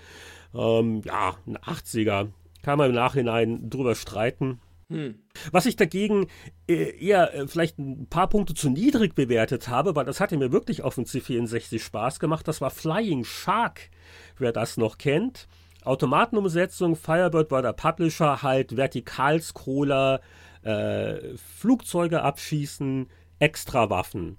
Ähm, 0.53 1.01
ja, 1.05 1.35
ein 1.45 1.57
80er. 1.57 2.29
Kann 2.63 2.77
man 2.77 2.89
im 2.89 2.95
Nachhinein 2.95 3.69
drüber 3.69 3.95
streiten. 3.95 4.59
Hm. 4.89 5.15
Was 5.51 5.65
ich 5.65 5.75
dagegen 5.75 6.27
äh, 6.67 6.97
eher 6.97 7.47
vielleicht 7.47 7.77
ein 7.77 8.07
paar 8.07 8.29
Punkte 8.29 8.53
zu 8.53 8.69
niedrig 8.69 9.15
bewertet 9.15 9.67
habe, 9.67 9.95
weil 9.95 10.05
das 10.05 10.21
hatte 10.21 10.37
mir 10.37 10.51
wirklich 10.53 10.81
auf 10.81 10.95
dem 10.95 11.03
C64 11.03 11.79
Spaß 11.79 12.19
gemacht, 12.19 12.47
das 12.47 12.61
war 12.61 12.69
Flying 12.69 13.25
Shark, 13.25 13.89
wer 14.37 14.53
das 14.53 14.77
noch 14.77 14.97
kennt. 14.97 15.47
Automatenumsetzung, 15.83 16.95
Firebird 16.95 17.51
war 17.51 17.61
der 17.61 17.73
Publisher, 17.73 18.41
halt 18.43 18.75
Vertikalscroller, 18.77 20.21
äh, 20.63 21.35
Flugzeuge 21.37 22.21
abschießen, 22.21 23.07
Extrawaffen. 23.39 24.37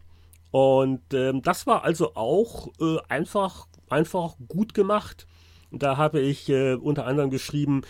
Und 0.51 1.03
ähm, 1.13 1.43
das 1.43 1.67
war 1.67 1.85
also 1.85 2.15
auch 2.15 2.69
äh, 2.81 2.99
einfach, 3.09 3.67
einfach 3.89 4.37
gut 4.49 4.75
gemacht. 4.75 5.27
Da 5.71 5.97
habe 5.97 6.21
ich 6.21 6.49
äh, 6.49 6.75
unter 6.75 7.07
anderem 7.07 7.31
geschrieben, 7.31 7.83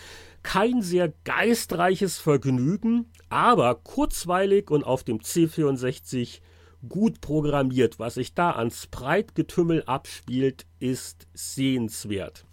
kein 0.43 0.83
sehr 0.83 1.13
geistreiches 1.25 2.19
Vergnügen, 2.19 3.11
aber 3.29 3.75
kurzweilig 3.77 4.71
und 4.71 4.85
auf 4.85 5.05
dem 5.05 5.19
C64 5.19 6.41
gut 6.89 7.21
programmiert. 7.21 7.99
Was 7.99 8.15
sich 8.15 8.35
da 8.35 8.53
ans 8.53 8.87
Breitgetümmel 8.87 9.85
abspielt, 9.85 10.67
ist 10.81 11.27
sehenswert. 11.35 12.45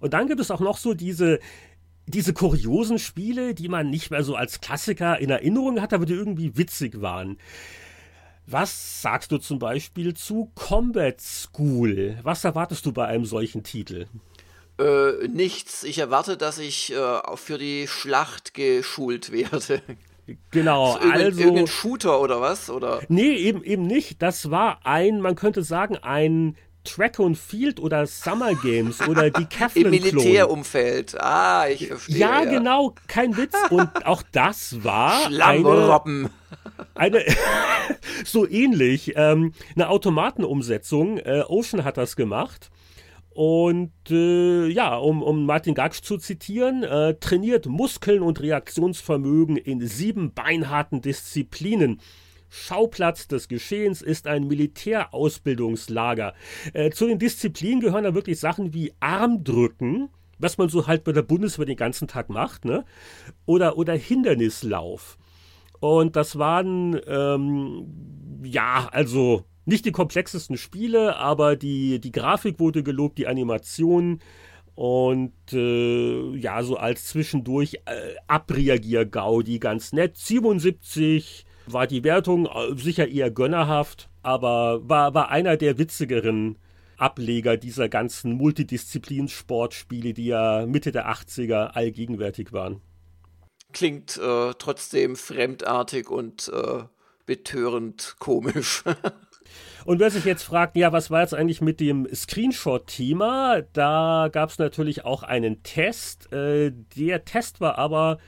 Und 0.00 0.14
dann 0.14 0.28
gibt 0.28 0.40
es 0.40 0.50
auch 0.50 0.60
noch 0.60 0.78
so 0.78 0.94
diese, 0.94 1.38
diese 2.06 2.32
kuriosen 2.32 2.98
Spiele, 2.98 3.54
die 3.54 3.68
man 3.68 3.90
nicht 3.90 4.10
mehr 4.10 4.24
so 4.24 4.34
als 4.34 4.60
Klassiker 4.60 5.18
in 5.18 5.30
Erinnerung 5.30 5.80
hat, 5.80 5.92
aber 5.92 6.06
die 6.06 6.14
irgendwie 6.14 6.56
witzig 6.56 7.00
waren. 7.00 7.38
Was 8.52 9.02
sagst 9.02 9.30
du 9.30 9.38
zum 9.38 9.60
Beispiel 9.60 10.12
zu 10.14 10.50
Combat 10.56 11.20
School? 11.20 12.18
Was 12.24 12.42
erwartest 12.42 12.84
du 12.84 12.90
bei 12.90 13.06
einem 13.06 13.24
solchen 13.24 13.62
Titel? 13.62 14.06
Äh, 14.76 15.28
nichts. 15.28 15.84
Ich 15.84 15.98
erwarte, 15.98 16.36
dass 16.36 16.58
ich 16.58 16.92
äh, 16.92 17.20
für 17.36 17.58
die 17.58 17.86
Schlacht 17.86 18.54
geschult 18.54 19.30
werde. 19.32 19.82
Genau, 20.52 20.94
also. 20.94 21.40
Irgendein 21.40 21.66
Shooter 21.66 22.20
oder 22.20 22.40
was? 22.40 22.70
Oder? 22.70 23.00
Nee, 23.08 23.32
eben, 23.32 23.64
eben 23.64 23.88
nicht. 23.88 24.22
Das 24.22 24.48
war 24.52 24.78
ein, 24.84 25.20
man 25.20 25.34
könnte 25.34 25.64
sagen, 25.64 25.96
ein 25.96 26.56
Track 26.84 27.18
und 27.18 27.36
Field 27.36 27.80
oder 27.80 28.06
Summer 28.06 28.54
Games 28.54 29.06
oder 29.06 29.30
die 29.30 29.44
Kevlin 29.50 29.86
Im 29.86 29.90
Militärumfeld. 29.90 31.20
Ah, 31.20 31.66
ich 31.68 31.88
verstehe. 31.88 32.18
Ja, 32.18 32.44
ja, 32.44 32.50
genau, 32.50 32.94
kein 33.06 33.36
Witz. 33.36 33.54
Und 33.70 34.06
auch 34.06 34.22
das 34.32 34.82
war 34.82 35.26
eine, 35.26 36.30
eine 36.94 37.24
so 38.24 38.48
ähnlich 38.48 39.12
ähm, 39.16 39.52
eine 39.74 39.88
Automatenumsetzung. 39.88 41.18
Äh, 41.18 41.44
Ocean 41.46 41.84
hat 41.84 41.96
das 41.96 42.16
gemacht. 42.16 42.70
Und 43.32 43.92
äh, 44.10 44.66
ja, 44.66 44.96
um, 44.96 45.22
um 45.22 45.46
Martin 45.46 45.74
Gaksch 45.74 46.02
zu 46.02 46.18
zitieren, 46.18 46.82
äh, 46.82 47.14
trainiert 47.14 47.66
Muskeln 47.66 48.22
und 48.22 48.40
Reaktionsvermögen 48.40 49.56
in 49.56 49.86
sieben 49.86 50.32
beinharten 50.34 51.00
Disziplinen. 51.00 52.00
Schauplatz 52.50 53.28
des 53.28 53.48
Geschehens 53.48 54.02
ist 54.02 54.26
ein 54.26 54.46
Militärausbildungslager. 54.46 56.34
Äh, 56.74 56.90
zu 56.90 57.06
den 57.06 57.18
Disziplinen 57.18 57.80
gehören 57.80 58.04
da 58.04 58.14
wirklich 58.14 58.38
Sachen 58.38 58.74
wie 58.74 58.92
Armdrücken, 59.00 60.10
was 60.38 60.58
man 60.58 60.68
so 60.68 60.86
halt 60.86 61.04
bei 61.04 61.12
der 61.12 61.22
Bundeswehr 61.22 61.66
den 61.66 61.76
ganzen 61.76 62.08
Tag 62.08 62.28
macht, 62.28 62.64
ne? 62.64 62.84
Oder, 63.46 63.78
oder 63.78 63.94
Hindernislauf. 63.94 65.16
Und 65.78 66.16
das 66.16 66.38
waren, 66.38 67.00
ähm, 67.06 68.40
ja, 68.44 68.88
also 68.92 69.44
nicht 69.64 69.84
die 69.84 69.92
komplexesten 69.92 70.56
Spiele, 70.56 71.16
aber 71.16 71.56
die, 71.56 72.00
die 72.00 72.12
Grafik 72.12 72.58
wurde 72.58 72.82
gelobt, 72.82 73.18
die 73.18 73.26
Animation 73.26 74.20
und 74.74 75.34
äh, 75.52 76.36
ja, 76.36 76.62
so 76.62 76.76
als 76.76 77.06
zwischendurch 77.06 77.74
äh, 77.84 78.14
Abreagier-Gaudi 78.26 79.58
ganz 79.58 79.92
nett. 79.92 80.16
77 80.16 81.44
war 81.72 81.86
die 81.86 82.04
Wertung 82.04 82.46
äh, 82.46 82.76
sicher 82.76 83.08
eher 83.08 83.30
gönnerhaft, 83.30 84.08
aber 84.22 84.88
war, 84.88 85.14
war 85.14 85.30
einer 85.30 85.56
der 85.56 85.78
witzigeren 85.78 86.58
Ableger 86.96 87.56
dieser 87.56 87.88
ganzen 87.88 88.34
Multidisziplin-Sportspiele, 88.34 90.12
die 90.12 90.26
ja 90.26 90.66
Mitte 90.66 90.92
der 90.92 91.10
80er 91.10 91.68
allgegenwärtig 91.68 92.52
waren. 92.52 92.80
Klingt 93.72 94.18
äh, 94.18 94.52
trotzdem 94.58 95.16
fremdartig 95.16 96.10
und 96.10 96.50
äh, 96.52 96.82
betörend 97.26 98.16
komisch. 98.18 98.84
Und 99.84 99.98
wer 99.98 100.10
sich 100.10 100.26
jetzt 100.26 100.42
fragt, 100.42 100.76
ja, 100.76 100.92
was 100.92 101.10
war 101.10 101.22
jetzt 101.22 101.34
eigentlich 101.34 101.62
mit 101.62 101.80
dem 101.80 102.06
Screenshot-Thema? 102.14 103.62
Da 103.72 104.28
gab 104.30 104.50
es 104.50 104.58
natürlich 104.58 105.04
auch 105.04 105.22
einen 105.22 105.62
Test. 105.62 106.30
Äh, 106.32 106.72
der 106.96 107.24
Test 107.24 107.60
war 107.60 107.78
aber 107.78 108.18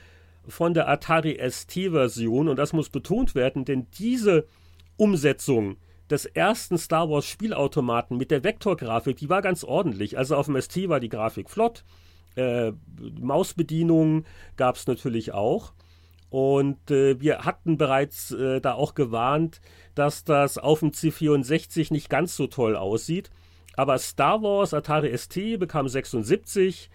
von 0.47 0.73
der 0.73 0.89
Atari 0.89 1.39
ST-Version 1.39 2.49
und 2.49 2.57
das 2.57 2.73
muss 2.73 2.89
betont 2.89 3.35
werden, 3.35 3.65
denn 3.65 3.87
diese 3.97 4.47
Umsetzung 4.97 5.77
des 6.09 6.25
ersten 6.25 6.77
Star 6.77 7.09
Wars 7.09 7.25
Spielautomaten 7.25 8.17
mit 8.17 8.29
der 8.29 8.43
Vektorgrafik, 8.43 9.17
die 9.17 9.29
war 9.29 9.41
ganz 9.41 9.63
ordentlich. 9.63 10.17
Also 10.17 10.35
auf 10.35 10.45
dem 10.45 10.59
ST 10.61 10.89
war 10.89 10.99
die 10.99 11.09
Grafik 11.09 11.49
flott. 11.49 11.83
Äh, 12.35 12.73
Mausbedienung 13.19 14.25
gab 14.57 14.75
es 14.75 14.87
natürlich 14.87 15.33
auch. 15.33 15.73
Und 16.29 16.89
äh, 16.89 17.19
wir 17.21 17.45
hatten 17.45 17.77
bereits 17.77 18.31
äh, 18.31 18.59
da 18.59 18.73
auch 18.73 18.95
gewarnt, 18.95 19.61
dass 19.93 20.23
das 20.23 20.57
auf 20.57 20.79
dem 20.79 20.91
C64 20.91 21.93
nicht 21.93 22.09
ganz 22.09 22.35
so 22.35 22.47
toll 22.47 22.75
aussieht. 22.75 23.29
Aber 23.75 23.97
Star 23.97 24.41
Wars 24.41 24.73
Atari 24.73 25.15
ST 25.17 25.59
bekam 25.59 25.87
76 25.87 26.89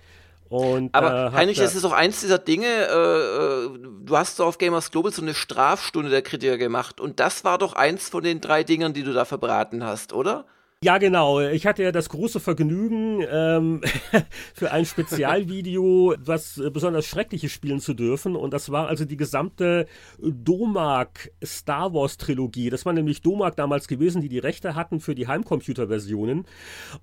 und, 0.49 0.95
Aber 0.95 1.27
äh, 1.27 1.33
Heinrich, 1.33 1.59
das 1.59 1.75
ist 1.75 1.85
doch 1.85 1.93
eins 1.93 2.21
dieser 2.21 2.39
Dinge, 2.39 2.67
äh, 2.67 3.67
äh, 3.67 3.79
du 4.03 4.17
hast 4.17 4.37
so 4.37 4.45
auf 4.45 4.59
Gamers 4.59 4.91
Global 4.91 5.13
so 5.13 5.23
eine 5.23 5.35
Strafstunde 5.35 6.11
der 6.11 6.23
Kritiker 6.23 6.59
gemacht 6.59 7.01
und 7.01 7.21
das 7.21 7.45
war 7.45 7.59
doch 7.59 7.75
eins 7.75 8.09
von 8.09 8.23
den 8.23 8.41
drei 8.41 8.65
Dingern, 8.65 8.95
die 8.95 9.03
du 9.03 9.13
da 9.13 9.25
verbraten 9.25 9.85
hast, 9.85 10.13
oder? 10.13 10.47
Ja, 10.81 10.99
genau. 10.99 11.41
Ich 11.41 11.67
hatte 11.67 11.83
ja 11.83 11.91
das 11.91 12.09
große 12.09 12.39
Vergnügen, 12.39 13.25
ähm, 13.29 13.81
für 14.55 14.71
ein 14.71 14.85
Spezialvideo 14.87 16.15
was 16.21 16.63
besonders 16.73 17.07
Schreckliches 17.07 17.51
spielen 17.51 17.81
zu 17.81 17.95
dürfen. 17.95 18.37
Und 18.37 18.55
das 18.55 18.71
war 18.71 18.87
also 18.87 19.05
die 19.05 19.17
gesamte 19.17 19.89
Domag 20.21 21.09
Star 21.45 21.93
Wars 21.93 22.17
Trilogie. 22.17 22.71
Das 22.71 22.87
war 22.87 22.93
nämlich 22.93 23.23
Domag 23.23 23.55
damals 23.57 23.89
gewesen, 23.89 24.23
die 24.23 24.29
die 24.29 24.39
Rechte 24.39 24.77
hatten 24.77 25.01
für 25.01 25.17
die 25.17 25.27
Heimcomputer-Versionen. 25.27 26.47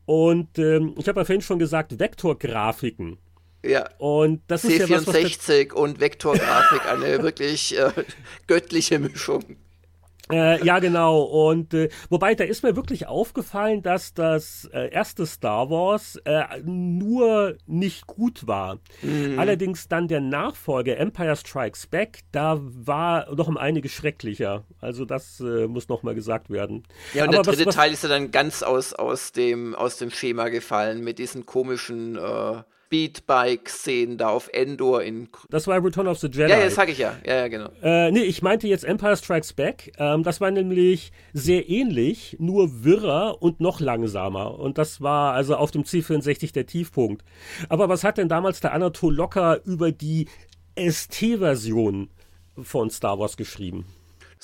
Und 0.06 0.58
ähm, 0.58 0.96
ich 0.98 1.10
habe 1.10 1.20
ja 1.20 1.26
vorhin 1.26 1.42
schon 1.42 1.60
gesagt, 1.60 2.00
Vektorgrafiken. 2.00 3.18
Ja. 3.66 3.90
Und 3.98 4.42
das 4.48 4.64
C64 4.64 4.70
ist 4.70 4.90
ja 4.90 4.98
was, 4.98 5.08
was 5.08 5.74
und 5.74 6.00
Vektorgrafik, 6.00 6.86
eine 6.86 7.24
wirklich 7.24 7.78
äh, 7.78 7.92
göttliche 8.48 9.00
Mischung. 9.00 9.58
Äh, 10.32 10.64
ja, 10.66 10.80
genau. 10.80 11.22
Und 11.22 11.74
äh, 11.74 11.90
wobei, 12.10 12.34
da 12.34 12.44
ist 12.46 12.64
mir 12.64 12.76
wirklich 12.76 13.06
aufgefallen, 13.06 13.84
dass 13.84 14.14
das 14.14 14.68
äh, 14.74 14.90
erste 14.90 15.26
Star 15.28 15.70
Wars 15.70 16.20
äh, 16.26 16.44
nur 16.64 17.58
nicht 17.68 18.08
gut 18.08 18.48
war. 18.48 18.80
Mhm. 19.04 19.38
Allerdings 19.38 19.88
dann 19.88 20.08
der 20.08 20.22
Nachfolger 20.22 20.98
Empire 20.98 21.36
Strikes 21.36 21.86
Back, 21.86 22.22
da 22.32 22.60
war 22.60 23.34
noch 23.36 23.48
um 23.48 23.58
einiges 23.58 23.92
schrecklicher. 23.92 24.64
Also 24.82 25.06
das 25.06 25.40
äh, 25.42 25.68
muss 25.68 25.90
noch 25.90 26.02
mal 26.02 26.16
gesagt 26.16 26.50
werden. 26.50 26.84
Ja, 27.14 27.26
und 27.26 27.36
Aber 27.36 27.44
der 27.44 27.54
dritte 27.54 27.60
was, 27.60 27.68
was, 27.68 27.76
Teil 27.76 27.94
ist 27.94 28.04
ja 28.04 28.10
dann 28.10 28.32
ganz 28.32 28.64
aus, 28.64 28.94
aus, 28.94 29.32
dem, 29.32 29.76
aus 29.76 29.98
dem 29.98 30.10
Schema 30.10 30.50
gefallen 30.50 31.04
mit 31.04 31.20
diesen 31.20 31.46
komischen 31.46 32.16
äh, 32.16 32.64
Speedbike-Szenen 32.96 34.18
da 34.18 34.30
auf 34.30 34.50
Endor 34.54 35.04
in. 35.04 35.28
Das 35.50 35.68
war 35.68 35.84
Return 35.84 36.08
of 36.08 36.20
the 36.20 36.28
Jedi. 36.28 36.50
Ja, 36.50 36.58
ja, 36.60 36.66
das 36.66 36.76
sag 36.76 36.90
ich 36.90 36.98
ja. 36.98 37.16
Ja, 37.26 37.36
ja, 37.36 37.48
genau. 37.50 37.70
Äh, 37.84 38.12
nee, 38.12 38.22
ich 38.22 38.42
meinte 38.42 38.68
jetzt 38.68 38.86
Empire 38.86 39.18
Strikes 39.18 39.54
Back. 39.54 39.92
Ähm, 39.98 40.24
das 40.24 40.40
war 40.40 40.50
nämlich 40.52 41.12
sehr 41.34 41.70
ähnlich, 41.70 42.38
nur 42.40 42.86
wirrer 42.86 43.42
und 43.42 43.60
noch 43.60 43.82
langsamer. 43.82 44.58
Und 44.60 44.78
das 44.78 45.02
war 45.02 45.34
also 45.34 45.56
auf 45.58 45.72
dem 45.72 45.84
C64 45.84 46.54
der 46.54 46.66
Tiefpunkt. 46.66 47.24
Aber 47.68 47.90
was 47.90 48.04
hat 48.06 48.18
denn 48.18 48.30
damals 48.30 48.62
der 48.62 48.74
Anatol 48.74 49.14
Locker 49.14 49.60
über 49.66 49.92
die 49.92 50.28
ST-Version 50.78 52.10
von 52.58 52.90
Star 52.90 53.20
Wars 53.20 53.36
geschrieben? 53.36 53.86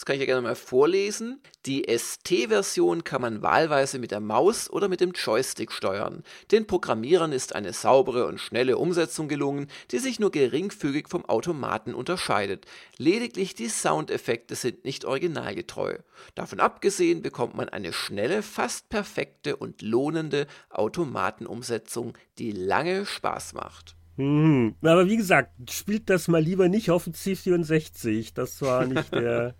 Das 0.01 0.05
kann 0.07 0.15
ich 0.15 0.21
ja 0.21 0.25
gerne 0.25 0.41
mal 0.41 0.55
vorlesen. 0.55 1.39
Die 1.67 1.85
ST-Version 1.87 3.03
kann 3.03 3.21
man 3.21 3.43
wahlweise 3.43 3.99
mit 3.99 4.09
der 4.09 4.19
Maus 4.19 4.67
oder 4.67 4.89
mit 4.89 4.99
dem 4.99 5.11
Joystick 5.11 5.71
steuern. 5.71 6.23
Den 6.49 6.65
Programmierern 6.65 7.31
ist 7.31 7.53
eine 7.53 7.71
saubere 7.71 8.25
und 8.25 8.39
schnelle 8.39 8.79
Umsetzung 8.79 9.27
gelungen, 9.27 9.67
die 9.91 9.99
sich 9.99 10.19
nur 10.19 10.31
geringfügig 10.31 11.07
vom 11.07 11.23
Automaten 11.25 11.93
unterscheidet. 11.93 12.65
Lediglich 12.97 13.53
die 13.53 13.69
Soundeffekte 13.69 14.55
sind 14.55 14.85
nicht 14.85 15.05
originalgetreu. 15.05 15.99
Davon 16.33 16.59
abgesehen 16.59 17.21
bekommt 17.21 17.53
man 17.53 17.69
eine 17.69 17.93
schnelle, 17.93 18.41
fast 18.41 18.89
perfekte 18.89 19.55
und 19.55 19.83
lohnende 19.83 20.47
Automatenumsetzung, 20.71 22.17
die 22.39 22.51
lange 22.51 23.05
Spaß 23.05 23.53
macht. 23.53 23.95
Mhm. 24.17 24.75
Aber 24.81 25.07
wie 25.07 25.17
gesagt, 25.17 25.51
spielt 25.71 26.09
das 26.09 26.27
mal 26.27 26.41
lieber 26.41 26.69
nicht 26.69 26.91
auf 26.91 27.05
dem 27.05 27.13
C64. 27.13 28.33
Das 28.33 28.61
war 28.61 28.85
nicht 28.85 29.11
der, 29.13 29.55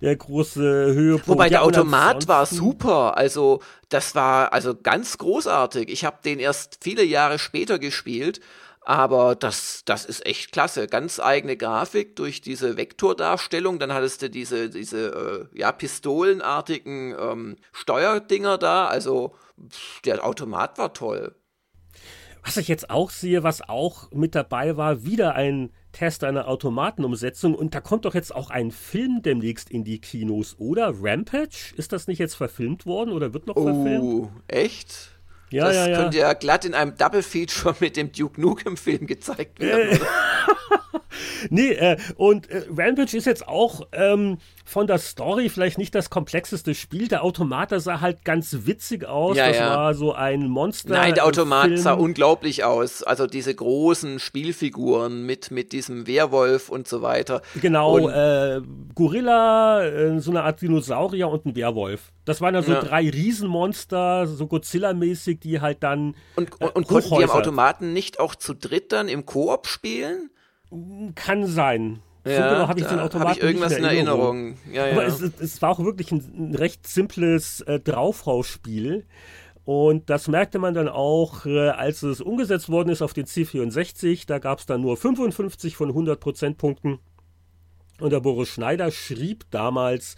der 0.00 0.16
große 0.16 0.60
Höhepunkt. 0.62 1.28
Wobei 1.28 1.48
der 1.48 1.62
Automat 1.62 2.28
war 2.28 2.46
super. 2.46 3.16
Also, 3.16 3.60
das 3.88 4.14
war 4.14 4.52
also 4.52 4.74
ganz 4.74 5.18
großartig. 5.18 5.88
Ich 5.90 6.04
habe 6.04 6.18
den 6.24 6.38
erst 6.38 6.78
viele 6.82 7.04
Jahre 7.04 7.38
später 7.38 7.78
gespielt. 7.78 8.40
Aber 8.86 9.34
das, 9.34 9.82
das 9.84 10.04
ist 10.04 10.24
echt 10.24 10.52
klasse. 10.52 10.86
Ganz 10.86 11.18
eigene 11.18 11.56
Grafik 11.56 12.14
durch 12.14 12.40
diese 12.40 12.76
Vektordarstellung. 12.76 13.80
Dann 13.80 13.92
hattest 13.92 14.22
du 14.22 14.30
diese, 14.30 14.70
diese 14.70 15.48
äh, 15.52 15.58
ja, 15.58 15.72
pistolenartigen 15.72 17.12
ähm, 17.18 17.56
Steuerdinger 17.72 18.58
da. 18.58 18.86
Also 18.86 19.34
der 20.04 20.24
Automat 20.24 20.78
war 20.78 20.94
toll. 20.94 21.34
Was 22.44 22.58
ich 22.58 22.68
jetzt 22.68 22.90
auch 22.90 23.10
sehe, 23.10 23.42
was 23.42 23.68
auch 23.68 24.08
mit 24.12 24.36
dabei 24.36 24.76
war, 24.76 25.04
wieder 25.04 25.34
ein 25.34 25.72
Test 25.96 26.24
einer 26.24 26.46
Automatenumsetzung. 26.46 27.54
Und 27.54 27.74
da 27.74 27.80
kommt 27.80 28.04
doch 28.04 28.14
jetzt 28.14 28.34
auch 28.34 28.50
ein 28.50 28.70
Film 28.70 29.22
demnächst 29.22 29.70
in 29.70 29.82
die 29.82 29.98
Kinos, 29.98 30.56
oder? 30.58 30.92
Rampage? 30.94 31.72
Ist 31.76 31.90
das 31.92 32.06
nicht 32.06 32.18
jetzt 32.18 32.34
verfilmt 32.34 32.84
worden 32.84 33.12
oder 33.12 33.32
wird 33.32 33.46
noch 33.46 33.56
oh, 33.56 33.64
verfilmt? 33.64 34.04
Oh, 34.04 34.30
echt? 34.46 35.15
Ja, 35.50 35.66
das 35.66 35.76
ja, 35.76 35.88
ja. 35.88 35.96
könnte 35.96 36.18
ja 36.18 36.32
glatt 36.32 36.64
in 36.64 36.74
einem 36.74 36.96
Double 36.96 37.22
Feature 37.22 37.76
mit 37.80 37.96
dem 37.96 38.12
Duke 38.12 38.40
Nukem 38.40 38.76
Film 38.76 39.06
gezeigt 39.06 39.60
werden. 39.60 39.92
Äh, 39.92 39.98
nee, 41.50 41.70
äh, 41.70 41.96
und 42.16 42.50
äh, 42.50 42.64
Rampage 42.76 43.16
ist 43.16 43.26
jetzt 43.26 43.46
auch 43.46 43.86
ähm, 43.92 44.38
von 44.64 44.86
der 44.86 44.98
Story 44.98 45.48
vielleicht 45.48 45.78
nicht 45.78 45.94
das 45.94 46.10
komplexeste 46.10 46.74
Spiel. 46.74 47.08
Der 47.08 47.22
Automat, 47.22 47.70
sah 47.80 48.00
halt 48.00 48.24
ganz 48.24 48.66
witzig 48.66 49.04
aus. 49.06 49.36
Ja, 49.36 49.48
das 49.48 49.58
ja. 49.58 49.70
war 49.70 49.94
so 49.94 50.12
ein 50.12 50.48
Monster. 50.48 50.94
Nein, 50.94 51.14
der 51.14 51.24
Automat 51.24 51.66
Film. 51.66 51.76
sah 51.76 51.92
unglaublich 51.92 52.64
aus. 52.64 53.02
Also 53.02 53.26
diese 53.26 53.54
großen 53.54 54.18
Spielfiguren 54.18 55.24
mit, 55.24 55.50
mit 55.50 55.72
diesem 55.72 56.06
Werwolf 56.06 56.68
und 56.68 56.88
so 56.88 57.02
weiter. 57.02 57.42
Genau, 57.60 58.08
äh, 58.08 58.60
Gorilla, 58.94 59.84
äh, 59.84 60.18
so 60.18 60.32
eine 60.32 60.42
Art 60.42 60.60
Dinosaurier 60.60 61.28
und 61.28 61.46
ein 61.46 61.54
Werwolf. 61.54 62.12
Das 62.24 62.40
waren 62.40 62.56
also 62.56 62.72
ja. 62.72 62.80
drei 62.80 63.08
Riesenmonster, 63.08 64.26
so 64.26 64.46
Godzilla-mäßig, 64.46 65.35
die 65.40 65.60
halt 65.60 65.82
dann. 65.82 66.14
Und, 66.36 66.60
und, 66.60 66.76
und 66.76 66.88
konnten 66.88 67.16
die 67.16 67.24
am 67.24 67.30
Automaten 67.30 67.92
nicht 67.92 68.20
auch 68.20 68.34
zu 68.34 68.54
dritt 68.54 68.92
dann 68.92 69.08
im 69.08 69.26
Koop 69.26 69.66
spielen? 69.66 70.30
Kann 71.14 71.46
sein. 71.46 72.00
Ja, 72.26 72.36
so 72.36 72.54
genau 72.54 72.68
habe 72.68 72.80
ich 72.80 72.86
den 72.86 72.98
Automaten 72.98 73.30
hab 73.30 73.36
ich 73.36 73.42
irgendwas 73.42 73.72
in 73.72 73.84
Erinnerung. 73.84 74.56
Erinnerung. 74.66 74.72
Ja, 74.72 74.90
Aber 74.90 75.06
es, 75.06 75.20
es, 75.20 75.62
war 75.62 75.70
auch 75.70 75.78
wirklich 75.78 76.10
ein, 76.10 76.50
ein 76.50 76.54
recht 76.56 76.86
simples 76.86 77.60
äh, 77.60 77.78
Draufhausspiel. 77.78 79.06
Und 79.64 80.10
das 80.10 80.28
merkte 80.28 80.58
man 80.58 80.74
dann 80.74 80.88
auch, 80.88 81.46
äh, 81.46 81.68
als 81.68 82.02
es 82.02 82.20
umgesetzt 82.20 82.68
worden 82.68 82.88
ist 82.88 83.02
auf 83.02 83.12
den 83.12 83.26
C64. 83.26 84.26
Da 84.26 84.38
gab 84.38 84.58
es 84.58 84.66
dann 84.66 84.80
nur 84.80 84.96
55 84.96 85.76
von 85.76 85.88
100 85.88 86.18
Prozentpunkten. 86.18 86.98
Und 88.00 88.12
der 88.12 88.20
Boris 88.20 88.48
Schneider 88.48 88.90
schrieb 88.90 89.44
damals, 89.50 90.16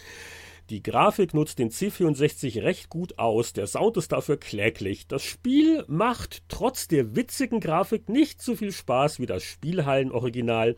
die 0.71 0.83
Grafik 0.83 1.35
nutzt 1.35 1.59
den 1.59 1.71
C64 1.71 2.63
recht 2.63 2.89
gut 2.89 3.19
aus, 3.19 3.53
der 3.53 3.67
Sound 3.67 3.97
ist 3.97 4.13
dafür 4.13 4.39
kläglich. 4.39 5.07
Das 5.07 5.23
Spiel 5.23 5.85
macht 5.89 6.43
trotz 6.49 6.89
der 6.89 7.17
witzigen 7.17 7.61
Grafik 7.61 8.09
nicht 8.09 8.43
so 8.43 8.55
viel 8.55 8.73
Spaß 8.73 9.19
wie 9.19 9.27
das 9.27 9.43
Spielhallen-Original. 9.45 10.77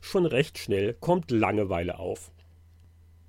Schon 0.00 0.26
recht 0.26 0.58
schnell 0.58 0.94
kommt 0.94 1.30
Langeweile 1.30 1.98
auf. 1.98 2.33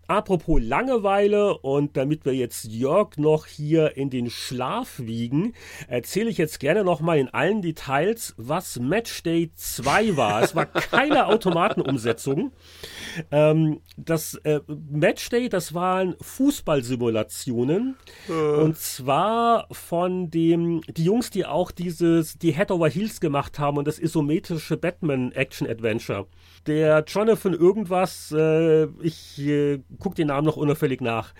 Apropos 0.08 0.62
Langeweile 0.62 1.58
und 1.58 1.98
damit 1.98 2.26
wir 2.26 2.34
jetzt 2.34 2.66
Jörg 2.66 3.18
noch 3.18 3.48
hier 3.48 3.98
in 3.98 4.12
den 4.12 4.30
Schlaf 4.30 5.00
wiegen, 5.00 5.54
erzähle 5.88 6.30
ich 6.30 6.38
jetzt 6.38 6.60
gerne 6.60 6.84
nochmal 6.84 7.18
in 7.18 7.30
allen 7.30 7.64
Details, 7.64 8.36
was 8.38 8.80
Matchday 8.80 9.50
2 9.56 10.16
war. 10.16 10.44
Es 10.44 10.56
war 10.56 10.68
keine 10.68 11.26
Automatenumsetzung. 11.28 12.52
Ähm, 13.32 13.82
das 13.98 14.36
äh, 14.44 14.60
Matchday, 14.68 15.50
das 15.50 15.74
waren 15.74 16.16
Fußballsimulationen. 16.22 17.96
Äh. 18.30 18.32
Und 18.32 18.78
zwar 18.78 19.68
von 19.72 20.30
dem, 20.30 20.82
die 20.88 21.06
Jungs, 21.06 21.32
die 21.32 21.48
auch 21.48 21.72
dieses, 21.72 22.38
die 22.38 22.52
Head 22.52 22.70
over 22.70 22.90
Heels 22.90 23.20
gemacht 23.20 23.58
haben 23.58 23.78
und 23.78 23.88
das 23.88 23.98
isometrische 23.98 24.78
Batman 24.78 25.32
Action 25.32 25.68
Adventure 25.68 26.28
der 26.68 27.04
Jonathan 27.08 27.54
irgendwas, 27.54 28.32
äh, 28.32 28.86
ich 29.02 29.38
gucke 30.00 30.16
den 30.16 30.28
Namen 30.28 30.46
noch 30.46 30.58
unauffällig 30.58 31.02
nach. 31.02 31.34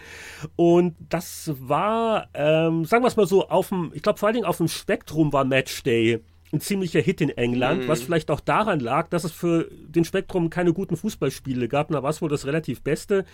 Und 0.56 0.96
das 1.10 1.52
war, 1.60 2.30
ähm, 2.34 2.86
sagen 2.86 3.04
wir 3.04 3.08
es 3.08 3.18
mal 3.18 3.28
so, 3.28 3.48
auf 3.48 3.70
dem, 3.70 3.92
ich 3.94 4.02
glaube 4.02 4.20
vor 4.20 4.28
allen 4.28 4.36
Dingen 4.36 4.48
auf 4.48 4.58
dem 4.58 4.68
Spektrum 4.68 5.34
war 5.34 5.46
Matchday 5.46 6.22
ein 6.54 6.62
ziemlicher 6.62 7.02
Hit 7.02 7.22
in 7.22 7.30
England, 7.30 7.84
mhm. 7.84 7.88
was 7.88 8.02
vielleicht 8.02 8.32
auch 8.32 8.40
daran 8.40 8.80
lag, 8.80 9.10
dass 9.10 9.24
es 9.24 9.32
für 9.32 9.70
den 9.72 10.06
Spektrum 10.06 10.50
keine 10.50 10.74
guten 10.74 10.96
Fußballspiele 10.96 11.68
gab. 11.68 11.90
Da 11.90 12.04
war 12.04 12.10
es 12.10 12.22
wohl 12.22 12.30
das 12.30 12.46
relativ 12.46 12.82
Beste. 12.82 13.26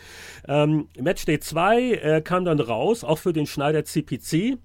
Ähm, 0.47 0.87
Matchday 0.99 1.39
2 1.39 1.91
äh, 1.91 2.21
kam 2.21 2.45
dann 2.45 2.59
raus, 2.59 3.03
auch 3.03 3.17
für 3.17 3.33
den 3.33 3.45
Schneider 3.45 3.85
CPC. 3.85 4.57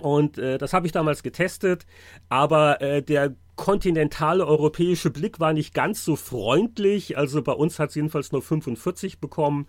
Und 0.00 0.38
äh, 0.38 0.58
das 0.58 0.72
habe 0.72 0.86
ich 0.86 0.92
damals 0.92 1.22
getestet, 1.22 1.86
aber 2.28 2.80
äh, 2.80 3.02
der 3.02 3.34
kontinentale 3.56 4.46
europäische 4.46 5.10
Blick 5.10 5.40
war 5.40 5.52
nicht 5.52 5.74
ganz 5.74 6.04
so 6.04 6.14
freundlich. 6.14 7.18
Also 7.18 7.42
bei 7.42 7.52
uns 7.52 7.78
hat 7.78 7.90
es 7.90 7.96
jedenfalls 7.96 8.32
nur 8.32 8.42
45 8.42 9.18
bekommen. 9.18 9.66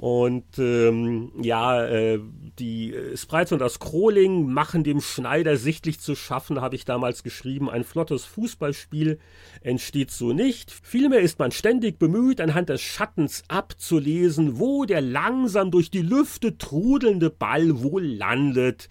Und 0.00 0.58
ähm, 0.58 1.30
ja, 1.42 1.84
äh, 1.84 2.18
die 2.58 2.94
äh, 2.94 3.18
Sprites 3.18 3.52
und 3.52 3.58
das 3.58 3.74
Scrolling 3.74 4.50
machen 4.50 4.82
dem 4.82 5.02
Schneider 5.02 5.58
sichtlich 5.58 6.00
zu 6.00 6.14
schaffen, 6.14 6.62
habe 6.62 6.74
ich 6.74 6.86
damals 6.86 7.22
geschrieben. 7.22 7.68
Ein 7.68 7.84
flottes 7.84 8.24
Fußballspiel 8.24 9.18
entsteht 9.60 10.10
so 10.10 10.32
nicht. 10.32 10.70
Vielmehr 10.70 11.20
ist 11.20 11.38
man 11.38 11.50
ständig 11.50 11.98
bemüht, 11.98 12.40
anhand 12.40 12.70
des 12.70 12.80
Schattens 12.80 13.44
abzulesen, 13.48 14.58
wo 14.58 14.86
der 14.86 15.02
langsam 15.02 15.70
durch 15.70 15.90
die 15.90 16.00
Lüfte 16.00 16.56
trudelnde 16.56 17.28
Ball 17.28 17.82
wohl 17.82 18.06
landet. 18.06 18.88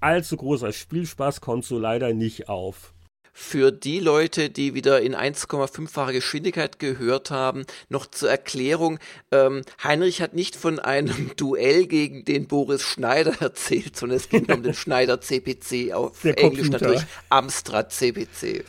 Allzu 0.00 0.36
großer 0.36 0.72
Spielspaß 0.72 1.40
kommt 1.40 1.64
so 1.64 1.78
leider 1.78 2.12
nicht 2.14 2.48
auf 2.48 2.92
für 3.32 3.72
die 3.72 4.00
Leute, 4.00 4.50
die 4.50 4.74
wieder 4.74 5.00
in 5.00 5.14
1,5-facher 5.14 6.12
Geschwindigkeit 6.12 6.78
gehört 6.78 7.30
haben, 7.30 7.64
noch 7.88 8.06
zur 8.06 8.28
Erklärung, 8.28 8.98
ähm, 9.30 9.62
Heinrich 9.82 10.20
hat 10.20 10.34
nicht 10.34 10.56
von 10.56 10.78
einem 10.78 11.30
Duell 11.36 11.86
gegen 11.86 12.24
den 12.24 12.48
Boris 12.48 12.82
Schneider 12.82 13.32
erzählt, 13.40 13.96
sondern 13.96 14.16
es 14.16 14.28
ging 14.28 14.44
um 14.52 14.62
den 14.62 14.74
Schneider 14.74 15.20
CPC, 15.20 15.92
auf 15.92 16.20
Der 16.22 16.38
Englisch 16.38 16.70
Computer. 16.70 16.86
natürlich 16.86 17.06
Amstrad 17.30 17.92
CPC. 17.92 18.64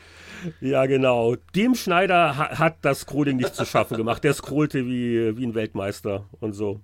Ja, 0.60 0.86
genau. 0.86 1.36
Dem 1.56 1.76
Schneider 1.76 2.36
ha 2.38 2.58
hat 2.58 2.78
das 2.82 3.02
Scrolling 3.02 3.38
nicht 3.38 3.54
zu 3.54 3.66
schaffen 3.66 3.98
gemacht. 3.98 4.24
Der 4.24 4.34
scrollte 4.34 4.86
wie, 4.88 5.38
wie 5.38 5.46
ein 5.46 5.54
Weltmeister 5.54 6.26
und 6.40 6.54
so. 6.54 6.80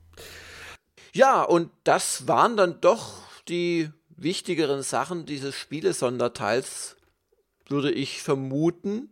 Ja, 1.13 1.41
und 1.41 1.71
das 1.83 2.27
waren 2.27 2.55
dann 2.55 2.81
doch 2.81 3.23
die 3.47 3.89
wichtigeren 4.17 4.83
Sachen 4.83 5.25
dieses 5.25 5.55
Spielesonderteils 5.55 6.97
würde 7.67 7.91
ich 7.91 8.21
vermuten. 8.21 9.11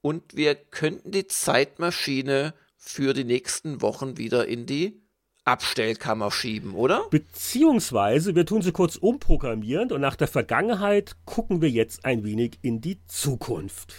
Und 0.00 0.36
wir 0.36 0.54
könnten 0.54 1.10
die 1.10 1.26
Zeitmaschine 1.26 2.54
für 2.76 3.14
die 3.14 3.24
nächsten 3.24 3.80
Wochen 3.80 4.18
wieder 4.18 4.46
in 4.46 4.66
die 4.66 5.00
Abstellkammer 5.44 6.30
schieben, 6.30 6.74
oder? 6.74 7.06
Beziehungsweise 7.10 8.34
wir 8.34 8.46
tun 8.46 8.62
sie 8.62 8.72
kurz 8.72 8.96
umprogrammieren 8.96 9.92
und 9.92 10.00
nach 10.00 10.16
der 10.16 10.28
Vergangenheit 10.28 11.16
gucken 11.26 11.60
wir 11.60 11.70
jetzt 11.70 12.04
ein 12.04 12.24
wenig 12.24 12.58
in 12.62 12.80
die 12.80 12.98
Zukunft. 13.06 13.94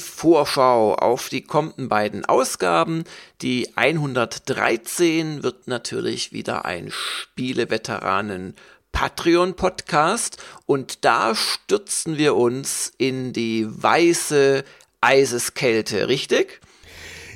Vorschau 0.00 0.94
auf 0.94 1.28
die 1.28 1.42
kommenden 1.42 1.88
beiden 1.88 2.24
Ausgaben. 2.24 3.04
Die 3.42 3.76
113 3.76 5.42
wird 5.42 5.68
natürlich 5.68 6.32
wieder 6.32 6.64
ein 6.64 6.90
Spieleveteranen 6.90 8.54
Patreon 8.92 9.54
Podcast 9.54 10.38
und 10.66 11.04
da 11.04 11.34
stürzen 11.34 12.18
wir 12.18 12.34
uns 12.34 12.92
in 12.98 13.32
die 13.32 13.66
weiße 13.68 14.64
Eiseskälte, 15.00 16.08
richtig? 16.08 16.60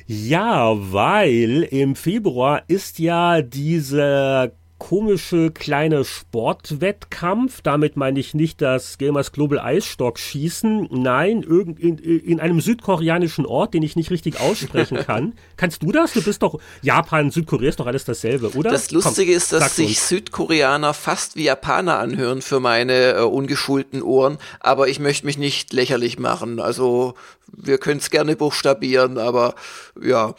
Ja, 0.07 0.75
weil 0.75 1.63
im 1.71 1.95
Februar 1.95 2.65
ist 2.67 2.99
ja 2.99 3.43
dieser 3.43 4.53
komische 4.83 5.53
kleine 5.53 6.05
Sportwettkampf. 6.05 7.61
Damit 7.63 7.97
meine 7.97 8.19
ich 8.19 8.35
nicht 8.35 8.61
das 8.61 8.99
Gamers 8.99 9.31
Global 9.31 9.61
Eisstock 9.61 10.19
schießen. 10.19 10.89
Nein, 10.91 11.43
in, 11.43 11.77
in, 11.77 11.99
in 11.99 12.41
einem 12.41 12.61
südkoreanischen 12.61 13.47
Ort, 13.47 13.75
den 13.75 13.85
ich 13.85 13.95
nicht 13.95 14.11
richtig 14.11 14.41
aussprechen 14.41 14.99
kann. 15.07 15.35
Kannst 15.57 15.85
du 15.85 15.93
das? 15.93 16.15
Du 16.15 16.23
bist 16.23 16.43
doch 16.43 16.59
Japan, 16.81 17.31
Südkorea 17.31 17.69
ist 17.69 17.79
doch 17.79 17.87
alles 17.87 18.05
dasselbe, 18.05 18.51
oder? 18.57 18.73
Das 18.73 18.91
Lustige 18.91 19.31
Komm, 19.31 19.37
ist, 19.37 19.53
dass 19.53 19.77
sich 19.77 19.91
uns. 19.91 20.09
Südkoreaner 20.09 20.95
fast 20.95 21.37
wie 21.37 21.45
Japaner 21.45 22.01
anhören 22.01 22.43
für 22.43 22.59
meine 22.59 23.13
äh, 23.13 23.21
ungeschulten 23.21 24.03
Ohren, 24.03 24.39
aber 24.59 24.89
ich 24.89 24.99
möchte 24.99 25.27
mich 25.27 25.39
nicht 25.39 25.73
lächerlich 25.73 26.19
machen. 26.19 26.59
Also 26.59 27.15
wir 27.53 27.79
können 27.79 27.99
es 27.99 28.11
gerne 28.11 28.35
buchstabieren, 28.35 29.17
aber 29.17 29.55
ja. 30.03 30.35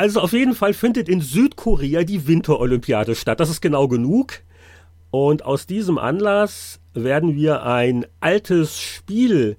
Also 0.00 0.22
auf 0.22 0.32
jeden 0.32 0.54
Fall 0.54 0.72
findet 0.72 1.10
in 1.10 1.20
Südkorea 1.20 2.04
die 2.04 2.26
Winterolympiade 2.26 3.14
statt. 3.14 3.38
Das 3.38 3.50
ist 3.50 3.60
genau 3.60 3.86
genug. 3.86 4.40
Und 5.10 5.44
aus 5.44 5.66
diesem 5.66 5.98
Anlass 5.98 6.80
werden 6.94 7.36
wir 7.36 7.66
ein 7.66 8.06
altes 8.18 8.80
Spiel 8.80 9.58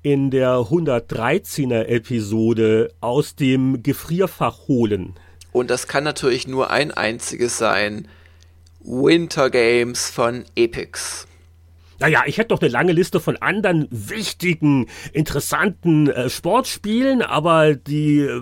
in 0.00 0.30
der 0.30 0.54
113er 0.54 1.84
Episode 1.88 2.94
aus 3.02 3.36
dem 3.36 3.82
Gefrierfach 3.82 4.66
holen. 4.66 5.12
Und 5.52 5.68
das 5.68 5.88
kann 5.88 6.04
natürlich 6.04 6.48
nur 6.48 6.70
ein 6.70 6.90
einziges 6.90 7.58
sein. 7.58 8.08
Winter 8.80 9.50
Games 9.50 10.08
von 10.08 10.46
Epix. 10.56 11.26
Naja, 12.02 12.24
ich 12.26 12.36
hätte 12.38 12.48
doch 12.48 12.60
eine 12.60 12.68
lange 12.68 12.90
Liste 12.90 13.20
von 13.20 13.36
anderen 13.36 13.86
wichtigen, 13.92 14.88
interessanten 15.12 16.10
äh, 16.10 16.28
Sportspielen, 16.28 17.22
aber 17.22 17.76
die 17.76 18.22
äh, 18.22 18.40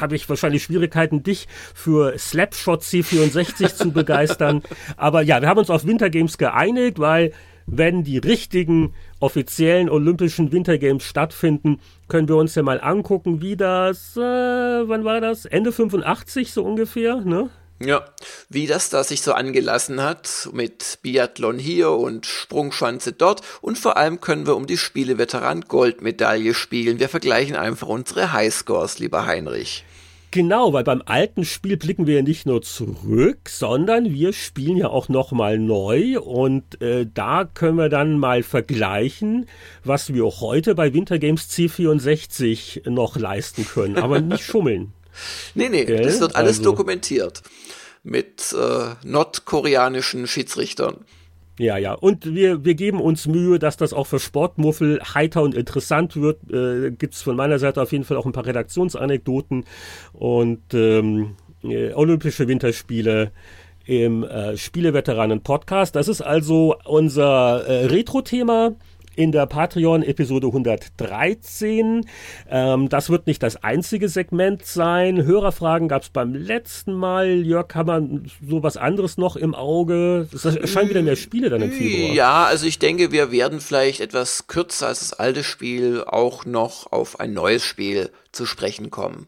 habe 0.00 0.16
ich 0.16 0.26
wahrscheinlich 0.30 0.62
Schwierigkeiten, 0.62 1.22
dich 1.22 1.46
für 1.74 2.18
Slapshot 2.18 2.80
C64 2.80 3.74
zu 3.74 3.92
begeistern. 3.92 4.62
Aber 4.96 5.20
ja, 5.20 5.42
wir 5.42 5.48
haben 5.48 5.58
uns 5.58 5.68
auf 5.68 5.84
Wintergames 5.84 6.38
geeinigt, 6.38 6.98
weil 6.98 7.32
wenn 7.66 8.02
die 8.02 8.16
richtigen 8.16 8.94
offiziellen 9.20 9.90
Olympischen 9.90 10.52
Wintergames 10.52 11.04
stattfinden, 11.04 11.80
können 12.08 12.28
wir 12.28 12.36
uns 12.36 12.54
ja 12.54 12.62
mal 12.62 12.80
angucken, 12.80 13.42
wie 13.42 13.56
das, 13.56 14.16
äh, 14.16 14.20
wann 14.20 15.04
war 15.04 15.20
das? 15.20 15.44
Ende 15.44 15.70
85 15.70 16.50
so 16.50 16.64
ungefähr, 16.64 17.16
ne? 17.20 17.50
Ja, 17.84 18.04
wie 18.48 18.66
das 18.66 18.90
da 18.90 19.02
sich 19.02 19.22
so 19.22 19.32
angelassen 19.32 20.02
hat 20.02 20.48
mit 20.52 20.98
Biathlon 21.02 21.58
hier 21.58 21.90
und 21.90 22.26
Sprungschanze 22.26 23.12
dort 23.12 23.42
und 23.60 23.78
vor 23.78 23.96
allem 23.96 24.20
können 24.20 24.46
wir 24.46 24.56
um 24.56 24.66
die 24.66 24.76
Spieleveteran 24.76 25.62
Goldmedaille 25.62 26.54
spielen. 26.54 27.00
Wir 27.00 27.08
vergleichen 27.08 27.56
einfach 27.56 27.88
unsere 27.88 28.32
Highscores, 28.32 28.98
lieber 28.98 29.26
Heinrich. 29.26 29.84
Genau, 30.32 30.72
weil 30.72 30.82
beim 30.82 31.02
alten 31.04 31.44
Spiel 31.44 31.76
blicken 31.76 32.06
wir 32.06 32.16
ja 32.16 32.22
nicht 32.22 32.46
nur 32.46 32.62
zurück, 32.62 33.50
sondern 33.50 34.14
wir 34.14 34.32
spielen 34.32 34.78
ja 34.78 34.88
auch 34.88 35.10
nochmal 35.10 35.58
neu 35.58 36.18
und 36.20 36.80
äh, 36.80 37.06
da 37.12 37.44
können 37.44 37.76
wir 37.76 37.90
dann 37.90 38.18
mal 38.18 38.42
vergleichen, 38.42 39.46
was 39.84 40.14
wir 40.14 40.24
heute 40.24 40.74
bei 40.74 40.94
Wintergames 40.94 41.50
C64 41.50 42.88
noch 42.88 43.16
leisten 43.16 43.66
können, 43.66 43.98
aber 43.98 44.20
nicht 44.20 44.42
schummeln. 44.42 44.92
Nee, 45.54 45.68
nee, 45.68 45.84
Gell? 45.84 46.04
das 46.04 46.20
wird 46.20 46.36
alles 46.36 46.60
also. 46.60 46.70
dokumentiert 46.70 47.42
mit 48.02 48.52
äh, 48.52 48.94
nordkoreanischen 49.04 50.26
Schiedsrichtern. 50.26 51.04
Ja, 51.58 51.76
ja. 51.76 51.92
Und 51.92 52.34
wir, 52.34 52.64
wir 52.64 52.74
geben 52.74 53.00
uns 53.00 53.26
Mühe, 53.26 53.58
dass 53.58 53.76
das 53.76 53.92
auch 53.92 54.06
für 54.06 54.18
Sportmuffel 54.18 55.00
heiter 55.14 55.42
und 55.42 55.54
interessant 55.54 56.16
wird. 56.16 56.38
Äh, 56.50 56.90
Gibt 56.92 57.14
es 57.14 57.22
von 57.22 57.36
meiner 57.36 57.58
Seite 57.58 57.82
auf 57.82 57.92
jeden 57.92 58.04
Fall 58.04 58.16
auch 58.16 58.26
ein 58.26 58.32
paar 58.32 58.46
Redaktionsanekdoten 58.46 59.64
und 60.12 60.62
ähm, 60.72 61.36
äh, 61.62 61.92
Olympische 61.92 62.48
Winterspiele 62.48 63.32
im 63.84 64.24
äh, 64.24 64.56
Spieleveteranen-Podcast. 64.56 65.94
Das 65.94 66.08
ist 66.08 66.22
also 66.22 66.76
unser 66.84 67.66
äh, 67.66 67.86
Retro-Thema 67.86 68.74
in 69.16 69.32
der 69.32 69.46
Patreon-Episode 69.46 70.46
113. 70.48 72.06
Ähm, 72.50 72.88
das 72.88 73.10
wird 73.10 73.26
nicht 73.26 73.42
das 73.42 73.62
einzige 73.62 74.08
Segment 74.08 74.64
sein. 74.64 75.24
Hörerfragen 75.24 75.88
gab 75.88 76.02
es 76.02 76.10
beim 76.10 76.34
letzten 76.34 76.94
Mal. 76.94 77.28
Jörg, 77.44 77.74
haben 77.74 78.22
wir 78.42 78.48
so 78.48 78.62
was 78.62 78.76
anderes 78.76 79.18
noch 79.18 79.36
im 79.36 79.54
Auge? 79.54 80.28
Es 80.32 80.44
erscheinen 80.44 80.90
wieder 80.90 81.02
mehr 81.02 81.16
Spiele 81.16 81.50
dann 81.50 81.62
im 81.62 81.72
Februar. 81.72 82.14
Ja, 82.14 82.44
also 82.44 82.66
ich 82.66 82.78
denke, 82.78 83.12
wir 83.12 83.30
werden 83.32 83.60
vielleicht 83.60 84.00
etwas 84.00 84.46
kürzer 84.46 84.88
als 84.88 85.00
das 85.00 85.12
alte 85.12 85.44
Spiel 85.44 86.02
auch 86.04 86.44
noch 86.44 86.90
auf 86.92 87.20
ein 87.20 87.32
neues 87.32 87.64
Spiel 87.64 88.10
zu 88.32 88.46
sprechen 88.46 88.90
kommen. 88.90 89.26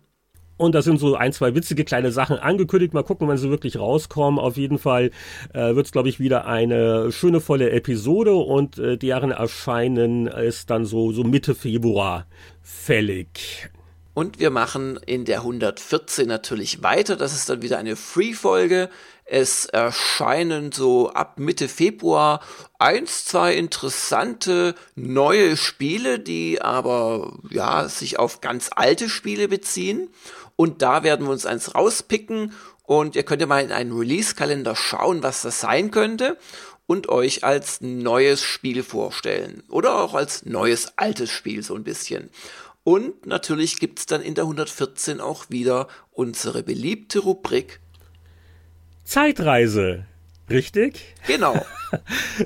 Und 0.57 0.75
da 0.75 0.83
sind 0.83 1.01
so 1.01 1.17
ein, 1.17 1.33
zwei 1.33 1.55
witzige 1.55 1.85
kleine 1.85 2.13
Sachen 2.13 2.39
angekündigt. 2.39 2.95
Mal 2.95 3.03
gucken, 3.03 3.29
wenn 3.29 3.37
sie 3.37 3.51
wirklich 3.51 3.79
rauskommen. 3.79 4.39
Auf 4.39 4.57
jeden 4.57 4.79
Fall 4.79 5.11
äh, 5.53 5.75
wird 5.75 5.87
es, 5.87 5.93
glaube 5.93 6.09
ich, 6.09 6.21
wieder 6.21 6.47
eine 6.47 7.11
schöne, 7.11 7.41
volle 7.41 7.71
Episode 7.71 8.35
und 8.35 8.79
äh, 8.79 8.97
deren 8.97 9.33
Erscheinen 9.33 10.27
ist 10.27 10.71
dann 10.71 10.85
so, 10.85 11.13
so 11.13 11.25
Mitte 11.25 11.55
Februar 11.55 12.27
fällig. 12.63 13.71
Und 14.15 14.39
wir 14.39 14.51
machen 14.51 14.97
in 15.05 15.25
der 15.25 15.39
114 15.39 16.29
natürlich 16.29 16.85
weiter. 16.85 17.17
Das 17.17 17.35
ist 17.35 17.49
dann 17.49 17.63
wieder 17.63 17.79
eine 17.79 17.97
Free-Folge. 17.97 18.89
Es 19.25 19.65
erscheinen 19.65 20.71
so 20.71 21.11
ab 21.11 21.41
Mitte 21.41 21.67
Februar 21.67 22.41
eins, 22.79 23.25
zwei 23.25 23.57
interessante 23.57 24.77
neue 24.95 25.57
Spiele, 25.57 26.21
die 26.21 26.63
aber 26.63 27.39
ja 27.51 27.89
sich 27.89 28.19
auf 28.19 28.41
ganz 28.41 28.71
alte 28.75 29.09
Spiele 29.09 29.49
beziehen. 29.49 30.11
Und 30.57 30.83
da 30.83 31.03
werden 31.03 31.27
wir 31.27 31.33
uns 31.33 31.47
eins 31.47 31.75
rauspicken 31.75 32.53
und 32.85 33.17
ihr 33.17 33.23
könnt 33.23 33.41
ja 33.41 33.47
mal 33.47 33.63
in 33.63 33.73
einen 33.73 33.93
Release-Kalender 33.93 34.77
schauen, 34.77 35.23
was 35.23 35.43
das 35.43 35.61
sein 35.61 35.91
könnte 35.91 36.37
und 36.87 37.09
euch 37.09 37.45
als 37.45 37.81
neues 37.81 38.43
Spiel 38.43 38.83
vorstellen. 38.83 39.63
Oder 39.69 40.01
auch 40.01 40.15
als 40.15 40.45
neues 40.45 40.97
altes 40.97 41.31
Spiel 41.31 41.63
so 41.63 41.75
ein 41.75 41.85
bisschen. 41.85 42.31
Und 42.85 43.27
natürlich 43.27 43.79
gibt's 43.79 44.05
dann 44.05 44.21
in 44.21 44.35
der 44.35 44.45
114 44.45 45.21
auch 45.21 45.47
wieder 45.49 45.89
unsere 46.13 46.63
beliebte 46.63 47.21
Rubrik 47.21 47.81
Zeitreise. 49.05 50.05
Richtig? 50.51 51.15
Genau. 51.27 51.65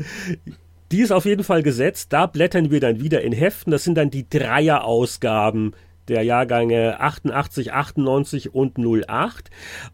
Die 0.93 1.01
ist 1.01 1.13
auf 1.13 1.25
jeden 1.25 1.45
Fall 1.45 1.63
gesetzt. 1.63 2.13
Da 2.13 2.27
blättern 2.27 2.71
wir 2.71 2.81
dann 2.81 3.01
wieder 3.01 3.21
in 3.23 3.33
Heften. 3.33 3.71
Das 3.71 3.85
sind 3.85 3.97
dann 3.97 4.11
die 4.11 4.29
Dreier-Ausgaben 4.29 5.75
der 6.09 6.23
Jahrgänge 6.23 7.01
88, 7.01 7.73
98 7.73 8.55
und 8.55 8.79
08. 8.79 9.51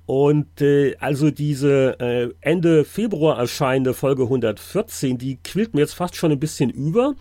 Und 0.07 0.61
äh, 0.61 0.97
also 0.99 1.31
diese 1.31 1.99
äh, 2.01 2.28
Ende 2.41 2.85
Februar 2.85 3.39
erscheinende 3.39 3.95
Folge 3.95 4.24
114, 4.24 5.19
die 5.19 5.39
quillt 5.43 5.74
mir 5.74 5.81
jetzt 5.81 5.95
fast 5.95 6.16
schon 6.16 6.32
ein 6.32 6.41
bisschen 6.41 6.70
über. 6.70 7.15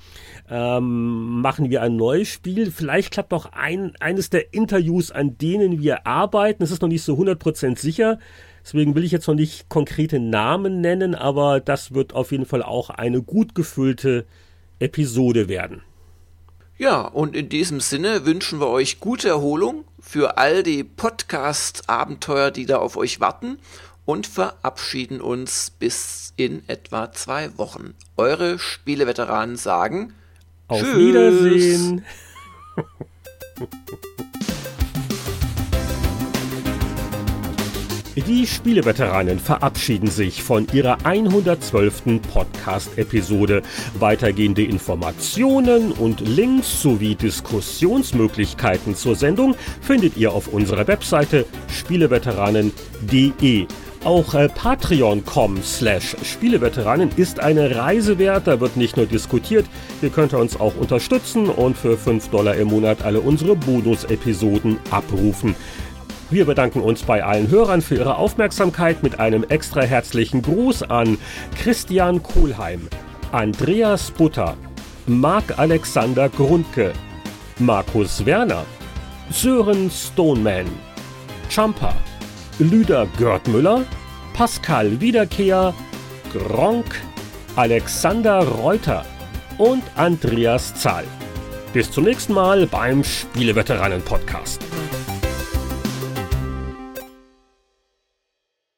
Ähm, 0.50 1.42
machen 1.42 1.70
wir 1.70 1.82
ein 1.82 1.96
neues 1.96 2.28
Spiel. 2.28 2.72
Vielleicht 2.72 3.12
klappt 3.12 3.34
auch 3.34 3.48
ein, 3.52 3.94
eines 4.00 4.30
der 4.30 4.54
Interviews, 4.54 5.12
an 5.12 5.38
denen 5.38 5.82
wir 5.82 6.06
arbeiten. 6.08 6.64
Es 6.64 6.72
ist 6.72 6.82
noch 6.82 6.90
nicht 6.90 7.04
so 7.04 7.16
100% 7.16 7.78
sicher. 7.78 8.20
Deswegen 8.64 8.96
will 8.96 9.04
ich 9.04 9.12
jetzt 9.12 9.28
noch 9.28 9.36
nicht 9.36 9.68
konkrete 9.68 10.20
Namen 10.20 10.80
nennen, 10.80 11.16
aber 11.16 11.60
das 11.60 11.94
wird 11.94 12.14
auf 12.14 12.32
jeden 12.32 12.46
Fall 12.46 12.64
auch 12.64 12.90
eine 12.90 13.22
gut 13.22 13.56
gefüllte 13.56 14.26
Episode 14.80 15.50
werden. 15.50 15.82
Ja, 16.84 17.04
und 17.04 17.34
in 17.34 17.48
diesem 17.48 17.80
Sinne 17.80 18.26
wünschen 18.26 18.60
wir 18.60 18.68
euch 18.68 19.00
gute 19.00 19.30
Erholung 19.30 19.86
für 20.02 20.38
all 20.38 20.64
die 20.64 20.84
Podcast-Abenteuer, 20.84 22.52
die 22.52 22.66
da 22.66 22.80
auf 22.80 22.98
euch 22.98 23.22
warten 23.22 23.58
und 24.04 24.28
verabschieden 24.28 25.22
uns 25.22 25.70
bis 25.70 26.34
in 26.36 26.68
etwa 26.68 27.10
zwei 27.14 27.58
Wochen. 27.58 27.94
Eure 28.18 28.60
Spieleveteranen 28.60 29.56
sagen 29.56 30.14
Auf 30.68 30.82
Tschüss. 30.82 30.98
Wiedersehen. 30.98 32.06
Die 38.16 38.46
Spieleveteranen 38.46 39.40
verabschieden 39.40 40.08
sich 40.08 40.44
von 40.44 40.68
ihrer 40.72 41.04
112. 41.04 42.22
Podcast-Episode. 42.32 43.64
Weitergehende 43.98 44.64
Informationen 44.64 45.92
und 45.92 46.20
Links 46.20 46.80
sowie 46.80 47.16
Diskussionsmöglichkeiten 47.16 48.96
zur 48.96 49.16
Sendung 49.16 49.56
findet 49.82 50.16
ihr 50.16 50.32
auf 50.32 50.48
unserer 50.48 50.88
Webseite 50.88 51.48
spieleveteranen.de. 51.68 53.66
Auch 54.04 54.34
äh, 54.34 54.50
patreon.com 54.50 55.64
slash 55.64 56.16
Spieleveteranen 56.24 57.10
ist 57.16 57.40
eine 57.40 57.74
Reise 57.76 58.20
wert. 58.20 58.48
Da 58.48 58.60
wird 58.60 58.76
nicht 58.76 58.98
nur 58.98 59.06
diskutiert, 59.06 59.66
ihr 60.02 60.10
könnt 60.10 60.34
uns 60.34 60.60
auch 60.60 60.76
unterstützen 60.76 61.48
und 61.48 61.78
für 61.78 61.98
5 61.98 62.28
Dollar 62.28 62.56
im 62.56 62.68
Monat 62.68 63.04
alle 63.04 63.22
unsere 63.22 63.56
Bonus-Episoden 63.56 64.78
abrufen. 64.92 65.56
Wir 66.34 66.46
bedanken 66.46 66.82
uns 66.82 67.04
bei 67.04 67.24
allen 67.24 67.52
Hörern 67.52 67.84
für 67.84 67.94
ihre 67.94 68.16
Aufmerksamkeit 68.16 69.04
mit 69.04 69.20
einem 69.20 69.44
extra 69.44 69.84
herzlichen 69.84 70.42
Gruß 70.42 70.82
an 70.82 71.20
Christian 71.56 72.24
Kohlheim, 72.24 72.88
Andreas 73.32 74.10
Butter, 74.10 74.58
Marc 75.06 75.60
Alexander 75.60 76.30
Grundke, 76.30 76.92
Markus 77.60 78.26
Werner, 78.26 78.66
Sören 79.30 79.92
Stoneman, 79.92 80.66
Champa, 81.52 81.94
Lüder 82.58 83.06
Görtmüller, 83.20 83.84
Pascal 84.34 85.00
Wiederkehr, 85.00 85.72
Gronk, 86.34 87.00
Alexander 87.56 88.40
Reuter 88.40 89.06
und 89.60 89.84
Andreas 89.96 90.74
Zahl. 90.74 91.04
Bis 91.74 91.92
zum 91.92 92.06
nächsten 92.06 92.34
Mal 92.34 92.66
beim 92.66 93.04
Spieleveteranen 93.04 94.02
Podcast. 94.02 94.64